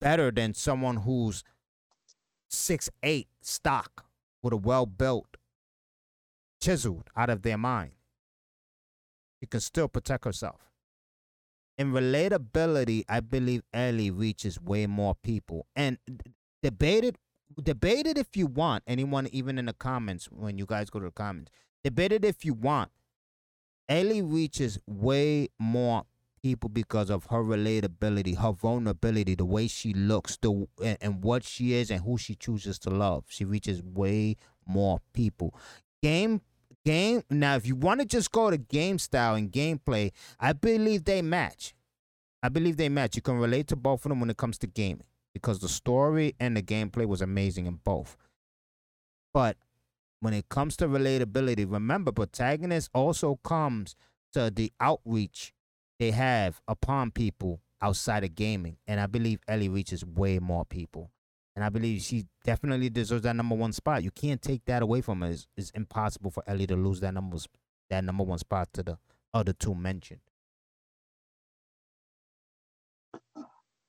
better 0.00 0.30
than 0.30 0.54
someone 0.54 0.98
who's 0.98 1.42
six 2.48 2.88
eight 3.02 3.28
stock 3.40 4.04
with 4.42 4.52
a 4.52 4.56
well 4.56 4.86
built 4.86 5.36
chiseled 6.60 7.10
out 7.16 7.30
of 7.30 7.42
their 7.42 7.58
mind. 7.58 7.92
She 9.40 9.46
can 9.46 9.60
still 9.60 9.88
protect 9.88 10.24
herself. 10.24 10.60
In 11.76 11.92
relatability, 11.92 13.04
I 13.08 13.20
believe 13.20 13.62
Ellie 13.72 14.10
reaches 14.10 14.60
way 14.60 14.86
more 14.86 15.14
people. 15.14 15.66
And 15.76 15.98
d- 16.06 16.34
debate 17.62 18.06
it, 18.06 18.18
if 18.18 18.36
you 18.36 18.46
want. 18.46 18.84
Anyone, 18.86 19.28
even 19.32 19.58
in 19.58 19.66
the 19.66 19.72
comments, 19.72 20.26
when 20.26 20.58
you 20.58 20.66
guys 20.66 20.90
go 20.90 20.98
to 20.98 21.06
the 21.06 21.10
comments, 21.12 21.50
debate 21.84 22.12
it 22.12 22.24
if 22.24 22.44
you 22.44 22.54
want. 22.54 22.90
Ellie 23.88 24.22
reaches 24.22 24.78
way 24.86 25.48
more 25.58 26.04
people 26.42 26.68
because 26.68 27.10
of 27.10 27.26
her 27.26 27.42
relatability, 27.42 28.36
her 28.36 28.52
vulnerability, 28.52 29.34
the 29.34 29.44
way 29.44 29.66
she 29.66 29.92
looks, 29.94 30.36
the 30.36 30.66
and, 30.84 30.98
and 31.00 31.24
what 31.24 31.44
she 31.44 31.72
is, 31.72 31.90
and 31.90 32.02
who 32.02 32.18
she 32.18 32.34
chooses 32.34 32.78
to 32.80 32.90
love. 32.90 33.24
She 33.28 33.44
reaches 33.44 33.82
way 33.82 34.36
more 34.66 35.00
people. 35.12 35.54
Game 36.02 36.42
game 36.84 37.22
now, 37.30 37.56
if 37.56 37.66
you 37.66 37.74
want 37.74 38.00
to 38.00 38.06
just 38.06 38.30
go 38.30 38.50
to 38.50 38.58
game 38.58 38.98
style 38.98 39.34
and 39.34 39.50
gameplay, 39.50 40.12
I 40.38 40.52
believe 40.52 41.04
they 41.04 41.22
match. 41.22 41.74
I 42.42 42.50
believe 42.50 42.76
they 42.76 42.88
match. 42.88 43.16
You 43.16 43.22
can 43.22 43.38
relate 43.38 43.66
to 43.68 43.76
both 43.76 44.04
of 44.04 44.10
them 44.10 44.20
when 44.20 44.30
it 44.30 44.36
comes 44.36 44.58
to 44.58 44.66
gaming 44.66 45.04
because 45.40 45.60
the 45.60 45.68
story 45.68 46.34
and 46.38 46.56
the 46.56 46.62
gameplay 46.62 47.06
was 47.06 47.22
amazing 47.22 47.66
in 47.66 47.80
both. 47.84 48.16
But 49.32 49.56
when 50.20 50.34
it 50.34 50.48
comes 50.48 50.76
to 50.78 50.88
relatability, 50.88 51.70
remember, 51.70 52.12
protagonist 52.12 52.90
also 52.92 53.38
comes 53.44 53.94
to 54.32 54.50
the 54.50 54.72
outreach 54.80 55.52
they 55.98 56.10
have 56.12 56.60
upon 56.68 57.10
people 57.10 57.60
outside 57.80 58.24
of 58.24 58.34
gaming. 58.34 58.76
And 58.86 59.00
I 59.00 59.06
believe 59.06 59.40
Ellie 59.48 59.68
reaches 59.68 60.04
way 60.04 60.38
more 60.38 60.64
people. 60.64 61.10
And 61.54 61.64
I 61.64 61.70
believe 61.70 62.02
she 62.02 62.24
definitely 62.44 62.88
deserves 62.88 63.22
that 63.22 63.34
number 63.34 63.56
one 63.56 63.72
spot. 63.72 64.04
You 64.04 64.12
can't 64.12 64.40
take 64.40 64.64
that 64.66 64.82
away 64.82 65.00
from 65.00 65.22
her. 65.22 65.28
It's, 65.28 65.46
it's 65.56 65.70
impossible 65.70 66.30
for 66.30 66.42
Ellie 66.46 66.68
to 66.68 66.76
lose 66.76 67.00
that 67.00 67.14
number 67.14 67.36
that 67.90 68.04
number 68.04 68.22
one 68.22 68.38
spot 68.38 68.68
to 68.74 68.82
the 68.82 68.98
other 69.34 69.52
two 69.52 69.74
mentioned. 69.74 70.20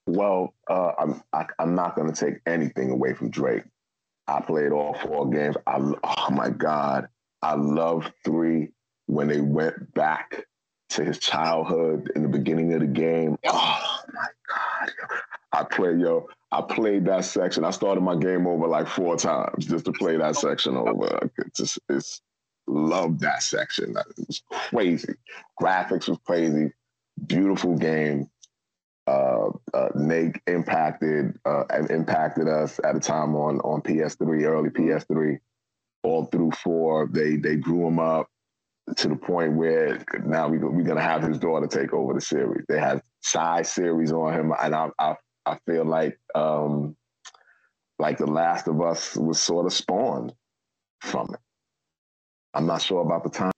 Well, 0.09 0.55
uh, 0.67 0.93
I'm 0.97 1.21
I, 1.33 1.45
I'm 1.59 1.75
not 1.75 1.95
going 1.95 2.11
to 2.11 2.25
take 2.25 2.39
anything 2.47 2.89
away 2.89 3.13
from 3.13 3.29
Drake. 3.29 3.63
I 4.27 4.41
played 4.41 4.71
all 4.71 4.95
four 4.95 5.29
games. 5.29 5.55
I 5.67 5.77
oh 5.77 6.31
my 6.31 6.49
god, 6.49 7.09
I 7.43 7.53
love 7.53 8.11
three 8.25 8.69
when 9.05 9.27
they 9.27 9.39
went 9.39 9.93
back 9.93 10.45
to 10.89 11.03
his 11.03 11.19
childhood 11.19 12.11
in 12.15 12.23
the 12.23 12.27
beginning 12.27 12.73
of 12.73 12.79
the 12.79 12.87
game. 12.87 13.37
Oh 13.45 13.99
my 14.11 14.27
god, 14.49 14.91
I 15.53 15.63
played 15.63 15.99
yo. 15.99 16.27
I 16.51 16.61
played 16.61 17.05
that 17.05 17.25
section. 17.25 17.63
I 17.63 17.69
started 17.69 18.01
my 18.01 18.15
game 18.15 18.47
over 18.47 18.67
like 18.67 18.87
four 18.87 19.15
times 19.15 19.67
just 19.67 19.85
to 19.85 19.91
play 19.91 20.17
that 20.17 20.35
section 20.35 20.75
over. 20.75 21.29
It's 21.37 21.59
just 21.59 21.79
it's 21.87 22.21
loved 22.65 23.19
that 23.19 23.43
section. 23.43 23.95
It 23.95 24.27
was 24.27 24.41
crazy. 24.51 25.13
Graphics 25.61 26.09
was 26.09 26.17
crazy. 26.25 26.71
Beautiful 27.27 27.77
game 27.77 28.27
uh, 29.09 29.49
uh, 29.73 29.89
Nate 29.95 30.39
impacted 30.45 31.37
uh, 31.45 31.63
and 31.71 31.89
impacted 31.89 32.47
us 32.47 32.79
at 32.83 32.95
a 32.95 32.99
time 32.99 33.35
on 33.35 33.59
on 33.61 33.81
PS3, 33.81 34.43
early 34.43 34.69
PS3, 34.69 35.39
all 36.03 36.25
through 36.25 36.51
four. 36.51 37.09
They 37.11 37.37
they 37.37 37.55
grew 37.55 37.87
him 37.87 37.99
up 37.99 38.27
to 38.97 39.07
the 39.07 39.15
point 39.15 39.53
where 39.53 40.03
now 40.25 40.47
we 40.47 40.59
we're 40.59 40.83
gonna 40.83 41.01
have 41.01 41.23
his 41.23 41.39
daughter 41.39 41.65
take 41.65 41.91
over 41.91 42.13
the 42.13 42.21
series. 42.21 42.65
They 42.69 42.79
had 42.79 43.01
side 43.21 43.65
series 43.65 44.11
on 44.11 44.33
him, 44.33 44.53
and 44.61 44.75
I 44.75 44.89
I, 44.99 45.15
I 45.45 45.57
feel 45.65 45.85
like 45.85 46.19
um, 46.35 46.95
like 47.97 48.19
The 48.19 48.27
Last 48.27 48.67
of 48.67 48.79
Us 48.81 49.15
was 49.15 49.41
sort 49.41 49.65
of 49.65 49.73
spawned 49.73 50.33
from 51.01 51.27
it. 51.33 51.39
I'm 52.53 52.67
not 52.67 52.81
sure 52.81 53.01
about 53.01 53.23
the 53.23 53.29
time. 53.29 53.51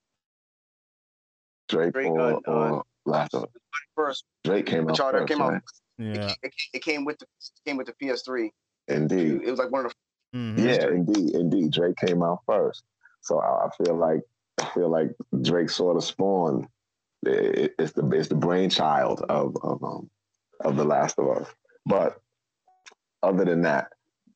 Drake 1.68 1.94
or, 1.94 2.40
or 2.46 2.84
Last 3.04 3.34
of 3.34 3.44
Us. 3.44 3.61
First, 3.94 4.24
Drake 4.44 4.66
came 4.66 4.84
out 4.84 4.90
Uncharted 4.90 5.20
first, 5.22 5.32
came 5.32 5.42
out. 5.42 5.52
right? 5.52 5.62
Yeah. 5.98 6.30
it, 6.30 6.36
it, 6.42 6.52
it 6.74 6.82
came 6.84 7.04
with 7.04 7.18
the 7.18 7.26
it 7.26 7.68
came 7.68 7.76
with 7.76 7.86
the 7.86 7.94
PS3. 7.94 8.50
Indeed. 8.88 9.42
It 9.44 9.50
was 9.50 9.58
like 9.58 9.70
one 9.70 9.86
of 9.86 9.92
the 9.92 9.96
Mhm. 10.34 10.58
Yeah, 10.58 10.88
indeed, 10.88 11.34
indeed. 11.34 11.72
Drake 11.72 11.96
came 11.96 12.22
out 12.22 12.40
first, 12.46 12.84
so 13.20 13.38
I, 13.38 13.66
I 13.66 13.70
feel 13.76 13.94
like 13.94 14.22
I 14.60 14.64
feel 14.70 14.88
like 14.88 15.10
Drake 15.42 15.68
sort 15.68 15.96
of 15.96 16.04
spawned. 16.04 16.66
It, 17.24 17.74
it's 17.78 17.92
the 17.92 18.08
it's 18.12 18.28
the 18.28 18.34
brainchild 18.34 19.20
of 19.28 19.54
of 19.62 19.84
um, 19.84 20.08
of 20.60 20.76
the 20.76 20.84
Last 20.84 21.18
of 21.18 21.28
Us. 21.28 21.48
But 21.84 22.18
other 23.22 23.44
than 23.44 23.60
that, 23.62 23.88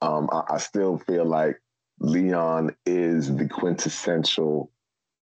um, 0.02 0.28
I, 0.30 0.42
I 0.50 0.58
still 0.58 0.98
feel 0.98 1.24
like 1.24 1.60
Leon 2.00 2.76
is 2.84 3.34
the 3.34 3.48
quintessential 3.48 4.70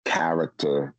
character 0.05 0.95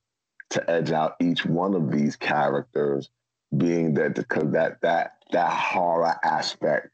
to 0.53 0.71
edge 0.71 0.93
out 0.93 1.17
each 1.21 1.45
one 1.45 1.75
of 1.75 1.91
these 1.91 2.17
characters, 2.17 3.11
being 3.57 3.95
that 3.95 4.15
because 4.15 4.51
that 4.53 4.81
that 4.83 5.17
that 5.33 5.51
horror 5.51 6.15
aspect 6.23 6.89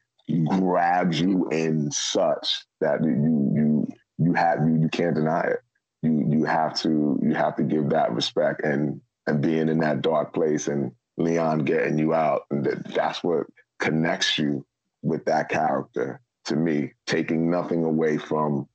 grabs 0.47 1.19
you 1.19 1.47
in 1.49 1.91
such 1.91 2.65
that 2.81 3.03
you 3.03 3.51
you 3.53 3.87
you 4.17 4.33
have 4.33 4.59
you 4.67 4.81
you 4.81 4.89
can't 4.89 5.15
deny 5.15 5.41
it. 5.41 5.59
You 6.01 6.25
you 6.29 6.45
have 6.45 6.79
to 6.81 7.19
you 7.21 7.33
have 7.33 7.55
to 7.57 7.63
give 7.63 7.89
that 7.89 8.13
respect 8.13 8.63
and 8.63 9.01
and 9.27 9.41
being 9.41 9.69
in 9.69 9.79
that 9.79 10.01
dark 10.01 10.33
place 10.33 10.67
and 10.67 10.91
Leon 11.17 11.59
getting 11.65 11.97
you 11.97 12.13
out 12.13 12.43
and 12.49 12.65
that, 12.65 12.93
that's 12.93 13.23
what 13.23 13.47
connects 13.79 14.37
you 14.37 14.65
with 15.01 15.25
that 15.25 15.49
character 15.49 16.21
to 16.45 16.55
me, 16.55 16.93
taking 17.05 17.49
nothing 17.49 17.83
away 17.83 18.17
from 18.17 18.67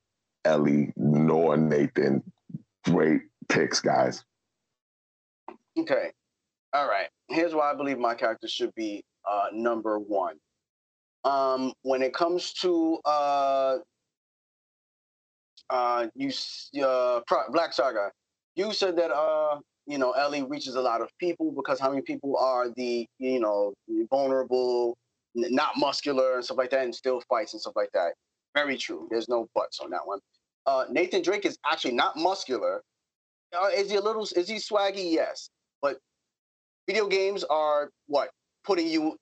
Ellie 0.45 0.93
nor 0.97 1.57
Nathan. 1.57 2.23
Great 2.85 3.23
picks, 3.49 3.81
guys. 3.81 4.25
Okay. 5.79 6.11
All 6.73 6.89
right. 6.89 7.09
Here's 7.29 7.55
why 7.55 7.71
I 7.71 7.75
believe 7.75 7.99
my 7.99 8.15
character 8.15 8.49
should 8.49 8.75
be 8.75 9.03
uh, 9.31 9.47
number 9.53 9.99
one. 9.99 10.37
Um, 11.25 11.73
when 11.83 12.03
it 12.03 12.13
comes 12.13 12.53
to 12.55 12.99
uh, 13.05 13.77
uh, 15.71 16.07
you 16.15 16.31
uh, 16.85 17.21
Black 17.51 17.73
Saga, 17.73 18.11
you 18.57 18.73
said 18.73 18.97
that 18.97 19.11
uh, 19.11 19.59
you 19.87 19.99
know 19.99 20.13
Ellie 20.13 20.43
reaches 20.43 20.75
a 20.75 20.81
lot 20.81 21.01
of 21.01 21.09
people 21.19 21.53
because 21.53 21.81
how 21.81 21.91
many 21.91 22.03
people 22.03 22.37
are 22.37 22.69
the 22.77 23.07
you 23.19 23.41
know 23.41 23.73
vulnerable, 24.11 24.97
not 25.35 25.73
muscular 25.79 26.35
and 26.35 26.45
stuff 26.45 26.59
like 26.59 26.71
that, 26.71 26.85
and 26.85 26.95
still 26.95 27.23
fights 27.29 27.55
and 27.55 27.61
stuff 27.61 27.75
like 27.77 27.91
that. 27.95 28.13
Very 28.55 28.77
true. 28.77 29.09
There's 29.11 29.29
no 29.29 29.49
buts 29.55 29.81
on 29.81 29.91
that 29.91 30.07
one. 30.07 30.21
Uh, 30.67 30.85
Nathan 30.91 31.23
Drake 31.23 31.47
is 31.47 31.59
actually 31.67 31.95
not 31.95 32.17
muscular. 32.17 32.83
Uh, 33.57 33.69
is 33.75 33.91
he 33.91 33.97
a 33.97 34.01
little? 34.01 34.25
Is 34.37 34.49
he 34.49 34.57
swaggy? 34.57 35.11
Yes, 35.13 35.49
but 35.85 35.99
video 36.87 37.07
games 37.07 37.45
are 37.45 37.91
what 38.07 38.31
putting 38.65 38.89
you 38.89 39.19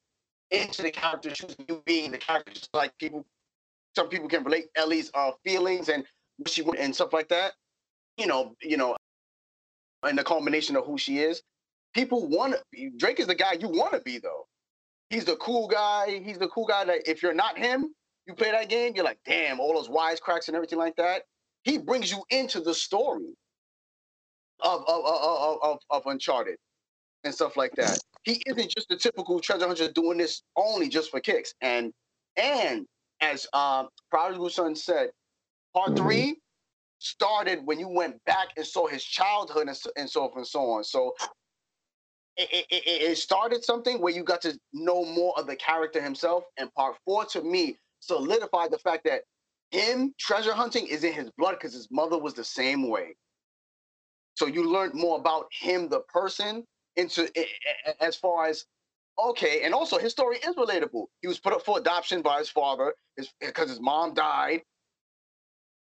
into 0.52 0.82
the 0.82 0.92
character, 0.92 1.28
choosing 1.30 1.64
you 1.68 1.82
being 1.84 2.12
the 2.12 2.18
character. 2.18 2.52
Just 2.52 2.68
like 2.72 2.96
people, 2.98 3.26
some 3.96 4.08
people 4.08 4.28
can 4.28 4.44
relate 4.44 4.66
Ellie's 4.76 5.10
uh, 5.12 5.32
feelings 5.44 5.88
and 5.88 6.04
what 6.36 6.48
she 6.48 6.62
want 6.62 6.78
and 6.78 6.94
stuff 6.94 7.12
like 7.12 7.28
that. 7.30 7.54
You 8.16 8.28
know, 8.28 8.54
you 8.62 8.76
know, 8.76 8.96
and 10.04 10.16
the 10.16 10.22
culmination 10.22 10.76
of 10.76 10.86
who 10.86 10.96
she 10.96 11.18
is. 11.18 11.42
People 11.94 12.28
want 12.28 12.54
Drake 12.96 13.18
is 13.18 13.26
the 13.26 13.34
guy 13.34 13.54
you 13.54 13.68
want 13.68 13.92
to 13.94 14.00
be 14.00 14.18
though. 14.18 14.46
He's 15.10 15.24
the 15.24 15.36
cool 15.36 15.66
guy. 15.66 16.22
He's 16.24 16.38
the 16.38 16.48
cool 16.48 16.66
guy 16.66 16.84
that 16.84 17.10
if 17.10 17.24
you're 17.24 17.34
not 17.34 17.58
him, 17.58 17.92
you 18.26 18.34
play 18.34 18.52
that 18.52 18.68
game, 18.68 18.92
you're 18.94 19.04
like, 19.04 19.18
damn, 19.26 19.58
all 19.58 19.74
those 19.74 19.88
wisecracks 19.88 20.46
and 20.46 20.54
everything 20.54 20.78
like 20.78 20.94
that. 20.94 21.22
He 21.64 21.76
brings 21.76 22.12
you 22.12 22.22
into 22.30 22.60
the 22.60 22.72
story 22.72 23.34
of 24.62 24.82
of 24.88 25.04
of, 25.06 25.58
of, 25.62 25.78
of 25.90 26.06
Uncharted 26.06 26.56
and 27.24 27.34
stuff 27.34 27.56
like 27.56 27.74
that. 27.76 28.00
He 28.24 28.42
isn't 28.46 28.70
just 28.70 28.88
the 28.88 28.96
typical 28.96 29.40
treasure 29.40 29.66
hunter 29.66 29.90
doing 29.92 30.18
this 30.18 30.42
only 30.56 30.88
just 30.88 31.10
for 31.10 31.20
kicks. 31.20 31.54
And 31.60 31.92
and 32.36 32.86
as 33.20 33.46
um 33.52 33.88
Prodigal 34.10 34.50
Son 34.50 34.74
said, 34.74 35.10
part 35.74 35.92
Mhm. 35.92 35.96
three 35.96 36.40
started 37.00 37.66
when 37.66 37.80
you 37.80 37.88
went 37.88 38.24
back 38.26 38.48
and 38.56 38.66
saw 38.66 38.86
his 38.88 39.04
childhood 39.04 39.68
and 39.68 39.76
so, 39.76 39.90
and 39.96 40.10
so 40.10 40.22
forth 40.28 40.36
and 40.38 40.46
so 40.46 40.70
on. 40.72 40.84
So 40.84 41.14
it, 42.36 42.66
it 42.70 42.82
it 43.12 43.18
started 43.18 43.64
something 43.64 44.00
where 44.02 44.14
you 44.14 44.24
got 44.24 44.42
to 44.42 44.58
know 44.74 45.04
more 45.06 45.38
of 45.38 45.46
the 45.48 45.56
character 45.56 46.02
himself. 46.02 46.44
And 46.58 46.74
part 46.74 46.96
four 47.06 47.26
to 47.26 47.42
me 47.42 47.78
solidified 48.00 48.72
the 48.72 48.78
fact 48.80 49.04
that 49.06 49.24
him 49.72 50.14
treasure 50.20 50.54
hunting 50.54 50.88
is 50.88 51.04
in 51.04 51.14
his 51.14 51.30
blood 51.38 51.52
because 51.52 51.74
his 51.74 51.88
mother 51.92 52.18
was 52.18 52.34
the 52.34 52.44
same 52.44 52.88
way. 52.90 53.16
So 54.34 54.46
you 54.46 54.70
learned 54.70 54.94
more 54.94 55.18
about 55.18 55.46
him, 55.52 55.88
the 55.88 56.00
person, 56.00 56.64
into 56.96 57.30
as 58.00 58.16
far 58.16 58.46
as 58.46 58.64
okay, 59.18 59.62
and 59.64 59.74
also 59.74 59.98
his 59.98 60.12
story 60.12 60.38
is 60.38 60.56
relatable. 60.56 61.06
He 61.20 61.28
was 61.28 61.38
put 61.38 61.52
up 61.52 61.64
for 61.64 61.78
adoption 61.78 62.22
by 62.22 62.38
his 62.38 62.48
father, 62.48 62.94
his 63.16 63.28
because 63.40 63.68
his 63.68 63.80
mom 63.80 64.14
died, 64.14 64.62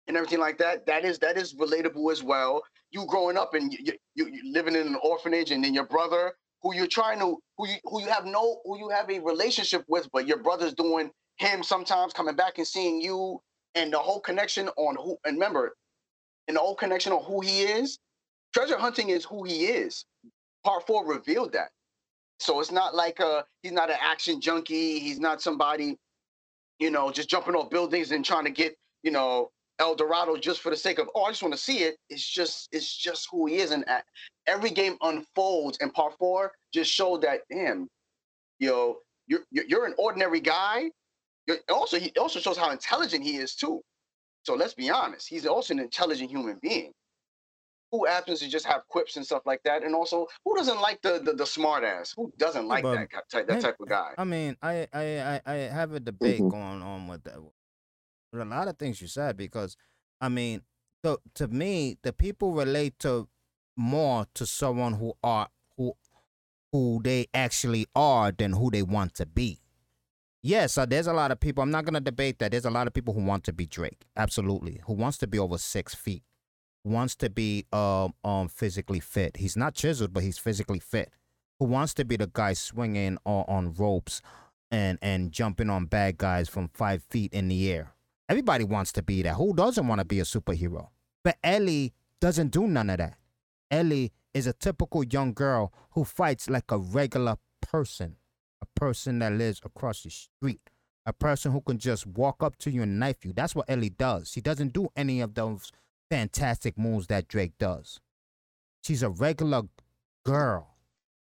and 0.08 0.18
everything 0.18 0.40
like 0.40 0.58
that. 0.60 0.86
That 0.86 1.06
is 1.06 1.20
that 1.20 1.38
is 1.38 1.54
relatable 1.56 2.12
as 2.12 2.24
well. 2.24 2.64
You 2.92 3.06
growing 3.08 3.38
up 3.38 3.54
and 3.54 3.72
you, 3.74 3.94
you, 4.16 4.28
you 4.28 4.54
living 4.54 4.76
in 4.76 4.88
an 4.88 4.98
orphanage, 5.04 5.52
and 5.52 5.64
then 5.64 5.74
your 5.74 5.86
brother, 5.88 6.34
who 6.62 6.74
you're 6.76 6.88
trying 6.88 7.20
to, 7.20 7.38
who 7.58 7.68
you 7.68 7.76
who 7.86 8.02
you 8.02 8.08
have 8.08 8.26
no, 8.26 8.62
who 8.66 8.78
you 8.80 8.90
have 8.90 9.10
a 9.10 9.20
relationship 9.20 9.84
with, 9.88 10.10
but 10.14 10.28
your 10.28 10.42
brother's 10.42 10.74
doing 10.74 11.12
him 11.38 11.64
sometimes 11.64 12.14
coming 12.14 12.36
back 12.36 12.58
and 12.58 12.68
seeing 12.68 13.02
you, 13.02 13.42
and 13.76 13.94
the 13.94 14.00
whole 14.00 14.22
connection 14.22 14.70
on 14.78 14.96
who. 14.96 15.18
And 15.26 15.36
remember, 15.36 15.76
and 16.48 16.58
the 16.58 16.62
whole 16.62 16.76
connection 16.76 17.12
on 17.14 17.24
who 17.24 17.42
he 17.42 17.64
is. 17.64 18.00
Treasure 18.54 18.78
hunting 18.78 19.10
is 19.10 19.26
who 19.26 19.44
he 19.44 19.66
is. 19.66 20.06
Part 20.64 20.86
four 20.88 21.06
revealed 21.06 21.54
that. 21.54 21.70
So 22.40 22.60
it's 22.60 22.72
not 22.72 22.96
like 22.96 23.20
uh 23.20 23.44
he's 23.64 23.72
not 23.72 23.90
an 23.90 23.98
action 24.02 24.42
junkie. 24.42 25.00
He's 25.00 25.20
not 25.20 25.42
somebody, 25.42 25.98
you 26.80 26.92
know, 26.92 27.12
just 27.12 27.30
jumping 27.30 27.56
off 27.56 27.70
buildings 27.70 28.12
and 28.12 28.24
trying 28.24 28.46
to 28.46 28.52
get, 28.52 28.76
you 29.04 29.12
know, 29.12 29.50
El 29.80 29.96
Dorado 29.96 30.38
just 30.38 30.62
for 30.62 30.70
the 30.70 30.76
sake 30.76 31.00
of, 31.00 31.10
oh, 31.16 31.24
I 31.24 31.30
just 31.30 31.44
want 31.44 31.54
to 31.54 31.60
see 31.60 31.80
it. 31.80 31.98
It's 32.10 32.28
just, 32.28 32.68
it's 32.72 32.96
just 32.98 33.28
who 33.32 33.46
he 33.46 33.58
is. 33.58 33.72
And 33.72 33.86
uh, 33.88 34.02
every 34.48 34.72
game 34.72 34.98
unfolds 35.02 35.78
and 35.82 35.94
part 35.94 36.18
four 36.18 36.52
just 36.74 36.92
showed 36.92 37.22
that, 37.24 37.42
damn, 37.52 37.88
you 38.60 38.70
know, 38.70 38.98
you're 39.28 39.42
you're 39.52 39.86
an 39.86 39.94
ordinary 39.98 40.40
guy. 40.40 40.90
You're, 41.48 41.58
also, 41.70 42.00
he 42.00 42.12
also 42.20 42.40
shows 42.40 42.58
how 42.58 42.72
intelligent 42.72 43.24
he 43.24 43.38
is 43.38 43.56
too. 43.56 43.82
So 44.44 44.56
let's 44.56 44.74
be 44.74 44.90
honest, 44.90 45.28
he's 45.28 45.46
also 45.46 45.74
an 45.74 45.80
intelligent 45.80 46.30
human 46.30 46.58
being 46.62 46.92
who 47.92 48.06
happens 48.06 48.40
to 48.40 48.50
just 48.50 48.66
have 48.66 48.82
quips 48.88 49.16
and 49.16 49.26
stuff 49.26 49.44
like 49.46 49.62
that. 49.64 49.84
And 49.84 49.96
also, 49.96 50.28
who 50.44 50.56
doesn't 50.56 50.80
like 50.82 51.02
the 51.02 51.20
the, 51.24 51.34
the 51.34 51.46
smart 51.46 51.84
ass? 51.84 52.14
Who 52.16 52.32
doesn't 52.38 52.68
like 52.68 52.84
but 52.84 52.96
that 52.96 53.30
type 53.30 53.48
that 53.48 53.62
type 53.62 53.78
of 53.80 53.88
guy? 53.88 54.14
I 54.18 54.24
mean, 54.24 54.58
I 54.62 54.88
I 54.94 55.42
I, 55.46 55.54
have 55.56 55.94
a 55.94 56.00
debate 56.00 56.42
Mhm. 56.42 56.50
going 56.50 56.82
on 56.82 57.08
with 57.08 57.24
that. 57.24 57.42
With 57.42 58.42
a 58.42 58.46
lot 58.46 58.68
of 58.68 58.78
things 58.78 59.02
you 59.02 59.08
said 59.08 59.38
because, 59.38 59.78
I 60.20 60.30
mean, 60.30 60.64
to 61.04 61.20
to 61.36 61.48
me, 61.48 61.98
the 62.02 62.14
people 62.14 62.54
relate 62.54 63.00
to 63.00 63.30
more 63.78 64.26
to 64.34 64.46
someone 64.46 64.94
who 64.94 65.14
are 65.24 65.48
who 65.78 65.94
who 66.72 67.00
they 67.04 67.28
actually 67.34 67.86
are 67.96 68.32
than 68.32 68.54
who 68.54 68.70
they 68.70 68.84
want 68.84 69.14
to 69.16 69.26
be. 69.26 69.60
Yes, 70.44 70.78
uh, 70.78 70.86
there's 70.86 71.08
a 71.08 71.14
lot 71.14 71.32
of 71.32 71.40
people. 71.40 71.62
I'm 71.64 71.72
not 71.72 71.86
gonna 71.86 72.00
debate 72.02 72.40
that. 72.40 72.52
There's 72.52 72.66
a 72.66 72.70
lot 72.72 72.88
of 72.88 72.94
people 72.94 73.14
who 73.14 73.22
want 73.22 73.44
to 73.46 73.54
be 73.54 73.66
Drake, 73.66 74.06
absolutely. 74.16 74.82
Who 74.86 74.94
wants 74.94 75.18
to 75.20 75.28
be 75.28 75.40
over 75.40 75.58
six 75.58 75.96
feet, 75.96 76.24
wants 76.84 77.16
to 77.18 77.30
be 77.30 77.66
um 77.72 78.14
um 78.24 78.48
physically 78.48 79.00
fit. 79.00 79.38
He's 79.38 79.58
not 79.58 79.76
chiseled, 79.76 80.14
but 80.14 80.24
he's 80.24 80.38
physically 80.38 80.80
fit. 80.80 81.10
Who 81.60 81.66
wants 81.66 81.94
to 81.96 82.06
be 82.06 82.18
the 82.18 82.30
guy 82.32 82.54
swinging 82.54 83.18
on, 83.26 83.46
on 83.48 83.74
ropes 83.74 84.22
and 84.72 84.98
and 85.02 85.32
jumping 85.32 85.70
on 85.70 85.86
bad 85.86 86.18
guys 86.18 86.50
from 86.50 86.70
five 86.70 87.04
feet 87.04 87.34
in 87.34 87.48
the 87.48 87.72
air? 87.72 87.94
Everybody 88.30 88.64
wants 88.64 88.92
to 88.94 89.02
be 89.02 89.22
that. 89.24 89.36
Who 89.36 89.54
doesn't 89.54 89.88
want 89.88 90.00
to 90.00 90.06
be 90.06 90.20
a 90.20 90.24
superhero? 90.24 90.90
But 91.24 91.38
Ellie 91.44 91.94
doesn't 92.20 92.52
do 92.52 92.68
none 92.68 92.90
of 92.90 92.98
that. 92.98 93.18
Ellie 93.72 94.12
is 94.34 94.48
a 94.48 94.54
typical 94.54 95.04
young 95.04 95.34
girl 95.34 95.74
who 95.92 96.04
fights 96.04 96.50
like 96.50 96.72
a 96.72 96.78
regular 96.78 97.38
person, 97.62 98.18
a 98.62 98.80
person 98.80 99.20
that 99.20 99.34
lives 99.34 99.62
across 99.64 100.04
the 100.04 100.10
street, 100.10 100.70
a 101.06 101.14
person 101.14 101.52
who 101.52 101.62
can 101.62 101.78
just 101.78 102.06
walk 102.06 102.44
up 102.44 102.58
to 102.58 102.72
you 102.72 102.84
and 102.84 103.00
knife 103.00 103.26
you. 103.26 103.34
That's 103.34 103.56
what 103.56 103.70
Ellie 103.70 103.90
does. 103.90 104.30
She 104.30 104.42
doesn't 104.42 104.74
do 104.74 104.90
any 104.96 105.22
of 105.22 105.34
those 105.34 105.72
fantastic 106.10 106.78
moves 106.78 107.08
that 107.08 107.28
Drake 107.28 107.58
does. 107.58 108.00
She's 108.84 109.04
a 109.04 109.10
regular 109.10 109.64
girl, 110.26 110.78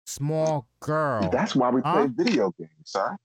small 0.05 0.67
girl. 0.79 1.29
That's 1.31 1.55
why 1.55 1.69
we 1.69 1.81
play 1.81 1.91
Huh? 1.91 2.07
video 2.07 2.51
games, 2.57 2.69
sir. 2.85 3.17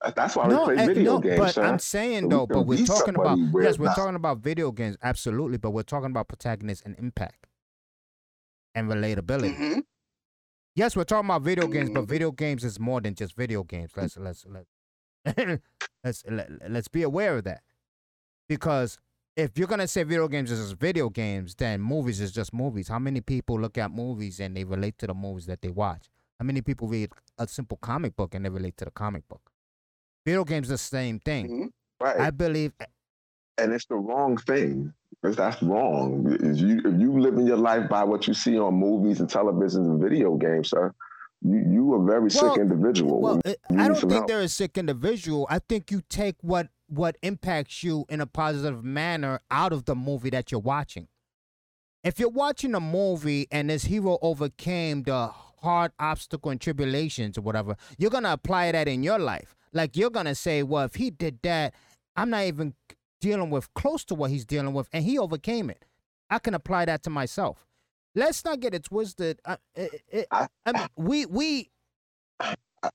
Uh, 0.00 0.10
That's 0.16 0.34
why 0.34 0.48
no, 0.48 0.66
we 0.66 0.74
play 0.74 0.84
eh, 0.84 0.86
video 0.86 1.04
no, 1.14 1.20
games, 1.20 1.38
but 1.38 1.54
sir. 1.54 1.62
I'm 1.62 1.78
saying 1.78 2.22
So 2.22 2.28
though, 2.28 2.46
but 2.46 2.62
we're 2.62 2.84
talking 2.84 3.14
about 3.14 3.38
yes, 3.38 3.78
we're 3.78 3.86
not. 3.86 3.96
talking 3.96 4.16
about 4.16 4.38
video 4.38 4.72
games, 4.72 4.96
absolutely, 5.02 5.58
but 5.58 5.70
we're 5.70 5.82
talking 5.84 6.10
about 6.10 6.28
protagonist 6.28 6.84
and 6.84 6.96
impact 6.98 7.46
and 8.74 8.90
relatability. 8.90 9.56
hmm 9.56 9.80
Yes, 10.74 10.96
we're 10.96 11.04
talking 11.04 11.28
about 11.28 11.42
video 11.42 11.68
games, 11.68 11.90
but 11.90 12.02
Mhm. 12.02 12.08
video 12.08 12.30
games 12.32 12.64
is 12.64 12.80
more 12.80 13.00
than 13.00 13.14
just 13.14 13.36
video 13.36 13.62
games. 13.62 13.92
Let's 13.96 14.16
let's 14.16 14.46
let's 14.46 14.70
let's 16.04 16.24
let, 16.28 16.50
let's 16.70 16.88
be 16.88 17.02
aware 17.02 17.36
of 17.38 17.44
that. 17.44 17.62
Because 18.48 18.98
if 19.36 19.56
you're 19.56 19.68
gonna 19.68 19.88
say 19.88 20.02
video 20.02 20.28
games 20.28 20.50
is 20.50 20.60
just 20.60 20.80
video 20.80 21.08
games, 21.08 21.54
then 21.54 21.80
movies 21.80 22.20
is 22.20 22.32
just 22.32 22.52
movies. 22.52 22.88
How 22.88 22.98
many 22.98 23.20
people 23.20 23.58
look 23.60 23.78
at 23.78 23.90
movies 23.90 24.40
and 24.40 24.56
they 24.56 24.64
relate 24.64 24.98
to 24.98 25.06
the 25.06 25.14
movies 25.14 25.46
that 25.46 25.62
they 25.62 25.70
watch? 25.70 26.08
How 26.38 26.44
many 26.44 26.60
people 26.60 26.88
read 26.88 27.10
a 27.38 27.46
simple 27.48 27.78
comic 27.78 28.16
book 28.16 28.34
and 28.34 28.44
they 28.44 28.50
relate 28.50 28.76
to 28.78 28.84
the 28.84 28.90
comic 28.90 29.26
book? 29.28 29.50
Video 30.26 30.44
games 30.44 30.68
the 30.68 30.78
same 30.78 31.18
thing. 31.18 31.46
hmm 31.46 31.66
right. 32.00 32.20
I 32.20 32.30
believe 32.30 32.72
and 33.58 33.72
it's 33.72 33.86
the 33.86 33.94
wrong 33.94 34.36
thing 34.38 34.92
because 35.10 35.36
that's 35.36 35.62
wrong. 35.62 36.26
If 36.40 36.58
you 36.58 36.78
if 36.78 37.00
you 37.00 37.18
living 37.18 37.46
your 37.46 37.56
life 37.58 37.88
by 37.88 38.04
what 38.04 38.26
you 38.26 38.34
see 38.34 38.58
on 38.58 38.74
movies 38.74 39.20
and 39.20 39.28
television 39.28 39.84
and 39.84 40.00
video 40.02 40.36
games, 40.36 40.70
sir, 40.70 40.92
you 41.42 41.58
you 41.70 41.94
a 41.94 42.04
very 42.04 42.22
Well, 42.22 42.28
sick 42.30 42.60
individual. 42.60 43.20
Well, 43.20 43.40
I 43.46 43.88
don't 43.88 44.00
think 44.00 44.12
help. 44.12 44.26
they're 44.26 44.40
a 44.40 44.48
sick 44.48 44.78
individual. 44.78 45.46
I 45.50 45.58
think 45.58 45.90
you 45.90 46.02
take 46.08 46.36
what 46.40 46.68
what 46.92 47.16
impacts 47.22 47.82
you 47.82 48.04
in 48.10 48.20
a 48.20 48.26
positive 48.26 48.84
manner 48.84 49.40
out 49.50 49.72
of 49.72 49.86
the 49.86 49.94
movie 49.94 50.28
that 50.30 50.50
you're 50.52 50.60
watching. 50.60 51.08
If 52.04 52.18
you're 52.18 52.28
watching 52.28 52.74
a 52.74 52.80
movie 52.80 53.46
and 53.50 53.70
this 53.70 53.84
hero 53.84 54.18
overcame 54.20 55.04
the 55.04 55.28
hard 55.62 55.92
obstacle 55.98 56.50
and 56.50 56.60
tribulations 56.60 57.38
or 57.38 57.40
whatever, 57.40 57.76
you're 57.96 58.10
gonna 58.10 58.32
apply 58.32 58.72
that 58.72 58.88
in 58.88 59.02
your 59.02 59.18
life. 59.18 59.54
Like 59.72 59.96
you're 59.96 60.10
gonna 60.10 60.34
say, 60.34 60.62
well, 60.62 60.84
if 60.84 60.96
he 60.96 61.10
did 61.10 61.38
that, 61.44 61.74
I'm 62.14 62.28
not 62.28 62.44
even 62.44 62.74
dealing 63.22 63.48
with 63.48 63.72
close 63.72 64.04
to 64.06 64.14
what 64.14 64.30
he's 64.30 64.44
dealing 64.44 64.74
with, 64.74 64.88
and 64.92 65.02
he 65.04 65.18
overcame 65.18 65.70
it. 65.70 65.86
I 66.28 66.40
can 66.40 66.52
apply 66.54 66.84
that 66.86 67.02
to 67.04 67.10
myself. 67.10 67.66
Let's 68.14 68.44
not 68.44 68.60
get 68.60 68.74
it 68.74 68.84
twisted. 68.84 69.40
I, 69.46 69.56
it, 69.74 70.02
it, 70.08 70.26
I- 70.30 70.48
I 70.66 70.72
mean, 70.72 70.88
we 70.96 71.24
we 71.26 71.70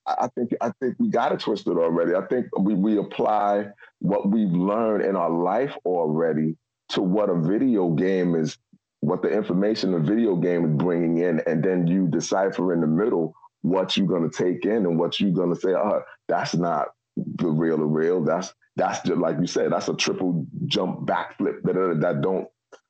I, 0.06 0.28
think 0.34 0.52
I 0.60 0.70
think 0.80 0.96
we 0.98 1.08
got 1.08 1.32
it 1.32 1.40
twisted 1.40 1.76
already. 1.76 2.14
I 2.14 2.26
think 2.26 2.46
we 2.58 2.74
we 2.74 2.98
apply 2.98 3.68
what 4.00 4.30
we've 4.30 4.52
learned 4.52 5.04
in 5.04 5.16
our 5.16 5.30
life 5.30 5.74
already 5.86 6.56
to 6.90 7.02
what 7.02 7.30
a 7.30 7.34
video 7.34 7.90
game 7.90 8.34
is, 8.34 8.58
what 9.00 9.22
the 9.22 9.30
information 9.30 9.94
a 9.94 9.98
video 9.98 10.36
game 10.36 10.64
is 10.64 10.76
bringing 10.76 11.18
in, 11.18 11.40
and 11.46 11.62
then 11.62 11.86
you 11.86 12.06
decipher 12.08 12.72
in 12.72 12.80
the 12.80 12.86
middle 12.86 13.34
what 13.62 13.96
you're 13.96 14.06
gonna 14.06 14.30
take 14.30 14.64
in 14.64 14.86
and 14.86 14.98
what 14.98 15.18
you're 15.20 15.32
gonna 15.32 15.56
say, 15.56 15.70
oh, 15.70 16.02
that's 16.28 16.54
not 16.54 16.88
the 17.16 17.48
real 17.48 17.78
the 17.78 17.84
real. 17.84 18.22
That's 18.22 18.54
that's 18.76 19.00
just 19.06 19.18
like 19.18 19.38
you 19.40 19.46
said, 19.46 19.72
that's 19.72 19.88
a 19.88 19.94
triple 19.94 20.46
jump 20.66 21.06
backflip 21.06 21.62
that 21.62 21.98
that 22.00 22.20
don't 22.20 22.46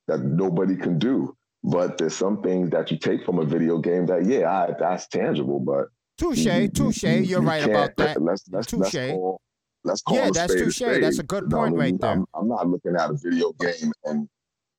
that 0.09 0.21
nobody 0.21 0.77
can 0.77 0.99
do. 0.99 1.35
But 1.65 1.99
there's 1.99 2.15
some 2.15 2.43
things 2.43 2.71
that 2.71 2.91
you 2.91 2.99
take 2.99 3.25
from 3.25 3.39
a 3.39 3.45
video 3.45 3.79
game 3.79 4.07
that 4.07 4.25
yeah, 4.25 4.51
I, 4.51 4.75
that's 4.79 5.09
tangible. 5.09 5.61
But 5.61 5.89
touche, 6.19 6.69
touche. 6.75 7.05
You're 7.05 7.43
right 7.43 7.65
about 7.65 7.97
that. 7.97 8.21
Let's 8.21 8.45
let's 8.51 8.67
touche. 8.67 8.95
Let's 8.95 9.13
call, 9.13 9.41
let's 9.85 10.03
call 10.03 10.17
yeah, 10.17 10.31
that's 10.33 10.55
touche. 10.55 10.79
That's 10.79 11.19
a 11.19 11.23
good 11.23 11.49
point 11.49 11.77
right 11.77 11.99
there. 11.99 12.11
I'm, 12.11 12.27
I'm 12.35 12.49
not 12.49 12.69
looking 12.69 12.97
at 12.97 13.11
a 13.11 13.15
video 13.15 13.53
game 13.53 13.93
and 14.05 14.29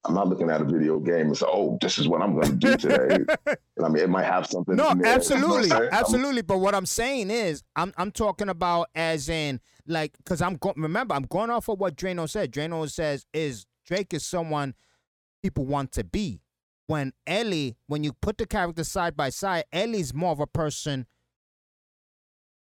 I'm 0.06 0.14
not 0.14 0.28
looking 0.28 0.50
at 0.50 0.62
a 0.62 0.66
video 0.66 1.00
game 1.00 1.28
and 1.28 1.38
say, 1.38 1.46
"Oh, 1.48 1.78
this 1.82 1.98
is 1.98 2.08
what 2.08 2.22
I'm 2.22 2.34
going 2.34 2.48
to 2.48 2.56
do 2.56 2.78
today." 2.78 3.18
I 3.84 3.90
mean, 3.90 4.04
it 4.04 4.10
might 4.10 4.26
have 4.26 4.48
something. 4.48 4.76
No, 4.76 4.94
absolutely, 5.04 5.72
absolutely. 5.92 6.42
But 6.42 6.60
what 6.60 6.74
I'm 6.74 6.86
saying 6.86 7.30
is, 7.30 7.64
I'm 7.76 7.94
I'm 7.98 8.12
talking 8.12 8.50
about 8.50 8.88
as 8.96 9.28
in 9.28 9.60
like, 9.88 10.18
because 10.18 10.42
I'm 10.42 10.56
go- 10.56 10.74
remember 10.78 11.16
I'm 11.16 11.24
going 11.24 11.50
off 11.50 11.68
of 11.68 11.80
what 11.80 11.96
Drano 11.96 12.30
said. 12.30 12.52
Drano 12.52 12.90
says 12.90 13.26
is 13.34 13.66
Drake 13.86 14.14
is 14.14 14.26
someone 14.26 14.74
people 15.44 15.66
want 15.66 15.92
to 15.94 16.04
be. 16.04 16.42
When 16.88 17.14
Ellie, 17.28 17.76
when 17.88 18.04
you 18.04 18.14
put 18.14 18.38
the 18.38 18.48
characters 18.48 18.88
side 18.88 19.16
by 19.16 19.30
side, 19.30 19.66
Ellie's 19.72 20.14
more 20.14 20.32
of 20.32 20.40
a 20.40 20.48
person 20.48 21.06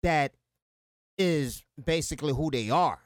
that 0.06 0.34
is 1.18 1.64
basically 1.84 2.32
who 2.32 2.48
they 2.48 2.70
are. 2.70 3.00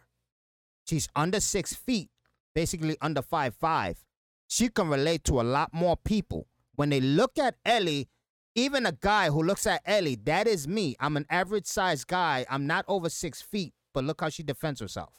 She's 0.87 1.09
under 1.17 1.41
six 1.41 1.73
feet, 1.73 2.11
basically 2.55 2.99
under 3.01 3.23
five 3.23 3.55
five. 3.55 4.05
She 4.49 4.69
can 4.69 4.89
relate 4.89 5.25
to 5.25 5.41
a 5.41 5.43
lot 5.43 5.73
more 5.73 5.97
people. 5.97 6.47
When 6.75 6.91
they 6.91 7.01
look 7.01 7.39
at 7.39 7.55
Ellie, 7.65 8.09
even 8.55 8.85
a 8.85 8.93
guy 8.93 9.31
who 9.31 9.43
looks 9.43 9.67
at 9.67 9.81
Ellie, 9.87 10.17
that 10.25 10.47
is 10.47 10.69
me. 10.69 10.95
I'm 11.01 11.17
an 11.17 11.25
average 11.31 11.67
sized 11.67 12.07
guy. 12.07 12.45
I'm 12.51 12.67
not 12.67 12.85
over 12.87 13.09
six 13.09 13.41
feet, 13.41 13.73
but 13.95 14.05
look 14.05 14.21
how 14.21 14.29
she 14.29 14.43
defends 14.43 14.81
herself. 14.81 15.15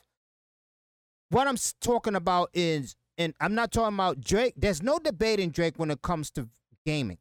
What 1.29 1.47
I'm 1.47 1.57
talking 1.79 2.15
about 2.15 2.51
is, 2.53 2.95
and 3.17 3.33
I'm 3.39 3.55
not 3.55 3.71
talking 3.71 3.95
about 3.95 4.21
Drake. 4.21 4.53
There's 4.55 4.83
no 4.83 4.99
debating 4.99 5.49
Drake 5.49 5.75
when 5.77 5.89
it 5.89 6.03
comes 6.03 6.29
to 6.31 6.47
gaming 6.85 7.17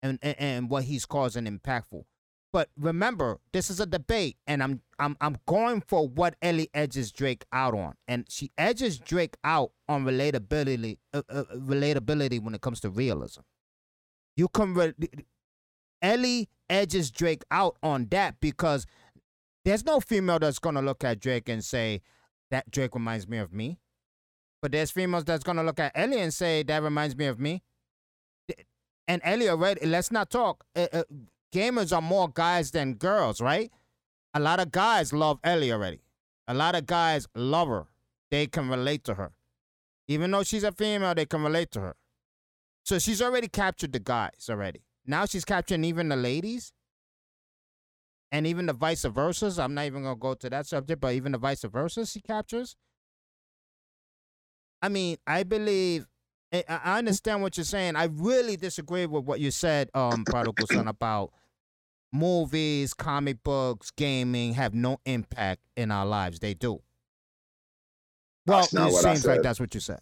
and, 0.00 0.20
and, 0.22 0.36
and 0.38 0.70
what 0.70 0.84
he's 0.84 1.06
causing 1.06 1.46
impactful. 1.46 2.04
But 2.56 2.70
remember, 2.78 3.38
this 3.52 3.68
is 3.68 3.80
a 3.80 3.84
debate, 3.84 4.38
and 4.46 4.62
I'm 4.62 4.80
I'm 4.98 5.14
I'm 5.20 5.36
going 5.46 5.82
for 5.82 6.08
what 6.08 6.36
Ellie 6.40 6.70
edges 6.72 7.12
Drake 7.12 7.44
out 7.52 7.74
on, 7.74 7.96
and 8.08 8.24
she 8.30 8.50
edges 8.56 8.98
Drake 8.98 9.36
out 9.44 9.72
on 9.90 10.06
relatability, 10.06 10.96
uh, 11.12 11.20
uh, 11.28 11.44
relatability 11.54 12.42
when 12.42 12.54
it 12.54 12.62
comes 12.62 12.80
to 12.80 12.88
realism. 12.88 13.42
You 14.38 14.48
can 14.48 14.72
re- 14.72 14.94
Ellie 16.00 16.48
edges 16.70 17.10
Drake 17.10 17.42
out 17.50 17.76
on 17.82 18.06
that 18.12 18.40
because 18.40 18.86
there's 19.66 19.84
no 19.84 20.00
female 20.00 20.38
that's 20.38 20.58
gonna 20.58 20.80
look 20.80 21.04
at 21.04 21.20
Drake 21.20 21.50
and 21.50 21.62
say 21.62 22.00
that 22.50 22.70
Drake 22.70 22.94
reminds 22.94 23.28
me 23.28 23.36
of 23.36 23.52
me, 23.52 23.80
but 24.62 24.72
there's 24.72 24.90
females 24.90 25.26
that's 25.26 25.44
gonna 25.44 25.62
look 25.62 25.78
at 25.78 25.92
Ellie 25.94 26.20
and 26.20 26.32
say 26.32 26.62
that 26.62 26.82
reminds 26.82 27.16
me 27.16 27.26
of 27.26 27.38
me. 27.38 27.62
And 29.06 29.20
Ellie 29.24 29.50
already, 29.50 29.84
let's 29.84 30.10
not 30.10 30.30
talk. 30.30 30.64
Uh, 30.74 30.86
uh, 30.90 31.02
gamers 31.56 31.96
are 31.96 32.02
more 32.02 32.28
guys 32.28 32.70
than 32.70 32.94
girls, 32.94 33.40
right? 33.40 33.70
A 34.34 34.40
lot 34.40 34.60
of 34.60 34.70
guys 34.70 35.12
love 35.12 35.38
Ellie 35.42 35.72
already. 35.72 36.00
A 36.46 36.52
lot 36.52 36.74
of 36.74 36.84
guys 36.86 37.26
love 37.34 37.68
her. 37.68 37.86
They 38.30 38.46
can 38.46 38.68
relate 38.68 39.04
to 39.04 39.14
her. 39.14 39.32
Even 40.06 40.30
though 40.30 40.42
she's 40.42 40.64
a 40.64 40.72
female, 40.72 41.14
they 41.14 41.24
can 41.24 41.42
relate 41.42 41.70
to 41.72 41.80
her. 41.80 41.96
So 42.84 42.98
she's 42.98 43.22
already 43.22 43.48
captured 43.48 43.92
the 43.92 43.98
guys 43.98 44.48
already. 44.50 44.82
Now 45.06 45.24
she's 45.24 45.44
capturing 45.44 45.84
even 45.84 46.08
the 46.10 46.16
ladies. 46.16 46.72
And 48.30 48.46
even 48.46 48.66
the 48.66 48.72
vice 48.72 49.04
versa. 49.04 49.54
I'm 49.58 49.72
not 49.72 49.86
even 49.86 50.02
gonna 50.02 50.16
go 50.16 50.34
to 50.34 50.50
that 50.50 50.66
subject, 50.66 51.00
but 51.00 51.14
even 51.14 51.32
the 51.32 51.38
vice 51.38 51.62
versa 51.62 52.04
she 52.04 52.20
captures. 52.20 52.76
I 54.82 54.88
mean, 54.90 55.16
I 55.26 55.42
believe 55.44 56.06
I 56.52 56.98
understand 56.98 57.42
what 57.42 57.56
you're 57.56 57.64
saying. 57.64 57.96
I 57.96 58.04
really 58.04 58.56
disagree 58.56 59.06
with 59.06 59.24
what 59.24 59.40
you 59.40 59.50
said, 59.50 59.90
um, 59.94 60.24
Prodigal 60.24 60.66
Son, 60.68 60.86
about 60.86 61.32
movies, 62.12 62.94
comic 62.94 63.42
books, 63.42 63.90
gaming 63.90 64.54
have 64.54 64.74
no 64.74 64.98
impact 65.04 65.62
in 65.76 65.90
our 65.90 66.06
lives. 66.06 66.38
They 66.38 66.54
do. 66.54 66.82
Well, 68.46 68.68
it 68.86 68.92
seems 69.02 69.26
like 69.26 69.42
that's 69.42 69.60
what 69.60 69.74
you 69.74 69.80
said. 69.80 70.00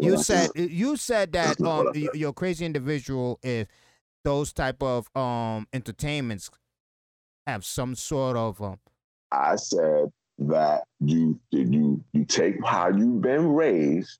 You 0.00 0.16
said 0.18 0.50
you 0.54 0.96
said 0.96 1.32
that 1.32 1.64
um 1.64 1.90
y- 1.94 2.10
you're 2.12 2.30
a 2.30 2.34
crazy 2.34 2.64
individual 2.66 3.38
if 3.42 3.68
those 4.24 4.52
type 4.52 4.82
of 4.82 5.08
um 5.16 5.66
entertainments 5.72 6.50
have 7.46 7.64
some 7.64 7.94
sort 7.94 8.36
of 8.36 8.60
um, 8.60 8.78
I 9.30 9.56
said 9.56 10.10
that 10.38 10.84
you 11.00 11.40
you 11.50 12.04
you 12.12 12.24
take 12.24 12.56
how 12.64 12.88
you've 12.88 13.22
been 13.22 13.46
raised, 13.48 14.18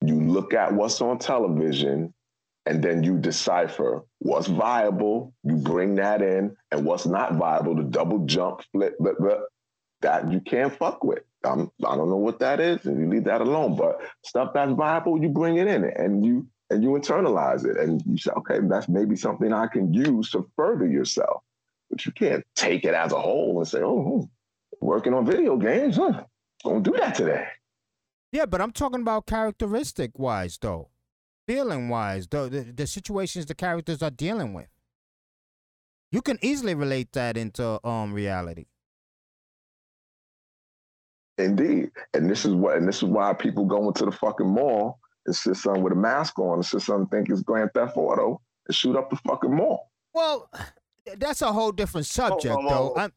you 0.00 0.14
look 0.20 0.54
at 0.54 0.72
what's 0.72 1.00
on 1.00 1.18
television, 1.18 2.14
and 2.66 2.82
then 2.82 3.02
you 3.02 3.18
decipher 3.18 4.02
what's 4.18 4.46
viable. 4.46 5.34
You 5.42 5.56
bring 5.56 5.96
that 5.96 6.22
in, 6.22 6.56
and 6.70 6.84
what's 6.84 7.06
not 7.06 7.34
viable. 7.34 7.74
The 7.74 7.82
double 7.84 8.24
jump, 8.26 8.62
flip, 8.72 8.96
flip, 8.98 9.40
that 10.02 10.30
you 10.30 10.40
can't 10.40 10.74
fuck 10.76 11.02
with. 11.04 11.22
Um, 11.44 11.72
I 11.84 11.96
don't 11.96 12.08
know 12.08 12.16
what 12.16 12.38
that 12.38 12.60
is, 12.60 12.84
and 12.86 13.00
you 13.00 13.08
leave 13.08 13.24
that 13.24 13.40
alone. 13.40 13.76
But 13.76 14.00
stuff 14.24 14.52
that's 14.54 14.72
viable, 14.72 15.20
you 15.20 15.28
bring 15.28 15.56
it 15.56 15.66
in, 15.66 15.84
and 15.84 16.24
you 16.24 16.46
and 16.70 16.82
you 16.82 16.90
internalize 16.90 17.66
it, 17.66 17.76
and 17.76 18.00
you 18.06 18.16
say, 18.16 18.30
okay, 18.38 18.58
that's 18.62 18.88
maybe 18.88 19.16
something 19.16 19.52
I 19.52 19.66
can 19.66 19.92
use 19.92 20.30
to 20.30 20.48
further 20.56 20.86
yourself. 20.86 21.42
But 21.90 22.06
you 22.06 22.12
can't 22.12 22.44
take 22.54 22.84
it 22.84 22.94
as 22.94 23.12
a 23.12 23.20
whole 23.20 23.58
and 23.58 23.68
say, 23.68 23.80
oh, 23.82 24.02
hmm, 24.80 24.86
working 24.86 25.12
on 25.14 25.26
video 25.26 25.56
games, 25.56 25.96
huh? 25.96 26.24
Don't 26.64 26.82
do 26.82 26.92
that 26.92 27.14
today. 27.16 27.46
yeah, 28.30 28.46
but 28.46 28.60
I'm 28.60 28.72
talking 28.72 29.00
about 29.00 29.26
characteristic 29.26 30.18
wise 30.18 30.58
though, 30.60 30.88
feeling 31.46 31.88
wise, 31.88 32.26
though 32.28 32.48
the, 32.48 32.60
the 32.62 32.86
situations 32.86 33.46
the 33.46 33.54
characters 33.54 34.02
are 34.02 34.10
dealing 34.10 34.54
with. 34.54 34.68
You 36.10 36.20
can 36.22 36.38
easily 36.42 36.74
relate 36.74 37.12
that 37.12 37.36
into 37.36 37.84
um 37.86 38.12
reality. 38.12 38.66
Indeed. 41.38 41.90
And 42.14 42.28
this 42.30 42.44
is 42.44 42.52
what 42.52 42.76
and 42.76 42.86
this 42.86 42.96
is 42.98 43.04
why 43.04 43.32
people 43.32 43.64
go 43.64 43.88
into 43.88 44.04
the 44.04 44.12
fucking 44.12 44.46
mall 44.48 44.98
and 45.26 45.34
sit 45.34 45.56
something 45.56 45.82
with 45.82 45.92
a 45.92 45.96
mask 45.96 46.38
on 46.38 46.54
and 46.54 46.66
sit 46.66 46.82
something 46.82 47.06
think 47.08 47.30
it's 47.30 47.42
Grand 47.42 47.70
Theft 47.74 47.96
Auto 47.96 48.40
and 48.66 48.74
shoot 48.74 48.96
up 48.96 49.10
the 49.10 49.16
fucking 49.26 49.54
mall. 49.54 49.90
Well, 50.14 50.50
that's 51.16 51.42
a 51.42 51.52
whole 51.52 51.72
different 51.72 52.06
subject 52.06 52.54
on, 52.54 52.64
though. 52.64 52.70
hold 52.70 52.92
on. 52.98 53.00
I'm- 53.00 53.12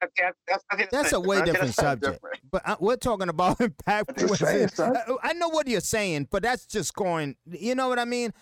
I 0.00 0.06
think 0.06 0.34
that's, 0.46 0.90
That's 0.92 1.12
a 1.12 1.20
way 1.20 1.42
different 1.44 1.74
subject. 1.74 2.14
different. 2.14 2.38
But 2.50 2.62
I, 2.66 2.76
we're 2.78 2.96
talking 2.96 3.28
about 3.28 3.58
impactful. 3.58 4.36
Saying, 4.36 4.56
as 4.56 4.62
in- 4.62 4.68
son. 4.76 4.96
I, 4.96 5.30
I 5.30 5.32
know 5.34 5.48
what 5.48 5.66
you're 5.66 5.80
saying, 5.80 6.28
but 6.30 6.42
that's 6.42 6.66
just 6.66 6.94
going. 6.94 7.36
You 7.46 7.74
know 7.74 7.88
what 7.88 7.98
I 7.98 8.04
mean? 8.04 8.32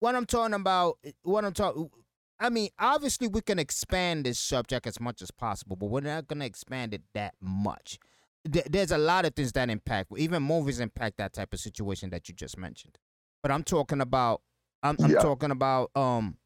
What 0.00 0.14
I'm 0.14 0.26
talking 0.26 0.54
about. 0.54 0.98
Eh, 1.04 1.12
what 1.22 1.44
I'm 1.44 1.52
talking. 1.52 1.90
I 2.38 2.48
mean, 2.48 2.70
obviously, 2.78 3.28
we 3.28 3.40
can 3.42 3.58
expand 3.58 4.24
this 4.24 4.38
subject 4.38 4.86
as 4.86 4.98
much 4.98 5.20
as 5.20 5.30
possible, 5.30 5.76
but 5.76 5.86
we're 5.86 6.00
not 6.00 6.26
going 6.26 6.38
to 6.40 6.46
expand 6.46 6.94
it 6.94 7.02
that 7.14 7.34
much. 7.40 7.98
There- 8.44 8.64
There's 8.68 8.92
a 8.92 8.98
lot 8.98 9.24
of 9.26 9.34
things 9.34 9.52
that 9.52 9.68
impact. 9.68 10.10
Even 10.16 10.42
movies 10.42 10.80
impact 10.80 11.18
that 11.18 11.32
type 11.34 11.52
of 11.52 11.60
situation 11.60 12.10
that 12.10 12.28
you 12.28 12.34
just 12.34 12.56
mentioned. 12.56 12.98
But 13.42 13.52
I'm 13.52 13.62
talking 13.64 14.00
about. 14.00 14.42
I'm, 14.82 14.96
I'm 15.02 15.10
Yeah. 15.10 15.18
talking 15.20 15.50
about 15.50 15.90
um 15.94 16.38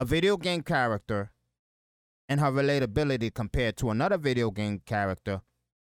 a 0.00 0.04
video 0.04 0.36
game 0.36 0.62
character 0.62 1.31
and 2.28 2.40
her 2.40 2.50
relatability 2.50 3.32
compared 3.32 3.76
to 3.78 3.90
another 3.90 4.18
video 4.18 4.50
game 4.50 4.80
character 4.84 5.40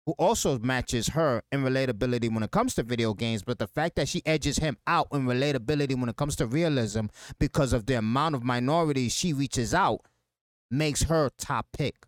who 0.06 0.12
also 0.18 0.58
matches 0.58 1.08
her 1.08 1.42
in 1.52 1.62
relatability 1.62 2.32
when 2.32 2.42
it 2.42 2.50
comes 2.50 2.74
to 2.74 2.82
video 2.82 3.14
games, 3.14 3.42
but 3.42 3.58
the 3.58 3.66
fact 3.66 3.96
that 3.96 4.08
she 4.08 4.22
edges 4.24 4.58
him 4.58 4.76
out 4.86 5.08
in 5.12 5.26
relatability 5.26 5.98
when 5.98 6.08
it 6.08 6.16
comes 6.16 6.34
to 6.36 6.46
realism 6.46 7.06
because 7.38 7.72
of 7.72 7.86
the 7.86 7.94
amount 7.94 8.34
of 8.34 8.42
minorities 8.42 9.14
she 9.14 9.32
reaches 9.32 9.74
out 9.74 10.00
makes 10.70 11.04
her 11.04 11.30
top 11.36 11.66
pick. 11.76 12.06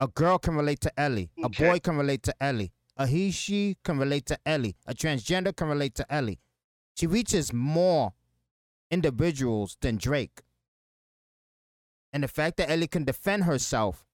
A 0.00 0.08
girl 0.08 0.38
can 0.38 0.56
relate 0.56 0.80
to 0.80 1.00
Ellie. 1.00 1.30
A 1.42 1.48
boy 1.48 1.78
can 1.78 1.96
relate 1.96 2.22
to 2.24 2.34
Ellie. 2.40 2.72
A 2.96 3.06
he, 3.06 3.30
she 3.30 3.76
can 3.84 3.98
relate 3.98 4.26
to 4.26 4.38
Ellie. 4.44 4.76
A 4.86 4.94
transgender 4.94 5.54
can 5.54 5.68
relate 5.68 5.94
to 5.94 6.12
Ellie. 6.12 6.40
She 6.96 7.06
reaches 7.06 7.52
more 7.52 8.12
individuals 8.90 9.76
than 9.80 9.96
Drake. 9.96 10.42
And 12.12 12.22
the 12.22 12.28
fact 12.28 12.56
that 12.58 12.70
Ellie 12.70 12.86
can 12.86 13.04
defend 13.04 13.44
herself 13.44 14.04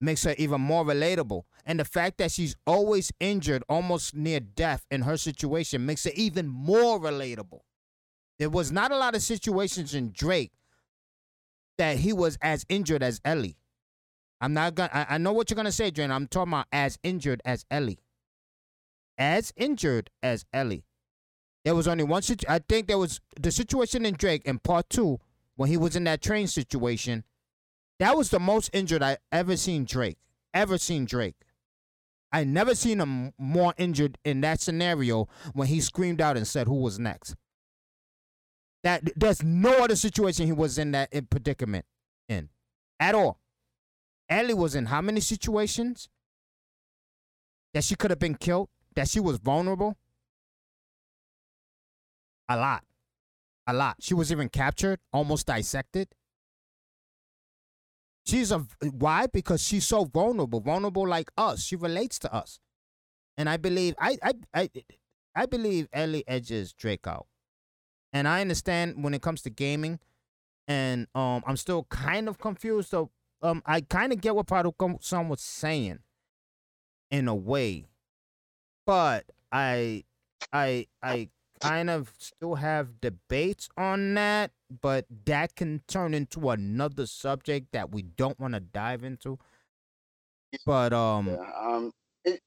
makes 0.00 0.24
her 0.24 0.34
even 0.38 0.60
more 0.60 0.84
relatable. 0.84 1.42
And 1.64 1.80
the 1.80 1.84
fact 1.84 2.18
that 2.18 2.30
she's 2.30 2.56
always 2.66 3.10
injured, 3.20 3.62
almost 3.68 4.14
near 4.14 4.40
death 4.40 4.84
in 4.90 5.02
her 5.02 5.16
situation, 5.16 5.86
makes 5.86 6.04
it 6.04 6.14
even 6.14 6.48
more 6.48 7.00
relatable. 7.00 7.60
There 8.38 8.50
was 8.50 8.72
not 8.72 8.90
a 8.90 8.96
lot 8.96 9.14
of 9.14 9.22
situations 9.22 9.94
in 9.94 10.10
Drake 10.12 10.52
that 11.78 11.98
he 11.98 12.12
was 12.12 12.36
as 12.42 12.66
injured 12.68 13.02
as 13.02 13.20
Ellie. 13.24 13.56
I'm 14.40 14.52
not 14.52 14.74
gonna. 14.74 14.90
I, 14.92 15.06
I 15.10 15.18
know 15.18 15.32
what 15.32 15.48
you're 15.48 15.56
gonna 15.56 15.72
say, 15.72 15.90
Dren. 15.90 16.10
I'm 16.10 16.26
talking 16.26 16.52
about 16.52 16.66
as 16.72 16.98
injured 17.02 17.40
as 17.44 17.64
Ellie. 17.70 18.00
As 19.16 19.52
injured 19.56 20.10
as 20.22 20.44
Ellie. 20.52 20.84
There 21.64 21.74
was 21.74 21.88
only 21.88 22.04
one 22.04 22.20
situ- 22.20 22.46
I 22.48 22.58
think 22.58 22.88
there 22.88 22.98
was 22.98 23.20
the 23.40 23.50
situation 23.50 24.04
in 24.04 24.14
Drake 24.14 24.44
in 24.44 24.58
part 24.58 24.90
two 24.90 25.20
when 25.56 25.68
he 25.68 25.76
was 25.76 25.96
in 25.96 26.04
that 26.04 26.22
train 26.22 26.46
situation. 26.46 27.24
That 27.98 28.16
was 28.16 28.30
the 28.30 28.40
most 28.40 28.70
injured 28.72 29.02
I 29.02 29.18
ever 29.30 29.56
seen 29.56 29.84
Drake. 29.84 30.18
Ever 30.52 30.78
seen 30.78 31.04
Drake. 31.04 31.36
I 32.32 32.42
never 32.42 32.74
seen 32.74 33.00
him 33.00 33.32
more 33.38 33.74
injured 33.76 34.18
in 34.24 34.40
that 34.40 34.60
scenario 34.60 35.28
when 35.52 35.68
he 35.68 35.80
screamed 35.80 36.20
out 36.20 36.36
and 36.36 36.46
said 36.46 36.66
who 36.66 36.80
was 36.80 36.98
next. 36.98 37.36
That 38.82 39.02
there's 39.16 39.42
no 39.42 39.84
other 39.84 39.96
situation 39.96 40.46
he 40.46 40.52
was 40.52 40.76
in 40.76 40.90
that 40.92 41.12
in 41.12 41.26
predicament 41.26 41.86
in 42.28 42.48
at 42.98 43.14
all. 43.14 43.38
Ellie 44.28 44.54
was 44.54 44.74
in 44.74 44.86
how 44.86 45.00
many 45.00 45.20
situations 45.20 46.08
that 47.72 47.84
she 47.84 47.94
could 47.94 48.10
have 48.10 48.18
been 48.18 48.34
killed, 48.34 48.68
that 48.94 49.08
she 49.08 49.20
was 49.20 49.38
vulnerable? 49.38 49.96
A 52.48 52.56
lot. 52.56 52.84
A 53.66 53.72
lot. 53.72 53.96
She 54.00 54.14
was 54.14 54.30
even 54.30 54.48
captured, 54.48 55.00
almost 55.12 55.46
dissected. 55.46 56.08
She's 58.26 58.50
a 58.50 58.66
why? 58.80 59.26
Because 59.26 59.62
she's 59.62 59.86
so 59.86 60.04
vulnerable, 60.04 60.60
vulnerable 60.60 61.06
like 61.06 61.30
us. 61.36 61.62
She 61.62 61.76
relates 61.76 62.18
to 62.20 62.32
us. 62.34 62.58
And 63.36 63.48
I 63.48 63.56
believe 63.56 63.94
I 63.98 64.16
I 64.22 64.32
I 64.54 64.70
I 65.34 65.46
believe 65.46 65.88
Ellie 65.92 66.24
edges 66.26 66.72
Drake 66.72 67.06
out. 67.06 67.26
And 68.12 68.28
I 68.28 68.40
understand 68.40 69.02
when 69.02 69.12
it 69.12 69.22
comes 69.22 69.42
to 69.42 69.50
gaming, 69.50 69.98
and 70.68 71.06
um 71.14 71.42
I'm 71.46 71.56
still 71.56 71.84
kind 71.84 72.28
of 72.28 72.38
confused. 72.38 72.90
So 72.90 73.10
um 73.42 73.62
I 73.66 73.80
kind 73.82 74.12
of 74.12 74.20
get 74.20 74.34
what 74.34 74.46
Prodigal 74.46 74.98
Son 75.02 75.28
was 75.28 75.40
saying 75.40 75.98
in 77.10 77.28
a 77.28 77.34
way. 77.34 77.86
But 78.86 79.26
I 79.52 80.04
I 80.52 80.86
I 81.02 81.28
kind 81.64 81.90
of 81.90 82.12
still 82.18 82.56
have 82.56 83.00
debates 83.00 83.68
on 83.76 84.14
that, 84.14 84.52
but 84.82 85.06
that 85.24 85.56
can 85.56 85.82
turn 85.88 86.14
into 86.14 86.50
another 86.50 87.06
subject 87.06 87.72
that 87.72 87.90
we 87.92 88.02
don't 88.02 88.38
want 88.38 88.54
to 88.54 88.60
dive 88.60 89.04
into. 89.04 89.38
But 90.66 90.92
um, 90.92 91.28
Yeah, 91.28 91.50
um, 91.60 91.90
it, 92.24 92.40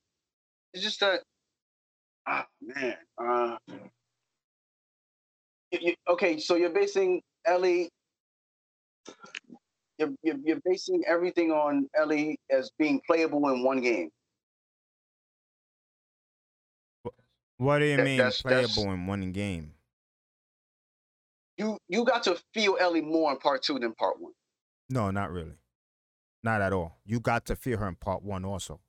it's 0.74 0.84
just 0.84 1.00
that, 1.02 1.22
ah, 2.28 2.46
man. 2.62 2.96
Uh, 3.18 3.58
you, 5.72 5.80
you, 5.82 5.96
okay, 6.10 6.40
so 6.40 6.56
you're 6.56 6.70
basing 6.70 7.22
Ellie. 7.46 7.90
You're, 9.98 10.14
you're, 10.22 10.38
you're 10.44 10.62
basing 10.64 11.04
everything 11.08 11.52
on 11.52 11.88
Ellie 11.98 12.38
as 12.52 12.70
being 12.78 13.02
playable 13.08 13.50
in 13.50 13.64
one 13.64 13.82
game. 13.82 14.10
What 17.58 17.80
do 17.80 17.86
you 17.86 17.98
That- 17.98 18.04
mean 18.06 18.18
that's- 18.18 18.42
that's- 18.44 18.74
playable 18.76 18.94
in 18.94 19.06
one 19.08 19.32
game? 19.32 19.74
You 21.58 21.80
you 21.88 22.06
got 22.06 22.24
to 22.24 22.36
feel 22.54 22.78
Ellie 22.80 23.02
more 23.02 23.32
in 23.32 23.40
part 23.40 23.64
two 23.64 23.80
than 23.80 23.94
part 23.96 24.20
one. 24.22 24.34
No, 24.90 25.10
not 25.12 25.32
really. 25.32 25.58
Not 26.44 26.62
at 26.62 26.72
all. 26.72 27.00
You 27.04 27.20
got 27.20 27.46
to 27.48 27.56
feel 27.56 27.80
her 27.80 27.88
in 27.88 27.96
part 27.96 28.22
one 28.24 28.46
also. 28.46 28.80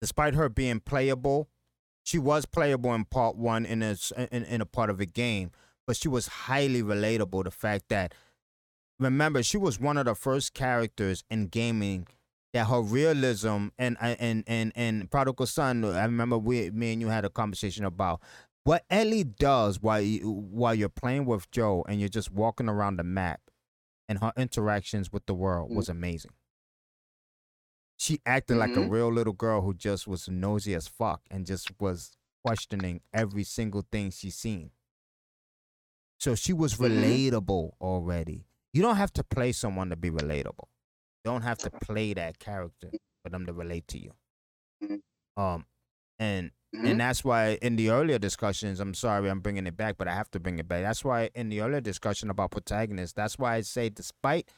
Despite 0.00 0.34
her 0.34 0.48
being 0.48 0.80
playable, 0.80 1.48
she 2.02 2.18
was 2.18 2.44
playable 2.44 2.92
in 2.94 3.04
part 3.04 3.36
one 3.36 3.64
in 3.64 3.82
a, 3.82 3.96
in, 4.32 4.44
in 4.44 4.60
a 4.60 4.66
part 4.66 4.90
of 4.90 5.00
a 5.00 5.06
game, 5.06 5.52
but 5.86 5.96
she 5.96 6.08
was 6.08 6.26
highly 6.26 6.82
relatable. 6.82 7.44
The 7.44 7.50
fact 7.50 7.88
that, 7.88 8.14
remember, 8.98 9.42
she 9.42 9.56
was 9.58 9.78
one 9.80 9.96
of 9.96 10.06
the 10.06 10.14
first 10.14 10.54
characters 10.54 11.24
in 11.30 11.46
gaming 11.46 12.08
that 12.52 12.66
her 12.66 12.80
realism 12.80 13.68
and 13.78 13.96
and 14.00 14.44
and 14.46 14.72
and 14.74 15.10
prodigal 15.10 15.46
son. 15.46 15.84
I 15.84 16.04
remember 16.04 16.38
we, 16.38 16.70
me 16.70 16.92
and 16.92 17.00
you 17.00 17.08
had 17.08 17.24
a 17.24 17.30
conversation 17.30 17.84
about 17.84 18.20
what 18.64 18.84
Ellie 18.90 19.24
does 19.24 19.80
while 19.80 20.00
you, 20.00 20.28
while 20.30 20.74
you're 20.74 20.88
playing 20.88 21.24
with 21.24 21.50
Joel 21.50 21.84
and 21.88 22.00
you're 22.00 22.08
just 22.08 22.30
walking 22.30 22.68
around 22.68 22.96
the 22.96 23.04
map 23.04 23.40
and 24.08 24.18
her 24.20 24.32
interactions 24.36 25.12
with 25.12 25.26
the 25.26 25.34
world 25.34 25.70
was 25.74 25.88
amazing. 25.88 26.32
She 27.98 28.20
acted 28.24 28.56
like 28.56 28.76
a 28.76 28.80
Mhm. 28.80 28.90
real 28.90 29.12
little 29.12 29.32
girl 29.32 29.62
who 29.62 29.74
just 29.74 30.06
was 30.06 30.28
nosy 30.28 30.74
as 30.74 30.86
fuck 30.86 31.22
and 31.30 31.44
just 31.46 31.70
was 31.80 32.16
questioning 32.44 33.00
every 33.12 33.44
single 33.44 33.82
thing 33.90 34.10
she 34.10 34.30
seen. 34.30 34.70
So 36.20 36.34
she 36.34 36.52
was 36.52 36.74
Mhm. 36.74 36.86
relatable 36.86 37.72
already. 37.80 38.46
You 38.72 38.82
don't 38.82 38.96
have 38.96 39.12
to 39.14 39.24
play 39.24 39.52
someone 39.52 39.90
to 39.90 39.96
be 39.96 40.10
relatable. 40.10 40.68
Don't 41.28 41.42
have 41.42 41.58
to 41.58 41.70
play 41.70 42.14
that 42.14 42.38
character 42.38 42.90
for 43.22 43.28
them 43.28 43.44
to 43.46 43.52
relate 43.52 43.86
to 43.88 43.98
you. 43.98 44.12
Mhm. 44.82 45.02
Um, 45.36 45.66
and 46.18 46.52
and 46.72 47.00
that's 47.00 47.22
why 47.22 47.58
in 47.62 47.76
the 47.76 47.90
earlier 47.90 48.18
discussions, 48.18 48.80
I'm 48.80 48.94
sorry 48.94 49.28
I'm 49.28 49.40
bringing 49.40 49.66
it 49.66 49.76
back, 49.76 49.96
but 49.98 50.08
I 50.08 50.14
have 50.14 50.30
to 50.32 50.40
bring 50.40 50.58
it 50.58 50.68
back. 50.68 50.82
That's 50.82 51.04
why 51.04 51.30
in 51.34 51.50
the 51.50 51.60
earlier 51.60 51.80
discussion 51.80 52.30
about 52.30 52.50
protagonists, 52.50 53.12
that's 53.14 53.38
why 53.38 53.56
I 53.56 53.60
say 53.62 53.88
despite, 53.90 54.50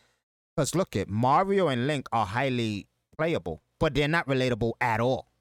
because 0.54 0.74
look 0.74 0.94
at 0.96 1.08
Mario 1.08 1.68
and 1.68 1.86
Link 1.88 2.08
are 2.12 2.26
highly 2.26 2.86
playable, 3.16 3.62
but 3.80 3.94
they're 3.94 4.08
not 4.08 4.26
relatable 4.28 4.72
at 4.80 5.00
all, 5.00 5.32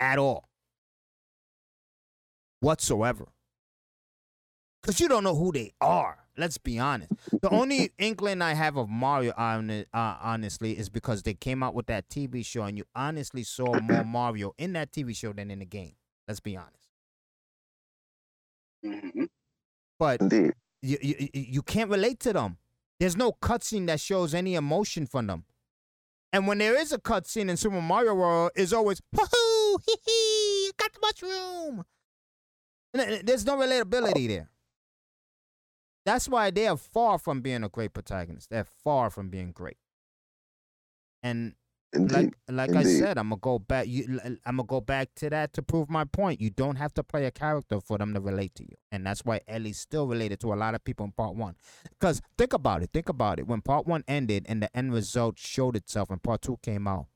at 0.00 0.18
all, 0.18 0.48
whatsoever. 2.60 3.26
Because 4.82 5.00
you 5.00 5.08
don't 5.08 5.24
know 5.24 5.34
who 5.36 5.52
they 5.52 5.72
are. 5.80 6.23
Let's 6.36 6.58
be 6.58 6.78
honest. 6.80 7.12
The 7.42 7.48
only 7.50 7.92
inkling 7.98 8.42
I 8.42 8.54
have 8.54 8.76
of 8.76 8.88
Mario, 8.88 9.30
uh, 9.32 9.84
honestly, 9.94 10.76
is 10.76 10.88
because 10.88 11.22
they 11.22 11.34
came 11.34 11.62
out 11.62 11.74
with 11.74 11.86
that 11.86 12.08
TV 12.08 12.44
show, 12.44 12.62
and 12.64 12.76
you 12.76 12.84
honestly 12.94 13.44
saw 13.44 13.78
more 13.80 14.04
Mario 14.04 14.52
in 14.58 14.72
that 14.72 14.90
TV 14.92 15.14
show 15.16 15.32
than 15.32 15.50
in 15.50 15.60
the 15.60 15.64
game. 15.64 15.94
Let's 16.26 16.40
be 16.40 16.56
honest. 16.56 16.88
Mhm. 18.84 19.28
But 19.98 20.20
Indeed. 20.20 20.52
you 20.82 20.98
you, 21.00 21.28
you- 21.32 21.62
can't 21.62 21.90
relate 21.90 22.20
to 22.20 22.32
them. 22.32 22.58
There's 23.00 23.16
no 23.16 23.32
cutscene 23.32 23.86
that 23.86 24.00
shows 24.00 24.34
any 24.34 24.54
emotion 24.54 25.06
from 25.06 25.26
them. 25.26 25.44
And 26.32 26.46
when 26.46 26.58
there 26.58 26.76
is 26.76 26.92
a 26.92 26.98
cutscene 26.98 27.48
in 27.48 27.56
Super 27.56 27.80
Mario 27.80 28.14
World, 28.14 28.50
it's 28.56 28.72
always 28.72 29.00
hoo 29.16 29.78
hee 29.86 29.96
hee, 30.04 30.72
got 30.76 30.92
the 30.92 30.98
mushroom. 31.00 31.84
There's 33.24 33.44
no 33.46 33.56
relatability 33.56 34.28
there. 34.28 34.50
That's 36.04 36.28
why 36.28 36.50
they 36.50 36.66
are 36.68 36.76
far 36.76 37.18
from 37.18 37.40
being 37.40 37.64
a 37.64 37.68
great 37.68 37.94
protagonist. 37.94 38.50
They're 38.50 38.64
far 38.64 39.10
from 39.10 39.30
being 39.30 39.52
great. 39.52 39.78
And 41.22 41.54
Indeed. 41.94 42.12
like 42.14 42.34
like 42.48 42.70
I 42.74 42.82
said, 42.82 43.16
I'm 43.18 43.30
gonna 43.30 43.40
go 43.40 43.58
back. 43.58 43.86
You, 43.86 44.20
I'm 44.44 44.56
gonna 44.56 44.64
go 44.64 44.80
back 44.80 45.14
to 45.16 45.30
that 45.30 45.52
to 45.54 45.62
prove 45.62 45.88
my 45.88 46.04
point. 46.04 46.40
You 46.40 46.50
don't 46.50 46.76
have 46.76 46.92
to 46.94 47.02
play 47.02 47.24
a 47.24 47.30
character 47.30 47.80
for 47.80 47.98
them 47.98 48.12
to 48.14 48.20
relate 48.20 48.54
to 48.56 48.64
you, 48.64 48.76
and 48.92 49.06
that's 49.06 49.24
why 49.24 49.40
Ellie's 49.46 49.78
still 49.78 50.06
related 50.06 50.40
to 50.40 50.52
a 50.52 50.56
lot 50.56 50.74
of 50.74 50.84
people 50.84 51.06
in 51.06 51.12
part 51.12 51.36
one. 51.36 51.54
Because 51.84 52.20
think 52.36 52.52
about 52.52 52.82
it. 52.82 52.90
Think 52.92 53.08
about 53.08 53.38
it. 53.38 53.46
When 53.46 53.62
part 53.62 53.86
one 53.86 54.04
ended 54.08 54.44
and 54.48 54.62
the 54.62 54.76
end 54.76 54.92
result 54.92 55.38
showed 55.38 55.76
itself, 55.76 56.10
and 56.10 56.22
part 56.22 56.42
two 56.42 56.58
came 56.62 56.86
out, 56.88 57.06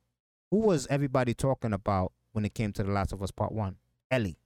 who 0.50 0.58
was 0.58 0.86
everybody 0.88 1.34
talking 1.34 1.72
about 1.72 2.12
when 2.32 2.44
it 2.44 2.54
came 2.54 2.72
to 2.74 2.82
the 2.82 2.92
Last 2.92 3.12
of 3.12 3.22
Us 3.22 3.32
Part 3.32 3.52
One? 3.52 3.76
Ellie. 4.10 4.38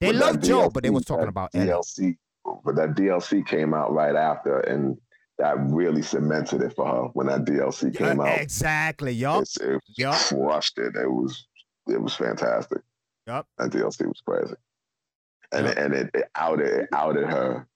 They 0.00 0.12
love 0.12 0.40
Joel, 0.40 0.70
but 0.70 0.82
they 0.82 0.90
was 0.90 1.04
talking 1.04 1.28
about. 1.28 1.52
DLC. 1.52 2.16
But 2.64 2.74
that 2.76 2.94
DLC 2.94 3.46
came 3.46 3.74
out 3.74 3.92
right 3.92 4.16
after, 4.16 4.60
and 4.60 4.96
that 5.38 5.56
really 5.58 6.02
cemented 6.02 6.62
it 6.62 6.74
for 6.74 6.86
her 6.86 7.02
when 7.12 7.26
that 7.28 7.44
DLC 7.44 7.94
came 7.96 8.20
out. 8.20 8.40
exactly. 8.40 9.12
Yup. 9.12 9.42
It's, 9.42 9.56
it 9.58 9.80
crushed 10.28 10.78
it. 10.78 10.96
It 10.96 11.10
was 11.10 11.46
it 11.86 12.00
was 12.00 12.14
fantastic. 12.14 12.80
Yup. 13.26 13.46
That 13.58 13.70
DLC 13.70 14.06
was 14.06 14.20
crazy, 14.26 14.54
and 15.52 15.66
Yup. 15.66 15.76
it, 15.76 15.78
and 15.82 15.94
it, 15.94 16.10
it 16.14 16.24
outed 16.34 16.66
it 16.66 16.88
outed 16.92 17.26
her 17.26 17.66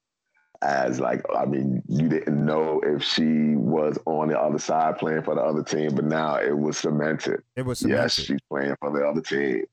as 0.61 0.99
like 0.99 1.21
I 1.35 1.45
mean 1.45 1.83
you 1.87 2.07
didn't 2.09 2.43
know 2.43 2.81
if 2.83 3.03
she 3.03 3.55
was 3.55 3.97
on 4.05 4.29
the 4.29 4.39
other 4.39 4.57
side 4.59 4.97
playing 4.97 5.21
for 5.23 5.35
the 5.35 5.41
other 5.41 5.63
team, 5.63 5.93
but 5.95 6.05
now 6.05 6.37
it 6.37 6.57
was 6.57 6.77
cemented. 6.77 7.41
It 7.55 7.65
was 7.65 7.81
Yes, 7.83 8.13
cemented. 8.15 8.25
she's 8.25 8.41
playing 8.49 8.75
for 8.79 8.91
the 8.97 9.05
other 9.07 9.21
team. 9.21 9.63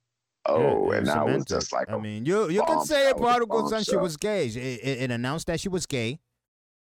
Yeah, 0.49 0.55
Oh, 0.55 0.91
it 0.91 0.99
and 0.99 1.11
I 1.11 1.23
was 1.23 1.45
just 1.45 1.73
like 1.73 1.91
I 1.91 1.99
mean, 1.99 2.27
you 2.27 2.49
you 2.49 2.63
can 2.65 2.85
say 2.85 3.07
it. 3.07 3.11
It 3.11 3.17
was 3.17 3.23
a 3.23 3.25
prodigal 3.39 3.69
son. 3.69 3.85
She 3.85 3.97
was 3.97 4.17
gay. 4.17 4.47
It, 4.47 4.57
it, 4.57 5.03
it 5.03 5.11
announced 5.11 5.47
that 5.47 5.61
she 5.61 5.69
was 5.69 5.87
gay, 5.87 6.19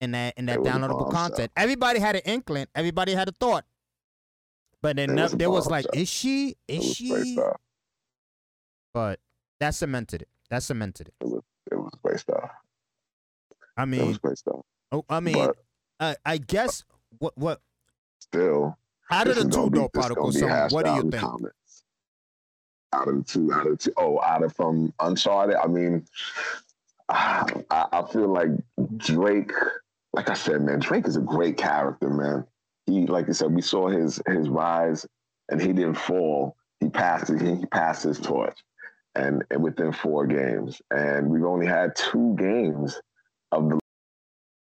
in 0.02 0.12
that 0.12 0.34
in 0.38 0.46
that 0.48 0.56
It 0.58 0.62
was 0.62 0.70
downloadable 0.70 1.10
content. 1.12 1.52
Everybody 1.56 2.00
had 2.00 2.16
an 2.16 2.22
inkling. 2.26 2.68
Everybody 2.76 3.14
had 3.14 3.30
a 3.30 3.32
thought, 3.32 3.64
but 4.82 4.98
then 4.98 5.18
It 5.18 5.22
was 5.22 5.32
there 5.34 5.50
was 5.50 5.68
like, 5.68 5.86
is 5.94 6.10
she? 6.10 6.58
Is 6.68 6.96
she? 6.96 7.40
But 8.94 9.20
that 9.60 9.74
cemented 9.76 10.24
it. 10.24 10.30
That 10.50 10.62
cemented 10.64 11.08
it. 11.10 11.14
It 11.22 11.76
was 11.78 11.92
great 12.04 12.20
stuff. 12.20 12.50
I 13.78 13.84
It 13.84 13.86
mean, 13.88 14.08
was 14.08 14.18
great 14.18 14.38
stuff. 14.38 14.62
oh, 14.92 15.04
I 15.10 15.20
mean, 15.22 15.34
but 15.34 15.56
I 16.00 16.16
I 16.26 16.38
guess 16.40 16.84
what 17.20 17.38
what 17.38 17.62
still, 18.20 18.78
out 19.10 19.28
of 19.28 19.36
the 19.36 19.44
two 19.44 19.50
gonna 19.50 19.70
be- 19.72 19.78
though, 19.80 19.90
this 19.94 20.06
prodigal 20.06 20.24
gonna 20.32 20.34
be 20.34 20.40
son. 20.40 20.70
What 20.72 20.86
do 20.86 20.92
you 20.94 21.10
think? 21.12 21.52
Out 22.94 23.08
of 23.08 23.26
two, 23.26 23.52
out 23.54 23.68
of 23.68 23.80
two, 23.80 23.94
oh, 23.98 24.22
out 24.22 24.44
of 24.44 24.56
from 24.56 24.94
Uncharted. 25.00 25.56
I 25.56 25.68
mean, 25.68 26.06
I, 27.10 27.46
I 27.70 28.04
feel 28.12 28.28
like 28.28 28.50
Drake. 28.98 29.52
Like 30.14 30.30
I 30.30 30.34
said, 30.34 30.62
man, 30.62 30.80
Drake 30.80 31.08
is 31.08 31.18
a 31.18 31.22
great 31.22 31.58
character, 31.58 32.10
man. 32.10 32.46
He, 32.86 33.06
like 33.06 33.28
you 33.28 33.34
said, 33.34 33.54
we 33.54 33.62
saw 33.62 33.90
his 33.90 34.22
his 34.28 34.48
rise, 34.48 35.06
and 35.50 35.62
he 35.62 35.74
didn't 35.74 35.96
fall. 35.96 36.56
He 36.80 36.90
passed 36.90 37.30
it. 37.30 37.42
He 37.42 37.66
passed 37.66 38.04
his 38.04 38.20
torch, 38.20 38.58
and, 39.16 39.44
and 39.52 39.62
within 39.62 39.92
four 39.92 40.26
games, 40.26 40.82
and 40.92 41.30
we've 41.30 41.44
only 41.44 41.66
had 41.66 41.96
two 41.96 42.36
games 42.38 43.00
of 43.52 43.70
the 43.70 43.80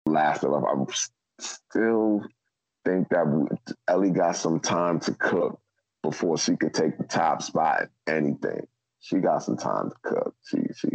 last 0.06 0.42
of. 0.42 0.64
I 0.64 0.74
still 1.38 2.24
think 2.84 3.08
that 3.10 3.58
Ellie 3.86 4.10
got 4.10 4.36
some 4.36 4.58
time 4.58 4.98
to 5.00 5.14
cook 5.14 5.60
before 6.08 6.38
she 6.38 6.56
could 6.56 6.72
take 6.72 6.96
the 6.96 7.04
top 7.04 7.42
spot. 7.42 7.88
Anything, 8.06 8.66
she 9.00 9.16
got 9.18 9.42
some 9.42 9.56
time 9.56 9.90
to 9.90 9.96
cook. 10.02 10.34
She 10.44 10.58
she 10.74 10.88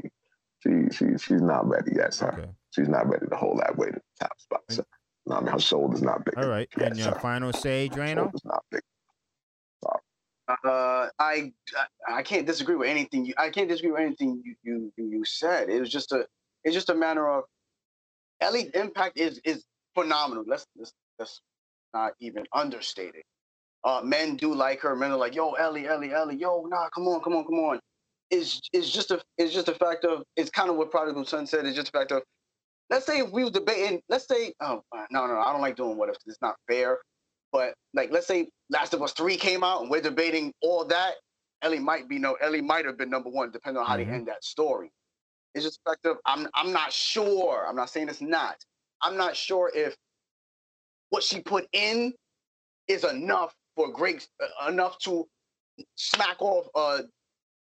she 0.61 0.69
she 0.91 1.05
she's 1.17 1.41
not 1.41 1.67
ready 1.67 1.91
yet, 1.95 2.13
sir. 2.13 2.29
Okay. 2.29 2.49
She's 2.71 2.89
not 2.89 3.07
ready 3.07 3.27
to 3.27 3.35
hold 3.35 3.59
that 3.59 3.77
weight 3.77 3.89
in 3.89 3.95
the 4.19 4.25
top 4.25 4.39
spot. 4.39 4.61
Sir. 4.69 4.83
No, 5.27 5.35
I 5.35 5.39
mean 5.41 5.53
her 5.53 5.59
shoulder's 5.59 6.01
not 6.01 6.25
big. 6.25 6.37
All 6.37 6.47
right. 6.47 6.67
yet, 6.77 6.89
and 6.89 6.97
your 6.97 7.13
sir. 7.13 7.19
final 7.19 7.53
say, 7.53 7.87
Her 7.87 7.95
Drano? 7.95 8.15
shoulder's 8.15 8.45
not 8.45 8.63
big. 8.71 8.81
Uh, 10.65 11.07
I 11.19 11.53
I 12.05 12.21
can't 12.21 12.45
disagree 12.45 12.75
with 12.75 12.89
anything. 12.89 13.25
You, 13.25 13.33
I 13.37 13.49
can't 13.49 13.69
disagree 13.69 13.91
with 13.91 14.01
anything 14.01 14.41
you, 14.43 14.55
you 14.63 14.93
you 14.97 15.09
you 15.09 15.25
said. 15.25 15.69
It 15.69 15.79
was 15.79 15.89
just 15.89 16.11
a 16.11 16.25
it's 16.65 16.73
just 16.73 16.89
a 16.89 16.95
matter 16.95 17.29
of 17.29 17.43
Ellie's 18.41 18.69
impact 18.71 19.17
is 19.17 19.39
is 19.45 19.63
phenomenal. 19.95 20.43
Let's 20.45 20.65
let's, 20.75 20.93
let's 21.17 21.41
not 21.93 22.13
even 22.19 22.43
understate 22.51 23.15
it. 23.15 23.23
Uh, 23.83 24.01
men 24.03 24.35
do 24.37 24.53
like 24.53 24.79
her. 24.81 24.95
Men 24.95 25.11
are 25.11 25.17
like, 25.17 25.35
yo, 25.35 25.51
Ellie, 25.53 25.87
Ellie, 25.87 26.13
Ellie, 26.13 26.35
yo, 26.37 26.65
nah, 26.69 26.89
come 26.89 27.07
on, 27.07 27.21
come 27.21 27.35
on, 27.35 27.45
come 27.45 27.59
on. 27.59 27.79
It's 28.31 28.59
it's 28.73 28.89
just 28.91 29.11
a 29.11 29.21
it's 29.37 29.53
just 29.53 29.69
a 29.69 29.75
fact 29.75 30.05
of 30.05 30.23
it's 30.37 30.49
kind 30.49 30.69
of 30.69 30.75
what 30.77 30.91
Prodigal 30.91 31.25
Son 31.25 31.45
said. 31.45 31.65
It's 31.65 31.75
just 31.75 31.89
a 31.89 31.91
fact 31.91 32.11
of 32.11 32.23
let's 32.89 33.05
say 33.05 33.19
if 33.19 33.31
we 33.31 33.43
were 33.43 33.51
debating. 33.51 34.01
Let's 34.09 34.27
say 34.27 34.53
oh 34.61 34.81
no 35.11 35.27
no 35.27 35.39
I 35.39 35.51
don't 35.51 35.61
like 35.61 35.75
doing 35.75 35.97
what 35.97 36.09
if 36.09 36.17
it's 36.25 36.37
not 36.41 36.55
fair. 36.67 36.99
But 37.51 37.75
like, 37.93 38.11
let's 38.11 38.27
say 38.27 38.49
Last 38.69 38.93
of 38.93 39.03
Us 39.03 39.13
Three 39.13 39.37
came 39.37 39.63
out 39.63 39.81
and 39.81 39.91
we're 39.91 40.01
debating 40.01 40.53
all 40.61 40.85
that. 40.85 41.15
Ellie 41.61 41.79
might 41.79 42.09
be 42.09 42.19
no. 42.19 42.33
Ellie 42.35 42.61
might 42.61 42.85
have 42.85 42.97
been 42.97 43.09
number 43.09 43.29
one, 43.29 43.51
depending 43.51 43.81
on 43.81 43.87
how 43.87 43.95
Mhm. 43.95 44.05
they 44.07 44.11
end 44.13 44.27
that 44.27 44.43
story. 44.43 44.91
It's 45.55 45.65
just 45.65 45.79
a 45.85 45.91
fact 45.91 46.05
of 46.05 46.17
I'm. 46.25 46.47
I'm 46.55 46.71
not 46.73 46.93
sure. 46.93 47.65
I'm 47.67 47.75
not 47.75 47.89
saying 47.89 48.09
it's 48.09 48.21
not. 48.21 48.57
I'm 49.01 49.17
not 49.17 49.35
sure 49.37 49.71
if 49.75 49.95
what 51.09 51.23
she 51.23 51.41
put 51.41 51.67
in 51.73 52.13
is 52.87 53.03
enough 53.03 53.53
for 53.75 53.93
Drake, 53.95 54.25
uh, 54.41 54.69
enough 54.69 54.97
to 54.99 55.27
smack 55.95 56.41
off 56.41 56.67
uh, 56.75 57.03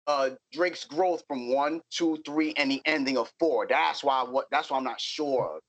uh, 0.07 0.31
Drake's 0.51 0.85
growth 0.85 1.23
from 1.27 1.53
one, 1.53 1.81
two, 1.91 2.17
three, 2.25 2.53
and 2.57 2.71
the 2.71 2.81
ending 2.85 3.17
of 3.17 3.31
four. 3.39 3.67
That's 3.67 4.03
why. 4.03 4.23
What? 4.23 4.47
That's 4.51 4.69
why 4.69 4.77
I'm 4.77 4.83
not 4.83 4.99
sure. 4.99 5.59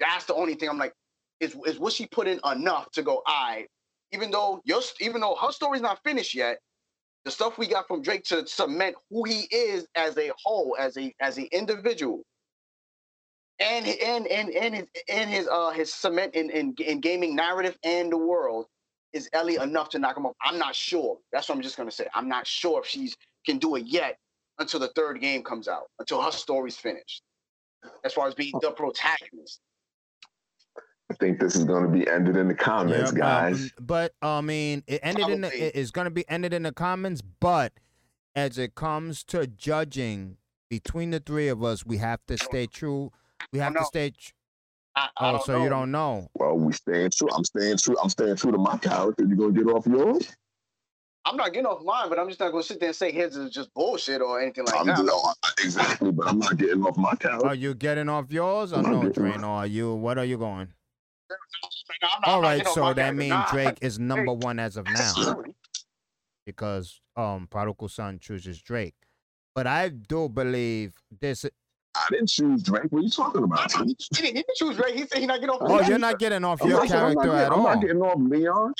That's 0.00 0.24
the 0.24 0.34
only 0.34 0.54
thing 0.54 0.68
I'm 0.68 0.78
like 0.78 0.92
is 1.40 1.56
is 1.66 1.78
what 1.78 1.92
she 1.92 2.06
put 2.06 2.26
in 2.26 2.40
enough 2.50 2.90
to 2.92 3.02
go, 3.02 3.22
I, 3.26 3.66
even 4.12 4.30
though 4.30 4.60
your 4.64 4.80
even 5.00 5.20
though 5.20 5.36
her 5.40 5.52
story's 5.52 5.82
not 5.82 6.00
finished 6.04 6.34
yet, 6.34 6.58
the 7.24 7.30
stuff 7.30 7.58
we 7.58 7.66
got 7.66 7.86
from 7.86 8.02
Drake 8.02 8.24
to 8.24 8.46
cement 8.46 8.96
who 9.10 9.24
he 9.24 9.46
is 9.50 9.86
as 9.94 10.16
a 10.18 10.30
whole, 10.42 10.76
as 10.78 10.96
a 10.96 11.14
as 11.20 11.38
an 11.38 11.48
individual, 11.52 12.22
and 13.60 13.86
and 13.86 14.26
and 14.26 14.50
and 14.50 14.74
his 14.74 14.86
and 15.08 15.30
his 15.30 15.48
uh 15.48 15.70
his 15.70 15.92
cement 15.92 16.34
in, 16.34 16.50
in 16.50 16.74
in 16.78 17.00
gaming 17.00 17.36
narrative 17.36 17.76
and 17.84 18.10
the 18.10 18.18
world 18.18 18.66
is 19.14 19.30
Ellie 19.32 19.56
enough 19.56 19.88
to 19.90 19.98
knock 19.98 20.16
him 20.16 20.26
off. 20.26 20.34
I'm 20.42 20.58
not 20.58 20.74
sure. 20.74 21.18
That's 21.32 21.48
what 21.48 21.54
I'm 21.54 21.62
just 21.62 21.76
gonna 21.78 21.90
say. 21.90 22.06
I'm 22.14 22.28
not 22.28 22.46
sure 22.46 22.80
if 22.80 22.86
she's 22.86 23.16
can 23.46 23.58
do 23.58 23.76
it 23.76 23.86
yet 23.86 24.18
until 24.58 24.80
the 24.80 24.88
third 24.88 25.20
game 25.20 25.42
comes 25.42 25.68
out, 25.68 25.84
until 25.98 26.20
her 26.22 26.30
story's 26.30 26.76
finished. 26.76 27.22
As 28.04 28.12
far 28.14 28.26
as 28.26 28.34
being 28.34 28.52
the 28.62 28.70
protagonist. 28.70 29.60
I 31.10 31.14
think 31.14 31.38
this 31.38 31.54
is 31.54 31.64
going 31.64 31.82
to 31.82 31.90
be 31.90 32.08
ended 32.08 32.36
in 32.36 32.48
the 32.48 32.54
comments, 32.54 33.12
Yeah, 33.12 33.18
guys. 33.18 33.62
um, 33.64 33.70
but 33.80 34.14
I 34.22 34.40
mean, 34.40 34.82
it 34.86 35.00
ended 35.02 35.28
in 35.28 35.42
the, 35.42 35.66
it 35.66 35.76
is 35.76 35.90
going 35.90 36.06
to 36.06 36.10
be 36.10 36.26
ended 36.30 36.54
in 36.54 36.62
the 36.62 36.72
comments. 36.72 37.20
But 37.20 37.74
as 38.34 38.56
it 38.56 38.74
comes 38.74 39.22
to 39.24 39.46
judging 39.46 40.38
between 40.70 41.10
the 41.10 41.20
three 41.20 41.48
of 41.48 41.62
us, 41.62 41.84
we 41.84 41.98
have 41.98 42.20
to 42.28 42.38
stay 42.38 42.66
true. 42.66 43.12
We 43.52 43.58
have 43.58 43.74
to 43.74 43.80
know. 43.80 43.86
stay. 43.86 44.12
Tr- 44.96 45.00
I, 45.00 45.08
I 45.18 45.28
oh, 45.28 45.32
don't 45.32 45.44
so 45.44 45.62
you 45.62 45.68
don't 45.68 45.90
know? 45.90 46.28
Well, 46.34 46.56
we 46.56 46.72
staying 46.72 47.10
true. 47.16 47.28
I'm 47.34 47.44
staying 47.44 47.78
true. 47.78 47.96
I'm 48.02 48.08
staying 48.08 48.36
true 48.36 48.52
to 48.52 48.58
my 48.58 48.76
character. 48.78 49.24
You 49.24 49.36
gonna 49.36 49.52
get 49.52 49.66
off 49.66 49.86
yours? 49.86 50.30
I'm 51.26 51.36
not 51.36 51.52
getting 51.52 51.66
off 51.66 51.82
mine, 51.82 52.10
but 52.10 52.18
I'm 52.18 52.28
just 52.28 52.38
not 52.38 52.50
gonna 52.52 52.62
sit 52.62 52.80
there 52.80 52.88
and 52.90 52.96
say 52.96 53.10
his 53.10 53.36
is 53.36 53.50
just 53.50 53.72
bullshit 53.74 54.20
or 54.20 54.40
anything 54.40 54.66
like 54.66 54.78
I'm 54.78 54.86
that. 54.86 55.04
no, 55.04 55.32
exactly, 55.62 56.12
but 56.12 56.28
I'm 56.28 56.38
not 56.38 56.56
getting 56.58 56.82
off 56.84 56.96
my 56.96 57.14
character. 57.14 57.46
Are 57.46 57.54
you 57.54 57.74
getting 57.74 58.08
off 58.08 58.26
yours 58.30 58.72
or 58.72 58.76
I'm 58.76 58.82
no, 58.84 59.02
not 59.02 59.14
getting 59.14 59.32
Drano? 59.32 59.44
Are 59.44 59.66
you? 59.66 59.94
What 59.94 60.18
are 60.18 60.24
you 60.24 60.36
going? 60.38 60.68
I'm 62.02 62.20
not- 62.20 62.28
All 62.28 62.36
I'm 62.36 62.42
not 62.42 62.48
right, 62.48 62.56
getting 62.58 62.68
off 62.68 62.74
so 62.74 62.94
that 62.94 63.14
means 63.16 63.30
Nah, 63.30 63.50
Drake 63.50 63.78
is 63.80 63.98
number 63.98 64.32
one 64.34 64.58
as 64.58 64.76
of 64.76 64.86
now 64.86 65.42
because 66.46 67.00
um 67.16 67.48
Prodigal 67.50 67.88
Son 67.88 68.18
chooses 68.20 68.60
Drake. 68.60 68.94
But 69.54 69.66
I 69.66 69.88
do 69.88 70.28
believe 70.28 70.94
this. 71.20 71.46
I 71.96 72.06
didn't 72.10 72.28
choose 72.28 72.62
Drake. 72.62 72.84
What 72.90 73.00
are 73.00 73.02
you 73.02 73.10
talking 73.10 73.42
about? 73.44 73.70
He 73.72 73.78
didn't, 73.78 73.96
he 74.16 74.32
didn't 74.32 74.46
choose 74.56 74.76
Drake. 74.76 74.94
He 74.96 75.06
said 75.06 75.18
he's 75.18 75.26
not 75.28 75.40
getting 75.40 75.50
off. 75.50 75.58
Oh, 75.62 75.78
his 75.78 75.88
you're 75.88 75.98
not 75.98 76.18
getting 76.18 76.44
off 76.44 76.60
I'm 76.62 76.68
your 76.68 76.84
not, 76.84 76.90
I'm 76.92 77.14
not 77.14 77.14
character 77.14 77.22
getting, 77.30 77.38
at 77.46 77.52
I'm 77.52 77.58
all. 77.60 77.64
not 77.64 77.80
getting 77.80 78.02
off 78.02 78.18
Leon. 78.18 78.74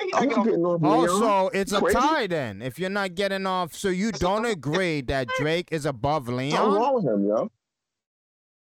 He's 0.00 0.12
I'm 0.14 0.28
not 0.28 0.38
off- 0.38 0.44
getting 0.44 0.64
off 0.64 0.82
Leon. 0.82 1.22
Also, 1.22 1.48
it's 1.58 1.72
a 1.72 1.80
Crazy. 1.80 1.98
tie 1.98 2.26
then. 2.26 2.60
If 2.62 2.78
you're 2.78 2.90
not 2.90 3.14
getting 3.14 3.46
off, 3.46 3.74
so 3.74 3.88
you 3.88 4.12
don't 4.12 4.44
agree 4.44 5.00
that 5.02 5.28
Drake 5.38 5.68
is 5.72 5.86
above 5.86 6.28
Leon. 6.28 6.50
What's 6.50 6.52
Leon? 6.52 6.74
wrong 6.74 6.94
with 6.96 7.04
him, 7.06 7.26
yo? 7.26 7.50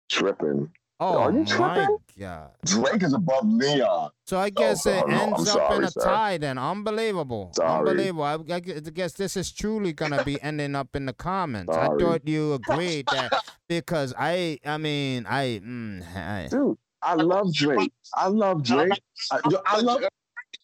Tripping. 0.10 0.72
Oh 0.99 1.18
Are 1.18 1.32
you 1.32 1.40
my 1.40 1.45
tripping? 1.45 1.98
god! 2.20 2.52
Drake 2.65 3.03
is 3.03 3.14
above 3.14 3.45
Leon. 3.48 4.11
So 4.28 4.38
I 4.38 4.49
guess 4.52 4.86
Oh, 4.86 4.91
it 4.91 5.07
no, 5.10 5.15
ends 5.36 5.49
I'm 5.49 5.61
up 5.61 5.72
in 5.74 5.84
a 5.84 5.91
sir. 5.91 6.02
tie 6.02 6.38
then. 6.38 6.57
Unbelievable. 6.57 7.52
Sorry. 7.56 7.80
Unbelievable. 7.90 8.24
I, 8.24 8.34
I 8.53 8.60
guess 8.60 9.14
this 9.14 9.36
is 9.36 9.52
truly 9.52 9.91
gonna 9.91 10.24
be 10.24 10.41
ending 10.41 10.76
up 10.76 10.95
in 10.95 11.06
the 11.07 11.14
comments. 11.14 11.76
I 11.76 11.88
thought 11.98 12.28
you 12.28 12.53
agreed 12.53 13.07
that 13.11 13.34
because 13.68 14.14
I, 14.18 14.60
I 14.65 14.78
mean, 14.78 15.26
I, 15.28 15.60
mm, 15.65 16.03
I 16.15 16.48
Dude, 16.49 16.78
I 17.02 17.15
love 17.15 17.53
Drake. 17.53 17.91
I 18.14 18.28
love 18.28 18.64
Drake. 18.64 18.94
I, 19.32 19.40
I 19.65 19.80
love. 19.82 20.03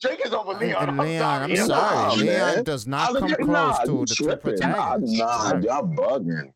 Drake 0.01 0.21
is 0.25 0.31
over 0.33 0.53
Leon. 0.53 0.81
and 0.89 1.01
I'm 1.01 1.05
Leon, 1.05 1.41
I'm 1.51 1.55
sorry. 1.57 1.67
sorry. 1.67 1.67
Nah, 1.67 2.13
Leon 2.13 2.55
man. 2.55 2.63
does 2.63 2.87
not 2.87 3.13
come 3.15 3.31
at- 3.33 3.37
close 3.39 3.47
nah, 3.49 3.83
to 3.83 4.05
the 4.05 4.15
tripping. 4.15 4.55
Nah, 4.59 4.73
protagonist. 4.95 5.17
nah, 5.17 5.49
Right. 5.51 5.63
y'all 5.63 5.83
bugging. 5.83 6.53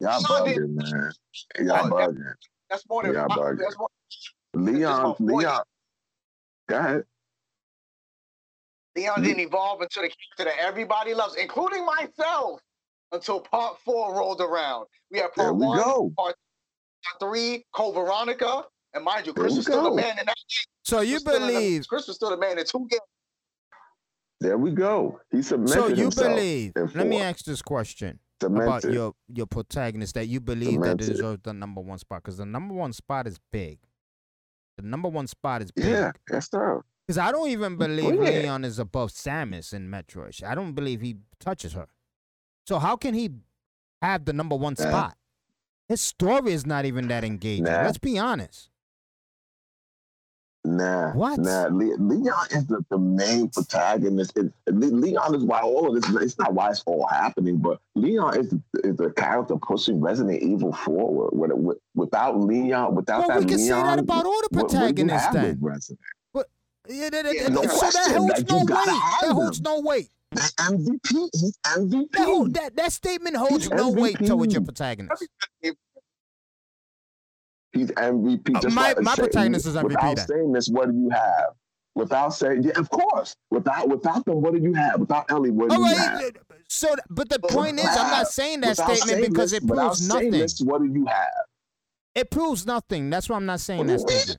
Y'all 0.00 0.20
bugging, 0.22 0.68
man. 0.74 1.12
Y'all 1.60 1.88
bugging. 1.88 2.34
That's 2.72 2.88
more 2.88 3.02
than 3.02 3.12
Yeah, 3.12 3.26
five- 3.28 3.36
bug. 3.36 3.58
that's 3.58 3.76
more, 3.78 3.88
Leon, 4.54 5.02
my 5.02 5.14
point. 5.14 5.20
Leon. 5.20 5.62
Go 6.68 6.78
ahead. 6.78 7.04
Leon 8.96 9.22
didn't 9.22 9.40
evolve 9.40 9.82
into 9.82 10.00
the 10.00 10.08
character 10.08 10.44
that 10.44 10.58
everybody 10.58 11.12
loves, 11.14 11.34
including 11.36 11.84
myself, 11.84 12.60
until 13.12 13.40
part 13.40 13.78
four 13.84 14.14
rolled 14.14 14.40
around. 14.40 14.86
We 15.10 15.18
have 15.18 15.34
part 15.34 15.54
we 15.54 15.66
one, 15.66 15.78
go. 15.78 16.12
part 16.16 16.34
three, 17.20 17.64
Code 17.74 17.94
Veronica, 17.94 18.64
and 18.94 19.04
mind 19.04 19.26
you, 19.26 19.34
Chris 19.34 19.52
we 19.52 19.58
was 19.58 19.66
still 19.66 19.82
the 19.84 19.96
man 19.96 20.18
in 20.18 20.24
that. 20.24 20.26
game. 20.26 20.64
So 20.84 21.00
you 21.00 21.20
Chris 21.20 21.24
was 21.24 21.34
still 21.34 21.34
in 21.36 21.46
the- 21.48 21.52
believe? 21.60 21.86
Chris 21.88 22.06
was 22.06 22.16
still 22.16 22.30
the 22.30 22.36
man 22.38 22.58
in 22.58 22.64
two 22.64 22.86
games. 22.90 23.00
There 24.40 24.56
we 24.58 24.70
go. 24.72 25.20
He 25.30 25.42
cemented 25.42 25.72
So 25.74 25.86
you 25.88 25.94
himself. 26.04 26.28
believe? 26.34 26.72
Let 26.94 27.06
me 27.06 27.20
ask 27.20 27.44
this 27.44 27.60
question. 27.62 28.18
About 28.42 28.84
your 28.84 29.14
your 29.28 29.46
protagonist 29.46 30.14
that 30.14 30.26
you 30.26 30.40
believe 30.40 30.80
that 30.82 30.96
deserves 30.98 31.40
the 31.42 31.52
number 31.52 31.80
one 31.80 31.98
spot 31.98 32.22
because 32.22 32.38
the 32.38 32.46
number 32.46 32.74
one 32.74 32.92
spot 32.92 33.26
is 33.26 33.38
big. 33.50 33.78
The 34.78 34.82
number 34.84 35.08
one 35.08 35.26
spot 35.26 35.62
is 35.62 35.70
big. 35.70 35.84
Yeah, 35.86 36.12
yes, 36.30 36.50
sir. 36.50 36.82
Because 37.06 37.18
I 37.18 37.32
don't 37.32 37.48
even 37.50 37.76
believe 37.76 38.14
yeah. 38.14 38.40
Leon 38.42 38.64
is 38.64 38.78
above 38.78 39.10
Samus 39.10 39.72
in 39.74 39.90
Metroid. 39.90 40.42
I 40.44 40.54
don't 40.54 40.72
believe 40.72 41.00
he 41.00 41.16
touches 41.40 41.72
her. 41.72 41.88
So 42.66 42.78
how 42.78 42.96
can 42.96 43.12
he 43.14 43.30
have 44.00 44.24
the 44.24 44.32
number 44.32 44.56
one 44.56 44.74
Nah. 44.78 44.88
spot? 44.88 45.16
His 45.88 46.00
story 46.00 46.52
is 46.52 46.64
not 46.64 46.84
even 46.84 47.08
that 47.08 47.24
engaging. 47.24 47.64
Nah. 47.64 47.82
Let's 47.82 47.98
be 47.98 48.18
honest. 48.18 48.70
Nah, 50.64 51.12
What? 51.14 51.40
Nah, 51.40 51.64
Le- 51.72 51.96
Leon 51.98 52.46
is 52.52 52.66
the, 52.66 52.84
the 52.88 52.98
main 52.98 53.48
protagonist. 53.48 54.36
It, 54.36 54.52
Le- 54.68 54.72
Leon 54.94 55.34
is 55.34 55.42
why 55.42 55.60
all 55.60 55.88
of 55.96 56.00
this. 56.00 56.22
It's 56.22 56.38
not 56.38 56.54
why 56.54 56.70
it's 56.70 56.82
all 56.86 57.06
happening, 57.08 57.58
but 57.58 57.80
Leon 57.96 58.38
is 58.38 58.50
the, 58.50 58.60
is 58.84 58.96
the 58.96 59.10
character 59.10 59.56
pushing 59.56 60.00
Resident 60.00 60.40
Evil 60.40 60.72
forward. 60.72 61.30
With, 61.36 61.50
with, 61.52 61.78
without 61.96 62.38
Leon, 62.40 62.94
without 62.94 63.20
Well, 63.20 63.28
that 63.28 63.38
we 63.40 63.44
can 63.46 63.56
Leon, 63.56 63.66
say 63.80 63.86
that 63.90 63.98
about 63.98 64.24
all 64.24 64.40
the 64.40 64.48
what- 64.52 64.62
what 64.62 64.70
protagonists 64.70 65.24
have 65.26 65.34
then. 65.34 65.58
Resident? 65.60 65.98
Yeah, 66.88 67.10
that, 67.10 67.24
that- 67.24 67.34
Yeah, 67.34 67.42
that- 67.44 67.52
no 67.52 67.62
so 67.62 67.90
that 67.90 68.16
holds 68.16 68.38
Like, 68.38 68.48
no 68.50 68.58
weight. 68.58 68.68
That 68.68 69.32
holds 69.32 69.60
no 69.60 69.80
weight. 69.80 70.08
The 70.32 70.40
MVP. 70.58 71.28
He's 71.34 71.58
MVP. 71.64 72.12
That, 72.12 72.50
that, 72.54 72.76
that 72.76 72.92
statement 72.92 73.36
holds 73.36 73.64
He's 73.64 73.70
no 73.70 73.90
weight 73.90 74.16
towards 74.24 74.52
your 74.54 74.62
protagonist. 74.62 75.26
He's 77.72 77.90
MVP. 77.92 78.54
Uh, 78.56 78.60
Just 78.60 78.74
my- 78.74 78.88
like 78.92 79.02
my 79.02 79.14
protagonist 79.14 79.66
is 79.66 79.76
MVP 79.76 79.84
Without 79.84 80.16
then. 80.16 80.26
saying 80.26 80.52
this, 80.52 80.68
what 80.68 80.90
do 80.90 80.96
you 80.96 81.10
have? 81.10 81.50
Without 81.94 82.30
saying, 82.30 82.62
yeah, 82.62 82.72
of 82.78 82.88
course. 82.90 83.34
Without 83.50 83.88
without 83.88 84.24
them, 84.24 84.40
what 84.40 84.54
do 84.54 84.60
you 84.62 84.72
have? 84.74 84.98
Without 85.00 85.30
Ellie, 85.30 85.50
what 85.50 85.68
do 85.70 85.76
All 85.76 85.80
you 85.88 85.94
right. 85.96 86.22
have? 86.22 86.32
So, 86.68 86.94
but 87.10 87.28
the 87.28 87.38
point 87.38 87.78
is, 87.78 87.84
I'm 87.86 88.10
not 88.10 88.28
saying 88.28 88.60
that 88.62 88.76
statement 88.76 88.98
saying 89.00 89.24
because 89.30 89.50
this- 89.50 89.62
it 89.62 89.68
without 89.68 89.86
proves 89.88 90.08
nothing. 90.08 90.30
this, 90.30 90.60
what 90.60 90.80
do 90.82 90.86
you 90.92 91.04
have? 91.06 91.28
It 92.14 92.30
proves 92.30 92.66
nothing. 92.66 93.10
That's 93.10 93.28
why 93.28 93.36
I'm 93.36 93.46
not 93.46 93.60
saying 93.60 93.78
What 93.78 93.88
that 93.88 94.00
statement. 94.00 94.38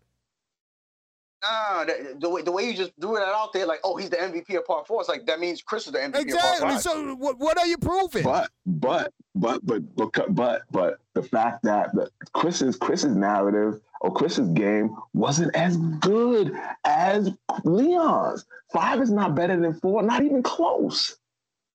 Nah, 1.44 1.84
the, 1.84 2.16
the 2.20 2.30
way 2.30 2.42
the 2.42 2.52
way 2.52 2.64
you 2.64 2.74
just 2.74 2.92
threw 3.02 3.16
that 3.16 3.28
out 3.28 3.52
there, 3.52 3.66
like, 3.66 3.80
oh, 3.84 3.98
he's 3.98 4.10
the 4.10 4.16
MVP 4.18 4.58
of 4.58 4.66
Part 4.66 4.88
Four. 4.88 5.02
It's 5.02 5.10
like 5.10 5.26
that 5.26 5.40
means 5.40 5.62
Chris 5.62 5.88
is 5.88 5.94
the 5.94 6.00
MVP 6.00 6.06
of 6.06 6.14
Part 6.14 6.26
Exactly. 6.26 6.70
Five. 6.70 6.82
So 6.82 7.16
what, 7.16 7.38
what 7.38 7.58
are 7.58 7.68
you 7.68 7.78
proving? 7.78 8.24
But 8.24 8.50
but 8.66 9.14
but 9.36 9.66
but 9.66 9.84
but 9.96 10.36
but 10.36 10.62
but 10.72 11.00
the 11.14 11.24
fact 11.24 11.64
that 11.64 11.94
the 11.94 12.10
Chris's 12.34 12.78
Chris's 12.78 13.16
narrative 13.16 13.82
or 14.00 14.14
Chris's 14.14 14.50
game 14.50 14.96
wasn't 15.14 15.56
as 15.56 15.78
good 15.78 16.54
as 16.86 17.30
Leon's. 17.64 18.46
Five 18.72 19.02
is 19.02 19.12
not 19.12 19.36
better 19.36 19.60
than 19.60 19.74
four, 19.76 20.02
not 20.02 20.24
even 20.24 20.44
close. 20.44 21.18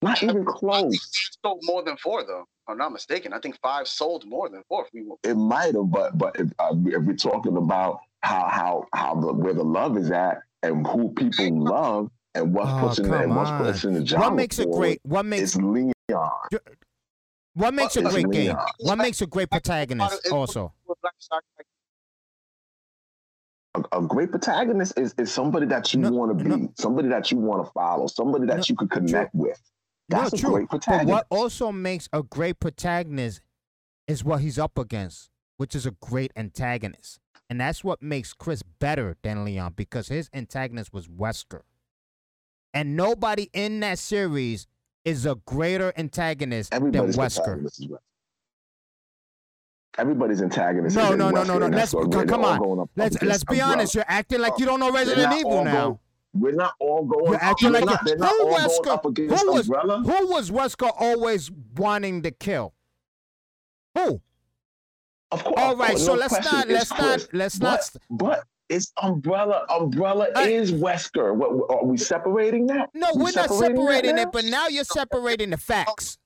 Not 0.02 0.22
even 0.22 0.44
close. 0.44 0.96
five 0.96 1.38
sold 1.42 1.60
more 1.64 1.82
than 1.82 1.96
four, 1.96 2.24
though. 2.24 2.46
If 2.68 2.72
I'm 2.72 2.78
not 2.78 2.92
mistaken. 2.92 3.32
I 3.32 3.38
think 3.38 3.58
five 3.62 3.88
sold 3.88 4.26
more 4.26 4.50
than 4.50 4.62
four. 4.68 4.86
We 4.92 5.02
It 5.22 5.36
might 5.36 5.74
have, 5.74 5.90
but 5.90 6.18
but 6.18 6.38
if, 6.38 6.50
uh, 6.58 6.74
if 6.84 7.02
we're 7.02 7.16
talking 7.16 7.56
about 7.56 8.00
how 8.20 8.46
how 8.46 8.86
how 8.92 9.14
the 9.14 9.32
where 9.32 9.54
the 9.54 9.64
love 9.64 9.96
is 9.96 10.10
at 10.10 10.42
and 10.62 10.86
who 10.86 11.10
people 11.14 11.64
love 11.64 12.10
and 12.34 12.52
what's 12.52 12.70
Oh, 12.74 12.88
pushing 12.88 13.06
come 13.06 13.22
and 13.22 13.34
what's 13.34 13.50
pushing 13.72 13.94
the 13.94 14.04
genre 14.04 14.28
What 14.28 14.36
makes 14.36 14.58
a 14.58 14.64
forward, 14.64 14.78
great? 14.80 15.00
What 15.04 15.24
makes 15.24 15.54
It's 15.54 15.56
Leon. 15.56 15.94
what 17.54 17.72
makes 17.72 17.96
a 17.96 18.00
it's 18.02 18.12
great 18.12 18.30
game? 18.32 18.48
Leon. 18.48 18.66
What 18.80 18.96
makes 18.98 19.22
a 19.22 19.26
great 19.26 19.50
protagonist? 19.50 20.30
Also, 20.30 20.74
a, 23.74 23.82
a 23.92 24.02
great 24.02 24.30
protagonist 24.30 24.98
is, 24.98 25.14
is 25.16 25.32
somebody 25.32 25.64
that 25.66 25.94
you 25.94 26.00
No, 26.00 26.10
want 26.10 26.36
to 26.36 26.44
be, 26.44 26.50
no. 26.50 26.72
somebody 26.76 27.08
that 27.08 27.30
you 27.30 27.38
want 27.38 27.64
to 27.64 27.72
follow, 27.72 28.08
somebody 28.08 28.44
that 28.46 28.58
No, 28.58 28.64
you 28.68 28.76
could 28.76 28.90
connect 28.90 29.34
with. 29.34 29.58
No, 30.08 30.22
That's 30.22 30.32
a 30.32 30.36
true. 30.36 30.66
But 30.70 31.06
what 31.06 31.26
also 31.30 31.70
makes 31.72 32.08
a 32.12 32.22
great 32.22 32.60
protagonist 32.60 33.40
is 34.06 34.24
what 34.24 34.40
he's 34.40 34.58
up 34.58 34.78
against, 34.78 35.30
which 35.58 35.74
is 35.74 35.86
a 35.86 35.90
great 35.90 36.32
antagonist. 36.36 37.20
And 37.50 37.60
that's 37.60 37.82
what 37.82 38.02
makes 38.02 38.32
Chris 38.34 38.62
better 38.62 39.16
than 39.22 39.44
Leon 39.44 39.74
because 39.76 40.08
his 40.08 40.28
antagonist 40.32 40.92
was 40.92 41.08
Wesker. 41.08 41.62
And 42.74 42.96
nobody 42.96 43.48
in 43.52 43.80
that 43.80 43.98
series 43.98 44.66
is 45.04 45.24
a 45.24 45.36
greater 45.46 45.92
antagonist 45.96 46.72
Everybody's 46.74 47.16
than 47.16 47.24
Wesker. 47.24 47.36
protagonist 47.36 47.80
is 47.80 47.86
Wesker. 47.86 47.98
Everybody's 49.96 50.42
antagonist. 50.42 50.94
No, 50.94 51.12
is 51.12 51.18
no, 51.18 51.30
no, 51.30 51.42
no, 51.42 51.58
no. 51.58 51.66
Let's 51.66 51.92
come 51.92 52.44
on. 52.44 52.88
Let's 52.94 53.20
let's 53.20 53.44
be 53.44 53.60
honest. 53.60 53.94
You're 53.94 54.04
acting 54.06 54.40
like 54.40 54.52
uh, 54.52 54.56
you 54.58 54.66
don't 54.66 54.78
know 54.78 54.92
Resident 54.92 55.32
Evil 55.34 55.64
now. 55.64 55.98
Going- 56.32 56.42
We're 56.42 56.52
not 56.56 56.74
all 56.80 57.04
going. 57.04 57.32
You're 57.32 57.42
acting 57.42 57.72
like 57.72 57.84
not, 57.84 58.00
you- 58.02 58.08
they're 58.08 58.16
not 58.18 58.30
who 58.30 58.42
all 58.48 58.56
going 58.56 58.68
Wesker- 58.68 58.86
up 58.88 59.06
against 59.06 59.42
who 59.44 59.52
was 59.52 59.68
umbrella. 59.68 59.98
who 60.00 60.26
was 60.28 60.50
Wesker 60.50 60.92
always 60.98 61.50
wanting 61.76 62.22
to 62.22 62.30
kill? 62.30 62.74
Who? 63.94 64.20
Of 65.30 65.44
course. 65.44 65.54
All 65.58 65.72
of 65.72 65.78
right, 65.78 65.90
course, 65.90 66.04
so 66.06 66.14
no 66.14 66.20
let's 66.20 66.34
question, 66.34 66.56
not 66.58 66.70
it's 66.70 66.72
let's 66.72 66.92
Chris. 66.92 67.22
not 67.22 67.34
let's 67.34 67.58
but, 67.58 67.68
not 67.70 68.18
But 68.18 68.44
it's 68.70 68.92
umbrella. 69.02 69.66
Umbrella 69.68 70.28
I- 70.34 70.48
is 70.48 70.72
Wesker. 70.72 71.34
What, 71.34 71.54
what- 71.54 71.70
are 71.70 71.84
we 71.84 71.96
separating 71.98 72.66
that? 72.68 72.88
No, 72.94 73.08
We 73.14 73.24
we're 73.24 73.32
not 73.32 73.50
separating 73.50 73.58
that 73.58 73.66
separating 73.86 74.16
now? 74.16 74.22
it, 74.22 74.32
but 74.32 74.44
now 74.44 74.68
you're 74.68 74.84
separating 74.84 75.50
the 75.50 75.56
facts. 75.58 76.18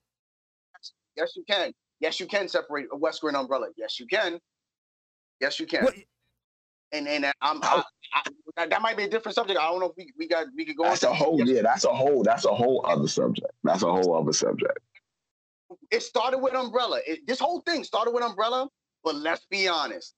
Yes, 1.16 1.32
you 1.36 1.44
can. 1.48 1.72
Yes, 2.00 2.18
you 2.20 2.26
can 2.26 2.48
separate 2.48 2.86
a 2.92 2.96
Wesker 2.96 3.28
and 3.28 3.36
Umbrella. 3.36 3.68
Yes, 3.76 4.00
you 4.00 4.06
can. 4.06 4.38
Yes, 5.40 5.58
you 5.60 5.66
can. 5.66 5.84
What- 5.84 5.94
And 6.92 7.08
and 7.08 7.24
I'm 7.40 7.58
oh. 7.62 7.82
I, 8.14 8.18
I, 8.18 8.22
that- 8.56 8.70
that 8.70 8.82
might 8.82 8.96
be 8.98 9.04
a 9.04 9.08
different 9.08 9.34
subject. 9.34 9.58
I 9.58 9.64
don't 9.70 9.80
know 9.80 9.86
if 9.86 9.96
we, 9.96 10.12
we 10.18 10.28
got 10.28 10.46
we 10.54 10.64
could 10.66 10.76
go 10.76 10.84
That's 10.84 11.02
into 11.02 11.12
a 11.12 11.16
whole. 11.16 11.38
yes, 11.38 11.48
Yeah, 11.48 11.62
that's 11.62 11.84
a 11.84 11.92
whole. 11.92 12.22
That's 12.22 12.44
a 12.44 12.52
whole 12.54 12.84
other 12.86 13.08
subject. 13.08 13.50
That's 13.64 13.82
a 13.82 13.90
whole 13.90 14.14
other 14.14 14.32
subject. 14.32 14.78
It 15.90 16.02
started 16.02 16.38
with 16.38 16.54
Umbrella. 16.54 17.00
It, 17.06 17.26
this 17.26 17.38
whole 17.40 17.60
thing 17.62 17.82
started 17.84 18.10
with 18.12 18.22
Umbrella. 18.22 18.68
But 19.04 19.16
let's 19.16 19.46
be 19.50 19.66
honest. 19.68 20.14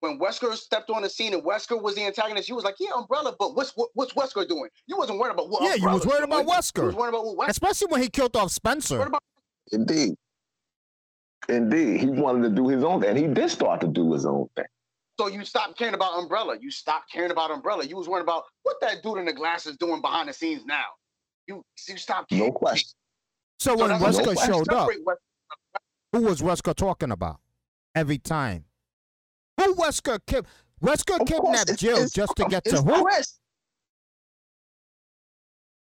When 0.00 0.18
Wesker 0.18 0.52
stepped 0.54 0.90
on 0.90 1.02
the 1.02 1.08
scene 1.10 1.32
and 1.34 1.44
Wesker 1.44 1.80
was 1.80 1.94
the 1.94 2.02
antagonist, 2.04 2.48
you 2.48 2.56
was 2.56 2.64
like, 2.64 2.74
yeah, 2.80 2.90
Umbrella, 2.96 3.34
but 3.38 3.54
what's 3.54 3.70
what, 3.76 3.90
what's 3.94 4.12
Wesker 4.14 4.48
doing? 4.48 4.68
You 4.86 4.96
wasn't 4.96 5.18
worried 5.18 5.32
about 5.32 5.48
what 5.50 5.62
Yeah, 5.62 5.74
you 5.74 5.88
was 5.88 6.06
worried 6.06 6.24
about 6.24 6.42
doing. 6.44 6.48
Wesker. 6.56 6.78
You 6.78 6.86
was 6.86 6.94
worried 6.94 7.08
about 7.10 7.24
Wesker. 7.26 7.48
Especially 7.48 7.86
when 7.88 8.02
he 8.02 8.08
killed 8.08 8.36
off 8.36 8.50
Spencer. 8.50 9.00
about 9.00 9.22
Indeed. 9.72 10.14
Indeed, 11.48 12.00
he 12.00 12.06
wanted 12.06 12.42
to 12.48 12.54
do 12.54 12.68
his 12.68 12.82
own 12.84 13.00
thing, 13.00 13.10
and 13.10 13.18
he 13.18 13.26
did 13.28 13.50
start 13.50 13.80
to 13.80 13.88
do 13.88 14.12
his 14.12 14.24
own 14.26 14.48
thing. 14.56 14.64
So 15.22 15.28
you 15.28 15.44
stopped 15.44 15.78
caring 15.78 15.94
about 15.94 16.18
Umbrella. 16.18 16.56
You 16.60 16.70
stopped 16.72 17.12
caring 17.12 17.30
about 17.30 17.52
Umbrella. 17.52 17.84
You 17.84 17.96
was 17.96 18.08
worried 18.08 18.22
about 18.22 18.42
what 18.64 18.80
that 18.80 19.04
dude 19.04 19.18
in 19.18 19.24
the 19.24 19.32
glasses 19.32 19.76
doing 19.76 20.00
behind 20.00 20.28
the 20.28 20.32
scenes 20.32 20.64
now. 20.64 20.82
You 21.46 21.64
you 21.88 21.96
stopped 21.96 22.30
caring. 22.30 22.46
No 22.46 22.52
question. 22.52 22.90
So 23.60 23.76
So 23.76 23.80
when 23.80 23.90
that's- 23.90 24.18
Wesker 24.18 24.34
no 24.34 24.44
showed 24.44 24.72
up, 24.72 24.90
who 26.12 26.22
was 26.22 26.42
Wesker 26.42 26.74
talking 26.74 27.12
about? 27.12 27.38
Every 27.94 28.18
time. 28.18 28.64
Who 29.60 29.76
Wesker 29.76 30.18
kid 30.26 30.44
Wesker 30.82 31.20
Of 31.20 31.28
kidnapped 31.28 31.70
it's- 31.70 31.78
Jill 31.78 31.92
it's- 31.94 32.10
just 32.10 32.34
to 32.36 32.46
get 32.46 32.64
to 32.64 32.82
who? 32.82 33.04
Chris. 33.04 33.38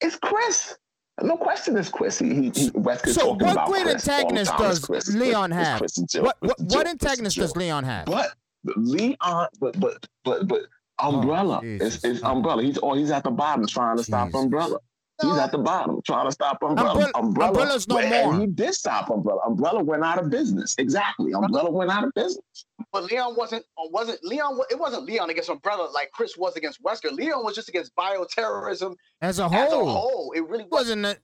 It's 0.00 0.16
Chris. 0.16 0.76
No 1.22 1.36
question, 1.36 1.76
it's 1.76 1.90
Chris. 1.90 2.18
He, 2.18 2.28
he, 2.28 2.42
he 2.50 2.70
Wesker's 2.70 3.14
So 3.14 3.34
talking 3.34 3.46
what 3.46 3.52
about 3.52 3.68
great 3.68 3.82
Chris 3.82 4.08
antagonist 4.08 4.50
time. 4.50 4.60
Does 4.60 4.78
Chris, 4.80 5.14
Leon 5.14 5.50
have? 5.52 5.78
Chris 5.78 5.98
and 5.98 6.08
Jill. 6.08 6.24
What 6.24 6.36
what, 6.40 6.58
Jill, 6.58 6.78
what 6.78 6.86
antagonist 6.88 7.36
does 7.36 7.54
Leon 7.56 7.84
have? 7.84 8.06
But 8.06 8.34
Leon, 8.64 9.48
but 9.60 9.78
but 9.80 10.06
but 10.24 10.46
but 10.48 10.62
oh, 10.98 11.20
Umbrella 11.20 11.60
Jesus. 11.62 12.04
is, 12.04 12.16
is 12.18 12.22
Umbrella. 12.22 12.62
He's 12.62 12.78
oh 12.82 12.94
he's 12.94 13.10
at 13.10 13.24
the 13.24 13.30
bottom 13.30 13.66
trying 13.66 13.96
to 13.96 14.04
stop 14.04 14.34
Umbrella. 14.34 14.78
He's 15.20 15.36
at 15.36 15.50
the 15.50 15.58
bottom 15.58 16.00
trying 16.06 16.26
to 16.26 16.32
stop 16.32 16.58
Umbrella. 16.62 17.10
Umbrella- 17.16 17.48
Umbrella's 17.48 17.88
no 17.88 17.98
and 17.98 18.08
more. 18.10 18.40
he 18.40 18.46
did 18.46 18.72
stop 18.72 19.10
Umbrella. 19.10 19.40
Umbrella 19.46 19.82
went 19.82 20.04
out 20.04 20.18
of 20.22 20.30
business. 20.30 20.76
Exactly. 20.78 21.32
Umbrella 21.32 21.70
went 21.72 21.90
out 21.90 22.04
of 22.04 22.14
business. 22.14 22.44
But 22.92 23.04
Leon 23.10 23.34
wasn't 23.36 23.64
wasn't 23.90 24.22
Leon. 24.22 24.60
It 24.70 24.78
wasn't 24.78 25.06
Leon 25.06 25.28
against 25.30 25.50
Umbrella 25.50 25.90
like 25.92 26.10
Chris 26.12 26.36
was 26.36 26.54
against 26.56 26.80
Wesker. 26.84 27.10
Leon 27.10 27.42
was 27.44 27.56
just 27.56 27.68
against 27.68 27.92
bioterrorism 27.96 28.94
As 29.20 29.40
a 29.40 29.44
as 29.46 29.72
a 29.72 29.76
whole. 29.76 29.88
whole. 29.88 30.32
It 30.36 30.42
really 30.48 30.64
was 30.64 30.70
Wasn't 30.86 31.04
it? 31.04 31.18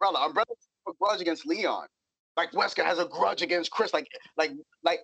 Umbrella. 0.00 0.26
Umbrella 0.26 0.46
has 0.48 0.66
a 0.88 0.92
grudge 1.00 1.20
against 1.20 1.46
Leon. 1.46 1.86
Like 2.36 2.50
Wesker 2.52 2.84
has 2.84 2.98
a 2.98 3.04
grudge 3.04 3.42
against 3.42 3.70
Chris. 3.70 3.92
Like 3.92 4.08
like 4.36 4.50
like 4.82 5.00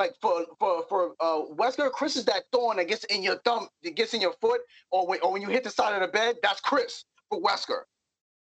like 0.00 0.14
for 0.20 0.44
for 0.58 0.84
for 0.88 1.14
uh 1.20 1.42
Wesker, 1.54 1.92
Chris 1.92 2.16
is 2.16 2.24
that 2.24 2.42
thorn 2.52 2.78
that 2.78 2.88
gets 2.88 3.04
in 3.04 3.22
your 3.22 3.36
thumb, 3.44 3.68
that 3.84 3.94
gets 3.94 4.14
in 4.14 4.20
your 4.20 4.32
foot, 4.40 4.60
or 4.90 5.06
when 5.06 5.20
or 5.22 5.30
when 5.32 5.42
you 5.42 5.48
hit 5.48 5.62
the 5.62 5.70
side 5.70 5.94
of 5.94 6.00
the 6.00 6.08
bed. 6.08 6.36
That's 6.42 6.60
Chris 6.60 7.04
for 7.28 7.40
Wesker. 7.40 7.82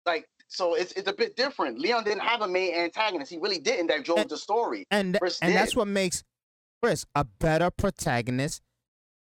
Like 0.07 0.26
so, 0.48 0.73
it's 0.76 0.94
it's 0.94 1.07
a 1.10 1.14
bit 1.14 1.36
different. 1.36 1.77
Leon 1.77 2.06
didn't 2.06 2.22
have 2.22 2.41
a 2.41 2.48
main 2.48 2.73
antagonist. 2.73 3.30
He 3.31 3.38
really 3.38 3.60
didn't. 3.60 3.88
That 3.88 4.03
drove 4.06 4.19
And- 4.19 4.30
the 4.30 4.38
story. 4.38 4.86
And 4.90 5.18
Chris 5.19 5.38
and 5.41 5.53
that's 5.53 5.76
what 5.76 5.88
makes 5.88 6.23
Chris 6.81 7.06
a 7.14 7.26
better 7.26 7.69
protagonist 7.69 8.61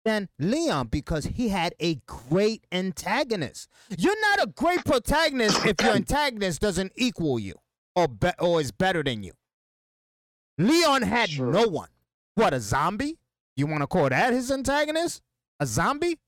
than 0.04 0.28
Leon 0.38 0.86
because 0.88 1.24
he 1.24 1.48
had 1.48 1.74
a 1.80 1.96
great 2.06 2.64
antagonist. 2.70 3.68
You're 3.98 4.20
not 4.20 4.42
a 4.44 4.46
great 4.46 4.84
protagonist 4.84 5.64
if 5.66 5.80
your 5.82 5.94
antagonist 5.94 6.60
doesn't 6.60 6.92
equal 6.96 7.38
you 7.40 7.54
or 7.96 8.06
be- 8.06 8.30
or 8.38 8.60
is 8.60 8.70
better 8.70 9.02
than 9.02 9.22
you. 9.24 9.32
Leon 10.58 11.02
had 11.02 11.30
Sure. 11.30 11.50
no 11.50 11.66
one. 11.66 11.88
What 12.36 12.54
a 12.54 12.60
zombie? 12.60 13.18
You 13.56 13.66
want 13.66 13.80
to 13.80 13.86
call 13.86 14.08
that 14.10 14.32
his 14.32 14.50
antagonist? 14.52 15.22
A 15.58 15.66
zombie? 15.66 16.18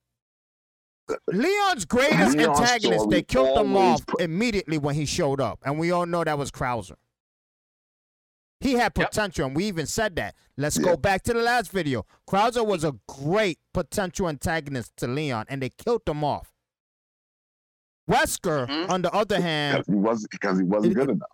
Leon's 1.29 1.85
greatest 1.87 2.37
antagonist, 2.37 3.09
they 3.09 3.23
killed 3.23 3.59
him 3.59 3.77
off 3.77 4.05
put- 4.07 4.21
immediately 4.21 4.77
when 4.79 4.95
he 4.95 5.07
showed 5.07 5.41
up, 5.41 5.59
and 5.65 5.79
we 5.79 5.91
all 5.91 6.05
know 6.07 6.23
that 6.25 6.37
was 6.37 6.51
Krauser. 6.51 6.97
He 8.61 8.73
had 8.75 8.93
Yep. 8.97 9.11
potential, 9.11 9.47
and 9.47 9.57
we 9.57 9.65
even 9.67 9.87
said 9.87 10.17
that. 10.17 10.35
Let's 10.57 10.77
go 10.79 10.97
back 10.97 11.23
to 11.25 11.33
the 11.33 11.41
last 11.41 11.71
video. 11.71 12.05
Krauser 12.29 12.67
was 12.67 12.85
a 12.85 12.93
great 13.07 13.59
potential 13.73 14.29
antagonist 14.29 14.97
to 14.97 15.07
Leon, 15.07 15.47
and 15.49 15.63
they 15.63 15.71
killed 15.71 16.03
him 16.07 16.25
off. 16.25 16.53
Wesker, 18.11 18.67
Mhm. 18.67 18.91
on 18.91 19.03
the 19.03 19.13
other 19.13 19.41
hand, 19.41 19.79
Because 19.79 19.87
he 19.95 19.95
wasn't 20.01 20.31
because 20.31 20.59
he 20.59 20.65
wasn't 20.65 20.95
good 20.95 21.11
enough. 21.11 21.29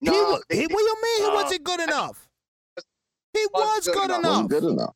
he, 0.00 0.06
No, 0.10 0.40
they- 0.48 0.56
he, 0.56 0.62
what 0.66 0.78
do 0.78 0.84
you 0.84 0.96
mean 1.02 1.22
he 1.22 1.30
uh, 1.30 1.34
wasn't 1.34 1.64
good 1.64 1.80
enough? 1.80 2.28
He 3.32 3.46
was 3.52 3.76
was 3.76 3.86
good 3.86 3.94
good 3.94 4.04
enough. 4.04 4.18
enough. 4.20 4.50
Wasn't 4.50 4.50
good 4.50 4.64
enough. 4.64 4.94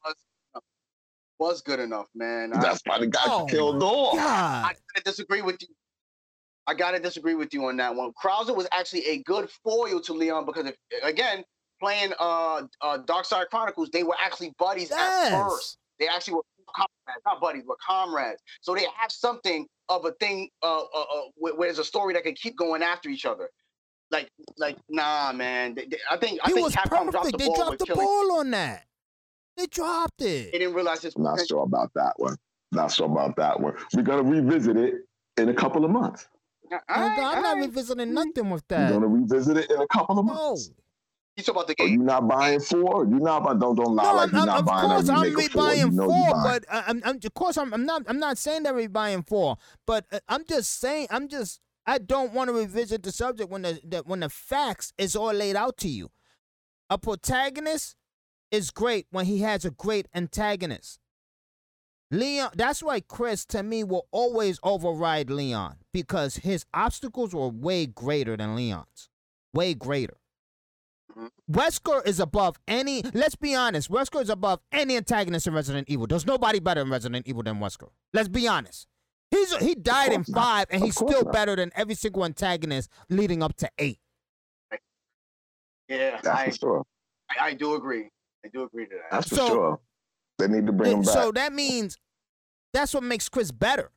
was 1.38 1.62
good 1.62 1.80
enough, 1.80 2.06
man. 2.14 2.52
I- 2.52 2.60
That's 2.60 2.80
why 2.84 2.98
the 2.98 3.06
guy 3.06 3.20
Oh 3.26 3.46
killed 3.48 3.82
off. 3.82 4.14
God. 4.16 4.64
I 4.66 4.72
gotta 4.94 5.04
disagree 5.04 5.42
with 5.42 5.60
you. 5.62 5.68
I 6.66 6.74
gotta 6.74 6.98
disagree 6.98 7.34
with 7.34 7.52
you 7.52 7.66
on 7.66 7.76
that 7.76 7.94
one. 7.94 8.12
Krauser 8.12 8.54
was 8.56 8.66
actually 8.72 9.06
a 9.06 9.22
good 9.24 9.50
foil 9.62 10.00
to 10.00 10.12
Leon 10.12 10.46
because 10.46 10.66
if 10.66 10.76
again 11.02 11.44
playing 11.80 12.12
uh, 12.18 12.62
uh 12.80 12.98
Dark 12.98 13.24
Side 13.26 13.46
Chronicles, 13.50 13.90
they 13.90 14.02
were 14.02 14.16
actually 14.20 14.52
buddies 14.58 14.90
Yes. 14.90 15.32
at 15.32 15.42
first. 15.48 15.78
They 15.98 16.08
actually 16.08 16.34
were 16.34 16.42
comrades, 16.74 17.22
not 17.26 17.40
buddies, 17.40 17.64
but 17.66 17.76
comrades. 17.86 18.42
So 18.62 18.74
they 18.74 18.86
have 18.96 19.10
something 19.12 19.66
of 19.88 20.04
a 20.06 20.12
thing 20.12 20.48
uh, 20.62 20.78
uh, 20.82 20.84
uh 21.00 21.04
where, 21.36 21.54
where 21.54 21.68
there's 21.68 21.78
a 21.78 21.84
story 21.84 22.14
that 22.14 22.22
can 22.24 22.34
keep 22.34 22.56
going 22.56 22.82
after 22.82 23.08
each 23.10 23.26
other. 23.26 23.50
Like, 24.14 24.30
like, 24.58 24.76
nah, 24.88 25.32
man. 25.32 25.74
They- 25.74 25.86
they- 25.86 25.98
I 26.10 26.16
think 26.16 26.40
I 26.42 26.46
He 26.48 26.54
think 26.54 26.64
was 26.66 26.74
Capcom 26.74 27.10
dropped 27.10 27.32
the 27.32 27.36
They 27.36 27.46
ball 27.46 27.56
dropped 27.56 27.78
the 27.80 27.86
killing. 27.86 28.06
ball 28.06 28.32
on 28.38 28.50
that. 28.52 28.84
They 29.56 29.66
dropped 29.66 30.22
it. 30.22 30.52
They 30.52 30.58
didn't 30.60 30.74
realize 30.74 31.02
his 31.02 31.14
I'm 31.16 31.24
not 31.24 31.32
potential. 31.32 31.56
sure 31.58 31.64
about 31.64 31.90
that 31.94 32.12
one. 32.16 32.36
Not 32.72 32.92
sure 32.92 33.06
about 33.06 33.34
that 33.36 33.58
one. 33.60 33.74
We're 33.94 34.02
gonna 34.02 34.22
revisit 34.22 34.76
it 34.76 34.94
in 35.36 35.48
a 35.48 35.54
couple 35.54 35.84
of 35.84 35.90
months. 35.90 36.28
All 36.72 36.78
I'm 36.88 37.16
not 37.16 37.36
all 37.38 37.42
right. 37.42 37.66
revisiting 37.66 38.14
nothing 38.14 38.50
with 38.50 38.66
that. 38.68 38.90
We're 38.92 39.00
gonna 39.00 39.08
revisit 39.08 39.56
it 39.56 39.70
in 39.70 39.80
a 39.80 39.86
couple 39.88 40.18
of 40.18 40.24
months. 40.24 40.68
No. 40.70 40.74
You 41.36 41.42
talk 41.42 41.54
about 41.56 41.66
the 41.66 41.72
Are 41.72 41.86
game. 41.86 41.92
you 41.94 42.04
not 42.04 42.28
buying 42.28 42.60
four? 42.60 43.04
You 43.06 43.18
not 43.18 43.42
buying? 43.44 43.58
Don't 43.58 43.74
don't 43.76 43.94
lie 43.96 44.04
No, 44.04 44.14
like 44.14 44.28
I'm, 44.28 44.32
you're 44.34 44.40
I'm, 44.42 44.46
not 44.46 44.58
of 44.60 44.66
buying 44.66 44.88
course 44.90 45.08
I'm 45.08 45.16
nigga 45.24 45.50
four. 45.50 45.62
rebuying 45.62 45.78
You 45.78 45.90
know 45.90 46.04
four, 46.06 46.30
buying. 46.30 46.42
but 46.44 46.64
I- 46.70 46.84
I'm, 46.86 47.02
I'm 47.04 47.16
of 47.24 47.34
course 47.34 47.56
I'm, 47.58 47.74
I'm 47.74 47.84
not 47.84 48.02
I'm 48.06 48.18
not 48.20 48.38
saying 48.38 48.62
that 48.64 48.74
we're 48.74 48.88
buying 48.88 49.22
four, 49.24 49.56
but 49.86 50.06
uh, 50.12 50.20
I'm 50.28 50.44
just 50.44 50.78
saying 50.80 51.08
I'm 51.10 51.26
just 51.28 51.60
I 51.86 51.98
don't 51.98 52.32
want 52.32 52.48
to 52.48 52.54
revisit 52.54 53.02
the 53.02 53.12
subject 53.12 53.50
when 53.50 53.62
the, 53.62 53.80
the 53.84 54.02
when 54.06 54.20
the 54.20 54.28
facts 54.28 54.92
is 54.96 55.14
all 55.14 55.32
laid 55.32 55.56
out 55.56 55.76
to 55.78 55.88
you. 55.88 56.10
A 56.90 56.98
protagonist 56.98 57.96
is 58.50 58.70
great 58.70 59.06
when 59.10 59.26
he 59.26 59.40
has 59.40 59.64
a 59.64 59.70
great 59.70 60.08
antagonist. 60.14 60.98
Leon, 62.10 62.50
that's 62.54 62.82
why 62.82 63.00
Chris 63.00 63.44
to 63.46 63.62
me 63.62 63.82
will 63.82 64.06
always 64.12 64.60
override 64.62 65.30
Leon 65.30 65.76
because 65.92 66.36
his 66.36 66.64
obstacles 66.72 67.34
were 67.34 67.48
way 67.48 67.86
greater 67.86 68.36
than 68.36 68.54
Leon's, 68.54 69.08
way 69.52 69.74
greater. 69.74 70.18
Wesker 71.50 72.06
is 72.06 72.20
above 72.20 72.56
any. 72.66 73.02
Let's 73.14 73.36
be 73.36 73.54
honest. 73.54 73.90
Wesker 73.90 74.22
is 74.22 74.30
above 74.30 74.60
any 74.72 74.96
antagonist 74.96 75.46
in 75.46 75.54
Resident 75.54 75.88
Evil. 75.88 76.06
There's 76.06 76.26
nobody 76.26 76.60
better 76.60 76.80
in 76.80 76.90
Resident 76.90 77.26
Evil 77.26 77.42
than 77.42 77.56
Wesker. 77.56 77.88
Let's 78.12 78.28
be 78.28 78.48
honest. 78.48 78.86
He's 79.36 79.56
he 79.56 79.74
died 79.74 80.12
in 80.12 80.16
course 80.24 80.28
not. 80.30 80.40
five, 80.42 80.66
and 80.70 80.82
Of 80.82 80.86
he's 80.86 80.94
still 80.94 81.24
not. 81.24 81.32
better 81.32 81.56
than 81.56 81.70
every 81.74 81.94
single 81.94 82.24
antagonist 82.24 82.90
leading 83.08 83.42
up 83.42 83.56
to 83.56 83.70
eight. 83.78 83.98
Yeah, 85.88 86.12
That's 86.22 86.26
I, 86.26 86.46
for 86.50 86.56
sure. 86.56 86.84
I 87.30 87.46
I 87.48 87.54
do 87.54 87.74
agree. 87.74 88.08
I 88.44 88.48
do 88.52 88.62
agree 88.64 88.86
to 88.86 88.94
that. 88.94 89.10
That's 89.10 89.28
for 89.28 89.34
So- 89.36 89.48
sure. 89.48 89.80
They 90.38 90.48
need 90.48 90.66
to 90.66 90.72
bring 90.72 90.92
him 90.98 91.02
back. 91.02 91.12
So 91.14 91.30
that 91.32 91.52
means 91.52 91.96
that's 92.72 92.92
what 92.92 93.02
makes 93.04 93.28
Chris 93.28 93.52
better. 93.52 93.92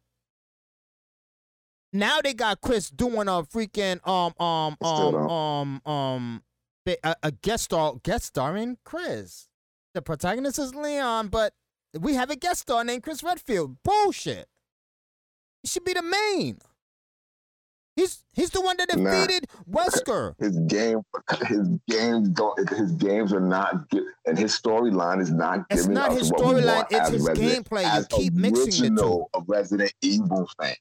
Now 1.94 2.22
they 2.22 2.34
got 2.34 2.62
Chris 2.62 2.90
doing 2.92 3.28
a 3.28 3.42
freaking 3.44 4.06
um 4.08 4.34
um 4.40 4.78
um 4.82 5.16
um 5.32 5.82
um 5.86 6.44
a, 6.86 7.16
a 7.24 7.32
guest 7.32 7.64
star 7.66 7.96
guest 8.04 8.26
starring 8.26 8.78
Chris. 8.84 9.48
The 9.94 10.02
protagonist 10.02 10.60
is 10.60 10.76
Leon, 10.76 11.30
but 11.30 11.54
we 12.00 12.14
have 12.14 12.30
a 12.30 12.36
guest 12.36 12.62
star 12.62 12.84
named 12.84 13.02
Chris 13.04 13.24
Redfield. 13.24 13.78
Bullshit. 13.84 14.48
He 15.68 15.70
should 15.70 15.84
be 15.84 15.92
the 15.92 16.02
main. 16.02 16.60
He's 17.98 18.24
he's 18.32 18.52
the 18.52 18.62
one 18.62 18.78
that 18.78 18.96
Nah. 18.96 19.12
defeated 19.12 19.48
Wesker. 19.70 20.34
his 20.40 20.58
game, 20.60 21.02
his 21.50 21.68
games 21.90 22.30
don't. 22.30 22.70
His 22.70 22.92
games 22.94 23.34
are 23.34 23.42
not, 23.42 23.90
good, 23.90 24.04
and 24.26 24.38
his 24.40 24.58
storyline 24.58 25.20
is 25.20 25.30
not 25.34 25.66
It's 25.70 25.82
giving 25.82 25.96
not 25.96 26.12
us 26.12 26.20
his 26.20 26.32
what 26.32 26.40
we 26.56 26.62
storyline, 26.62 26.76
want 26.76 26.88
it's 26.92 27.00
as 27.02 27.10
his 27.12 27.28
Resident- 27.28 27.70
gameplay. 27.70 27.82
You 27.82 27.88
as 27.88 28.08
keep 28.08 28.34
mixing 28.34 28.66
the 28.66 28.70
two. 28.72 29.08
original 29.08 29.30
of 29.34 29.44
Resident 29.50 29.94
Evil 30.02 30.50
fan. 30.62 30.76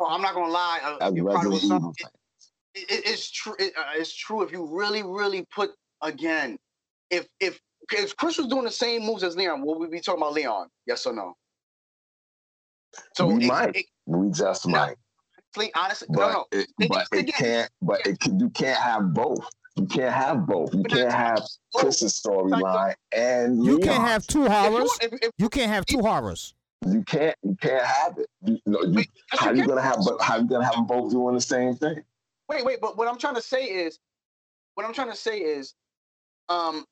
Well, 0.00 0.08
I'm 0.08 0.20
not 0.22 0.34
gonna 0.34 0.50
lie. 0.52 0.80
Uh, 0.82 0.96
As 1.00 1.14
you 1.14 1.24
Resident 1.28 1.62
Evil 1.62 1.78
some- 1.80 1.92
fan. 1.94 2.10
it, 2.74 2.90
it- 2.90 3.06
it's 3.06 3.30
true. 3.30 3.54
It, 3.60 3.72
uh, 3.78 3.82
it's 3.94 4.12
true. 4.16 4.42
If 4.42 4.50
you 4.50 4.66
really, 4.68 5.04
really 5.04 5.46
put 5.54 5.70
again, 6.02 6.58
if 7.10 7.28
if 7.38 7.60
if 7.92 8.16
Chris 8.16 8.36
was 8.36 8.48
doing 8.48 8.64
the 8.64 8.70
same 8.72 9.02
moves 9.04 9.22
as 9.22 9.36
Leon, 9.36 9.62
would 9.64 9.78
we 9.78 9.86
be 9.86 10.00
talking 10.00 10.20
about 10.22 10.32
Leon? 10.32 10.66
Yes 10.86 11.06
or 11.06 11.12
no? 11.14 11.34
So 13.14 13.26
We 13.28 13.44
it, 13.44 13.48
might. 13.48 13.84
It, 14.08 14.16
We 14.16 14.30
just 14.30 14.66
No, 14.66 14.72
might, 14.72 14.96
honestly, 15.56 15.72
honestly, 15.74 16.08
but 16.10 16.20
no, 16.20 16.32
no. 16.32 16.44
it, 16.52 16.68
but 16.88 17.06
it 17.12 17.16
it 17.16 17.18
again. 17.20 17.32
can't. 17.36 17.70
But 17.82 18.06
it 18.06 18.20
can, 18.20 18.40
you 18.40 18.50
can't 18.50 18.78
have 18.78 19.12
both. 19.12 19.46
You 19.76 19.86
can't 19.86 20.14
have 20.14 20.46
both. 20.46 20.74
You 20.74 20.82
can't 20.82 21.12
have 21.12 21.42
Chris's 21.74 22.20
storyline 22.20 22.94
and 23.12 23.64
You 23.64 23.76
Leon's. 23.76 23.86
can't 23.86 24.08
have 24.08 24.26
two 24.26 24.44
if 24.44 24.48
you, 24.48 24.54
horrors. 24.54 24.98
if, 25.00 25.12
if, 25.22 25.30
You 25.38 25.48
can't 25.48 25.70
have 25.70 25.86
two 25.86 26.00
horrors. 26.00 26.54
You 26.86 27.02
can't. 27.02 27.36
You 27.42 27.56
can't 27.60 27.84
have 27.84 28.18
it. 28.18 28.26
You, 28.44 28.58
no, 28.66 28.82
you, 28.82 28.94
wait, 28.94 29.10
how 29.30 29.50
you 29.50 29.62
you 29.62 29.68
gonna 29.68 29.82
have? 29.82 29.98
But 30.04 30.20
how 30.20 30.38
you 30.38 30.44
gonna 30.48 30.64
have 30.64 30.74
them 30.74 30.86
both 30.86 31.12
doing 31.12 31.34
the 31.34 31.40
same 31.40 31.74
thing? 31.74 32.02
wait, 32.48 32.64
wait, 32.64 32.80
but 32.80 32.96
what 32.96 33.08
I'm 33.08 33.18
trying 33.18 33.34
to 33.34 33.42
say 33.42 33.64
is, 33.64 33.98
what 34.74 34.86
I'm 34.86 34.92
trying 34.94 35.10
to 35.10 35.16
say 35.16 35.38
is, 35.38 35.74
um, 36.48 36.84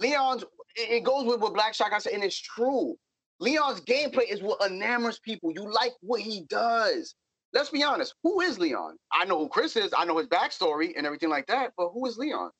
Leon's 0.00 0.42
it, 0.76 0.90
it 0.90 1.04
goes 1.04 1.24
with 1.24 1.40
what 1.40 1.54
Black 1.54 1.74
Shotgun 1.74 2.00
said, 2.00 2.12
and 2.14 2.24
it's 2.24 2.38
true. 2.38 2.96
Leon's 3.42 3.80
gameplay 3.80 4.30
is 4.30 4.40
what 4.40 4.64
enamors 4.64 5.18
people. 5.18 5.50
You 5.50 5.68
like 5.70 5.92
what 6.00 6.20
he 6.20 6.42
does. 6.42 7.16
Let's 7.52 7.70
be 7.70 7.82
honest. 7.82 8.14
Who 8.22 8.40
is 8.40 8.58
Leon? 8.60 8.96
I 9.12 9.24
know 9.24 9.36
who 9.36 9.48
Chris 9.48 9.74
is. 9.76 9.92
I 9.96 10.04
know 10.04 10.16
his 10.18 10.28
backstory 10.28 10.92
and 10.96 11.04
everything 11.04 11.28
like 11.28 11.48
that. 11.48 11.72
But 11.76 11.88
who 11.88 12.06
is 12.06 12.16
Leon? 12.16 12.50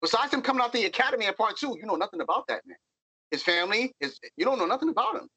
Besides 0.00 0.32
him 0.32 0.40
coming 0.40 0.62
out 0.62 0.72
the 0.72 0.84
academy 0.84 1.26
in 1.26 1.34
part 1.34 1.56
two, 1.56 1.76
you 1.76 1.86
know 1.86 1.96
nothing 1.96 2.20
about 2.20 2.46
that 2.46 2.62
man. 2.66 2.76
His 3.32 3.42
family, 3.42 3.92
his 3.98 4.20
you 4.36 4.44
don't 4.44 4.60
know 4.60 4.66
nothing 4.66 4.90
about 4.90 5.16
him. 5.16 5.28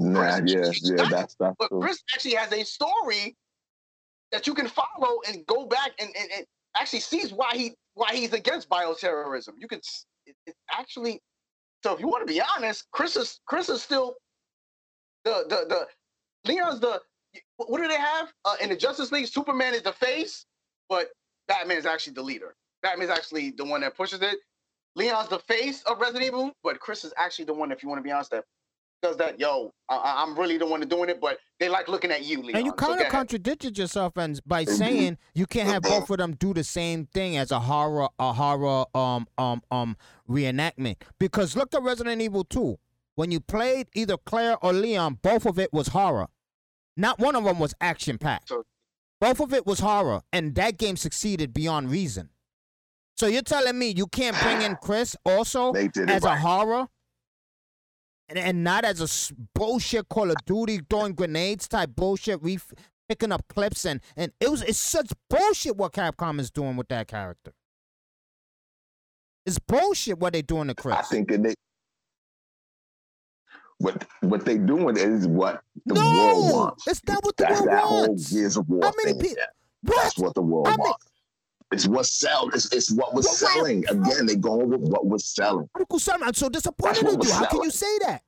Nah, 0.00 0.40
Chris- 0.40 0.82
yeah, 0.82 0.96
yeah. 0.96 1.08
That's 1.08 1.36
that's 1.38 1.54
But 1.60 1.68
true. 1.68 1.80
Chris 1.80 2.02
actually 2.12 2.34
has 2.34 2.52
a 2.52 2.64
story 2.64 3.36
that 4.32 4.48
you 4.48 4.52
can 4.52 4.66
follow 4.66 5.20
and 5.28 5.46
go 5.46 5.66
back 5.66 5.92
and, 6.00 6.10
and, 6.18 6.30
and 6.36 6.46
actually 6.76 7.00
sees 7.00 7.32
why 7.32 7.52
he 7.54 7.74
why 7.94 8.12
he's 8.12 8.32
against 8.32 8.68
bioterrorism. 8.68 9.52
You 9.60 9.68
could 9.68 9.80
it, 10.26 10.34
it's 10.44 10.58
actually 10.72 11.22
so 11.82 11.94
if 11.94 12.00
you 12.00 12.08
want 12.08 12.26
to 12.26 12.32
be 12.32 12.40
honest, 12.40 12.86
Chris 12.92 13.16
is 13.16 13.40
Chris 13.46 13.68
is 13.68 13.82
still 13.82 14.16
the 15.24 15.44
the 15.48 15.66
the 15.68 15.86
Leon's 16.50 16.80
the 16.80 17.00
what 17.56 17.80
do 17.80 17.88
they 17.88 17.96
have 17.96 18.32
uh, 18.44 18.56
in 18.62 18.70
the 18.70 18.76
Justice 18.76 19.12
League? 19.12 19.26
Superman 19.26 19.74
is 19.74 19.82
the 19.82 19.92
face, 19.92 20.46
but 20.88 21.08
Batman 21.48 21.76
is 21.76 21.86
actually 21.86 22.14
the 22.14 22.22
leader. 22.22 22.54
Batman's 22.82 23.10
actually 23.10 23.50
the 23.50 23.64
one 23.64 23.80
that 23.82 23.96
pushes 23.96 24.22
it. 24.22 24.38
Leon's 24.94 25.28
the 25.28 25.38
face 25.38 25.82
of 25.82 25.98
Resident 26.00 26.24
Evil, 26.24 26.52
but 26.62 26.80
Chris 26.80 27.04
is 27.04 27.12
actually 27.18 27.44
the 27.44 27.52
one, 27.52 27.70
if 27.70 27.82
you 27.82 27.88
want 27.88 27.98
to 27.98 28.02
be 28.02 28.10
honest, 28.10 28.30
that 28.30 28.44
does 29.02 29.16
that. 29.18 29.38
Yo, 29.38 29.72
I- 29.88 29.96
I, 29.96 30.22
I'm 30.22 30.38
really 30.38 30.58
the 30.58 30.66
one 30.66 30.80
doing 30.88 31.08
it, 31.10 31.20
but 31.20 31.38
they 31.60 31.68
like 31.68 31.88
looking 31.88 32.10
at 32.10 32.24
you, 32.24 32.42
Leon. 32.42 32.56
And 32.56 32.66
you 32.66 32.72
kind 32.72 32.90
go 32.90 32.94
of 32.94 33.00
ahead. 33.00 33.12
contradicted 33.12 33.78
yourself 33.78 34.16
and 34.16 34.40
by 34.46 34.64
saying 34.64 35.18
you 35.34 35.46
can't 35.46 35.68
have 35.68 35.82
both 35.82 36.10
of 36.10 36.18
them 36.18 36.34
do 36.34 36.52
the 36.54 36.64
same 36.64 37.06
thing 37.06 37.36
as 37.36 37.50
a 37.50 37.60
horror 37.60 38.08
a 38.18 38.32
horror 38.32 38.84
um 38.96 39.26
um 39.38 39.62
um 39.70 39.96
reenactment. 40.28 40.96
Because 41.18 41.56
look 41.56 41.74
at 41.74 41.82
Resident 41.82 42.20
Evil 42.22 42.44
2. 42.44 42.78
When 43.14 43.30
you 43.30 43.40
played 43.40 43.88
either 43.94 44.16
Claire 44.18 44.56
or 44.62 44.72
Leon, 44.72 45.18
both 45.22 45.46
of 45.46 45.58
it 45.58 45.72
was 45.72 45.88
horror. 45.88 46.26
Not 46.96 47.18
one 47.18 47.36
of 47.36 47.44
them 47.44 47.58
was 47.58 47.74
action 47.80 48.18
packed. 48.18 48.48
So- 48.48 48.64
Both 49.20 49.40
of 49.40 49.52
it 49.54 49.66
was 49.66 49.80
horror, 49.80 50.22
and 50.32 50.54
that 50.56 50.76
game 50.78 50.96
succeeded 50.96 51.54
beyond 51.54 51.90
reason. 51.90 52.30
So 53.16 53.26
you're 53.26 53.40
telling 53.40 53.78
me 53.78 53.94
you 53.96 54.06
can't 54.06 54.38
bring 54.42 54.60
in 54.60 54.76
Chris 54.82 55.16
also 55.24 55.72
They 55.72 55.88
did 55.88 56.10
it 56.10 56.16
as 56.16 56.24
a 56.24 56.36
horror 56.36 56.88
and, 58.28 58.38
and 58.38 58.64
not 58.64 58.84
as 58.84 59.00
a 59.00 59.34
bullshit 59.54 60.08
Call 60.08 60.30
of 60.30 60.36
Duty 60.44 60.80
throwing 60.88 61.14
grenades 61.14 61.68
type 61.68 61.90
bullshit, 61.94 62.42
ref- 62.42 62.72
picking 63.08 63.32
up 63.32 63.46
clips 63.48 63.84
and 63.84 64.00
and 64.16 64.32
it 64.40 64.50
was 64.50 64.62
it's 64.62 64.78
such 64.78 65.10
bullshit 65.30 65.76
what 65.76 65.92
Capcom 65.92 66.40
is 66.40 66.50
doing 66.50 66.76
with 66.76 66.88
that 66.88 67.06
character. 67.08 67.52
It's 69.44 69.58
bullshit 69.60 70.18
what 70.18 70.32
they're 70.32 70.42
doing 70.42 70.68
to 70.68 70.74
Chris. 70.74 70.96
I 70.96 71.02
think 71.02 71.28
that 71.30 71.42
they 71.42 71.54
what 73.78 74.06
what 74.20 74.44
they 74.44 74.58
doing 74.58 74.96
is 74.96 75.26
what 75.28 75.62
the 75.84 75.94
no, 75.94 76.00
world 76.00 76.52
wants. 76.54 76.86
it's 76.88 77.00
not 77.06 77.22
what 77.24 77.36
the 77.36 77.44
That's 77.44 77.60
world 77.60 77.72
that 77.72 77.84
whole 77.84 78.08
wants. 78.08 78.32
Gears 78.32 78.56
of 78.56 78.68
War 78.68 78.80
How 78.82 78.92
many 79.04 79.20
thing. 79.20 79.34
peo- 79.34 79.42
What? 79.82 80.02
That's 80.02 80.18
what 80.18 80.34
the 80.34 80.42
world 80.42 80.66
How 80.66 80.72
many- 80.72 80.82
wants. 80.88 81.06
It's 81.72 81.86
what 81.86 82.06
sell. 82.06 82.48
It's, 82.54 82.72
it's 82.72 82.92
what 82.92 83.12
was 83.14 83.38
selling. 83.38 83.84
Again, 83.88 84.26
they 84.26 84.36
going 84.36 84.68
with 84.68 84.80
what 84.80 85.06
was 85.06 85.24
selling. 85.24 85.68
Article 85.74 85.98
seven. 85.98 86.22
I'm 86.26 86.34
so 86.34 86.48
disappointed 86.48 87.06
in 87.08 87.20
you. 87.20 87.32
How 87.32 87.46
can 87.46 87.62
you 87.62 87.70
say 87.70 87.98
that? 88.06 88.22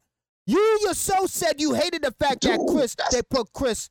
You 0.47 0.59
yourself 0.83 1.31
said 1.31 1.61
you 1.61 1.75
hated 1.75 2.03
the 2.03 2.13
fact 2.13 2.43
that 2.43 2.59
Chris 2.71 2.97
they 3.13 3.23
put 3.23 3.53
Chris. 3.53 3.91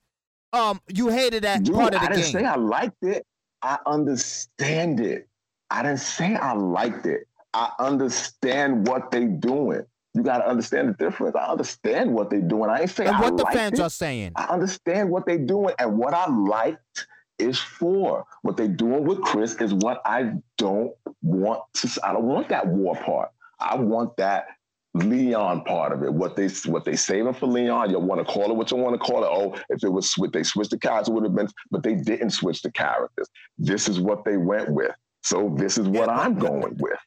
Um, 0.51 0.81
you 0.87 1.09
hated 1.09 1.43
that 1.43 1.63
Dude, 1.63 1.75
part 1.75 1.93
of 1.93 2.01
the 2.01 2.07
game. 2.07 2.13
I 2.13 2.15
didn't 2.15 2.31
say 2.31 2.43
I 2.45 2.55
liked 2.55 3.03
it. 3.03 3.25
I 3.61 3.77
understand 3.85 4.99
it. 4.99 5.27
I 5.69 5.83
didn't 5.83 5.99
say 5.99 6.35
I 6.35 6.53
liked 6.53 7.05
it. 7.05 7.27
I 7.53 7.71
understand 7.79 8.87
what 8.87 9.11
they 9.11 9.25
doing. 9.25 9.83
You 10.13 10.23
got 10.23 10.39
to 10.39 10.47
understand 10.47 10.89
the 10.89 10.93
difference. 10.93 11.35
I 11.35 11.45
understand 11.45 12.13
what 12.13 12.29
they 12.29 12.41
doing. 12.41 12.69
I 12.69 12.81
ain't 12.81 12.89
saying 12.89 13.09
and 13.09 13.17
I 13.17 13.21
what 13.21 13.37
the 13.37 13.43
liked 13.43 13.55
fans 13.55 13.79
it. 13.79 13.83
are 13.83 13.89
saying. 13.89 14.31
I 14.35 14.45
understand 14.45 15.09
what 15.09 15.25
they 15.25 15.37
doing, 15.37 15.75
and 15.77 15.97
what 15.97 16.13
I 16.13 16.29
liked 16.29 17.07
is 17.39 17.59
for 17.59 18.25
what 18.41 18.57
they 18.57 18.67
doing 18.67 19.03
with 19.03 19.21
Chris 19.21 19.55
is 19.55 19.73
what 19.73 20.01
I 20.05 20.33
don't 20.57 20.93
want 21.21 21.61
to. 21.75 21.99
I 22.03 22.13
don't 22.13 22.25
want 22.25 22.49
that 22.49 22.67
war 22.67 22.95
part. 22.95 23.29
I 23.59 23.75
want 23.75 24.15
that 24.17 24.47
Leon 24.93 25.63
part 25.63 25.91
of 25.91 26.03
it. 26.03 26.13
What 26.13 26.35
they 26.35 26.47
what 26.65 26.85
they 26.85 26.95
saving 26.95 27.33
for 27.33 27.47
Leon. 27.47 27.91
You 27.91 27.99
want 27.99 28.25
to 28.25 28.31
call 28.31 28.49
it 28.49 28.55
what 28.55 28.71
you 28.71 28.77
want 28.77 28.95
to 28.95 28.99
call 28.99 29.23
it. 29.23 29.29
Oh, 29.31 29.55
if 29.69 29.83
it 29.83 29.89
was 29.89 30.09
switch, 30.09 30.31
they 30.31 30.43
switched 30.43 30.71
the 30.71 30.79
characters, 30.79 31.09
it 31.09 31.13
would 31.13 31.23
have 31.23 31.35
been. 31.35 31.49
But 31.71 31.83
they 31.83 31.95
didn't 31.95 32.31
switch 32.31 32.61
the 32.61 32.71
characters. 32.71 33.27
This 33.57 33.87
is 33.87 33.99
what 33.99 34.25
they 34.25 34.37
went 34.37 34.69
with. 34.69 34.91
So 35.23 35.53
this 35.57 35.77
is 35.77 35.87
what 35.87 36.07
Yeah, 36.07 36.17
I'm 36.17 36.35
going 36.35 36.77
with. 36.79 36.99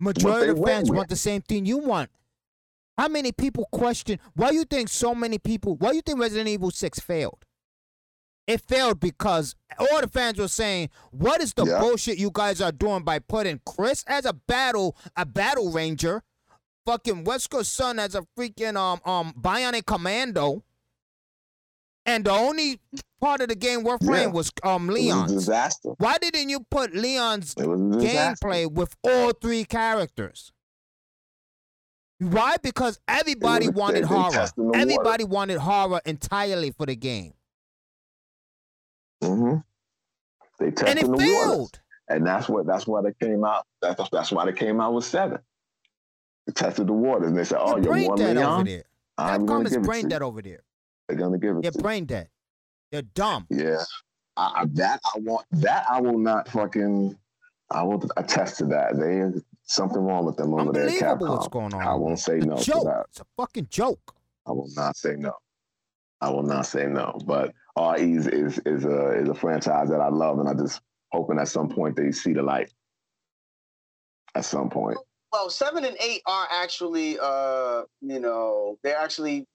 Majority 0.00 0.50
of 0.50 0.62
fans 0.62 0.90
with. 0.90 0.96
want 0.96 1.08
the 1.08 1.16
same 1.16 1.40
thing 1.40 1.64
you 1.64 1.78
want. 1.78 2.10
How 2.98 3.08
many 3.08 3.32
people 3.32 3.68
question 3.72 4.18
why 4.34 4.50
you 4.50 4.64
think 4.64 4.88
so 4.88 5.14
many 5.14 5.38
people 5.38 5.76
why 5.76 5.92
you 5.92 6.02
think 6.02 6.20
Resident 6.20 6.48
Evil 6.48 6.70
6 6.70 7.00
failed? 7.00 7.44
It 8.46 8.60
failed 8.60 9.00
because 9.00 9.54
all 9.78 10.00
the 10.02 10.08
fans 10.08 10.38
were 10.38 10.48
saying, 10.48 10.90
What 11.10 11.40
is 11.40 11.54
the 11.54 11.64
Yeah. 11.64 11.80
bullshit 11.80 12.18
you 12.18 12.30
guys 12.32 12.60
are 12.60 12.72
doing 12.72 13.02
by 13.02 13.18
putting 13.18 13.60
Chris 13.64 14.04
as 14.06 14.26
a 14.26 14.32
battle 14.34 14.96
a 15.16 15.24
battle 15.24 15.70
ranger, 15.72 16.22
fucking 16.84 17.24
Wesker's 17.24 17.68
son 17.68 17.98
as 17.98 18.14
a 18.14 18.22
freaking 18.38 18.76
um 18.76 19.00
um 19.10 19.32
bionic 19.32 19.86
commando, 19.86 20.62
And 22.06 22.26
the 22.26 22.32
only 22.32 22.80
part 23.18 23.40
of 23.40 23.48
the 23.48 23.54
game 23.54 23.82
worth 23.82 24.02
Yeah. 24.02 24.08
playing 24.08 24.32
was 24.32 24.52
um 24.62 24.90
It 24.90 24.92
was 24.92 25.00
Leon's. 25.00 25.32
disaster. 25.32 25.94
Why 25.96 26.18
didn't 26.20 26.50
you 26.50 26.60
put 26.70 26.94
Leon's 26.94 27.54
It 27.56 27.66
was 27.66 27.80
a 27.80 27.98
disaster. 27.98 28.46
gameplay 28.46 28.70
with 28.70 28.94
all 29.02 29.32
three 29.32 29.64
characters? 29.64 30.52
Why? 32.18 32.56
Because 32.62 32.98
everybody 33.08 33.68
was- 33.68 33.76
wanted 33.76 34.04
they- 34.04 34.08
horror. 34.08 34.50
the 34.54 34.62
water. 34.62 34.78
Everybody 34.78 35.24
wanted 35.24 35.58
horror 35.58 36.00
entirely 36.04 36.70
for 36.72 36.86
the 36.86 36.94
game, 36.94 37.32
hmm 39.26 39.56
They 40.58 40.66
and 40.66 40.76
tested 40.76 40.98
it 40.98 41.16
the 41.16 41.34
waters. 41.34 41.70
and 42.08 42.26
that's 42.26 42.48
what 42.48 42.66
that's 42.66 42.86
why 42.86 43.02
they 43.02 43.12
came 43.12 43.44
out. 43.44 43.66
That's 43.80 44.08
that's 44.10 44.32
why 44.32 44.44
they 44.46 44.52
came 44.52 44.80
out 44.80 44.94
with 44.94 45.04
seven. 45.04 45.38
They 46.46 46.52
tested 46.52 46.86
the 46.86 46.92
waters, 46.92 47.28
and 47.28 47.38
they 47.38 47.44
said, 47.44 47.58
"Oh, 47.60 47.76
You're 47.78 47.96
you're 47.96 48.12
over 48.12 48.64
there. 48.64 48.84
I'm 49.16 49.46
is 49.66 49.72
give 49.72 49.82
brain 49.82 50.08
dead 50.08 50.22
over 50.22 50.42
there. 50.42 50.62
They're 51.08 51.16
gonna 51.16 51.38
give 51.38 51.56
it 51.56 51.62
They're 51.62 51.70
to 51.72 51.78
brain 51.82 52.04
dead. 52.04 52.28
They're 52.90 53.02
dumb. 53.02 53.46
Yeah, 53.50 53.82
I, 54.36 54.64
that 54.72 55.00
I 55.14 55.18
want. 55.20 55.46
That 55.52 55.86
I 55.90 56.00
will 56.00 56.18
not 56.18 56.48
fucking. 56.48 57.16
I 57.70 57.82
will 57.82 58.02
attest 58.16 58.58
to 58.58 58.66
that. 58.66 58.96
There's 58.96 59.40
something 59.64 60.00
wrong 60.00 60.26
with 60.26 60.36
them 60.36 60.54
over 60.54 60.72
there. 60.72 60.88
Capcom. 60.90 61.28
what's 61.28 61.48
going 61.48 61.72
on. 61.74 61.82
I 61.82 61.94
won't 61.94 62.18
say 62.18 62.36
It's 62.36 62.46
no 62.46 62.56
to 62.56 62.62
joke. 62.64 62.84
that. 62.84 63.06
It's 63.08 63.20
a 63.20 63.26
fucking 63.36 63.68
joke. 63.70 64.14
I 64.46 64.52
will 64.52 64.68
not 64.76 64.96
say 64.96 65.16
no. 65.16 65.32
I 66.20 66.30
will 66.30 66.42
not 66.42 66.66
say 66.66 66.86
no. 66.86 67.18
But 67.24 67.52
RE 67.78 68.12
is 68.12 68.26
is 68.28 68.60
is 68.66 68.84
a 68.84 69.12
is 69.20 69.28
a 69.28 69.34
franchise 69.34 69.88
that 69.88 70.00
I 70.00 70.08
love, 70.08 70.38
and 70.38 70.48
I 70.48 70.54
just 70.54 70.80
hoping 71.12 71.38
at 71.38 71.48
some 71.48 71.68
point 71.68 71.96
they 71.96 72.12
see 72.12 72.32
the 72.32 72.42
light. 72.42 72.72
At 74.36 74.44
some 74.44 74.68
point, 74.68 74.98
Well, 75.32 75.48
seven 75.48 75.84
and 75.84 75.96
eight 76.00 76.22
are 76.26 76.48
actually, 76.50 77.18
uh, 77.20 77.82
you 78.00 78.18
know, 78.20 78.78
they're 78.82 78.96
actually 78.96 79.46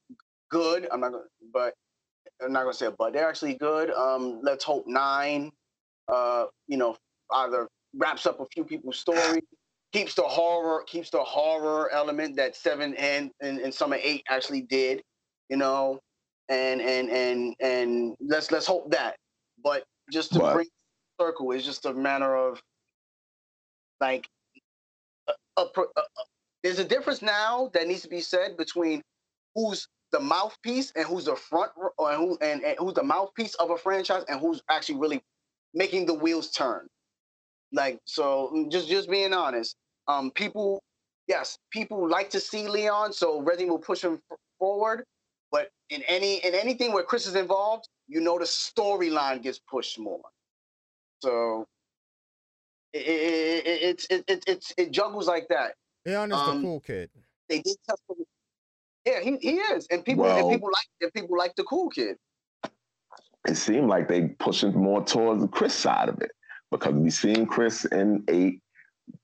good. 0.49 0.87
I'm 0.91 1.01
not 1.01 1.11
gonna, 1.11 1.23
but 1.53 1.73
I'm 2.43 2.51
not 2.51 2.61
gonna 2.63 2.73
say, 2.73 2.89
but 2.97 3.13
they're 3.13 3.27
actually 3.27 3.55
good. 3.55 3.91
Um, 3.91 4.39
let's 4.43 4.63
hope 4.63 4.85
nine, 4.87 5.51
uh, 6.07 6.45
you 6.67 6.77
know, 6.77 6.97
either 7.33 7.67
wraps 7.95 8.25
up 8.25 8.39
a 8.39 8.45
few 8.53 8.63
people's 8.63 8.99
story, 8.99 9.41
keeps 9.93 10.13
the 10.13 10.23
horror, 10.23 10.83
keeps 10.87 11.09
the 11.09 11.23
horror 11.23 11.89
element 11.91 12.35
that 12.37 12.55
seven 12.55 12.93
and 12.95 13.31
and, 13.41 13.59
and 13.59 13.73
some 13.73 13.93
of 13.93 13.99
eight 14.01 14.23
actually 14.29 14.61
did, 14.61 15.01
you 15.49 15.57
know, 15.57 15.99
and 16.49 16.81
and 16.81 17.09
and 17.09 17.55
and 17.59 18.15
let's 18.19 18.51
let's 18.51 18.65
hope 18.65 18.91
that. 18.91 19.15
But 19.63 19.83
just 20.11 20.33
to 20.33 20.39
But- 20.39 20.53
bring 20.53 20.67
circle 21.19 21.51
is 21.51 21.65
just 21.65 21.85
a 21.85 21.93
matter 21.93 22.35
of 22.35 22.61
like 23.99 24.27
a, 25.27 25.33
a, 25.57 25.63
a, 25.63 26.01
there's 26.63 26.79
a 26.79 26.83
difference 26.83 27.21
now 27.21 27.69
that 27.73 27.87
needs 27.87 28.01
to 28.03 28.07
be 28.09 28.21
said 28.21 28.57
between 28.57 29.01
who's 29.55 29.87
the 30.11 30.19
mouthpiece 30.19 30.91
and 30.95 31.05
who's 31.05 31.25
the 31.25 31.35
front 31.35 31.71
or 31.97 32.13
who 32.13 32.37
and, 32.41 32.63
and 32.63 32.75
who's 32.79 32.93
the 32.93 33.03
mouthpiece 33.03 33.53
of 33.55 33.69
a 33.71 33.77
franchise 33.77 34.23
and 34.29 34.39
who's 34.39 34.61
actually 34.69 34.97
really 34.97 35.21
making 35.73 36.05
the 36.05 36.13
wheels 36.13 36.49
turn. 36.51 36.87
Like 37.71 37.99
so, 38.05 38.51
mm, 38.55 38.71
just 38.71 38.87
just 38.87 39.09
being 39.09 39.33
honest. 39.33 39.75
Um, 40.07 40.31
people, 40.31 40.81
yes, 41.27 41.57
people 41.69 42.07
like 42.09 42.31
to 42.31 42.39
see 42.39 42.67
Leon, 42.67 43.13
so 43.13 43.41
Resident 43.41 43.69
will 43.69 43.77
push 43.77 44.01
him 44.01 44.19
forward. 44.57 45.03
But 45.51 45.69
in 45.89 46.03
any 46.07 46.37
in 46.45 46.53
anything 46.53 46.93
where 46.93 47.03
Chris 47.03 47.25
is 47.27 47.35
involved, 47.35 47.87
you 48.07 48.21
know 48.21 48.37
the 48.37 48.45
storyline 48.45 49.41
gets 49.41 49.59
pushed 49.59 49.97
more. 49.99 50.21
So 51.21 51.65
it, 52.93 52.99
it, 52.99 53.67
it, 53.67 53.81
it's 53.81 54.07
it, 54.09 54.43
it, 54.47 54.73
it 54.77 54.91
juggles 54.91 55.27
like 55.27 55.47
that. 55.49 55.73
Leon 56.05 56.31
is 56.31 56.37
the 56.37 56.43
Um, 56.43 56.61
cool 56.61 56.79
kid. 56.79 57.09
They 57.49 57.61
did 57.61 57.75
test 57.87 58.01
him. 58.09 58.25
Yeah, 59.05 59.21
he, 59.21 59.37
he 59.37 59.55
is, 59.57 59.87
and 59.89 60.05
people 60.05 60.25
and 60.25 60.49
people 60.51 60.69
like 60.71 60.85
and 61.01 61.13
people 61.13 61.37
like 61.37 61.55
the 61.55 61.63
cool 61.63 61.89
kid. 61.89 62.17
it 63.47 63.55
seemed 63.55 63.87
like 63.89 64.07
they 64.07 64.27
pushing 64.39 64.71
more 64.73 65.03
towards 65.03 65.41
the 65.41 65.47
Chris 65.47 65.73
side 65.73 66.09
of 66.09 66.21
it 66.21 66.31
because 66.69 66.93
we've 66.93 67.13
seen 67.13 67.45
Chris 67.47 67.85
in 67.85 68.23
eight. 68.27 68.61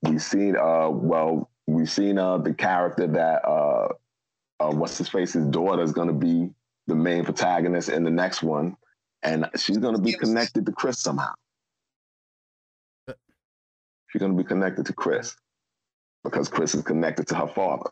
We've 0.01 0.21
seen 0.21 0.55
uh 0.57 0.89
well 0.89 1.51
we've 1.67 1.89
seen 1.89 2.17
uh 2.17 2.39
the 2.39 2.53
character 2.53 3.05
that 3.05 3.45
uh, 3.47 3.89
uh 4.59 4.71
what's 4.71 4.97
his 4.97 5.09
face 5.09 5.33
his 5.33 5.45
daughter 5.47 5.81
is 5.83 5.91
gonna 5.91 6.13
be 6.13 6.49
the 6.87 6.95
main 6.95 7.23
protagonist 7.25 7.89
in 7.89 8.03
the 8.03 8.11
next 8.11 8.43
one, 8.43 8.75
and 9.23 9.49
she's 9.57 9.77
gonna 9.77 9.99
be 9.99 10.13
connected 10.13 10.65
to 10.65 10.71
Chris 10.71 10.99
somehow. 10.99 11.33
She's 14.07 14.19
gonna 14.21 14.33
be 14.35 14.43
connected 14.43 14.85
to 14.85 14.93
Chris 14.93 15.35
because 16.23 16.47
Chris 16.47 16.75
is 16.75 16.83
connected 16.83 17.27
to 17.27 17.35
her 17.35 17.47
father. 17.47 17.89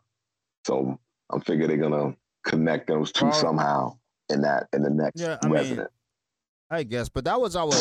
So 0.65 0.97
I'm 1.31 1.41
figure 1.41 1.67
they're 1.67 1.77
gonna 1.77 2.15
connect 2.45 2.87
those 2.87 3.11
two 3.11 3.25
Well- 3.25 3.33
somehow 3.33 3.97
in 4.29 4.41
that 4.41 4.67
in 4.73 4.83
the 4.83 4.89
next 4.89 5.19
Yeah, 5.19 5.37
I 5.43 5.45
mean, 5.47 5.53
resident. 5.55 5.89
I 6.69 6.83
guess, 6.83 7.09
but 7.09 7.25
that 7.25 7.39
was 7.41 7.55
our 7.55 7.71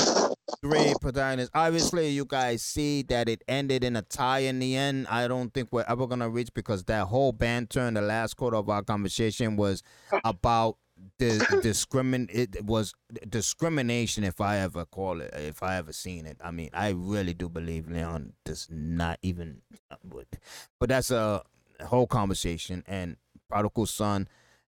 three 0.61 0.95
protagonists. 1.01 1.51
Obviously, 1.55 2.09
you 2.09 2.25
guys 2.25 2.63
see 2.63 3.03
that 3.03 3.29
it 3.29 3.43
ended 3.49 3.85
in 3.85 3.97
a 3.97 4.03
tie 4.03 4.41
in 4.41 4.59
the 4.59 4.77
end. 4.77 5.07
I 5.09 5.29
don't 5.29 5.53
think 5.53 5.69
we're 5.71 5.85
ever 5.89 6.07
gonna 6.07 6.29
reach 6.29 6.53
because 6.55 6.85
that 6.85 7.07
whole 7.07 7.33
banter 7.33 7.83
in 7.83 7.95
the 7.95 8.03
last 8.03 8.37
quarter 8.37 8.57
of 8.57 8.69
our 8.69 8.83
conversation 8.83 9.57
was 9.57 9.83
about 10.25 10.77
the 11.19 11.39
discrimin. 11.63 12.29
It 12.33 12.65
was 12.65 12.95
discrimination, 13.29 14.25
if 14.25 14.41
I 14.41 14.59
ever 14.59 14.85
call 14.85 15.21
it, 15.21 15.33
if 15.35 15.63
I 15.63 15.77
ever 15.77 15.93
seen 15.93 16.27
it. 16.27 16.39
I 16.43 16.51
mean, 16.51 16.71
I 16.73 16.91
really 16.91 17.35
do 17.35 17.49
believe 17.49 17.89
Leon 17.89 18.35
does 18.45 18.69
not 18.71 19.19
even. 19.23 19.63
But 20.79 20.89
that's 20.89 21.11
a 21.11 21.43
whole 21.87 22.07
conversation, 22.07 22.85
and 22.87 23.17
Prodigal 23.49 23.87
Son 23.87 24.29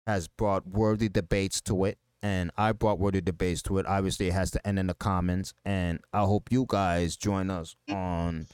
has 0.05 0.27
brought 0.27 0.67
worthy 0.67 1.09
debates 1.09 1.61
to 1.61 1.85
it 1.85 1.97
and 2.21 2.51
I 2.57 2.71
brought 2.71 2.99
worthy 2.99 3.21
debates 3.21 3.61
to 3.63 3.77
it. 3.77 3.85
Obviously, 3.85 4.27
it 4.27 4.33
has 4.33 4.51
to 4.51 4.67
end 4.67 4.79
in 4.79 4.87
the 4.87 4.93
comments, 4.93 5.53
and 5.65 5.99
I 6.13 6.21
hope 6.21 6.51
you 6.51 6.65
guys 6.67 7.15
join 7.15 7.49
us 7.49 7.75
on 7.89 8.47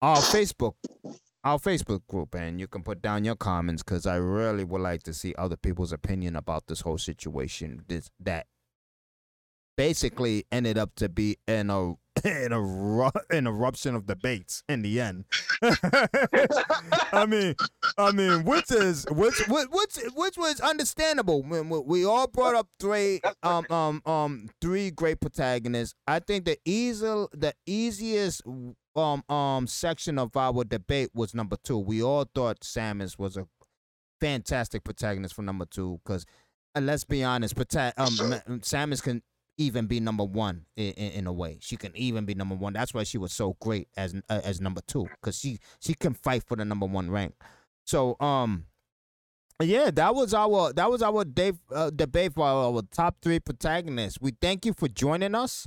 our 0.00 0.18
Facebook, 0.18 0.74
our 1.44 1.58
Facebook 1.58 2.06
group, 2.06 2.34
and 2.34 2.60
you 2.60 2.66
can 2.66 2.82
put 2.82 3.02
down 3.02 3.24
your 3.24 3.36
comments 3.36 3.82
because 3.82 4.06
I 4.06 4.16
really 4.16 4.64
would 4.64 4.80
like 4.80 5.02
to 5.04 5.14
see 5.14 5.34
other 5.36 5.56
people's 5.56 5.92
opinion 5.92 6.36
about 6.36 6.66
this 6.66 6.80
whole 6.82 6.98
situation. 6.98 7.84
This 7.88 8.10
that 8.20 8.46
basically 9.78 10.44
ended 10.50 10.76
up 10.76 10.90
to 10.96 11.08
be 11.08 11.38
an 11.46 11.70
a 11.70 11.90
an, 12.24 12.52
eru- 12.52 13.10
an 13.30 13.46
eruption 13.46 13.94
of 13.94 14.06
debates 14.06 14.64
in 14.68 14.82
the 14.82 15.00
end. 15.00 15.24
I 17.12 17.26
mean, 17.28 17.54
I 17.96 18.10
mean, 18.10 18.44
which 18.44 18.72
is 18.72 19.06
which 19.08 19.38
which 19.46 19.68
which, 19.70 19.98
which 20.16 20.36
was 20.36 20.60
understandable. 20.60 21.44
When 21.44 21.68
we- 21.68 22.04
all 22.04 22.26
brought 22.26 22.56
up 22.56 22.66
three 22.80 23.20
um 23.44 23.66
um 23.70 24.02
um 24.04 24.48
three 24.60 24.90
great 24.90 25.20
protagonists. 25.20 25.94
I 26.08 26.18
think 26.18 26.44
the 26.44 26.58
easy 26.64 27.06
the 27.32 27.54
easiest 27.66 28.42
um 28.96 29.22
um 29.28 29.68
section 29.68 30.18
of 30.18 30.36
our 30.36 30.64
debate 30.64 31.10
was 31.14 31.34
number 31.36 31.56
two. 31.62 31.78
We 31.78 32.02
all 32.02 32.26
thought 32.34 32.60
Samus 32.60 33.16
was 33.16 33.36
a 33.36 33.46
fantastic 34.20 34.82
protagonist 34.82 35.34
for 35.34 35.42
number 35.42 35.66
two 35.66 36.00
because. 36.04 36.26
And 36.74 36.86
let's 36.86 37.02
be 37.02 37.24
honest, 37.24 37.56
prota- 37.56 37.94
um, 37.96 38.60
Samus 38.60 39.02
can 39.02 39.22
even 39.58 39.86
be 39.86 40.00
number 40.00 40.24
one 40.24 40.64
in, 40.76 40.92
in, 40.92 41.12
in 41.12 41.26
a 41.26 41.32
way. 41.32 41.58
She 41.60 41.76
can 41.76 41.94
even 41.96 42.24
be 42.24 42.34
number 42.34 42.54
one. 42.54 42.72
That's 42.72 42.94
why 42.94 43.02
she 43.02 43.18
was 43.18 43.32
so 43.32 43.56
great 43.60 43.88
as 43.96 44.14
uh, 44.28 44.40
as 44.44 44.60
number 44.60 44.80
two 44.86 45.08
because 45.20 45.38
she 45.38 45.58
she 45.80 45.94
can 45.94 46.14
fight 46.14 46.44
for 46.46 46.56
the 46.56 46.64
number 46.64 46.86
one 46.86 47.10
rank. 47.10 47.34
So 47.84 48.16
um, 48.20 48.66
yeah, 49.62 49.90
that 49.90 50.14
was 50.14 50.32
our 50.32 50.72
that 50.72 50.90
was 50.90 51.02
our 51.02 51.24
day, 51.24 51.52
uh, 51.74 51.90
debate 51.90 52.34
for 52.34 52.46
our, 52.46 52.72
our 52.72 52.82
top 52.92 53.16
three 53.20 53.40
protagonists. 53.40 54.18
We 54.20 54.32
thank 54.40 54.64
you 54.64 54.72
for 54.72 54.88
joining 54.88 55.34
us. 55.34 55.66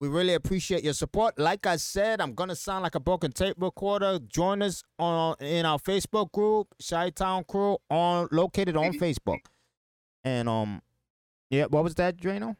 We 0.00 0.08
really 0.08 0.34
appreciate 0.34 0.84
your 0.84 0.92
support. 0.92 1.38
Like 1.38 1.66
I 1.66 1.76
said, 1.76 2.20
I'm 2.20 2.34
gonna 2.34 2.54
sound 2.56 2.84
like 2.84 2.94
a 2.94 3.00
broken 3.00 3.32
tape 3.32 3.56
recorder. 3.58 4.18
Join 4.28 4.62
us 4.62 4.82
on 4.98 5.36
in 5.40 5.66
our 5.66 5.78
Facebook 5.78 6.30
group, 6.32 6.68
Shy 6.80 7.10
Town 7.10 7.44
Crew, 7.44 7.78
on 7.90 8.28
located 8.30 8.76
on 8.76 8.92
Facebook. 8.92 9.40
And 10.22 10.48
um, 10.48 10.82
yeah, 11.50 11.64
what 11.64 11.82
was 11.82 11.94
that, 11.96 12.16
Drano? 12.16 12.56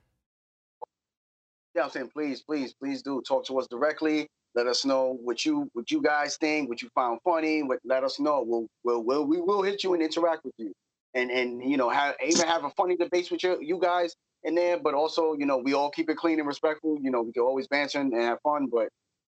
Yeah, 1.75 1.85
I'm 1.85 1.91
saying 1.91 2.11
please, 2.13 2.43
please, 2.43 2.73
please 2.73 3.03
do 3.03 3.23
talk 3.27 3.47
to 3.47 3.59
us 3.59 3.67
directly. 3.67 4.29
Let 4.55 4.69
us 4.69 4.85
know 4.85 5.19
what 5.23 5.45
you 5.45 5.69
what 5.73 5.91
you 5.91 6.01
guys 6.01 6.37
think, 6.37 6.69
what 6.69 6.81
you 6.81 6.89
found 6.95 7.19
funny. 7.25 7.63
What 7.63 7.81
let 7.85 8.05
us 8.05 8.21
know. 8.21 8.45
We'll 8.47 8.69
we'll, 8.85 9.03
we'll 9.03 9.25
we 9.27 9.41
will 9.41 9.63
hit 9.63 9.83
you 9.83 9.95
and 9.95 10.03
interact 10.03 10.45
with 10.45 10.55
you, 10.59 10.73
and 11.15 11.31
and 11.31 11.69
you 11.69 11.77
know 11.77 11.91
have 11.91 12.15
even 12.25 12.47
have 12.47 12.65
a 12.65 12.71
funny 12.71 12.97
debate 12.97 13.31
with 13.33 13.43
you 13.43 13.59
you 13.61 13.81
guys 13.81 14.15
in 14.45 14.55
there. 14.55 14.79
But 14.79 14.95
also 14.95 15.35
you 15.35 15.47
know 15.47 15.59
we 15.59 15.75
all 15.75 15.91
keep 15.91 16.09
it 16.09 16.17
clean 16.17 16.39
and 16.39 16.47
respectful. 16.47 16.99
You 17.03 17.11
know 17.11 17.23
we 17.23 17.33
can 17.33 17.43
always 17.43 17.67
banter 17.67 18.01
and 18.01 18.15
have 18.15 18.39
fun, 18.43 18.69
but 18.73 18.89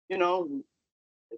you 0.10 0.20
know 0.20 0.48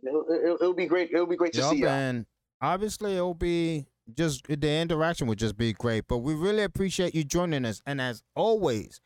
it'll, 0.06 0.26
it'll, 0.30 0.56
it'll 0.56 0.74
be 0.74 0.86
great. 0.86 1.12
It'll 1.14 1.26
be 1.26 1.38
great 1.38 1.54
to 1.54 1.64
see 1.64 1.78
you. 1.78 1.88
and 1.88 2.26
obviously 2.62 3.16
it'll 3.16 3.34
be 3.34 3.86
just 4.14 4.46
the 4.48 4.70
interaction 4.82 5.28
would 5.28 5.40
just 5.40 5.56
be 5.56 5.72
great. 5.72 6.06
But 6.10 6.18
we 6.18 6.34
really 6.34 6.64
appreciate 6.64 7.16
you 7.16 7.24
joining 7.24 7.64
us, 7.64 7.82
and 7.86 8.02
as 8.02 8.24
always, 8.36 9.00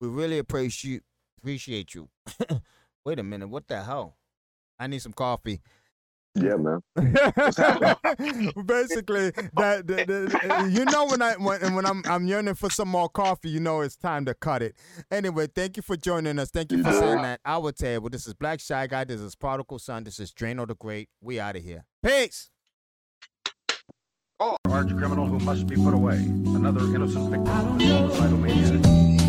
we 0.00 0.06
really 0.06 0.38
appreciate 0.38 1.02
appreciate 1.40 1.94
you. 1.94 2.08
Wait 3.04 3.18
a 3.18 3.22
minute, 3.22 3.48
what 3.48 3.66
the 3.68 3.82
hell? 3.82 4.16
I 4.78 4.86
need 4.86 5.00
some 5.02 5.12
coffee. 5.12 5.60
Yeah, 6.36 6.54
man. 6.56 6.80
Basically, 8.64 9.30
that, 9.56 9.82
that- 9.86 10.06
that- 10.06 10.68
you 10.70 10.84
know 10.84 11.06
when 11.06 11.20
I 11.22 11.32
when, 11.34 11.74
when 11.74 11.84
I'm 11.86 12.02
I'm 12.06 12.26
yearning 12.26 12.54
for 12.54 12.70
some 12.70 12.88
more 12.88 13.08
coffee, 13.08 13.48
you 13.50 13.58
know 13.58 13.80
it's 13.80 13.96
time 13.96 14.24
to 14.26 14.34
cut 14.34 14.62
it. 14.62 14.76
Anyway, 15.10 15.48
thank 15.52 15.76
you 15.76 15.82
for 15.82 15.96
joining 15.96 16.38
us. 16.38 16.50
Thank 16.50 16.70
you 16.70 16.84
for 16.84 16.92
sitting 16.92 17.24
at 17.24 17.40
our 17.44 17.72
table. 17.72 18.10
This 18.10 18.26
is 18.28 18.34
Black 18.34 18.60
Shy 18.60 18.86
Guy. 18.86 19.04
This 19.04 19.20
is 19.20 19.34
Prodigal 19.34 19.80
Son. 19.80 20.04
This 20.04 20.20
is 20.20 20.30
Drano 20.32 20.68
the 20.68 20.76
Great. 20.76 21.08
We 21.20 21.40
out 21.40 21.56
of 21.56 21.64
here. 21.64 21.84
Peace. 22.04 22.50
Oh, 24.38 24.56
Arch 24.68 24.88
criminal 24.96 25.26
who 25.26 25.38
must 25.40 25.66
be 25.66 25.74
put 25.76 25.94
away. 25.94 26.14
Another 26.16 26.80
innocent 26.94 27.28
victim 27.30 27.48
of 27.48 27.80
homicidal 27.80 28.38
maniac. 28.38 29.19